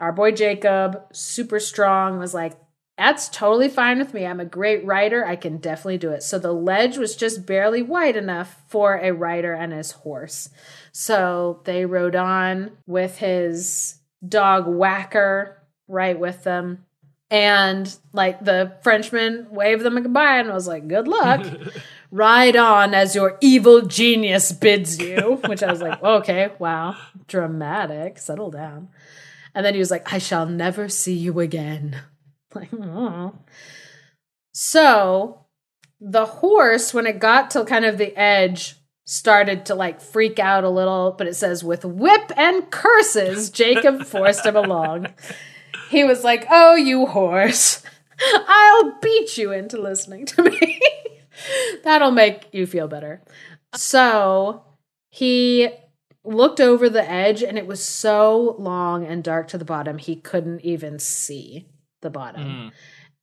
our 0.00 0.10
boy 0.10 0.32
Jacob, 0.32 1.04
super 1.12 1.60
strong, 1.60 2.18
was 2.18 2.34
like, 2.34 2.56
that's 2.98 3.28
totally 3.28 3.68
fine 3.68 3.98
with 3.98 4.12
me. 4.12 4.26
I'm 4.26 4.40
a 4.40 4.44
great 4.44 4.84
rider. 4.84 5.24
I 5.24 5.36
can 5.36 5.58
definitely 5.58 5.98
do 5.98 6.10
it. 6.10 6.24
So 6.24 6.38
the 6.38 6.52
ledge 6.52 6.98
was 6.98 7.14
just 7.14 7.46
barely 7.46 7.80
wide 7.80 8.16
enough 8.16 8.60
for 8.66 8.96
a 8.96 9.12
rider 9.12 9.52
and 9.54 9.72
his 9.72 9.92
horse. 9.92 10.50
So 10.90 11.60
they 11.64 11.86
rode 11.86 12.16
on 12.16 12.72
with 12.86 13.18
his 13.18 14.00
dog 14.26 14.66
Wacker 14.66 15.54
right 15.86 16.18
with 16.18 16.42
them. 16.42 16.84
And 17.30 17.94
like 18.12 18.44
the 18.44 18.76
Frenchman 18.82 19.46
waved 19.50 19.84
them 19.84 19.96
a 19.96 20.00
goodbye 20.00 20.38
and 20.38 20.48
was 20.48 20.66
like, 20.66 20.88
good 20.88 21.06
luck. 21.06 21.46
Ride 22.10 22.56
on 22.56 22.94
as 22.94 23.14
your 23.14 23.36
evil 23.40 23.82
genius 23.82 24.50
bids 24.50 24.98
you. 24.98 25.38
Which 25.46 25.62
I 25.62 25.70
was 25.70 25.82
like, 25.82 26.02
okay, 26.02 26.50
wow, 26.58 26.96
dramatic. 27.28 28.18
Settle 28.18 28.50
down. 28.50 28.88
And 29.54 29.64
then 29.64 29.74
he 29.74 29.78
was 29.78 29.90
like, 29.90 30.12
I 30.12 30.18
shall 30.18 30.46
never 30.46 30.88
see 30.88 31.14
you 31.14 31.38
again. 31.38 32.00
Like, 32.54 32.70
oh. 32.72 33.34
So 34.52 35.44
the 36.00 36.26
horse, 36.26 36.94
when 36.94 37.06
it 37.06 37.18
got 37.18 37.50
to 37.50 37.64
kind 37.64 37.84
of 37.84 37.98
the 37.98 38.16
edge, 38.16 38.76
started 39.04 39.64
to 39.66 39.74
like 39.74 40.00
freak 40.00 40.38
out 40.38 40.64
a 40.64 40.70
little, 40.70 41.14
but 41.16 41.26
it 41.26 41.34
says, 41.34 41.64
with 41.64 41.84
whip 41.84 42.30
and 42.36 42.70
curses, 42.70 43.50
Jacob 43.50 44.04
forced 44.04 44.46
him 44.46 44.56
along. 44.56 45.08
He 45.90 46.04
was 46.04 46.22
like, 46.22 46.46
Oh, 46.50 46.74
you 46.74 47.06
horse, 47.06 47.82
I'll 48.46 48.98
beat 49.00 49.38
you 49.38 49.52
into 49.52 49.80
listening 49.80 50.26
to 50.26 50.42
me. 50.42 50.78
That'll 51.82 52.10
make 52.10 52.48
you 52.52 52.66
feel 52.66 52.88
better. 52.88 53.22
So 53.74 54.64
he 55.08 55.70
looked 56.24 56.60
over 56.60 56.90
the 56.90 57.10
edge 57.10 57.42
and 57.42 57.56
it 57.56 57.66
was 57.66 57.82
so 57.82 58.54
long 58.58 59.06
and 59.06 59.24
dark 59.24 59.48
to 59.48 59.58
the 59.58 59.64
bottom, 59.64 59.96
he 59.96 60.16
couldn't 60.16 60.60
even 60.60 60.98
see 60.98 61.66
the 62.00 62.10
bottom. 62.10 62.42
Mm. 62.42 62.72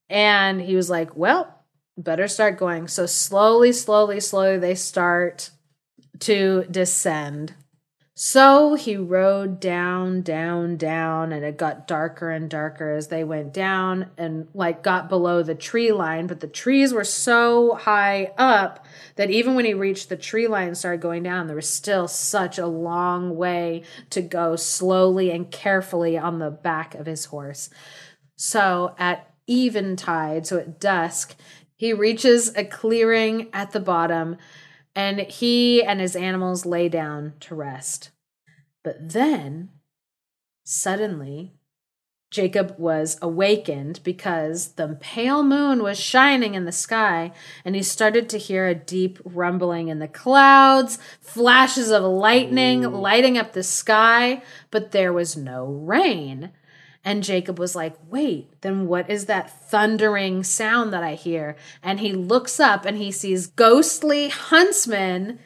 And 0.08 0.60
he 0.60 0.76
was 0.76 0.88
like, 0.90 1.16
Well, 1.16 1.64
better 1.96 2.28
start 2.28 2.58
going. 2.58 2.88
So 2.88 3.06
slowly, 3.06 3.72
slowly, 3.72 4.20
slowly, 4.20 4.58
they 4.58 4.74
start 4.74 5.50
to 6.20 6.64
descend. 6.70 7.54
So 8.18 8.76
he 8.76 8.96
rode 8.96 9.60
down, 9.60 10.22
down, 10.22 10.78
down, 10.78 11.32
and 11.32 11.44
it 11.44 11.58
got 11.58 11.86
darker 11.86 12.30
and 12.30 12.48
darker 12.48 12.92
as 12.92 13.08
they 13.08 13.24
went 13.24 13.52
down 13.52 14.08
and 14.16 14.48
like 14.54 14.82
got 14.82 15.10
below 15.10 15.42
the 15.42 15.54
tree 15.54 15.92
line. 15.92 16.26
But 16.26 16.40
the 16.40 16.46
trees 16.46 16.94
were 16.94 17.04
so 17.04 17.74
high 17.74 18.32
up 18.38 18.86
that 19.16 19.30
even 19.30 19.54
when 19.54 19.66
he 19.66 19.74
reached 19.74 20.08
the 20.08 20.16
tree 20.16 20.48
line 20.48 20.68
and 20.68 20.78
started 20.78 21.02
going 21.02 21.24
down, 21.24 21.46
there 21.46 21.56
was 21.56 21.68
still 21.68 22.08
such 22.08 22.56
a 22.56 22.66
long 22.66 23.36
way 23.36 23.82
to 24.08 24.22
go 24.22 24.56
slowly 24.56 25.30
and 25.30 25.50
carefully 25.50 26.16
on 26.16 26.38
the 26.38 26.50
back 26.50 26.94
of 26.94 27.04
his 27.04 27.26
horse. 27.26 27.68
So 28.36 28.94
at 28.98 29.34
eventide, 29.48 30.46
so 30.46 30.58
at 30.58 30.78
dusk, 30.78 31.34
he 31.74 31.92
reaches 31.92 32.54
a 32.54 32.64
clearing 32.64 33.48
at 33.52 33.72
the 33.72 33.80
bottom 33.80 34.36
and 34.94 35.20
he 35.20 35.82
and 35.82 36.00
his 36.00 36.16
animals 36.16 36.64
lay 36.64 36.88
down 36.88 37.34
to 37.40 37.54
rest. 37.54 38.10
But 38.82 39.10
then, 39.10 39.70
suddenly, 40.64 41.52
Jacob 42.30 42.74
was 42.78 43.18
awakened 43.22 44.00
because 44.02 44.72
the 44.72 44.96
pale 45.00 45.42
moon 45.42 45.82
was 45.82 45.98
shining 45.98 46.54
in 46.54 46.64
the 46.64 46.72
sky, 46.72 47.32
and 47.64 47.76
he 47.76 47.82
started 47.82 48.28
to 48.28 48.38
hear 48.38 48.66
a 48.66 48.74
deep 48.74 49.18
rumbling 49.24 49.88
in 49.88 50.00
the 50.00 50.08
clouds, 50.08 50.98
flashes 51.20 51.90
of 51.90 52.02
lightning 52.02 52.82
lighting 52.82 53.38
up 53.38 53.52
the 53.52 53.62
sky, 53.62 54.42
but 54.70 54.90
there 54.90 55.12
was 55.12 55.36
no 55.36 55.66
rain. 55.66 56.52
And 57.06 57.22
Jacob 57.22 57.60
was 57.60 57.76
like, 57.76 57.94
Wait, 58.10 58.60
then 58.62 58.88
what 58.88 59.08
is 59.08 59.26
that 59.26 59.70
thundering 59.70 60.42
sound 60.42 60.92
that 60.92 61.04
I 61.04 61.14
hear? 61.14 61.54
And 61.80 62.00
he 62.00 62.12
looks 62.12 62.58
up 62.58 62.84
and 62.84 62.98
he 62.98 63.12
sees 63.12 63.46
ghostly 63.46 64.28
huntsmen 64.28 65.38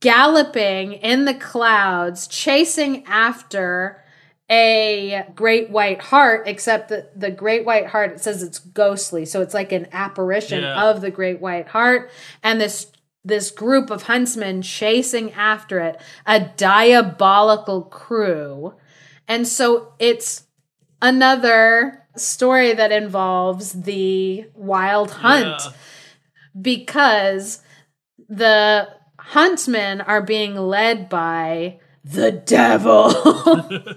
galloping 0.00 0.92
in 0.92 1.24
the 1.24 1.34
clouds, 1.34 2.28
chasing 2.28 3.04
after 3.06 4.04
a 4.48 5.24
great 5.34 5.70
white 5.70 6.00
hart, 6.00 6.46
except 6.46 6.88
that 6.88 7.18
the 7.18 7.32
great 7.32 7.66
white 7.66 7.88
hart, 7.88 8.12
it 8.12 8.20
says 8.20 8.42
it's 8.42 8.60
ghostly. 8.60 9.24
So 9.26 9.42
it's 9.42 9.52
like 9.54 9.72
an 9.72 9.88
apparition 9.92 10.62
Yeah. 10.62 10.84
of 10.84 11.00
the 11.00 11.10
great 11.10 11.40
white 11.40 11.68
hart. 11.68 12.10
And 12.44 12.60
this 12.60 12.92
this 13.24 13.50
group 13.50 13.90
of 13.90 14.04
huntsmen 14.04 14.62
chasing 14.62 15.32
after 15.32 15.80
it, 15.80 16.00
a 16.24 16.40
diabolical 16.56 17.82
crew. 17.82 18.74
And 19.26 19.46
so 19.46 19.92
it's 19.98 20.44
another 21.00 22.04
story 22.16 22.72
that 22.72 22.90
involves 22.92 23.72
the 23.72 24.44
wild 24.54 25.10
hunt 25.10 25.62
Yeah. 25.64 25.72
because 26.60 27.62
the 28.28 28.88
huntsmen 29.18 30.00
are 30.00 30.22
being 30.22 30.54
led 30.56 31.08
by 31.08 31.78
the 32.04 32.32
devil. 32.32 33.10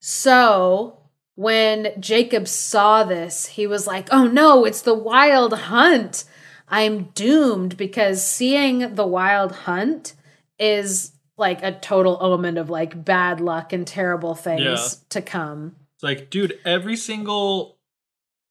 so 0.00 0.98
when 1.34 1.92
Jacob 2.00 2.46
saw 2.48 3.04
this, 3.04 3.46
he 3.46 3.66
was 3.66 3.86
like, 3.86 4.08
oh 4.12 4.26
no, 4.26 4.64
it's 4.64 4.82
the 4.82 4.94
wild 4.94 5.52
hunt. 5.54 6.24
I'm 6.68 7.04
doomed 7.14 7.76
because 7.76 8.26
seeing 8.26 8.94
the 8.94 9.06
wild 9.06 9.52
hunt 9.52 10.14
is 10.58 11.12
like 11.42 11.62
a 11.62 11.72
total 11.72 12.16
omen 12.20 12.56
of 12.56 12.70
like 12.70 13.04
bad 13.04 13.40
luck 13.40 13.72
and 13.72 13.84
terrible 13.86 14.34
things 14.34 14.62
Yeah. 14.62 14.78
to 15.10 15.20
come. 15.20 15.74
It's 15.96 16.02
like, 16.04 16.30
dude, 16.30 16.58
every 16.64 16.96
single 16.96 17.78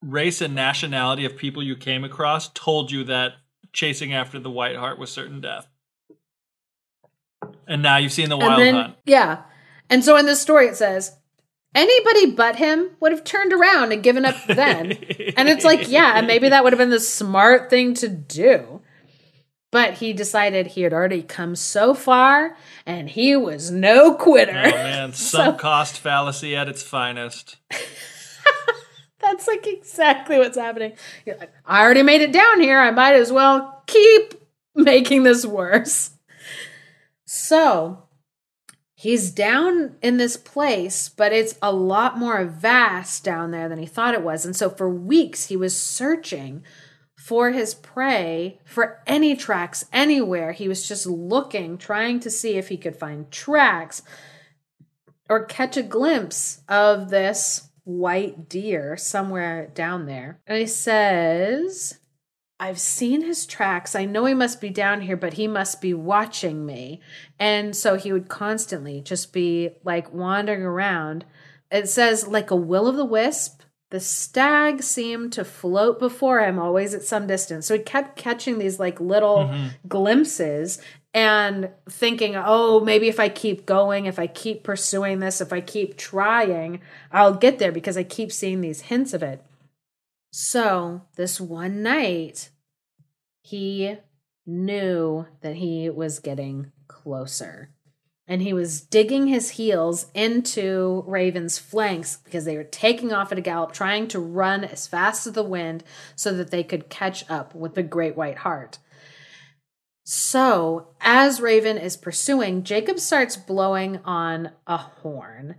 race 0.04 0.42
and 0.42 0.54
nationality 0.54 1.26
of 1.26 1.38
people 1.38 1.64
you 1.64 1.76
came 1.78 2.04
across 2.04 2.50
told 2.50 2.92
you 2.92 3.06
that 3.06 3.34
chasing 3.72 4.14
after 4.14 4.40
the 4.40 4.50
white 4.52 4.76
hart 4.76 5.00
was 5.00 5.10
certain 5.10 5.40
death. 5.40 5.68
And 7.68 7.82
now 7.82 7.98
you've 7.98 8.12
seen 8.12 8.30
the 8.30 8.38
wild 8.38 8.60
then, 8.60 8.76
hunt. 8.76 8.96
Yeah. 9.06 9.44
And 9.90 10.04
so 10.04 10.18
in 10.18 10.26
this 10.26 10.42
story, 10.42 10.68
it 10.68 10.76
says, 10.76 11.16
anybody 11.74 12.32
but 12.32 12.58
him 12.58 12.90
would 13.00 13.12
have 13.14 13.24
turned 13.24 13.54
around 13.54 13.92
and 13.94 14.04
given 14.04 14.26
up 14.26 14.36
then. 14.48 14.92
and 15.38 15.48
it's 15.50 15.64
like, 15.64 15.90
yeah, 15.90 16.18
and 16.18 16.28
maybe 16.28 16.50
that 16.50 16.64
would 16.64 16.74
have 16.74 16.78
been 16.78 16.90
the 16.90 17.00
smart 17.00 17.70
thing 17.70 17.94
to 17.96 18.10
do. 18.10 18.82
But 19.72 19.96
he 19.96 20.12
decided 20.12 20.68
he 20.68 20.82
had 20.82 20.92
already 20.92 21.24
come 21.24 21.56
so 21.56 21.94
far 21.94 22.58
and 22.86 23.10
he 23.10 23.38
was 23.38 23.72
no 23.72 24.14
quitter. 24.14 24.52
Oh 24.52 24.72
man, 24.72 25.14
sunk 25.14 25.60
cost 25.60 25.98
fallacy 25.98 26.56
at 26.56 26.68
its 26.68 26.84
finest. 26.84 27.56
That's 29.22 29.48
like 29.48 29.66
exactly 29.68 30.38
what's 30.38 30.58
happening. 30.58 30.94
You're 31.26 31.38
like, 31.38 31.54
I 31.66 31.82
already 31.82 32.04
made 32.04 32.22
it 32.22 32.34
down 32.34 32.60
here. 32.60 32.80
I 32.80 32.92
might 32.92 33.14
as 33.14 33.32
well 33.32 33.84
keep 33.88 34.34
making 34.76 35.24
this 35.24 35.46
worse. 35.46 36.12
So 37.26 38.04
he's 38.94 39.32
down 39.32 39.96
in 40.02 40.18
this 40.18 40.36
place, 40.36 41.08
but 41.08 41.32
it's 41.32 41.58
a 41.62 41.72
lot 41.72 42.18
more 42.18 42.44
vast 42.44 43.24
down 43.24 43.52
there 43.52 43.70
than 43.70 43.80
he 43.80 43.86
thought 43.86 44.16
it 44.16 44.24
was. 44.24 44.46
And 44.46 44.56
so 44.56 44.70
for 44.70 44.90
weeks, 44.90 45.48
he 45.48 45.56
was 45.56 45.80
searching 45.80 46.64
for 47.32 47.52
his 47.52 47.74
prey 47.74 48.60
for 48.66 49.00
any 49.08 49.38
tracks 49.38 49.86
anywhere. 49.94 50.52
He 50.52 50.68
was 50.68 50.86
just 50.86 51.06
looking, 51.06 51.78
trying 51.78 52.20
to 52.20 52.30
see 52.30 52.58
if 52.58 52.68
he 52.68 52.76
could 52.76 52.98
find 52.98 53.32
tracks 53.32 54.02
or 55.30 55.46
catch 55.46 55.78
a 55.78 55.82
glimpse 55.82 56.60
of 56.68 57.10
this 57.10 57.70
white 57.86 58.50
deer 58.50 58.98
somewhere 58.98 59.68
down 59.74 60.08
there. 60.08 60.42
And 60.46 60.58
he 60.58 60.68
says, 60.68 62.00
I've 62.60 62.82
seen 62.82 63.22
his 63.22 63.46
tracks. 63.46 63.96
I 63.96 64.04
know 64.04 64.26
he 64.26 64.34
must 64.34 64.60
be 64.60 64.70
down 64.70 65.00
here, 65.00 65.16
but 65.16 65.36
he 65.36 65.48
must 65.48 65.80
be 65.80 65.94
watching 65.94 66.66
me. 66.66 67.00
And 67.40 67.74
so 67.74 67.96
he 67.96 68.12
would 68.12 68.28
constantly 68.28 69.00
just 69.00 69.32
be 69.32 69.70
like 69.86 70.14
wandering 70.14 70.64
around. 70.64 71.24
It 71.72 71.88
says, 71.88 72.28
like 72.28 72.52
a 72.52 72.58
will 72.58 72.88
o' 72.88 72.92
the 72.92 73.06
wisp, 73.06 73.61
the 73.92 74.00
stag 74.00 74.82
seemed 74.82 75.34
to 75.34 75.44
float 75.44 76.00
before 76.00 76.40
him, 76.40 76.58
always 76.58 76.94
at 76.94 77.04
some 77.04 77.28
distance. 77.28 77.68
So 77.68 77.78
he 77.78 77.84
kept 77.84 78.16
catching 78.16 78.58
these 78.58 78.80
like 78.80 79.02
little 79.02 79.50
mm-hmm. 79.50 79.68
glimpses 79.88 80.82
and 81.14 81.70
thinking, 81.90 82.36
oh, 82.38 82.80
maybe 82.80 83.10
if 83.10 83.20
I 83.20 83.28
keep 83.28 83.66
going, 83.66 84.06
if 84.06 84.18
I 84.18 84.28
keep 84.28 84.64
pursuing 84.64 85.20
this, 85.20 85.42
if 85.42 85.52
I 85.52 85.60
keep 85.60 85.98
trying, 85.98 86.80
I'll 87.12 87.34
get 87.34 87.60
there 87.60 87.74
because 87.74 87.98
I 87.98 88.04
keep 88.04 88.32
seeing 88.32 88.62
these 88.62 88.82
hints 88.82 89.14
of 89.14 89.22
it. 89.22 89.44
So 90.32 91.02
this 91.18 91.42
one 91.42 91.84
night, 91.84 92.50
he 93.42 93.98
knew 94.46 95.26
that 95.42 95.56
he 95.56 95.90
was 95.90 96.20
getting 96.20 96.72
closer. 96.88 97.72
And 98.32 98.42
he 98.42 98.54
was 98.54 98.80
digging 98.80 99.28
his 99.28 99.50
heels 99.50 100.06
into 100.14 101.04
Raven's 101.06 101.58
flanks 101.58 102.18
because 102.24 102.46
they 102.46 102.56
were 102.56 102.64
taking 102.64 103.12
off 103.12 103.34
at 103.34 103.38
a 103.38 103.42
gallop, 103.42 103.74
trying 103.74 104.08
to 104.08 104.22
run 104.22 104.64
as 104.64 104.88
fast 104.88 105.28
as 105.28 105.34
the 105.34 105.44
wind 105.44 105.84
so 106.16 106.34
that 106.38 106.50
they 106.50 106.64
could 106.64 106.88
catch 106.88 107.30
up 107.30 107.54
with 107.54 107.76
the 107.76 107.84
great 107.84 108.16
white 108.16 108.38
hart. 108.38 108.78
So, 110.06 110.88
as 111.02 111.42
Raven 111.42 111.78
is 111.78 111.98
pursuing, 111.98 112.64
Jacob 112.64 113.00
starts 113.00 113.36
blowing 113.36 114.00
on 114.06 114.52
a 114.66 114.78
horn. 114.78 115.56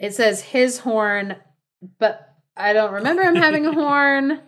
It 0.00 0.12
says 0.12 0.40
his 0.42 0.80
horn, 0.80 1.36
but 2.00 2.34
I 2.56 2.72
don't 2.72 2.94
remember 2.94 3.22
him 3.22 3.36
having 3.36 3.64
a 3.64 3.72
horn 3.84 4.40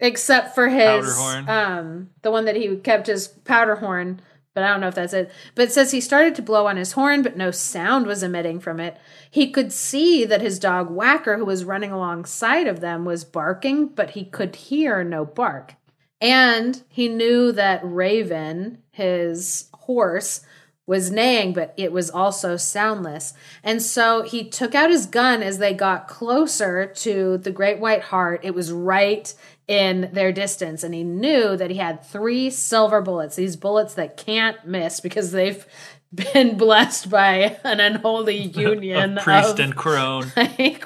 except 0.00 0.56
for 0.56 0.68
his 0.68 1.06
Powder 1.06 1.12
horn. 1.14 1.48
um 1.48 2.10
the 2.22 2.32
one 2.32 2.46
that 2.46 2.56
he 2.56 2.76
kept 2.78 3.06
his 3.06 3.28
powder 3.28 3.76
horn, 3.76 4.20
but 4.58 4.64
I 4.64 4.70
don't 4.70 4.80
know 4.80 4.88
if 4.88 4.96
that's 4.96 5.12
it. 5.12 5.30
But 5.54 5.66
it 5.66 5.72
says 5.72 5.92
he 5.92 6.00
started 6.00 6.34
to 6.34 6.42
blow 6.42 6.66
on 6.66 6.76
his 6.76 6.90
horn, 6.90 7.22
but 7.22 7.36
no 7.36 7.52
sound 7.52 8.08
was 8.08 8.24
emitting 8.24 8.58
from 8.58 8.80
it. 8.80 8.96
He 9.30 9.52
could 9.52 9.72
see 9.72 10.24
that 10.24 10.40
his 10.40 10.58
dog 10.58 10.90
Wacker, 10.90 11.38
who 11.38 11.44
was 11.44 11.64
running 11.64 11.92
alongside 11.92 12.66
of 12.66 12.80
them, 12.80 13.04
was 13.04 13.22
barking, 13.22 13.86
but 13.86 14.10
he 14.10 14.24
could 14.24 14.56
hear 14.56 15.04
no 15.04 15.24
bark. 15.24 15.76
And 16.20 16.82
he 16.88 17.06
knew 17.06 17.52
that 17.52 17.82
Raven, 17.84 18.82
his 18.90 19.68
horse, 19.74 20.40
was 20.86 21.12
neighing, 21.12 21.52
but 21.52 21.72
it 21.76 21.92
was 21.92 22.10
also 22.10 22.56
soundless. 22.56 23.34
And 23.62 23.80
so 23.80 24.22
he 24.22 24.48
took 24.48 24.74
out 24.74 24.90
his 24.90 25.06
gun 25.06 25.40
as 25.40 25.58
they 25.58 25.72
got 25.72 26.08
closer 26.08 26.84
to 26.84 27.38
the 27.38 27.52
Great 27.52 27.78
White 27.78 28.02
Hart. 28.02 28.40
It 28.42 28.56
was 28.56 28.72
right 28.72 29.32
in 29.68 30.08
their 30.12 30.32
distance. 30.32 30.82
And 30.82 30.94
he 30.94 31.04
knew 31.04 31.56
that 31.56 31.70
he 31.70 31.76
had 31.76 32.04
three 32.04 32.50
silver 32.50 33.00
bullets, 33.00 33.36
these 33.36 33.56
bullets 33.56 33.94
that 33.94 34.16
can't 34.16 34.66
miss 34.66 34.98
because 34.98 35.30
they've 35.30 35.64
been 36.32 36.56
blessed 36.56 37.10
by 37.10 37.58
an 37.62 37.78
unholy 37.78 38.36
union 38.56 39.18
of 39.18 39.24
priest 39.24 39.50
of- 39.50 39.60
and 39.60 39.76
crone. 39.76 40.32
like 40.36 40.84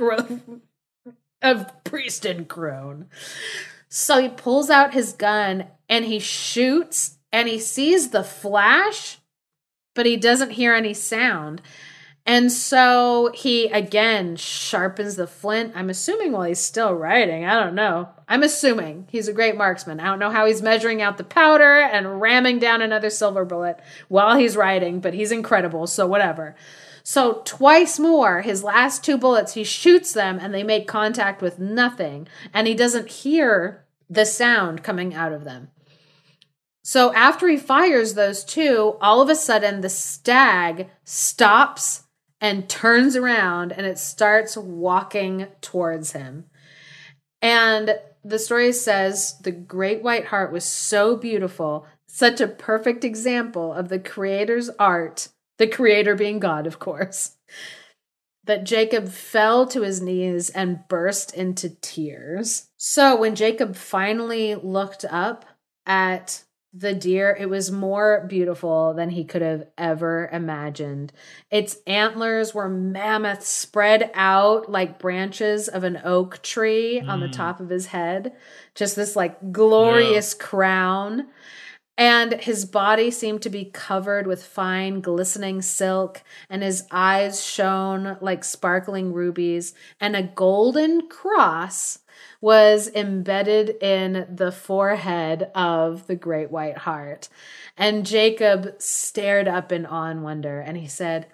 of 1.41 1.85
priest 1.85 2.25
and 2.25 2.49
crone. 2.49 3.07
So 3.89 4.21
he 4.21 4.29
pulls 4.29 4.71
out 4.71 4.95
his 4.95 5.13
gun 5.13 5.67
and 5.89 6.05
he 6.05 6.19
shoots 6.19 7.19
and 7.31 7.49
he 7.49 7.59
sees 7.59 8.11
the 8.11 8.25
flash, 8.25 9.19
but 9.95 10.07
he 10.07 10.17
doesn't 10.17 10.51
hear 10.51 10.75
any 10.75 10.95
sound. 10.95 11.63
And 12.25 12.53
so 12.53 13.33
he 13.35 13.67
again 13.67 14.37
sharpens 14.37 15.17
the 15.17 15.27
flint. 15.27 15.73
I'm 15.75 15.91
assuming 15.91 16.33
while 16.33 16.45
he's 16.45 16.61
still 16.61 16.95
riding. 16.95 17.45
I 17.45 17.59
don't 17.59 17.75
know. 17.75 18.11
I'm 18.29 18.45
assuming 18.45 19.09
he's 19.11 19.27
a 19.27 19.33
great 19.33 19.57
marksman. 19.57 19.99
I 19.99 20.05
don't 20.05 20.21
know 20.21 20.31
how 20.31 20.47
he's 20.47 20.63
measuring 20.63 21.03
out 21.03 21.19
the 21.19 21.25
powder 21.25 21.81
and 21.81 22.21
ramming 22.21 22.61
down 22.61 22.81
another 22.81 23.11
silver 23.11 23.45
bullet 23.45 23.81
while 24.09 24.37
he's 24.39 24.57
riding, 24.57 25.01
but 25.01 25.15
he's 25.15 25.33
incredible. 25.33 25.89
So 25.89 26.07
whatever. 26.07 26.55
So 27.03 27.43
twice 27.45 27.99
more, 27.99 28.43
his 28.43 28.63
last 28.63 29.05
two 29.05 29.19
bullets, 29.19 29.55
he 29.55 29.65
shoots 29.65 30.13
them 30.13 30.39
and 30.41 30.55
they 30.55 30.63
make 30.63 30.87
contact 30.87 31.43
with 31.43 31.59
nothing. 31.59 32.29
And 32.55 32.69
he 32.69 32.75
doesn't 32.75 33.09
hear 33.09 33.85
the 34.09 34.25
sound 34.25 34.85
coming 34.85 35.13
out 35.13 35.33
of 35.33 35.43
them. 35.43 35.71
So 36.85 37.13
after 37.15 37.49
he 37.49 37.57
fires 37.57 38.15
those 38.15 38.45
two, 38.45 38.97
all 39.01 39.21
of 39.21 39.29
a 39.29 39.35
sudden 39.35 39.81
the 39.81 39.89
stag 39.89 40.91
stops 41.05 42.05
and 42.43 42.69
turns 42.69 43.15
around 43.15 43.71
and 43.71 43.87
it 43.87 43.97
starts 43.97 44.57
walking 44.57 45.47
towards 45.61 46.13
him. 46.13 46.45
And 47.41 47.99
the 48.25 48.39
story 48.39 48.73
says 48.73 49.39
the 49.39 49.53
great 49.53 50.03
white 50.03 50.27
hart 50.27 50.53
was 50.53 50.65
so 50.65 51.17
beautiful, 51.17 51.87
such 52.09 52.41
a 52.41 52.49
perfect 52.49 53.05
example 53.05 53.73
of 53.73 53.89
the 53.89 54.01
creator's 54.01 54.69
art, 54.71 55.29
the 55.59 55.69
creator 55.69 56.17
being 56.17 56.41
God, 56.41 56.67
of 56.67 56.81
course, 56.81 57.37
that 58.45 58.65
Jacob 58.65 59.09
fell 59.09 59.69
to 59.69 59.83
his 59.83 60.03
knees 60.03 60.51
and 60.51 60.87
burst 60.89 61.33
into 61.35 61.71
tears. 61.81 62.69
So 62.77 63.17
when 63.17 63.37
Jacob 63.37 63.77
finally 63.77 64.57
looked 64.57 65.05
up 65.09 65.45
at 65.87 66.43
the 66.75 66.95
deer, 66.95 67.37
it 67.39 67.51
was 67.51 67.71
more 67.71 68.25
beautiful 68.29 68.95
than 68.95 69.11
he 69.11 69.25
could 69.25 69.43
have 69.43 69.67
ever 69.77 70.31
imagined. 70.33 71.13
Its 71.51 71.77
antlers 71.87 72.55
were 72.55 72.69
mammoth, 72.69 73.45
spread 73.47 74.11
out 74.15 74.71
like 74.71 74.99
branches 74.99 75.69
of 75.69 75.85
an 75.85 76.01
oak 76.03 76.41
tree 76.43 77.01
on 77.01 77.21
the 77.21 77.27
Mm. 77.27 77.33
top 77.33 77.61
of 77.61 77.69
his 77.69 77.87
head. 77.87 78.33
Just 78.75 78.97
this 78.97 79.15
like 79.15 79.53
glorious 79.53 80.33
crown. 80.35 81.27
And 81.99 82.33
his 82.41 82.65
body 82.65 83.11
seemed 83.11 83.43
to 83.43 83.51
be 83.51 83.67
covered 83.67 84.27
with 84.27 84.43
fine, 84.43 85.03
glistening 85.03 85.61
silk, 85.61 86.23
and 86.49 86.63
his 86.63 86.85
eyes 86.91 87.45
shone 87.45 88.17
like 88.23 88.45
sparkling 88.45 89.13
rubies, 89.13 89.75
and 90.01 90.17
a 90.17 90.23
golden 90.23 91.07
cross 91.09 91.99
was 92.41 92.91
embedded 92.95 93.83
in 93.83 94.27
the 94.35 94.53
forehead 94.53 95.51
of 95.55 96.07
the 96.07 96.17
great 96.17 96.51
white 96.51 96.79
hart. 96.79 97.29
And 97.77 98.07
Jacob 98.07 98.75
stared 98.79 99.49
up 99.49 99.73
in 99.73 99.87
awe 99.87 100.11
and 100.11 100.23
wonder, 100.23 100.61
and 100.61 100.77
he 100.77 100.89
said, 100.89 101.27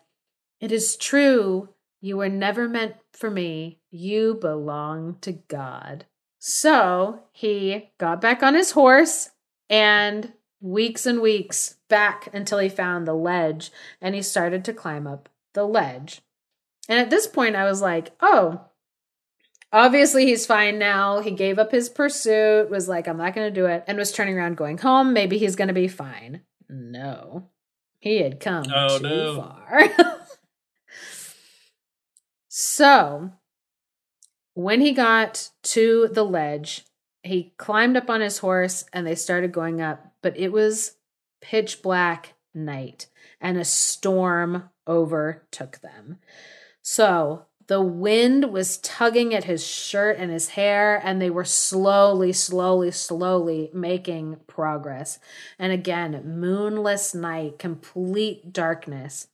It 0.60 0.72
is 0.72 0.96
true, 0.96 1.70
you 2.00 2.16
were 2.16 2.28
never 2.28 2.68
meant 2.68 2.94
for 3.12 3.30
me. 3.30 3.80
You 3.90 4.34
belong 4.34 5.16
to 5.22 5.32
God. 5.32 6.06
So 6.38 7.24
he 7.32 7.90
got 7.98 8.20
back 8.20 8.42
on 8.42 8.54
his 8.54 8.72
horse 8.72 9.30
and 9.68 10.32
weeks 10.60 11.06
and 11.06 11.20
weeks 11.20 11.76
back 11.88 12.28
until 12.32 12.58
he 12.58 12.68
found 12.68 13.06
the 13.06 13.14
ledge 13.14 13.72
and 14.00 14.14
he 14.14 14.22
started 14.22 14.64
to 14.64 14.72
climb 14.72 15.06
up 15.06 15.28
the 15.54 15.66
ledge. 15.66 16.20
And 16.88 16.98
at 16.98 17.10
this 17.10 17.26
point, 17.26 17.56
I 17.56 17.64
was 17.64 17.82
like, 17.82 18.12
oh, 18.20 18.62
obviously 19.72 20.26
he's 20.26 20.46
fine 20.46 20.78
now. 20.78 21.20
He 21.20 21.30
gave 21.30 21.58
up 21.58 21.70
his 21.72 21.88
pursuit, 21.88 22.70
was 22.70 22.88
like, 22.88 23.06
I'm 23.08 23.18
not 23.18 23.34
going 23.34 23.52
to 23.52 23.60
do 23.60 23.66
it, 23.66 23.84
and 23.86 23.98
was 23.98 24.12
turning 24.12 24.36
around 24.38 24.56
going 24.56 24.78
home. 24.78 25.12
Maybe 25.12 25.38
he's 25.38 25.56
going 25.56 25.68
to 25.68 25.74
be 25.74 25.88
fine. 25.88 26.42
No, 26.68 27.48
he 27.98 28.20
had 28.22 28.40
come 28.40 28.64
Oh, 28.74 28.98
too 28.98 29.02
no. 29.04 29.36
far. 29.36 29.88
so 32.48 33.30
when 34.54 34.80
he 34.80 34.92
got 34.92 35.50
to 35.62 36.08
the 36.12 36.24
ledge, 36.24 36.84
he 37.22 37.52
climbed 37.56 37.96
up 37.96 38.10
on 38.10 38.20
his 38.20 38.38
horse 38.38 38.84
and 38.92 39.06
they 39.06 39.14
started 39.14 39.52
going 39.52 39.80
up, 39.80 40.12
but 40.22 40.36
it 40.36 40.52
was 40.52 40.96
pitch 41.40 41.82
black 41.82 42.34
night 42.54 43.06
and 43.40 43.56
a 43.56 43.64
storm 43.64 44.68
overtook 44.86 45.78
them. 45.80 46.18
So 46.82 47.44
the 47.68 47.82
wind 47.82 48.50
was 48.50 48.78
tugging 48.78 49.34
at 49.34 49.44
his 49.44 49.64
shirt 49.64 50.16
and 50.18 50.30
his 50.30 50.50
hair, 50.50 51.00
and 51.04 51.20
they 51.20 51.28
were 51.28 51.44
slowly, 51.44 52.32
slowly, 52.32 52.90
slowly 52.90 53.70
making 53.74 54.38
progress. 54.46 55.18
And 55.58 55.70
again, 55.70 56.22
moonless 56.40 57.14
night, 57.14 57.58
complete 57.58 58.54
darkness. 58.54 59.28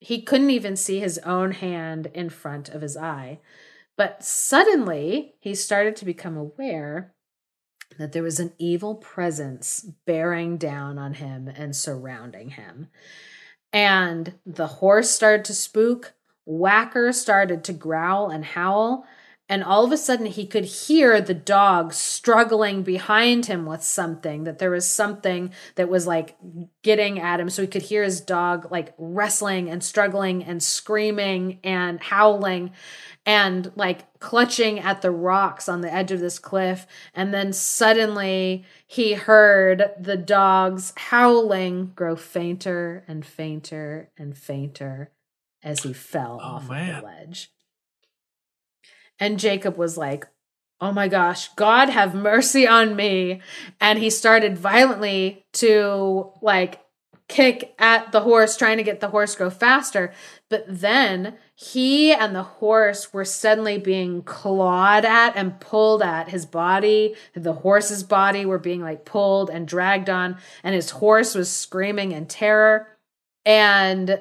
He 0.00 0.22
couldn't 0.22 0.50
even 0.50 0.74
see 0.74 0.98
his 0.98 1.18
own 1.18 1.52
hand 1.52 2.08
in 2.14 2.30
front 2.30 2.68
of 2.68 2.82
his 2.82 2.96
eye. 2.96 3.38
But 3.96 4.24
suddenly, 4.24 5.34
he 5.38 5.54
started 5.54 5.94
to 5.96 6.04
become 6.04 6.36
aware 6.36 7.14
that 7.96 8.12
there 8.12 8.22
was 8.22 8.40
an 8.40 8.52
evil 8.58 8.96
presence 8.96 9.86
bearing 10.04 10.56
down 10.56 10.98
on 10.98 11.14
him 11.14 11.48
and 11.48 11.74
surrounding 11.74 12.50
him. 12.50 12.88
And 13.72 14.34
the 14.44 14.66
horse 14.66 15.10
started 15.10 15.44
to 15.46 15.54
spook. 15.54 16.14
Wacker 16.48 17.12
started 17.12 17.62
to 17.64 17.72
growl 17.72 18.30
and 18.30 18.44
howl. 18.44 19.06
And 19.50 19.64
all 19.64 19.82
of 19.82 19.92
a 19.92 19.96
sudden, 19.96 20.26
he 20.26 20.46
could 20.46 20.66
hear 20.66 21.22
the 21.22 21.32
dog 21.32 21.94
struggling 21.94 22.82
behind 22.82 23.46
him 23.46 23.64
with 23.64 23.82
something, 23.82 24.44
that 24.44 24.58
there 24.58 24.70
was 24.70 24.86
something 24.86 25.54
that 25.76 25.88
was 25.88 26.06
like 26.06 26.36
getting 26.82 27.18
at 27.18 27.40
him. 27.40 27.48
So 27.48 27.62
he 27.62 27.68
could 27.68 27.82
hear 27.82 28.02
his 28.02 28.20
dog 28.20 28.70
like 28.70 28.92
wrestling 28.98 29.70
and 29.70 29.82
struggling 29.82 30.44
and 30.44 30.62
screaming 30.62 31.60
and 31.64 31.98
howling 31.98 32.72
and 33.24 33.72
like 33.74 34.18
clutching 34.18 34.80
at 34.80 35.00
the 35.00 35.10
rocks 35.10 35.66
on 35.66 35.80
the 35.80 35.92
edge 35.92 36.12
of 36.12 36.20
this 36.20 36.38
cliff. 36.38 36.86
And 37.14 37.32
then 37.32 37.54
suddenly 37.54 38.66
he 38.86 39.14
heard 39.14 39.92
the 39.98 40.18
dog's 40.18 40.92
howling 40.94 41.92
grow 41.94 42.16
fainter 42.16 43.02
and 43.08 43.24
fainter 43.24 44.10
and 44.18 44.36
fainter 44.36 45.10
as 45.62 45.82
he 45.82 45.92
fell 45.92 46.40
Oh, 46.42 46.46
off 46.46 46.62
of 46.62 46.68
the 46.68 47.00
ledge. 47.04 47.50
And 49.18 49.38
Jacob 49.38 49.76
was 49.76 49.96
like, 49.96 50.26
Oh 50.80 50.92
my 50.92 51.08
gosh, 51.08 51.48
God 51.54 51.88
have 51.88 52.14
mercy 52.14 52.66
on 52.66 52.94
me. 52.94 53.40
And 53.80 53.98
he 53.98 54.10
started 54.10 54.56
violently 54.56 55.44
to 55.54 56.32
like 56.40 56.80
kick 57.28 57.74
at 57.78 58.10
the 58.10 58.20
horse, 58.20 58.56
trying 58.56 58.78
to 58.78 58.82
get 58.82 59.00
the 59.00 59.08
horse 59.08 59.34
go 59.34 59.50
faster. 59.50 60.12
But 60.48 60.64
then 60.66 61.36
he 61.54 62.12
and 62.12 62.34
the 62.34 62.42
horse 62.42 63.12
were 63.12 63.24
suddenly 63.24 63.76
being 63.78 64.22
clawed 64.22 65.04
at 65.04 65.36
and 65.36 65.60
pulled 65.60 66.02
at. 66.02 66.30
His 66.30 66.46
body, 66.46 67.14
the 67.34 67.52
horse's 67.52 68.02
body, 68.02 68.46
were 68.46 68.58
being 68.58 68.80
like 68.80 69.04
pulled 69.04 69.50
and 69.50 69.68
dragged 69.68 70.08
on, 70.08 70.38
and 70.62 70.74
his 70.74 70.90
horse 70.90 71.34
was 71.34 71.50
screaming 71.50 72.12
in 72.12 72.26
terror. 72.26 72.88
And 73.44 74.20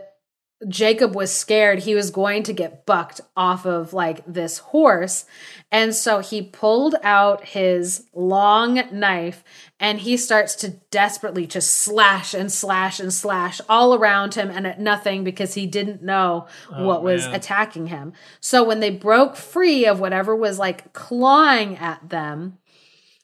Jacob 0.68 1.14
was 1.16 1.32
scared 1.32 1.80
he 1.80 1.94
was 1.94 2.10
going 2.10 2.42
to 2.44 2.52
get 2.54 2.86
bucked 2.86 3.22
off 3.36 3.66
of 3.66 3.94
like 3.94 4.22
this 4.26 4.58
horse. 4.58 5.26
And 5.72 5.94
so 5.94 6.20
he 6.20 6.42
pulled 6.42 6.96
out 7.04 7.46
his 7.46 8.06
long 8.14 8.82
knife 8.92 9.44
and 9.80 10.00
he 10.00 10.18
starts 10.18 10.56
to 10.56 10.70
desperately 10.90 11.46
just 11.46 11.70
slash 11.76 12.34
and 12.34 12.52
slash 12.52 13.00
and 13.00 13.14
slash 13.14 13.62
all 13.70 13.94
around 13.94 14.34
him 14.34 14.50
and 14.50 14.66
at 14.66 14.80
nothing 14.80 15.24
because 15.24 15.54
he 15.54 15.68
didn't 15.68 16.02
know 16.02 16.48
Oh, 16.72 16.88
what 16.88 17.04
was 17.04 17.26
man. 17.28 17.36
attacking 17.36 17.88
him. 17.88 18.14
So 18.40 18.64
when 18.64 18.80
they 18.80 18.90
broke 18.90 19.36
free 19.36 19.86
of 19.86 20.00
whatever 20.00 20.36
was 20.36 20.58
like 20.58 20.92
clawing 20.94 21.78
at 21.78 22.10
them, 22.10 22.58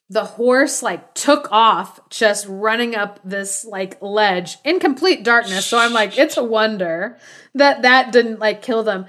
the 0.10 0.26
horse 0.26 0.84
like 0.84 1.14
took 1.14 1.52
off 1.52 2.00
just 2.10 2.46
running 2.48 2.96
up 2.96 3.20
this 3.24 3.66
like 3.66 4.02
ledge 4.02 4.58
in 4.64 4.80
complete 4.80 5.24
darkness. 5.24 5.66
So 5.66 5.78
i'm 5.78 5.94
like 5.94 6.18
it's 6.18 6.38
a 6.38 6.44
wonder 6.44 7.18
that 7.56 7.82
that 7.82 8.12
didn't 8.12 8.40
like 8.40 8.62
kill 8.62 8.84
them. 8.84 9.06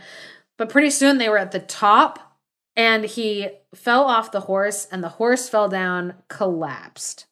But 0.56 0.70
pretty 0.70 0.90
soon 0.90 1.18
they 1.18 1.28
were 1.28 1.38
at 1.38 1.52
the 1.52 1.60
top 1.60 2.38
and 2.76 3.04
he 3.04 3.48
fell 3.74 4.04
off 4.04 4.32
the 4.32 4.40
horse 4.40 4.86
and 4.90 5.02
the 5.02 5.10
horse 5.10 5.48
fell 5.48 5.68
down 5.68 6.14
collapsed. 6.28 7.26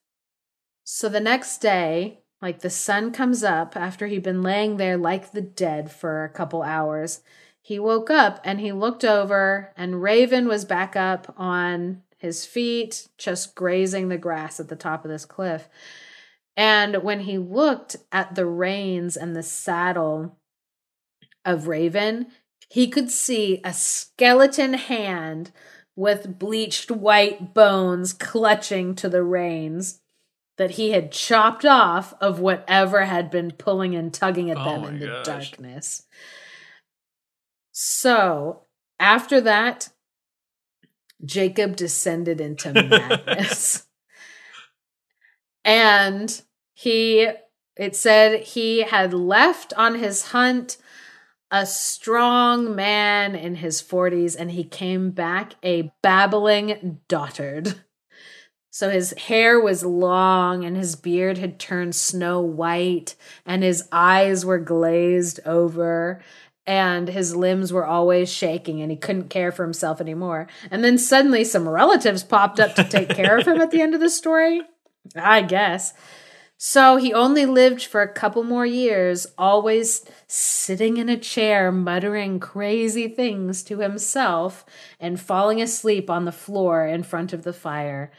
So 0.85 1.09
the 1.09 1.21
next 1.21 1.59
day 1.59 2.19
like 2.43 2.61
the 2.61 2.71
sun 2.71 3.13
comes 3.13 3.45
up 3.45 3.77
after 3.77 4.09
he'd 4.09 4.25
been 4.25 4.43
laying 4.43 4.77
there 4.77 4.97
like 4.97 5.31
the 5.31 5.41
dead 5.41 5.91
for 5.91 6.25
a 6.25 6.29
couple 6.29 6.63
hours. 6.63 7.21
He 7.61 7.79
woke 7.79 8.11
up 8.11 8.41
and 8.45 8.59
he 8.59 8.73
looked 8.73 9.05
over 9.05 9.73
and 9.77 10.03
raven 10.03 10.49
was 10.49 10.65
back 10.65 10.97
up 10.97 11.33
on 11.37 12.03
his 12.23 12.47
feet 12.47 13.09
just 13.19 13.55
grazing 13.55 14.09
the 14.09 14.17
grass 14.17 14.59
at 14.59 14.69
the 14.69 14.77
top 14.77 15.05
of 15.05 15.11
this 15.11 15.27
cliff 15.27 15.69
and 16.57 17.03
when 17.03 17.21
he 17.21 17.37
looked 17.39 17.97
at 18.11 18.35
the 18.35 18.47
reins 18.47 19.17
and 19.17 19.37
the 19.37 19.43
saddle 19.43 20.39
of 21.45 21.69
raven 21.69 22.27
he 22.71 22.89
could 22.89 23.11
see 23.11 23.61
a 23.65 23.73
skeleton 23.75 24.75
hand 24.75 25.53
with 25.95 26.39
bleached 26.39 26.91
white 26.91 27.53
bones 27.53 28.15
clutching 28.15 28.95
to 28.95 29.09
the 29.11 29.23
reins 29.23 30.01
that 30.59 30.73
he 30.73 30.91
had 30.91 31.13
chopped 31.13 31.65
off 31.65 32.15
of 32.21 32.39
whatever 32.39 33.05
had 33.05 33.31
been 33.31 33.51
pulling 33.51 33.95
and 33.95 34.13
tugging 34.13 34.51
at 34.51 34.59
Oh 34.59 34.65
them 34.65 34.83
my 34.83 34.89
in 34.91 34.99
the 35.01 35.07
gosh. 35.07 35.25
darkness. 35.25 36.03
So 37.73 38.63
after 38.99 39.41
that, 39.41 39.89
Jacob 41.25 41.77
descended 41.77 42.41
into 42.41 42.73
madness. 42.73 43.87
and 45.65 46.43
he, 46.75 47.29
it 47.77 47.97
said 47.97 48.43
he 48.43 48.83
had 48.83 49.15
left 49.15 49.73
on 49.77 49.97
his 49.97 50.29
hunt 50.29 50.79
a 51.51 51.67
strong 51.67 52.75
man 52.75 53.35
in 53.35 53.57
his 53.57 53.83
40s 53.83 54.35
and 54.39 54.51
he 54.51 54.65
came 54.65 55.11
back 55.11 55.55
a 55.63 55.93
babbling 56.03 57.01
dotard. 57.09 57.77
So 58.71 58.89
his 58.89 59.13
hair 59.13 59.61
was 59.61 59.85
long 59.85 60.65
and 60.65 60.79
his 60.79 60.97
beard 60.97 61.37
had 61.37 61.61
turned 61.61 61.95
snow 61.95 62.41
white 62.41 63.17
and 63.45 63.63
his 63.63 63.87
eyes 63.93 64.47
were 64.47 64.59
glazed 64.59 65.41
over 65.45 66.23
and 66.67 67.09
his 67.09 67.35
limbs 67.35 67.73
were 67.73 67.87
always 67.87 68.33
shaking 68.33 68.81
and 68.81 68.91
he 68.91 68.97
couldn't 68.97 69.31
care 69.31 69.51
for 69.51 69.65
himself 69.65 70.01
anymore. 70.01 70.47
And 70.71 70.85
then 70.85 70.99
suddenly 70.99 71.45
some 71.45 71.69
relatives 71.69 72.23
popped 72.23 72.61
up 72.61 72.75
to 72.77 72.85
take 72.85 73.09
care 73.09 73.39
of 73.39 73.47
him 73.47 73.61
at 73.61 73.71
the 73.71 73.81
end 73.81 73.95
of 73.95 74.01
the 74.01 74.11
story. 74.11 74.63
I 75.17 75.43
guess. 75.43 75.95
So 76.65 76.95
he 76.95 77.13
only 77.13 77.45
lived 77.45 77.85
for 77.85 78.03
a 78.03 78.13
couple 78.13 78.45
more 78.45 78.65
years, 78.65 79.27
always 79.37 80.05
sitting 80.29 80.97
in 80.97 81.09
a 81.09 81.17
chair, 81.17 81.73
muttering 81.73 82.39
crazy 82.39 83.09
things 83.09 83.65
to 83.65 83.81
himself 83.81 84.65
and 85.01 85.21
falling 85.21 85.61
asleep 85.61 86.09
on 86.09 86.25
the 86.25 86.31
floor 86.31 86.87
in 86.87 87.03
front 87.03 87.33
of 87.33 87.43
the 87.43 87.53
fire. 87.53 88.13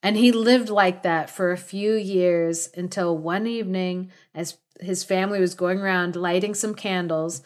And 0.00 0.16
he 0.16 0.30
lived 0.30 0.68
like 0.68 1.02
that 1.02 1.28
for 1.28 1.50
a 1.50 1.56
few 1.56 1.94
years 1.94 2.68
until 2.76 3.18
one 3.18 3.48
evening, 3.48 4.12
as 4.32 4.58
his 4.80 5.02
family 5.02 5.40
was 5.40 5.54
going 5.54 5.80
around 5.80 6.14
lighting 6.14 6.54
some 6.54 6.74
candles, 6.74 7.42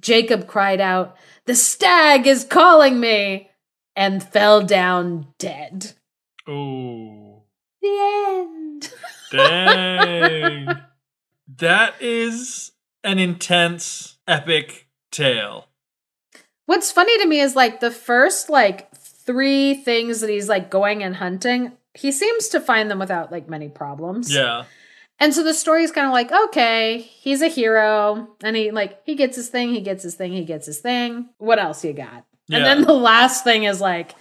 Jacob 0.00 0.46
cried 0.46 0.80
out, 0.80 1.16
The 1.46 1.54
stag 1.54 2.26
is 2.26 2.44
calling 2.44 3.00
me! 3.00 3.48
and 3.96 4.22
fell 4.22 4.62
down 4.62 5.26
dead. 5.38 5.92
Oh, 6.46 7.42
The 7.82 8.38
end. 8.38 8.94
dang. 9.30 10.80
that 11.58 11.94
is 12.00 12.72
an 13.04 13.18
intense, 13.18 14.16
epic 14.26 14.86
tale. 15.10 15.66
What's 16.66 16.92
funny 16.92 17.18
to 17.18 17.26
me 17.26 17.40
is 17.40 17.56
like 17.56 17.80
the 17.80 17.90
first 17.90 18.48
like 18.48 18.94
three 18.94 19.74
things 19.74 20.20
that 20.20 20.30
he's 20.30 20.48
like 20.48 20.70
going 20.70 21.02
and 21.02 21.16
hunting, 21.16 21.72
he 21.94 22.12
seems 22.12 22.48
to 22.48 22.60
find 22.60 22.90
them 22.90 22.98
without 23.00 23.32
like 23.32 23.48
many 23.48 23.68
problems. 23.68 24.32
Yeah. 24.32 24.64
And 25.20 25.34
so 25.34 25.44
the 25.44 25.52
story 25.52 25.84
is 25.84 25.92
kind 25.92 26.06
of 26.06 26.14
like, 26.14 26.32
okay, 26.32 26.98
he's 26.98 27.42
a 27.42 27.48
hero 27.48 28.28
and 28.42 28.56
he 28.56 28.70
like 28.70 29.00
he 29.04 29.14
gets 29.14 29.36
his 29.36 29.50
thing, 29.50 29.74
he 29.74 29.82
gets 29.82 30.02
his 30.02 30.14
thing, 30.14 30.32
he 30.32 30.44
gets 30.44 30.66
his 30.66 30.78
thing. 30.78 31.28
What 31.36 31.58
else 31.58 31.84
you 31.84 31.92
got? 31.92 32.24
And 32.50 32.64
then 32.64 32.82
the 32.82 32.94
last 32.94 33.44
thing 33.44 33.64
is 33.64 33.80
like 33.80 34.14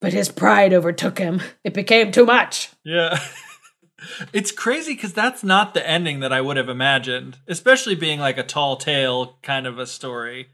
But 0.00 0.12
his 0.12 0.30
pride 0.30 0.72
overtook 0.72 1.18
him. 1.18 1.42
It 1.64 1.74
became 1.74 2.12
too 2.12 2.24
much. 2.24 2.70
Yeah. 2.84 3.18
it's 4.32 4.52
crazy 4.52 4.94
because 4.94 5.12
that's 5.12 5.42
not 5.42 5.74
the 5.74 5.86
ending 5.86 6.20
that 6.20 6.32
I 6.32 6.40
would 6.40 6.56
have 6.56 6.68
imagined, 6.68 7.38
especially 7.48 7.96
being 7.96 8.20
like 8.20 8.38
a 8.38 8.44
tall 8.44 8.76
tale 8.76 9.38
kind 9.42 9.66
of 9.66 9.78
a 9.78 9.86
story. 9.86 10.48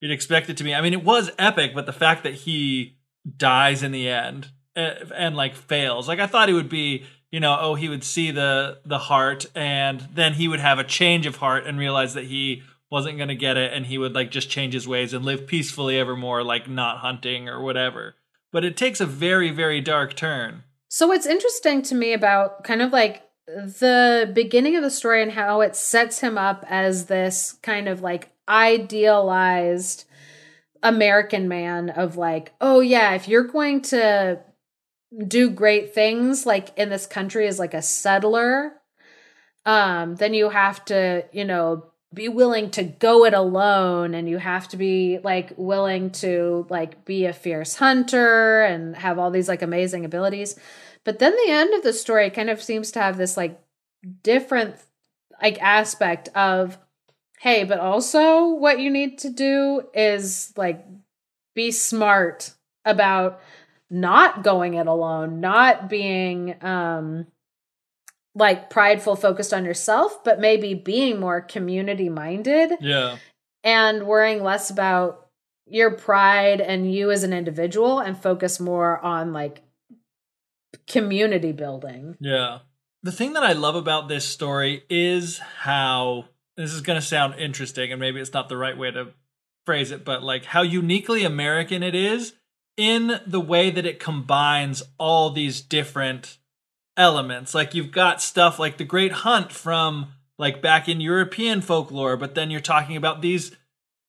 You'd 0.00 0.10
expect 0.10 0.50
it 0.50 0.56
to 0.56 0.64
be. 0.64 0.74
I 0.74 0.80
mean, 0.80 0.94
it 0.94 1.04
was 1.04 1.30
epic, 1.38 1.72
but 1.74 1.86
the 1.86 1.92
fact 1.92 2.24
that 2.24 2.34
he 2.34 2.96
dies 3.36 3.82
in 3.82 3.92
the 3.92 4.08
end 4.08 4.48
and, 4.76 5.12
and 5.12 5.36
like 5.36 5.54
fails, 5.54 6.08
like 6.08 6.20
I 6.20 6.26
thought 6.26 6.48
he 6.48 6.54
would 6.54 6.68
be, 6.68 7.04
you 7.30 7.40
know, 7.40 7.56
oh, 7.60 7.74
he 7.74 7.88
would 7.88 8.04
see 8.04 8.30
the 8.30 8.78
the 8.84 8.98
hart, 8.98 9.46
and 9.54 10.08
then 10.12 10.34
he 10.34 10.48
would 10.48 10.60
have 10.60 10.78
a 10.78 10.84
change 10.84 11.26
of 11.26 11.36
heart 11.36 11.66
and 11.66 11.78
realize 11.78 12.14
that 12.14 12.24
he 12.24 12.62
wasn't 12.90 13.16
going 13.16 13.28
to 13.28 13.36
get 13.36 13.56
it, 13.56 13.72
and 13.72 13.86
he 13.86 13.98
would 13.98 14.14
like 14.14 14.30
just 14.30 14.50
change 14.50 14.74
his 14.74 14.88
ways 14.88 15.12
and 15.12 15.24
live 15.24 15.46
peacefully 15.46 15.98
evermore, 15.98 16.42
like 16.42 16.68
not 16.68 16.98
hunting 16.98 17.48
or 17.48 17.62
whatever. 17.62 18.16
But 18.52 18.64
it 18.64 18.76
takes 18.76 19.00
a 19.00 19.06
very, 19.06 19.50
very 19.50 19.80
dark 19.80 20.14
turn. 20.16 20.64
So 20.88 21.06
what's 21.06 21.26
interesting 21.26 21.82
to 21.82 21.94
me 21.94 22.12
about 22.12 22.64
kind 22.64 22.82
of 22.82 22.92
like 22.92 23.22
the 23.46 24.30
beginning 24.32 24.76
of 24.76 24.82
the 24.82 24.90
story 24.90 25.22
and 25.22 25.30
how 25.30 25.60
it 25.60 25.76
sets 25.76 26.18
him 26.20 26.36
up 26.36 26.64
as 26.68 27.06
this 27.06 27.54
kind 27.62 27.88
of 27.88 28.00
like 28.00 28.32
idealized 28.48 30.04
American 30.82 31.46
man 31.46 31.90
of 31.90 32.16
like, 32.16 32.52
oh 32.60 32.80
yeah, 32.80 33.14
if 33.14 33.28
you're 33.28 33.44
going 33.44 33.82
to 33.82 34.40
do 35.26 35.50
great 35.50 35.94
things 35.94 36.46
like 36.46 36.76
in 36.78 36.88
this 36.88 37.06
country 37.06 37.46
as 37.46 37.58
like 37.58 37.74
a 37.74 37.82
settler, 37.82 38.72
um, 39.66 40.16
then 40.16 40.34
you 40.34 40.48
have 40.48 40.84
to, 40.86 41.24
you 41.32 41.44
know, 41.44 41.86
be 42.12 42.28
willing 42.28 42.70
to 42.70 42.82
go 42.82 43.24
it 43.24 43.34
alone 43.34 44.14
and 44.14 44.28
you 44.28 44.38
have 44.38 44.66
to 44.68 44.76
be 44.76 45.18
like 45.22 45.52
willing 45.56 46.10
to 46.10 46.66
like 46.68 47.04
be 47.04 47.26
a 47.26 47.32
fierce 47.32 47.76
hunter 47.76 48.62
and 48.62 48.96
have 48.96 49.18
all 49.18 49.30
these 49.30 49.48
like 49.48 49.62
amazing 49.62 50.04
abilities. 50.04 50.58
But 51.04 51.18
then 51.18 51.32
the 51.32 51.52
end 51.52 51.74
of 51.74 51.82
the 51.82 51.92
story 51.92 52.30
kind 52.30 52.50
of 52.50 52.62
seems 52.62 52.90
to 52.92 53.00
have 53.00 53.16
this 53.16 53.36
like 53.36 53.60
different 54.22 54.76
like 55.42 55.60
aspect 55.62 56.28
of 56.34 56.78
hey 57.38 57.64
but 57.64 57.78
also 57.78 58.48
what 58.48 58.80
you 58.80 58.90
need 58.90 59.18
to 59.18 59.30
do 59.30 59.82
is 59.94 60.52
like 60.56 60.84
be 61.54 61.70
smart 61.70 62.52
about 62.84 63.40
not 63.90 64.42
going 64.44 64.74
it 64.74 64.86
alone 64.86 65.40
not 65.40 65.88
being 65.88 66.56
um 66.64 67.26
like 68.36 68.70
prideful 68.70 69.16
focused 69.16 69.52
on 69.52 69.64
yourself 69.64 70.22
but 70.22 70.38
maybe 70.38 70.74
being 70.74 71.18
more 71.18 71.40
community 71.40 72.08
minded 72.08 72.70
Yeah. 72.80 73.16
and 73.64 74.06
worrying 74.06 74.42
less 74.44 74.70
about 74.70 75.26
your 75.66 75.90
pride 75.90 76.60
and 76.60 76.92
you 76.92 77.10
as 77.10 77.24
an 77.24 77.32
individual 77.32 77.98
and 77.98 78.16
focus 78.16 78.60
more 78.60 78.98
on 79.00 79.32
like 79.32 79.62
community 80.86 81.52
building 81.52 82.16
Yeah. 82.20 82.58
The 83.02 83.12
thing 83.12 83.32
that 83.32 83.42
I 83.42 83.52
love 83.54 83.76
about 83.76 84.08
this 84.08 84.26
story 84.26 84.84
is 84.90 85.38
how 85.38 86.26
this 86.56 86.72
is 86.72 86.82
going 86.82 87.00
to 87.00 87.06
sound 87.06 87.34
interesting 87.38 87.92
and 87.92 87.98
maybe 88.00 88.20
it's 88.20 88.32
not 88.34 88.48
the 88.50 88.56
right 88.58 88.76
way 88.76 88.90
to 88.90 89.08
phrase 89.64 89.90
it, 89.90 90.04
but 90.04 90.22
like 90.22 90.44
how 90.44 90.62
uniquely 90.62 91.24
American 91.24 91.82
it 91.82 91.94
is 91.94 92.34
in 92.80 93.20
the 93.26 93.40
way 93.40 93.70
that 93.70 93.84
it 93.84 94.00
combines 94.00 94.82
all 94.96 95.28
these 95.28 95.60
different 95.60 96.38
elements. 96.96 97.54
Like 97.54 97.74
you've 97.74 97.92
got 97.92 98.22
stuff 98.22 98.58
like 98.58 98.78
the 98.78 98.84
Great 98.84 99.12
Hunt 99.12 99.52
from 99.52 100.14
like 100.38 100.62
back 100.62 100.88
in 100.88 100.98
European 100.98 101.60
folklore, 101.60 102.16
but 102.16 102.34
then 102.34 102.50
you're 102.50 102.58
talking 102.58 102.96
about 102.96 103.20
these 103.20 103.54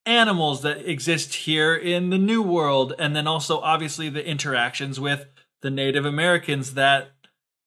animals 0.06 0.62
that 0.62 0.90
exist 0.90 1.34
here 1.34 1.76
in 1.76 2.12
the 2.12 2.18
New 2.18 2.42
World, 2.42 2.94
and 2.98 3.14
then 3.14 3.28
also 3.28 3.60
obviously 3.60 4.08
the 4.08 4.26
interactions 4.26 5.02
with 5.02 5.26
the 5.62 5.70
Native 5.70 6.06
Americans 6.06 6.76
that 6.76 7.12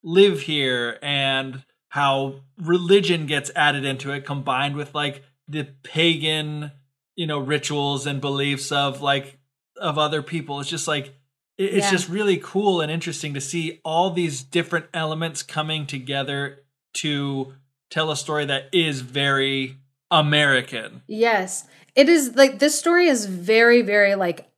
live 0.03 0.41
here 0.41 0.99
and 1.03 1.65
how 1.91 2.37
religion 2.57 3.27
gets 3.27 3.51
added 3.55 3.85
into 3.85 4.11
it 4.11 4.25
combined 4.25 4.75
with 4.75 4.95
like 4.95 5.23
the 5.49 5.65
pagan 5.83 6.73
you 7.15 7.27
know 7.27 7.39
rituals 7.39 8.07
and 8.07 8.23
beliefs 8.23 8.73
of 8.73 9.03
like 9.03 9.34
of 9.77 9.99
other 9.99 10.23
people. 10.23 10.61
It's 10.61 10.71
just 10.71 10.89
like 10.89 11.15
it's 11.57 11.87
Yeah. 11.87 11.91
just 11.91 12.09
really 12.09 12.37
cool 12.39 12.81
and 12.81 12.91
interesting 12.91 13.35
to 13.35 13.41
see 13.41 13.81
all 13.85 14.11
these 14.11 14.43
different 14.43 14.87
elements 14.93 15.43
coming 15.43 15.87
together 15.87 16.65
to 16.95 17.55
tell 17.91 18.11
a 18.11 18.17
story 18.17 18.45
that 18.47 18.69
is 18.73 19.01
very 19.03 19.79
american. 20.11 21.03
Yes. 21.07 21.65
It 21.95 22.09
is 22.09 22.35
like 22.35 22.59
this 22.59 22.77
story 22.79 23.07
is 23.07 23.27
very 23.27 23.83
very 23.83 24.17
like 24.17 24.49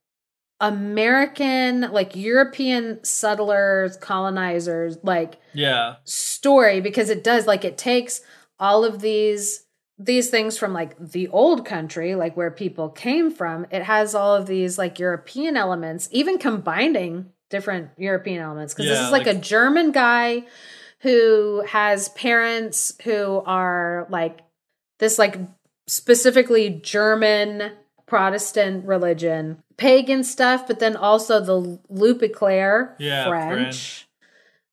american 0.59 1.83
like 1.93 2.17
european 2.17 3.03
settlers 3.05 3.99
colonizers 3.99 4.97
like 5.03 5.37
yeah. 5.53 5.97
story 6.05 6.81
because 6.81 7.11
it 7.11 7.23
does 7.23 7.47
like 7.47 7.63
it 7.63 7.77
takes 7.77 8.23
all 8.59 8.83
of 8.83 9.01
these 9.01 9.66
these 9.99 10.29
things 10.31 10.59
from 10.59 10.73
like 10.75 10.97
the 10.99 11.29
old 11.29 11.65
country 11.65 12.15
like 12.15 12.37
where 12.37 12.51
people 12.51 12.89
came 12.91 13.31
from 13.31 13.67
it 13.71 13.83
has 13.83 14.15
all 14.15 14.35
of 14.35 14.47
these 14.47 14.77
like 14.77 14.99
european 14.99 15.57
elements 15.57 16.09
even 16.13 16.37
combining 16.39 17.31
different 17.49 17.89
european 17.97 18.43
elements 18.43 18.75
because 18.75 18.89
this 18.91 19.01
is 19.01 19.11
like, 19.11 19.27
like- 19.27 19.37
a 19.37 19.41
german 19.41 19.93
guy 19.93 20.43
who 21.01 21.63
has 21.69 22.11
parents 22.11 22.93
who 23.05 23.43
are 23.47 24.07
like 24.11 24.41
this 24.99 25.19
like 25.19 25.39
specifically 25.87 26.69
german 26.83 27.73
protestant 28.07 28.85
religion 28.87 29.63
pagan 29.79 30.23
stuff 30.23 30.67
but 30.67 30.79
then 30.79 30.95
also 30.97 31.41
the 31.41 31.79
loup 31.89 32.23
eclair 32.23 32.95
Yeah, 32.99 33.29
french 33.29 33.53
French. 33.55 34.09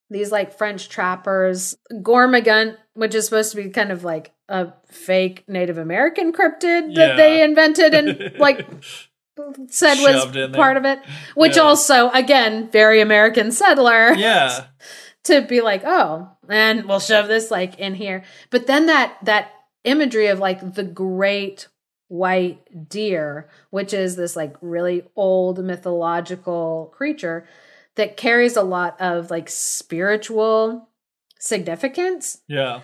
these 0.10 0.32
like 0.32 0.58
French 0.58 0.90
trappers. 0.90 1.76
Gormagunt, 1.92 2.78
which 2.94 3.16
is 3.16 3.26
supposed 3.26 3.52
to 3.52 3.58
be 3.64 3.70
kind 3.70 3.92
of 3.92 4.04
like 4.04 4.32
a 4.54 4.74
fake 4.88 5.44
Native 5.48 5.78
American 5.78 6.32
cryptid 6.32 6.94
that 6.96 7.10
Yeah. 7.10 7.16
they 7.16 7.42
invented 7.44 7.94
and 7.94 8.34
like 8.40 8.66
said 9.70 9.96
Shoved 9.96 10.36
was 10.36 10.52
part 10.56 10.78
of 10.78 10.86
it. 10.86 11.00
Which 11.36 11.56
Yeah. 11.58 11.64
also, 11.64 12.10
again, 12.12 12.70
very 12.72 13.02
American 13.02 13.52
settler 13.52 14.14
yeah 14.18 14.66
to 15.24 15.42
be 15.42 15.62
like, 15.62 15.82
oh, 15.86 16.30
and 16.48 16.86
we'll 16.86 17.00
shove 17.00 17.28
this 17.28 17.50
like 17.50 17.80
in 17.80 17.96
here. 17.96 18.24
But 18.52 18.68
then 18.68 18.86
that 18.86 19.18
that 19.24 19.52
imagery 19.84 20.28
of 20.28 20.40
like 20.40 20.76
the 20.76 20.84
great 20.84 21.68
white 22.10 22.90
deer, 22.90 23.50
which 23.72 23.92
is 23.94 24.16
this 24.16 24.36
like 24.36 24.56
really 24.62 25.04
old 25.16 25.64
mythological 25.66 26.94
creature 26.96 27.48
that 27.96 28.18
carries 28.18 28.56
a 28.56 28.62
lot 28.64 29.00
of 29.02 29.32
like 29.32 29.50
spiritual 29.50 30.90
significance 31.40 32.40
yeah 32.48 32.80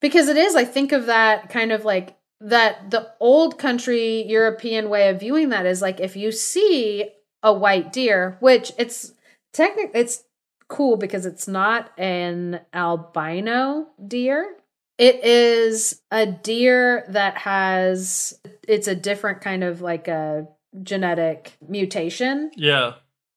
because 0.00 0.28
it 0.28 0.36
is 0.36 0.54
i 0.54 0.64
think 0.64 0.92
of 0.92 1.06
that 1.06 1.48
kind 1.48 1.72
of 1.72 1.84
like 1.84 2.16
that 2.40 2.90
the 2.90 3.10
old 3.20 3.58
country 3.58 4.24
european 4.26 4.88
way 4.88 5.08
of 5.08 5.20
viewing 5.20 5.48
that 5.48 5.66
is 5.66 5.82
like 5.82 6.00
if 6.00 6.16
you 6.16 6.30
see 6.30 7.10
a 7.42 7.52
white 7.52 7.92
deer 7.92 8.36
which 8.40 8.72
it's 8.78 9.12
technically 9.52 10.00
it's 10.00 10.24
cool 10.68 10.96
because 10.96 11.26
it's 11.26 11.48
not 11.48 11.90
an 11.98 12.60
albino 12.72 13.88
deer. 14.06 14.54
It 14.98 15.24
is 15.24 16.00
a 16.10 16.26
deer 16.26 17.04
that 17.08 17.38
has 17.38 18.38
it's 18.66 18.88
a 18.88 18.94
different 18.94 19.40
kind 19.40 19.64
of 19.64 19.80
like 19.80 20.08
a 20.08 20.46
genetic 20.82 21.56
mutation. 21.66 22.50
Yeah. 22.56 22.94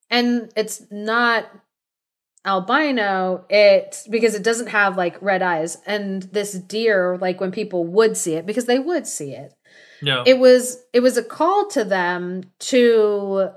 And 0.10 0.52
it's 0.56 0.86
not 0.92 1.48
albino 2.46 3.46
it 3.50 4.04
because 4.10 4.34
it 4.34 4.44
doesn't 4.44 4.68
have 4.68 4.98
like 4.98 5.22
red 5.22 5.42
eyes. 5.42 5.78
And 5.86 6.24
this 6.24 6.54
deer 6.54 7.18
like 7.20 7.40
when 7.40 7.52
people 7.52 7.86
would 7.86 8.18
see 8.18 8.36
it 8.36 8.46
because 8.46 8.66
they 8.66 8.80
would 8.80 9.08
see 9.08 9.34
it 9.34 9.54
yeah. 10.02 10.24
it 10.26 10.38
was 10.38 10.84
it 10.94 11.02
was 11.02 11.18
a 11.18 11.24
call 11.24 11.68
to 11.70 11.84
them 11.84 12.44
to 12.60 13.50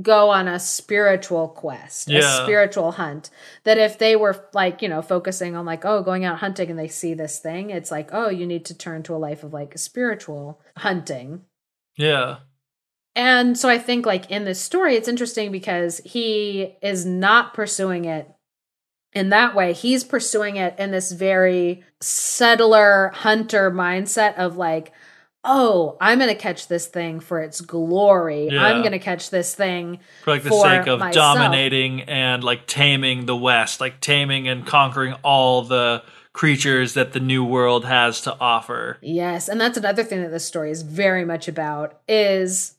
go 0.00 0.28
on 0.28 0.46
a 0.46 0.60
spiritual 0.60 1.48
quest 1.48 2.10
a 2.10 2.20
spiritual 2.44 2.92
hunt. 2.92 3.30
That 3.64 3.78
if 3.78 3.98
they 3.98 4.14
were 4.14 4.46
like 4.52 4.82
you 4.82 4.88
know 4.88 5.02
focusing 5.02 5.56
on 5.56 5.64
like 5.64 5.84
oh 5.84 6.02
going 6.02 6.24
out 6.24 6.38
hunting 6.38 6.70
and 6.70 6.78
they 6.78 6.88
see 6.88 7.14
this 7.14 7.38
thing 7.38 7.70
it's 7.70 7.90
like 7.90 8.10
oh 8.12 8.28
you 8.28 8.46
need 8.46 8.66
to 8.66 8.74
turn 8.74 9.02
to 9.04 9.14
a 9.14 9.16
life 9.16 9.42
of 9.42 9.52
like 9.52 9.76
spiritual 9.78 10.60
hunting. 10.76 11.42
Yeah 11.96 12.38
and 13.16 13.58
so 13.58 13.70
I 13.70 13.78
think 13.78 14.04
like 14.04 14.30
in 14.30 14.44
this 14.44 14.60
story, 14.60 14.94
it's 14.94 15.08
interesting 15.08 15.50
because 15.50 16.02
he 16.04 16.76
is 16.82 17.06
not 17.06 17.54
pursuing 17.54 18.04
it 18.04 18.30
in 19.14 19.30
that 19.30 19.54
way. 19.54 19.72
He's 19.72 20.04
pursuing 20.04 20.56
it 20.56 20.78
in 20.78 20.90
this 20.90 21.10
very 21.12 21.82
settler 22.02 23.10
hunter 23.14 23.70
mindset 23.70 24.36
of 24.36 24.58
like, 24.58 24.92
oh, 25.42 25.96
I'm 25.98 26.18
going 26.18 26.28
to 26.28 26.40
catch 26.40 26.68
this 26.68 26.88
thing 26.88 27.20
for 27.20 27.40
its 27.40 27.62
glory. 27.62 28.50
Yeah. 28.50 28.62
I'm 28.62 28.82
going 28.82 28.92
to 28.92 28.98
catch 28.98 29.30
this 29.30 29.54
thing. 29.54 30.00
for 30.22 30.32
like 30.32 30.42
the 30.42 30.50
for 30.50 30.62
sake 30.62 30.86
of 30.86 30.98
myself. 30.98 31.14
dominating 31.14 32.02
and 32.02 32.44
like 32.44 32.66
taming 32.66 33.24
the 33.24 33.36
west 33.36 33.80
like 33.80 34.00
taming 34.00 34.46
and 34.46 34.66
conquering 34.66 35.14
all 35.22 35.62
the 35.62 36.02
creatures 36.34 36.92
that 36.92 37.14
the 37.14 37.20
new 37.20 37.42
world 37.42 37.86
has 37.86 38.20
to 38.20 38.36
offer 38.38 38.98
Yes, 39.00 39.48
and 39.48 39.58
that's 39.58 39.78
another 39.78 40.04
thing 40.04 40.20
that 40.20 40.30
this 40.30 40.44
story 40.44 40.70
is 40.70 40.82
very 40.82 41.24
much 41.24 41.48
about 41.48 41.98
is 42.06 42.75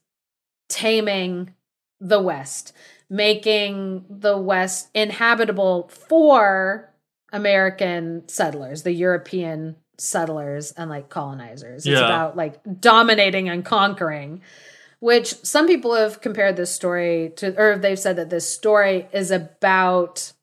taming 0.70 1.54
the 2.00 2.22
West. 2.22 2.74
making 3.10 4.04
the 4.10 4.38
West 4.38 4.90
inhabitable 4.94 5.88
for 5.88 6.94
American 7.32 8.28
settlers, 8.28 8.84
the 8.84 8.92
European 8.92 9.78
settlers 9.98 10.74
and 10.74 10.90
like 10.90 11.08
colonizers. 11.08 11.86
It's 11.86 12.00
Yeah. 12.02 12.04
about 12.06 12.36
like 12.36 12.60
dominating 12.82 13.48
and 13.48 13.64
conquering, 13.64 14.42
which 15.00 15.36
some 15.46 15.68
people 15.68 15.96
have 15.96 16.20
compared 16.20 16.58
this 16.58 16.70
story 16.76 17.32
to, 17.38 17.56
or 17.58 17.78
they've 17.78 17.98
said 17.98 18.18
that 18.18 18.30
this 18.30 18.50
story 18.50 19.08
is 19.14 19.32
about 19.32 20.34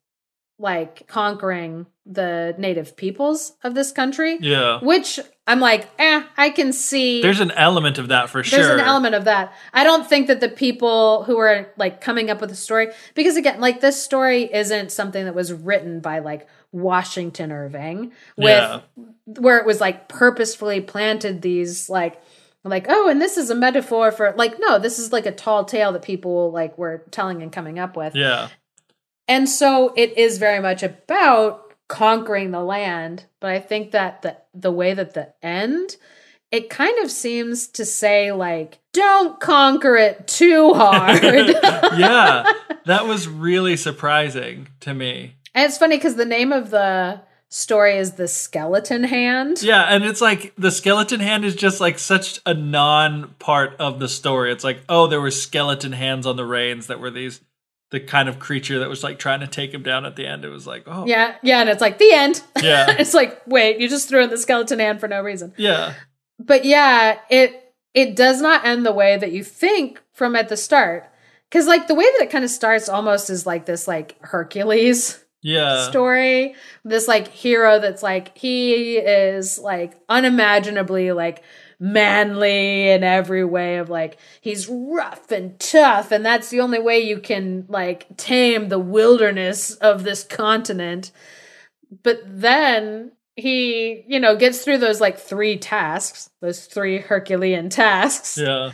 like 0.58 1.06
conquering 1.06 1.86
the 2.06 2.54
native 2.56 2.96
peoples 2.96 3.52
of 3.62 3.74
this 3.74 3.92
country, 3.92 4.38
Yeah. 4.40 4.80
which 4.80 5.20
I'm 5.46 5.60
like, 5.60 5.88
eh, 5.98 6.22
I 6.38 6.48
can 6.50 6.72
see. 6.72 7.20
There's 7.20 7.40
an 7.40 7.50
element 7.50 7.98
of 7.98 8.08
that 8.08 8.30
for 8.30 8.38
There's 8.38 8.48
sure. 8.48 8.58
There's 8.60 8.80
an 8.80 8.86
element 8.86 9.14
of 9.14 9.24
that. 9.26 9.52
I 9.74 9.84
don't 9.84 10.06
think 10.06 10.28
that 10.28 10.40
the 10.40 10.48
people 10.48 11.24
who 11.24 11.36
are 11.36 11.68
like 11.76 12.00
coming 12.00 12.30
up 12.30 12.40
with 12.40 12.48
the 12.50 12.56
story, 12.56 12.88
because 13.14 13.36
again, 13.36 13.60
like 13.60 13.80
this 13.80 14.02
story 14.02 14.44
isn't 14.52 14.90
something 14.90 15.24
that 15.24 15.34
was 15.34 15.52
written 15.52 16.00
by 16.00 16.20
like 16.20 16.48
Washington 16.72 17.52
Irving 17.52 18.12
with 18.36 18.46
Yeah. 18.48 18.80
where 19.26 19.58
it 19.58 19.66
was 19.66 19.80
like 19.80 20.08
purposefully 20.08 20.80
planted 20.80 21.42
these 21.42 21.88
like 21.88 22.20
like 22.64 22.86
oh 22.88 23.08
and 23.10 23.20
this 23.20 23.36
is 23.36 23.50
a 23.50 23.54
metaphor 23.54 24.10
for 24.10 24.32
like 24.38 24.58
no 24.58 24.78
this 24.78 24.98
is 24.98 25.12
like 25.12 25.26
a 25.26 25.30
tall 25.30 25.64
tale 25.66 25.92
that 25.92 26.00
people 26.02 26.50
like 26.50 26.76
were 26.78 27.04
telling 27.10 27.42
and 27.42 27.52
coming 27.52 27.78
up 27.78 27.94
with 27.94 28.16
Yeah. 28.16 28.48
and 29.28 29.48
so 29.48 29.92
it 29.96 30.16
is 30.16 30.38
very 30.38 30.60
much 30.60 30.82
about 30.82 31.63
conquering 31.88 32.50
the 32.50 32.62
land, 32.62 33.24
but 33.40 33.50
I 33.50 33.60
think 33.60 33.90
that 33.92 34.22
the 34.22 34.36
the 34.52 34.72
way 34.72 34.94
that 34.94 35.14
the 35.14 35.32
end 35.42 35.96
it 36.50 36.70
kind 36.70 37.04
of 37.04 37.10
seems 37.10 37.66
to 37.66 37.84
say 37.84 38.30
like 38.30 38.78
don't 38.92 39.40
conquer 39.40 39.96
it 39.96 40.28
too 40.28 40.72
hard. 40.72 41.22
yeah. 41.98 42.50
That 42.86 43.06
was 43.06 43.26
really 43.26 43.78
surprising 43.78 44.68
to 44.80 44.92
me. 44.92 45.36
And 45.54 45.64
it's 45.64 45.78
funny 45.78 45.96
cuz 45.98 46.16
the 46.16 46.26
name 46.26 46.52
of 46.52 46.68
the 46.68 47.22
story 47.48 47.96
is 47.96 48.12
the 48.12 48.28
skeleton 48.28 49.04
hand. 49.04 49.62
Yeah, 49.62 49.84
and 49.84 50.04
it's 50.04 50.20
like 50.20 50.52
the 50.58 50.70
skeleton 50.70 51.20
hand 51.20 51.46
is 51.46 51.56
just 51.56 51.80
like 51.80 51.98
such 51.98 52.40
a 52.44 52.52
non 52.52 53.36
part 53.38 53.74
of 53.78 54.00
the 54.00 54.08
story. 54.08 54.52
It's 54.52 54.64
like, 54.64 54.80
oh, 54.86 55.06
there 55.06 55.20
were 55.20 55.30
skeleton 55.30 55.92
hands 55.92 56.26
on 56.26 56.36
the 56.36 56.44
reins 56.44 56.88
that 56.88 57.00
were 57.00 57.10
these 57.10 57.40
the 57.90 58.00
kind 58.00 58.28
of 58.28 58.38
creature 58.38 58.80
that 58.80 58.88
was 58.88 59.04
like 59.04 59.18
trying 59.18 59.40
to 59.40 59.46
take 59.46 59.72
him 59.72 59.82
down 59.82 60.04
at 60.04 60.16
the 60.16 60.26
end. 60.26 60.44
It 60.44 60.48
was 60.48 60.66
like, 60.66 60.84
oh 60.86 61.06
Yeah, 61.06 61.36
yeah, 61.42 61.60
and 61.60 61.68
it's 61.68 61.80
like 61.80 61.98
the 61.98 62.12
end. 62.12 62.42
Yeah. 62.62 62.96
it's 62.98 63.14
like, 63.14 63.40
wait, 63.46 63.78
you 63.78 63.88
just 63.88 64.08
threw 64.08 64.22
in 64.24 64.30
the 64.30 64.38
skeleton 64.38 64.78
hand 64.80 65.00
for 65.00 65.08
no 65.08 65.22
reason. 65.22 65.52
yeah. 65.56 65.94
But 66.38 66.64
yeah, 66.64 67.18
it 67.30 67.60
it 67.94 68.16
does 68.16 68.40
not 68.40 68.64
end 68.64 68.84
the 68.84 68.92
way 68.92 69.16
that 69.16 69.30
you 69.30 69.44
think 69.44 70.02
from 70.12 70.34
at 70.34 70.48
the 70.48 70.56
start. 70.56 71.08
Cause 71.52 71.68
like 71.68 71.86
the 71.86 71.94
way 71.94 72.04
that 72.18 72.24
it 72.24 72.30
kind 72.30 72.42
of 72.44 72.50
starts 72.50 72.88
almost 72.88 73.30
is 73.30 73.46
like 73.46 73.66
this 73.66 73.86
like 73.86 74.16
Hercules 74.22 75.22
Yeah. 75.42 75.88
story. 75.88 76.56
This 76.84 77.06
like 77.06 77.28
hero 77.28 77.78
that's 77.78 78.02
like 78.02 78.36
he 78.36 78.96
is 78.96 79.60
like 79.60 79.92
unimaginably 80.08 81.12
like 81.12 81.44
manly 81.78 82.90
in 82.90 83.02
every 83.02 83.44
way 83.44 83.76
of 83.76 83.88
like 83.90 84.18
he's 84.40 84.68
rough 84.68 85.30
and 85.30 85.58
tough 85.58 86.12
and 86.12 86.24
that's 86.24 86.50
the 86.50 86.60
only 86.60 86.78
way 86.78 86.98
you 86.98 87.18
can 87.18 87.64
like 87.68 88.16
tame 88.16 88.68
the 88.68 88.78
wilderness 88.78 89.74
of 89.76 90.04
this 90.04 90.24
continent. 90.24 91.10
But 92.02 92.22
then 92.24 93.12
he, 93.36 94.04
you 94.06 94.20
know, 94.20 94.36
gets 94.36 94.62
through 94.62 94.78
those 94.78 95.00
like 95.00 95.18
three 95.18 95.56
tasks, 95.56 96.30
those 96.40 96.66
three 96.66 96.98
Herculean 96.98 97.68
tasks. 97.68 98.38
Yeah. 98.38 98.72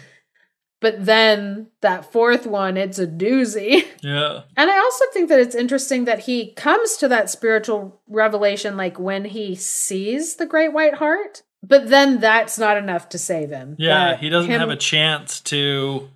But 0.81 1.05
then 1.05 1.68
that 1.82 2.10
fourth 2.10 2.47
one, 2.47 2.77
it's 2.77 2.98
a 2.98 3.06
doozy. 3.06 3.85
Yeah. 4.02 4.44
And 4.56 4.70
I 4.70 4.78
also 4.78 5.05
think 5.12 5.28
that 5.28 5.40
it's 5.40 5.55
interesting 5.55 6.06
that 6.06 6.20
he 6.20 6.55
comes 6.55 6.97
to 6.97 7.09
that 7.09 7.28
spiritual 7.28 8.01
revelation 8.09 8.78
like 8.78 8.98
when 8.98 9.27
he 9.27 9.55
sees 9.55 10.36
the 10.36 10.47
great 10.47 10.72
white 10.72 10.94
hart, 10.94 11.43
but 11.62 11.89
then 11.89 12.20
that's 12.20 12.59
not 12.59 12.77
enough 12.77 13.09
to 13.11 13.19
save 13.19 13.51
him. 13.51 13.77
Yeah. 13.78 14.11
That 14.12 14.20
He 14.20 14.28
doesn't 14.28 14.51
him- 14.51 14.61
have 14.61 14.70
a 14.70 14.77
chance 14.77 15.41
to 15.43 16.09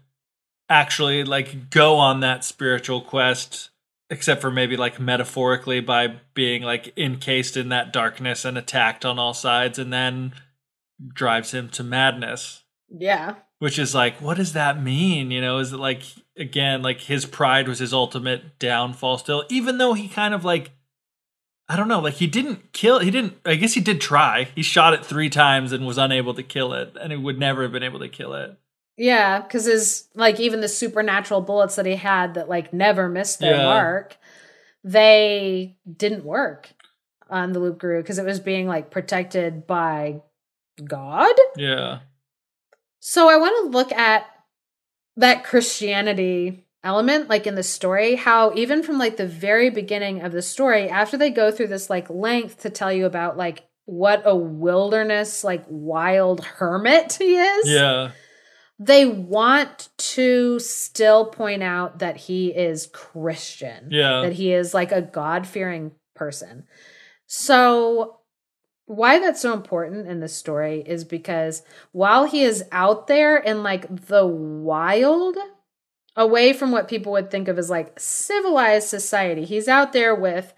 actually 0.68 1.24
like 1.24 1.70
go 1.70 1.96
on 1.96 2.20
that 2.20 2.44
spiritual 2.44 3.00
quest 3.00 3.70
except 4.10 4.40
for 4.40 4.50
maybe 4.50 4.76
like 4.76 5.00
metaphorically 5.00 5.80
by 5.80 6.16
being 6.34 6.62
like 6.62 6.92
encased 6.96 7.56
in 7.56 7.68
that 7.70 7.92
darkness 7.92 8.44
and 8.44 8.56
attacked 8.56 9.04
on 9.04 9.18
all 9.18 9.34
sides 9.34 9.78
and 9.78 9.92
then 9.92 10.32
drives 11.12 11.52
him 11.52 11.68
to 11.70 11.82
madness. 11.82 12.62
Yeah. 12.88 13.36
which 13.58 13.78
is 13.78 13.94
like 13.94 14.20
what 14.20 14.36
does 14.36 14.52
that 14.52 14.80
mean 14.82 15.30
you 15.30 15.40
know 15.40 15.58
is 15.58 15.72
it 15.72 15.78
like 15.78 16.02
again 16.36 16.82
like 16.82 17.00
his 17.00 17.24
pride 17.26 17.66
was 17.66 17.78
his 17.80 17.92
ultimate 17.94 18.58
downfall 18.58 19.18
still 19.18 19.44
even 19.48 19.78
though 19.78 19.94
he 19.94 20.06
kind 20.06 20.32
of 20.34 20.44
like 20.44 20.70
i 21.68 21.76
don't 21.76 21.88
know 21.88 22.00
like 22.00 22.14
he 22.14 22.26
didn't 22.26 22.72
kill 22.72 22.98
he 22.98 23.10
didn't 23.10 23.34
i 23.44 23.54
guess 23.54 23.74
he 23.74 23.80
did 23.80 24.00
try 24.00 24.44
he 24.54 24.62
shot 24.62 24.92
it 24.94 25.04
three 25.04 25.30
times 25.30 25.72
and 25.72 25.86
was 25.86 25.98
unable 25.98 26.34
to 26.34 26.42
kill 26.42 26.72
it 26.72 26.96
and 27.00 27.12
he 27.12 27.18
would 27.18 27.38
never 27.38 27.62
have 27.62 27.72
been 27.72 27.82
able 27.82 27.98
to 28.00 28.08
kill 28.08 28.34
it 28.34 28.56
Yeah, 28.96 29.40
because 29.40 29.64
his 29.64 30.08
like 30.14 30.38
even 30.38 30.60
the 30.60 30.68
supernatural 30.68 31.40
bullets 31.40 31.76
that 31.76 31.86
he 31.86 31.96
had 31.96 32.34
that 32.34 32.48
like 32.48 32.72
never 32.72 33.08
missed 33.08 33.40
their 33.40 33.56
Yeah. 33.56 33.64
mark, 33.64 34.16
they 34.84 35.76
didn't 35.90 36.24
work 36.24 36.68
on 37.30 37.52
the 37.52 37.58
Loop 37.58 37.78
Guru 37.78 38.02
because 38.02 38.18
it 38.18 38.24
was 38.24 38.38
being 38.38 38.68
like 38.68 38.90
protected 38.90 39.66
by 39.66 40.20
God. 40.84 41.34
yeah 41.56 42.00
So 43.00 43.28
I 43.28 43.36
want 43.38 43.64
to 43.72 43.76
look 43.76 43.90
at 43.92 44.26
that 45.16 45.42
Christianity 45.44 46.64
element, 46.84 47.28
like 47.28 47.46
in 47.46 47.54
the 47.54 47.62
story, 47.62 48.14
how 48.14 48.52
even 48.54 48.82
from 48.82 48.98
like 48.98 49.16
the 49.16 49.26
very 49.26 49.70
beginning 49.70 50.22
of 50.22 50.32
the 50.32 50.42
story, 50.42 50.88
after 50.88 51.16
they 51.16 51.30
go 51.30 51.50
through 51.50 51.68
this 51.68 51.90
like 51.90 52.08
length 52.10 52.60
to 52.62 52.70
tell 52.70 52.92
you 52.92 53.06
about 53.06 53.36
like 53.36 53.64
what 53.86 54.22
a 54.24 54.36
wilderness, 54.36 55.42
like 55.42 55.64
wild 55.68 56.44
hermit 56.44 57.14
he 57.14 57.36
is 57.36 57.68
yeah 57.68 58.10
they 58.78 59.06
want 59.06 59.88
to 59.96 60.58
still 60.58 61.26
point 61.26 61.62
out 61.62 62.00
that 62.00 62.16
he 62.16 62.48
is 62.48 62.86
Christian. 62.86 63.88
Yeah. 63.90 64.22
That 64.22 64.32
he 64.32 64.52
is 64.52 64.74
like 64.74 64.92
a 64.92 65.02
God 65.02 65.46
fearing 65.46 65.92
person. 66.14 66.64
So, 67.26 68.20
why 68.86 69.18
that's 69.18 69.40
so 69.40 69.54
important 69.54 70.08
in 70.08 70.20
this 70.20 70.36
story 70.36 70.82
is 70.84 71.04
because 71.04 71.62
while 71.92 72.24
he 72.24 72.42
is 72.42 72.64
out 72.70 73.06
there 73.06 73.36
in 73.36 73.62
like 73.62 74.06
the 74.06 74.26
wild, 74.26 75.36
away 76.16 76.52
from 76.52 76.70
what 76.70 76.88
people 76.88 77.12
would 77.12 77.30
think 77.30 77.48
of 77.48 77.58
as 77.58 77.70
like 77.70 77.98
civilized 77.98 78.88
society, 78.88 79.44
he's 79.44 79.68
out 79.68 79.92
there 79.92 80.14
with 80.14 80.54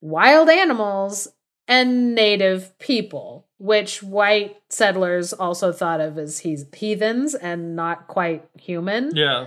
wild 0.00 0.48
animals 0.48 1.28
and 1.66 2.14
native 2.14 2.78
people, 2.78 3.46
which 3.58 4.02
white 4.02 4.56
settlers 4.68 5.32
also 5.32 5.72
thought 5.72 6.00
of 6.00 6.18
as 6.18 6.40
he's 6.40 6.66
heathens 6.74 7.34
and 7.34 7.74
not 7.74 8.06
quite 8.06 8.44
human. 8.58 9.10
yeah 9.14 9.46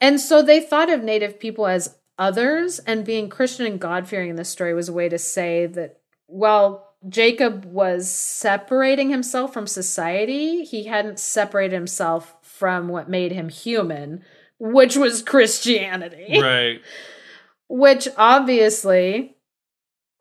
And 0.00 0.20
so 0.20 0.42
they 0.42 0.60
thought 0.60 0.90
of 0.90 1.02
native 1.02 1.40
people 1.40 1.66
as 1.66 1.96
others, 2.18 2.78
and 2.80 3.04
being 3.04 3.28
Christian 3.28 3.66
and 3.66 3.80
God 3.80 4.06
fearing 4.06 4.30
in 4.30 4.36
this 4.36 4.50
story 4.50 4.74
was 4.74 4.88
a 4.88 4.92
way 4.92 5.08
to 5.08 5.18
say 5.18 5.66
that, 5.66 6.00
well, 6.28 6.94
Jacob 7.08 7.64
was 7.64 8.10
separating 8.10 9.08
himself 9.08 9.54
from 9.54 9.66
society. 9.66 10.64
He 10.64 10.84
hadn't 10.84 11.18
separated 11.18 11.74
himself 11.74 12.36
from 12.42 12.88
what 12.88 13.08
made 13.08 13.32
him 13.32 13.48
human, 13.48 14.22
which 14.60 14.96
was 14.96 15.22
Christianity. 15.22 16.40
right 16.40 16.80
Which 17.72 18.08
obviously, 18.16 19.36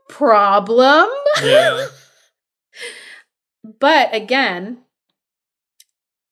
problem. 0.07 1.10
yeah 1.44 1.88
But 3.80 4.14
again, 4.16 4.80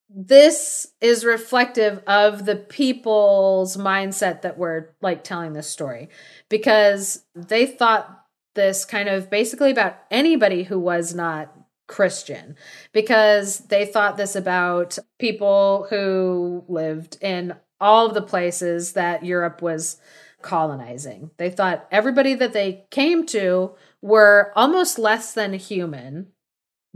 this 0.09 0.87
is 1.01 1.25
reflective 1.25 2.01
of 2.07 2.45
the 2.45 2.55
people's 2.55 3.77
mindset 3.77 4.41
that 4.41 4.57
were 4.57 4.95
like 5.01 5.23
telling 5.23 5.53
this 5.53 5.69
story 5.69 6.09
because 6.49 7.23
they 7.35 7.65
thought 7.65 8.25
this 8.55 8.85
kind 8.85 9.09
of 9.09 9.29
basically 9.29 9.71
about 9.71 9.97
anybody 10.09 10.63
who 10.63 10.79
was 10.79 11.13
not 11.13 11.53
Christian 11.87 12.55
because 12.91 13.59
they 13.59 13.85
thought 13.85 14.17
this 14.17 14.35
about 14.35 14.97
people 15.19 15.87
who 15.89 16.63
lived 16.67 17.17
in 17.21 17.55
all 17.79 18.07
of 18.07 18.13
the 18.13 18.21
places 18.21 18.93
that 18.93 19.25
Europe 19.25 19.61
was 19.61 19.97
colonizing. 20.41 21.31
They 21.37 21.49
thought 21.49 21.87
everybody 21.91 22.33
that 22.35 22.53
they 22.53 22.85
came 22.91 23.25
to 23.27 23.71
were 24.01 24.51
almost 24.55 24.99
less 24.99 25.33
than 25.33 25.53
human 25.53 26.27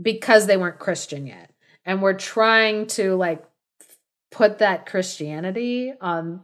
because 0.00 0.46
they 0.46 0.56
weren't 0.56 0.78
Christian 0.78 1.26
yet. 1.26 1.50
And 1.84 2.02
we're 2.02 2.14
trying 2.14 2.86
to 2.88 3.14
like 3.16 3.44
put 4.30 4.58
that 4.58 4.86
Christianity 4.86 5.92
on 6.00 6.42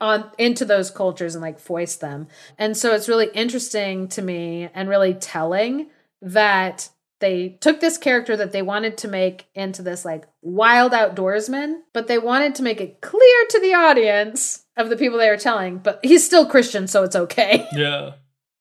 on 0.00 0.30
into 0.38 0.64
those 0.64 0.90
cultures 0.90 1.34
and 1.34 1.42
like 1.42 1.58
foist 1.58 2.00
them. 2.00 2.26
And 2.58 2.76
so 2.76 2.94
it's 2.94 3.08
really 3.08 3.30
interesting 3.32 4.08
to 4.08 4.22
me 4.22 4.68
and 4.74 4.88
really 4.88 5.14
telling 5.14 5.86
that 6.20 6.90
they 7.24 7.56
took 7.62 7.80
this 7.80 7.96
character 7.96 8.36
that 8.36 8.52
they 8.52 8.60
wanted 8.60 8.98
to 8.98 9.08
make 9.08 9.46
into 9.54 9.80
this 9.80 10.04
like 10.04 10.28
wild 10.42 10.92
outdoorsman, 10.92 11.80
but 11.94 12.06
they 12.06 12.18
wanted 12.18 12.54
to 12.56 12.62
make 12.62 12.82
it 12.82 13.00
clear 13.00 13.46
to 13.48 13.60
the 13.60 13.72
audience 13.72 14.66
of 14.76 14.90
the 14.90 14.96
people 14.96 15.16
they 15.16 15.30
were 15.30 15.38
telling, 15.38 15.78
but 15.78 16.00
he's 16.04 16.22
still 16.22 16.44
Christian, 16.44 16.86
so 16.86 17.02
it's 17.02 17.16
okay. 17.16 17.66
Yeah. 17.74 18.12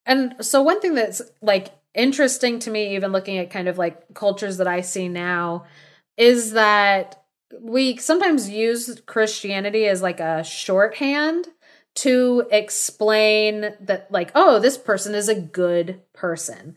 And 0.06 0.36
so 0.40 0.62
one 0.62 0.80
thing 0.82 0.96
that's 0.96 1.22
like 1.42 1.74
interesting 1.94 2.60
to 2.60 2.72
me, 2.72 2.96
even 2.96 3.12
looking 3.12 3.38
at 3.38 3.52
kind 3.52 3.68
of 3.68 3.78
like 3.78 4.14
cultures 4.14 4.58
that 4.58 4.68
I 4.68 4.82
see 4.82 5.10
now, 5.10 5.66
is 6.18 6.54
that 6.54 7.24
we 7.60 7.98
sometimes 7.98 8.50
use 8.50 9.02
Christianity 9.06 9.88
as 9.88 10.02
like 10.02 10.20
a 10.20 10.44
shorthand 10.44 11.48
to 11.96 12.48
explain 12.50 13.74
that 13.80 14.08
like 14.10 14.32
oh 14.34 14.60
this 14.60 14.78
person 14.78 15.14
is 15.14 15.30
a 15.30 15.40
good 15.40 16.02
person 16.12 16.76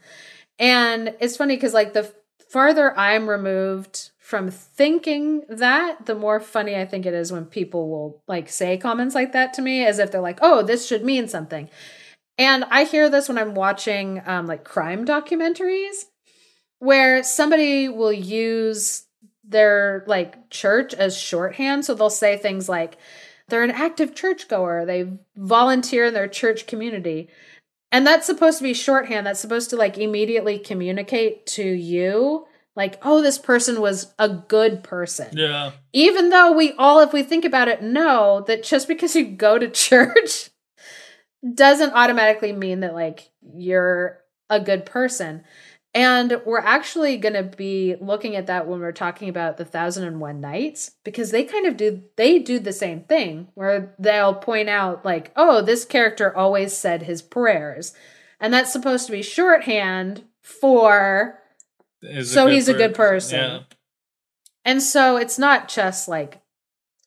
and 0.59 1.15
it's 1.21 1.37
funny 1.37 1.57
because 1.57 1.75
like 1.75 1.93
the 1.93 2.13
farther 2.51 2.97
i'm 2.99 3.29
removed 3.29 4.11
from 4.19 4.51
thinking 4.51 5.43
that 5.49 6.07
the 6.07 6.15
more 6.15 6.41
funny 6.41 6.77
i 6.77 6.85
think 6.85 7.07
it 7.07 7.15
is 7.15 7.33
when 7.33 7.45
people 7.45 7.89
will 7.89 8.23
like 8.27 8.49
say 8.49 8.77
comments 8.77 9.15
like 9.15 9.33
that 9.33 9.53
to 9.53 9.63
me 9.63 9.85
as 9.85 9.99
if 9.99 10.11
they're 10.11 10.21
like 10.21 10.39
oh 10.43 10.63
this 10.63 10.87
should 10.87 11.05
mean 11.05 11.29
something 11.29 11.69
and 12.39 12.65
i 12.71 12.85
hear 12.85 13.09
this 13.09 13.29
when 13.29 13.39
i'm 13.39 13.55
watching 13.55 14.23
um, 14.27 14.47
like 14.47 14.65
crime 14.65 15.05
documentaries 15.05 16.05
where 16.79 17.23
somebody 17.23 17.89
will 17.89 18.13
use 18.13 19.05
their 19.43 20.05
like 20.07 20.51
church 20.51 20.95
as 20.95 21.17
shorthand 21.19 21.85
so 21.85 21.95
they'll 21.95 22.11
say 22.11 22.37
things 22.37 22.69
like 22.69 22.97
they're 23.49 23.63
an 23.63 23.71
active 23.71 24.15
churchgoer. 24.15 24.85
They 24.85 25.13
volunteer 25.37 26.07
in 26.07 26.15
their 26.15 26.29
church 26.29 26.67
community. 26.67 27.29
And 27.93 28.07
that's 28.07 28.27
supposed 28.27 28.59
to 28.59 28.65
be 28.65 28.75
shorthand. 28.75 29.27
That's 29.27 29.41
supposed 29.41 29.71
to 29.71 29.77
like 29.77 29.97
immediately 29.99 30.59
communicate 30.59 31.47
to 31.47 31.63
you 31.63 32.47
like, 32.77 32.99
oh, 33.03 33.23
this 33.23 33.39
person 33.39 33.81
was 33.81 34.13
a 34.19 34.29
good 34.29 34.85
person. 34.85 35.29
Yeah. 35.33 35.73
Even 35.95 36.29
though 36.29 36.53
we 36.53 36.73
all, 36.73 37.01
if 37.01 37.13
we 37.13 37.23
think 37.23 37.45
about 37.45 37.69
it, 37.69 37.83
know 37.83 38.45
that 38.47 38.63
just 38.63 38.87
because 38.87 39.17
you 39.17 39.25
go 39.25 39.59
to 39.59 39.69
church 39.71 40.51
doesn't 41.55 41.95
automatically 41.95 42.53
mean 42.53 42.81
that 42.81 42.95
like 42.95 43.31
you're 43.55 44.21
a 44.51 44.61
good 44.61 44.85
person. 44.85 45.43
And 45.97 46.43
we're 46.45 46.59
actually 46.59 47.17
going 47.17 47.33
to 47.33 47.43
be 47.43 47.97
looking 48.03 48.37
at 48.37 48.49
that 48.49 48.67
when 48.67 48.81
we're 48.81 48.93
talking 48.93 49.31
about 49.31 49.57
the 49.57 49.65
Thousand 49.65 50.05
and 50.05 50.21
One 50.21 50.43
Nights 50.43 50.91
because 51.05 51.31
they 51.31 51.43
kind 51.43 51.65
of 51.65 51.79
do 51.79 52.03
they 52.17 52.39
do 52.39 52.59
the 52.59 52.75
same 52.75 53.05
thing 53.05 53.49
where 53.55 53.95
they'll 53.99 54.35
point 54.35 54.69
out 54.69 55.07
like, 55.07 55.33
oh, 55.37 55.63
this 55.63 55.87
character 55.87 56.37
always 56.37 56.77
said 56.77 57.05
his 57.05 57.23
prayers, 57.23 57.95
and 58.39 58.53
that's 58.53 58.71
supposed 58.71 59.07
to 59.07 59.13
be 59.13 59.23
shorthand 59.23 60.25
for 60.43 61.39
Is 62.03 62.31
so 62.31 62.47
he's 62.47 62.69
a 62.69 62.75
good 62.75 62.95
person. 62.95 63.41
Yeah. 63.41 63.61
And 64.67 64.83
so 64.83 65.17
it's 65.17 65.39
not 65.39 65.67
just 65.67 66.09
like 66.09 66.43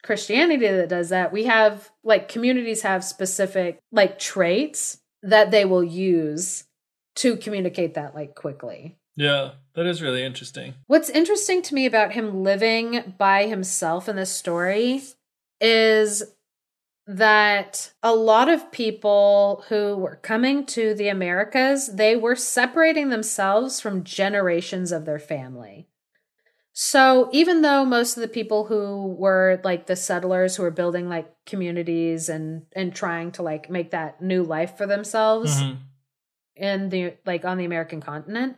Christianity 0.01 0.65
that 0.67 0.89
does 0.89 1.09
that. 1.09 1.31
We 1.31 1.43
have 1.43 1.91
like 2.03 2.27
communities 2.27 2.81
have 2.81 3.03
specific 3.03 3.77
like 3.91 4.17
traits 4.17 4.97
that 5.21 5.51
they 5.51 5.63
will 5.63 5.83
use 5.83 6.63
to 7.19 7.37
communicate 7.37 7.93
that 7.95 8.15
like 8.15 8.35
quickly. 8.35 8.97
Yeah. 9.15 9.51
That 9.75 9.85
is 9.85 10.01
really 10.01 10.23
interesting. 10.23 10.73
What's 10.87 11.09
interesting 11.09 11.61
to 11.63 11.75
me 11.75 11.85
about 11.85 12.13
him 12.13 12.43
living 12.43 13.13
by 13.17 13.47
himself 13.47 14.09
in 14.09 14.15
this 14.15 14.31
story 14.31 15.01
is 15.61 16.23
that 17.07 17.91
a 18.03 18.13
lot 18.13 18.49
of 18.49 18.71
people 18.71 19.63
who 19.69 19.95
were 19.95 20.17
coming 20.17 20.65
to 20.67 20.93
the 20.93 21.07
Americas, 21.07 21.95
they 21.95 22.15
were 22.15 22.35
separating 22.35 23.09
themselves 23.09 23.79
from 23.79 24.03
generations 24.03 24.91
of 24.91 25.05
their 25.05 25.19
family. 25.19 25.87
So 26.71 27.29
even 27.33 27.61
though 27.61 27.83
most 27.83 28.15
of 28.15 28.21
the 28.21 28.27
people 28.27 28.65
who 28.65 29.07
were 29.17 29.59
like 29.63 29.87
the 29.87 29.95
settlers 29.95 30.55
who 30.55 30.63
were 30.63 30.71
building 30.71 31.09
like 31.09 31.29
communities 31.45 32.29
and 32.29 32.63
and 32.73 32.93
trying 32.93 33.31
to 33.33 33.43
like 33.43 33.69
make 33.69 33.91
that 33.91 34.21
new 34.21 34.43
life 34.43 34.77
for 34.77 34.85
themselves 34.85 35.61
Mhm. 35.61 35.77
In 36.59 36.89
the 36.89 37.13
like 37.25 37.45
on 37.45 37.57
the 37.57 37.65
American 37.65 38.01
continent, 38.01 38.57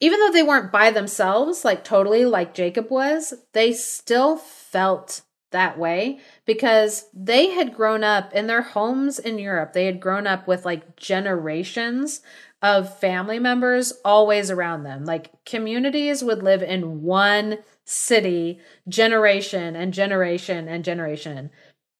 even 0.00 0.20
though 0.20 0.32
they 0.32 0.42
weren't 0.42 0.72
by 0.72 0.90
themselves, 0.90 1.64
like 1.64 1.84
totally 1.84 2.24
like 2.24 2.54
Jacob 2.54 2.90
was, 2.90 3.34
they 3.52 3.72
still 3.72 4.36
felt 4.36 5.22
that 5.50 5.78
way 5.78 6.20
because 6.44 7.06
they 7.14 7.50
had 7.50 7.74
grown 7.74 8.04
up 8.04 8.32
in 8.34 8.46
their 8.46 8.62
homes 8.62 9.18
in 9.18 9.38
Europe. 9.38 9.72
They 9.72 9.86
had 9.86 10.00
grown 10.00 10.26
up 10.26 10.46
with 10.46 10.64
like 10.64 10.96
generations 10.96 12.20
of 12.60 12.98
family 12.98 13.38
members 13.38 13.92
always 14.04 14.50
around 14.50 14.82
them. 14.82 15.04
Like 15.04 15.44
communities 15.44 16.22
would 16.22 16.42
live 16.42 16.62
in 16.62 17.02
one 17.02 17.58
city, 17.84 18.60
generation 18.88 19.74
and 19.74 19.94
generation 19.94 20.68
and 20.68 20.84
generation. 20.84 21.50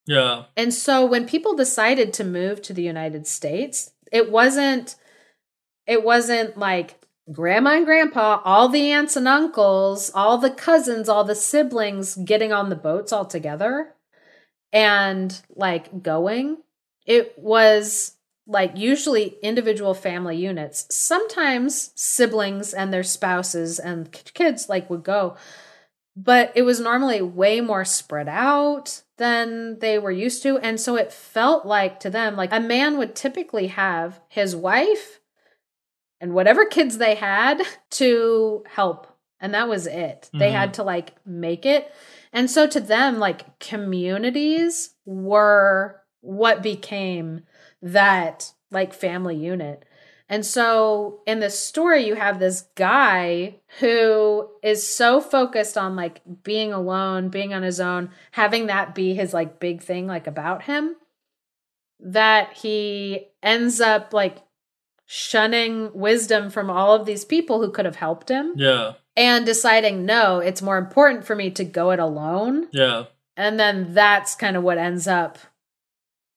Yeah. 0.06 0.44
And 0.56 0.72
so 0.72 1.04
when 1.04 1.26
people 1.26 1.54
decided 1.54 2.12
to 2.14 2.24
move 2.24 2.62
to 2.62 2.72
the 2.72 2.82
United 2.82 3.26
States, 3.26 3.92
it 4.10 4.30
wasn't 4.30 4.96
it 5.88 6.04
wasn't 6.04 6.56
like 6.56 7.00
grandma 7.32 7.70
and 7.70 7.86
grandpa, 7.86 8.40
all 8.44 8.68
the 8.68 8.92
aunts 8.92 9.16
and 9.16 9.26
uncles, 9.26 10.10
all 10.14 10.36
the 10.38 10.50
cousins, 10.50 11.08
all 11.08 11.24
the 11.24 11.34
siblings 11.34 12.14
getting 12.14 12.52
on 12.52 12.68
the 12.68 12.76
boats 12.76 13.12
all 13.12 13.24
together 13.24 13.94
and 14.70 15.40
like 15.48 16.02
going. 16.02 16.58
It 17.06 17.38
was 17.38 18.16
like 18.46 18.76
usually 18.76 19.38
individual 19.42 19.94
family 19.94 20.36
units. 20.36 20.86
Sometimes 20.94 21.90
siblings 21.94 22.74
and 22.74 22.92
their 22.92 23.02
spouses 23.02 23.78
and 23.78 24.12
kids 24.12 24.68
like 24.68 24.90
would 24.90 25.02
go, 25.02 25.36
but 26.14 26.52
it 26.54 26.62
was 26.62 26.80
normally 26.80 27.22
way 27.22 27.62
more 27.62 27.86
spread 27.86 28.28
out 28.28 29.02
than 29.16 29.78
they 29.78 29.98
were 29.98 30.10
used 30.10 30.42
to. 30.42 30.58
And 30.58 30.78
so 30.78 30.96
it 30.96 31.12
felt 31.14 31.64
like 31.64 31.98
to 32.00 32.10
them, 32.10 32.36
like 32.36 32.52
a 32.52 32.60
man 32.60 32.98
would 32.98 33.14
typically 33.14 33.68
have 33.68 34.20
his 34.28 34.54
wife 34.54 35.20
and 36.20 36.34
whatever 36.34 36.66
kids 36.66 36.98
they 36.98 37.14
had 37.14 37.62
to 37.90 38.64
help. 38.68 39.06
And 39.40 39.54
that 39.54 39.68
was 39.68 39.86
it. 39.86 40.30
They 40.32 40.50
Mhm. 40.50 40.54
had 40.54 40.74
to 40.74 40.82
like 40.82 41.14
make 41.24 41.64
it. 41.64 41.92
And 42.32 42.50
so 42.50 42.66
to 42.66 42.80
them, 42.80 43.18
like 43.18 43.58
communities 43.60 44.94
were 45.04 46.00
what 46.20 46.62
became 46.62 47.42
that 47.80 48.52
like 48.70 48.92
family 48.92 49.36
unit. 49.36 49.84
And 50.28 50.44
so 50.44 51.20
in 51.26 51.40
this 51.40 51.58
story, 51.58 52.06
you 52.06 52.14
have 52.16 52.38
this 52.38 52.62
guy 52.74 53.60
who 53.80 54.50
is 54.62 54.86
so 54.86 55.20
focused 55.22 55.78
on 55.78 55.96
like 55.96 56.20
being 56.42 56.72
alone, 56.72 57.30
being 57.30 57.54
on 57.54 57.62
his 57.62 57.80
own, 57.80 58.10
having 58.32 58.66
that 58.66 58.94
be 58.94 59.14
his 59.14 59.32
like 59.32 59.58
big 59.58 59.80
thing, 59.80 60.06
like 60.06 60.26
about 60.26 60.64
him, 60.64 60.96
that 62.00 62.52
he 62.54 63.28
ends 63.42 63.80
up 63.80 64.12
like 64.12 64.38
shunning 65.10 65.90
wisdom 65.94 66.50
from 66.50 66.68
all 66.68 66.94
of 66.94 67.06
these 67.06 67.24
people 67.24 67.62
who 67.62 67.70
could 67.70 67.86
have 67.86 67.96
helped 67.96 68.28
him 68.28 68.52
Yeah. 68.56 68.92
and 69.16 69.46
deciding, 69.46 70.04
no, 70.04 70.38
it's 70.38 70.60
more 70.60 70.76
important 70.76 71.24
for 71.24 71.34
me 71.34 71.50
to 71.52 71.64
go 71.64 71.92
it 71.92 71.98
alone. 71.98 72.68
Yeah. 72.72 73.04
And 73.34 73.58
then 73.58 73.94
that's 73.94 74.34
kind 74.34 74.54
of 74.54 74.62
what 74.62 74.76
ends 74.76 75.08
up 75.08 75.38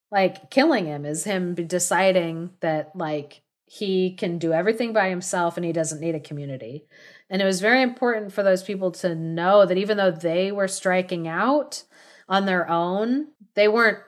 like 0.10 0.50
killing 0.50 0.86
him 0.86 1.06
is 1.06 1.26
him 1.26 1.54
deciding 1.54 2.52
that 2.62 2.96
like 2.96 3.42
he 3.66 4.14
can 4.14 4.38
do 4.38 4.54
everything 4.54 4.94
by 4.94 5.10
himself 5.10 5.58
and 5.58 5.66
he 5.66 5.74
doesn't 5.74 6.00
need 6.00 6.16
a 6.16 6.20
community. 6.22 6.86
And 7.30 7.42
it 7.42 7.46
was 7.46 7.60
very 7.60 7.82
important 7.82 8.32
for 8.32 8.42
those 8.42 8.64
people 8.64 8.92
to 8.92 9.16
know 9.16 9.66
that 9.66 9.78
even 9.78 9.98
though 9.98 10.12
they 10.12 10.52
were 10.54 10.68
striking 10.70 11.28
out 11.28 11.84
on 12.30 12.46
their 12.46 12.70
own, 12.70 13.28
they 13.56 13.68
weren't 13.68 14.00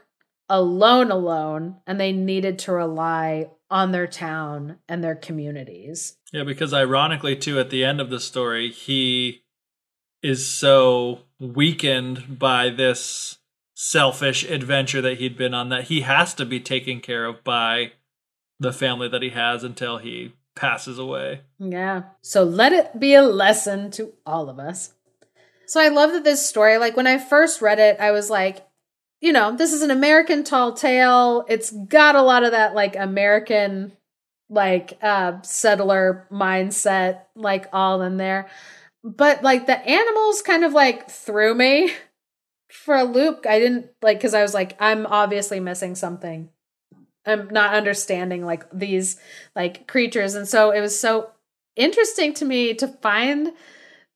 alone 0.48 1.12
alone 1.12 1.78
and 1.86 2.00
they 2.00 2.14
needed 2.14 2.60
to 2.60 2.72
rely 2.72 3.50
on 3.74 3.92
their 3.92 4.06
town 4.06 4.78
and 4.88 5.04
their 5.04 5.16
communities. 5.16 6.16
Yeah, 6.32 6.44
because 6.44 6.76
ironically, 6.76 7.36
too, 7.36 7.60
at 7.60 7.72
the 7.72 7.84
end 7.84 8.00
of 8.00 8.12
the 8.12 8.20
story, 8.20 8.70
he 8.70 9.42
is 10.22 10.48
so 10.48 11.22
weakened 11.40 12.38
by 12.38 12.70
this 12.70 13.40
selfish 13.74 14.44
adventure 14.44 15.02
that 15.02 15.18
he'd 15.18 15.36
been 15.36 15.56
on 15.56 15.70
that 15.70 15.86
he 15.86 16.02
has 16.02 16.36
to 16.36 16.46
be 16.46 16.60
taken 16.60 17.02
care 17.02 17.26
of 17.26 17.44
by 17.44 17.94
the 18.60 18.72
family 18.72 19.10
that 19.10 19.24
he 19.24 19.32
has 19.32 19.64
until 19.64 19.98
he 19.98 20.34
passes 20.56 21.00
away. 21.00 21.42
Yeah. 21.58 22.04
So 22.22 22.44
let 22.44 22.74
it 22.74 23.00
be 23.00 23.16
a 23.16 23.24
lesson 23.24 23.90
to 23.92 24.14
all 24.24 24.50
of 24.50 24.60
us. 24.60 24.94
So 25.66 25.82
I 25.82 25.88
love 25.88 26.12
that 26.12 26.24
this 26.24 26.48
story, 26.48 26.78
like 26.78 26.96
when 26.96 27.08
I 27.08 27.18
first 27.18 27.60
read 27.60 27.80
it, 27.80 28.00
I 28.00 28.12
was 28.12 28.30
like, 28.30 28.68
you 29.24 29.32
know, 29.32 29.56
this 29.56 29.72
is 29.72 29.82
an 29.82 29.90
American 29.90 30.44
tall 30.44 30.74
tale. 30.74 31.46
It's 31.48 31.72
got 31.72 32.16
a 32.16 32.22
lot 32.22 32.44
of 32.44 32.52
that 32.52 32.76
like 32.76 32.98
American 32.98 33.94
like 34.50 34.98
uh 35.02 35.42
settler 35.44 36.28
mindset 36.30 37.22
like 37.34 37.68
all 37.72 38.02
in 38.02 38.18
there. 38.18 38.50
But 39.02 39.42
like 39.42 39.66
the 39.66 39.80
animals 39.80 40.42
kind 40.42 40.66
of 40.66 40.74
like 40.74 41.10
threw 41.10 41.56
me 41.56 41.94
for 42.70 42.96
a 42.96 43.06
loop. 43.06 43.46
I 43.48 43.60
didn't 43.60 43.92
like 44.02 44.20
cuz 44.20 44.34
I 44.34 44.42
was 44.42 44.54
like 44.54 44.76
I'm 44.82 45.06
obviously 45.06 45.62
missing 45.62 45.96
something. 45.96 46.50
I'm 47.26 47.48
not 47.50 47.76
understanding 47.76 48.46
like 48.46 48.66
these 48.74 49.18
like 49.56 49.88
creatures 49.88 50.36
and 50.36 50.50
so 50.50 50.72
it 50.72 50.82
was 50.82 51.00
so 51.00 51.30
interesting 51.78 52.34
to 52.34 52.46
me 52.46 52.74
to 52.74 52.90
find 52.90 53.54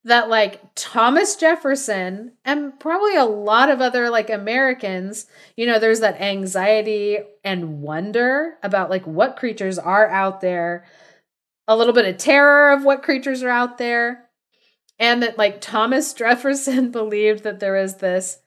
that 0.04 0.28
like 0.28 0.60
Thomas 0.74 1.36
Jefferson 1.36 2.32
and 2.44 2.78
probably 2.78 3.16
a 3.16 3.24
lot 3.24 3.70
of 3.70 3.80
other 3.80 4.10
like 4.10 4.30
Americans, 4.30 5.26
you 5.56 5.66
know, 5.66 5.78
there's 5.78 6.00
that 6.00 6.20
anxiety 6.20 7.18
and 7.44 7.82
wonder 7.82 8.54
about 8.62 8.90
like 8.90 9.06
what 9.06 9.36
creatures 9.36 9.78
are 9.78 10.08
out 10.08 10.40
there, 10.40 10.84
a 11.66 11.76
little 11.76 11.92
bit 11.92 12.06
of 12.06 12.16
terror 12.16 12.72
of 12.72 12.84
what 12.84 13.02
creatures 13.02 13.42
are 13.42 13.50
out 13.50 13.78
there, 13.78 14.28
and 14.98 15.22
that 15.22 15.38
like 15.38 15.60
Thomas 15.60 16.12
Jefferson 16.14 16.90
believed 16.90 17.42
that 17.44 17.60
there 17.60 17.74
was 17.74 17.96
this 17.96 18.40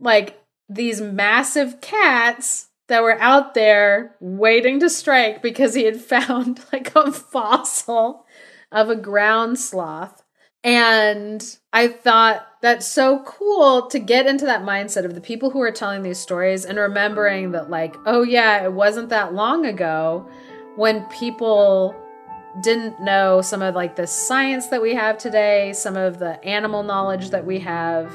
like 0.00 0.40
these 0.68 1.00
massive 1.00 1.80
cats 1.80 2.68
that 2.88 3.02
were 3.02 3.20
out 3.20 3.54
there 3.54 4.16
waiting 4.20 4.80
to 4.80 4.90
strike 4.90 5.42
because 5.42 5.74
he 5.74 5.84
had 5.84 6.00
found 6.00 6.64
like 6.72 6.92
a 6.94 7.12
fossil 7.12 8.24
of 8.72 8.90
a 8.90 8.96
ground 8.96 9.58
sloth. 9.58 10.17
And 10.64 11.44
I 11.72 11.88
thought 11.88 12.46
that's 12.60 12.86
so 12.86 13.20
cool 13.20 13.86
to 13.88 13.98
get 13.98 14.26
into 14.26 14.46
that 14.46 14.62
mindset 14.62 15.04
of 15.04 15.14
the 15.14 15.20
people 15.20 15.50
who 15.50 15.60
are 15.62 15.70
telling 15.70 16.02
these 16.02 16.18
stories 16.18 16.64
and 16.64 16.78
remembering 16.78 17.52
that, 17.52 17.70
like, 17.70 17.96
oh, 18.06 18.22
yeah, 18.22 18.64
it 18.64 18.72
wasn't 18.72 19.10
that 19.10 19.34
long 19.34 19.66
ago 19.66 20.28
when 20.76 21.04
people 21.04 21.94
didn't 22.62 23.00
know 23.00 23.40
some 23.40 23.62
of 23.62 23.74
like 23.74 23.94
the 23.94 24.06
science 24.06 24.68
that 24.68 24.82
we 24.82 24.94
have 24.94 25.18
today, 25.18 25.72
some 25.72 25.96
of 25.96 26.18
the 26.18 26.42
animal 26.44 26.82
knowledge 26.82 27.30
that 27.30 27.44
we 27.44 27.60
have, 27.60 28.12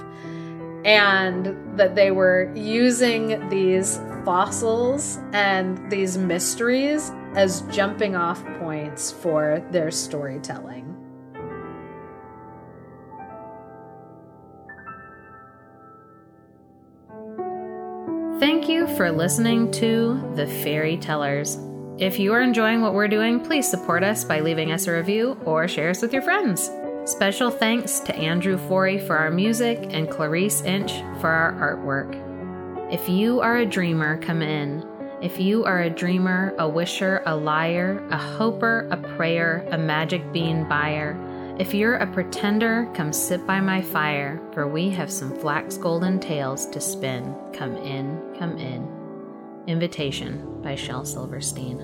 and 0.83 1.77
that 1.77 1.95
they 1.95 2.11
were 2.11 2.51
using 2.55 3.47
these 3.49 3.99
fossils 4.25 5.19
and 5.31 5.89
these 5.89 6.17
mysteries 6.17 7.11
as 7.35 7.61
jumping 7.71 8.15
off 8.15 8.43
points 8.59 9.11
for 9.11 9.65
their 9.71 9.91
storytelling. 9.91 10.92
Thank 18.43 18.67
you 18.67 18.87
for 18.97 19.09
listening 19.09 19.71
to 19.71 20.21
The 20.35 20.45
Fairy 20.45 20.97
Tellers. 20.97 21.57
If 21.97 22.19
you 22.19 22.33
are 22.33 22.41
enjoying 22.41 22.81
what 22.81 22.93
we're 22.93 23.07
doing, 23.07 23.39
please 23.39 23.65
support 23.65 24.03
us 24.03 24.25
by 24.25 24.41
leaving 24.41 24.73
us 24.73 24.85
a 24.85 24.91
review 24.91 25.39
or 25.45 25.65
share 25.69 25.91
us 25.91 26.01
with 26.01 26.11
your 26.11 26.23
friends. 26.23 26.69
Special 27.05 27.49
thanks 27.49 28.01
to 28.01 28.13
Andrew 28.13 28.57
Forey 28.57 28.99
for 28.99 29.15
our 29.15 29.31
music 29.31 29.79
and 29.91 30.09
Clarice 30.09 30.61
Inch 30.63 30.91
for 31.21 31.29
our 31.29 31.53
artwork. 31.53 32.91
If 32.91 33.07
you 33.07 33.39
are 33.39 33.59
a 33.59 33.65
dreamer, 33.65 34.17
come 34.17 34.41
in. 34.41 34.85
If 35.21 35.39
you 35.39 35.63
are 35.63 35.83
a 35.83 35.89
dreamer, 35.89 36.53
a 36.59 36.67
wisher, 36.67 37.23
a 37.25 37.33
liar, 37.33 38.05
a 38.09 38.17
hoper, 38.17 38.89
a 38.91 38.97
prayer, 39.15 39.65
a 39.71 39.77
magic 39.77 40.33
bean 40.33 40.67
buyer, 40.67 41.13
if 41.59 41.71
you're 41.71 41.97
a 41.97 42.07
pretender, 42.07 42.89
come 42.95 43.13
sit 43.13 43.45
by 43.45 43.59
my 43.59 43.79
fire, 43.79 44.41
for 44.53 44.67
we 44.67 44.89
have 44.89 45.11
some 45.11 45.37
flax 45.37 45.77
golden 45.77 46.19
tales 46.19 46.65
to 46.67 46.81
spin. 46.81 47.35
Come 47.53 47.77
in, 47.77 48.19
come 48.39 48.57
in. 48.57 48.89
Invitation 49.67 50.61
by 50.63 50.73
Shel 50.73 51.05
Silverstein. 51.05 51.79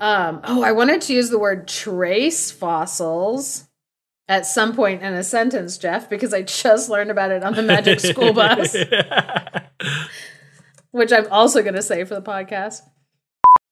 Um, 0.00 0.42
oh, 0.44 0.62
I 0.62 0.70
wanted 0.70 1.00
to 1.02 1.12
use 1.12 1.28
the 1.28 1.40
word 1.40 1.66
trace 1.66 2.52
fossils 2.52 3.66
at 4.28 4.46
some 4.46 4.76
point 4.76 5.02
in 5.02 5.12
a 5.12 5.24
sentence, 5.24 5.76
Geoff, 5.76 6.08
because 6.08 6.32
I 6.32 6.42
just 6.42 6.88
learned 6.88 7.10
about 7.10 7.32
it 7.32 7.42
on 7.42 7.54
the 7.54 7.64
Magic 7.64 7.98
School 7.98 8.32
Bus, 8.34 8.76
which 10.92 11.12
I'm 11.12 11.26
also 11.32 11.62
going 11.62 11.74
to 11.74 11.82
say 11.82 12.04
for 12.04 12.14
the 12.14 12.22
podcast. 12.22 12.82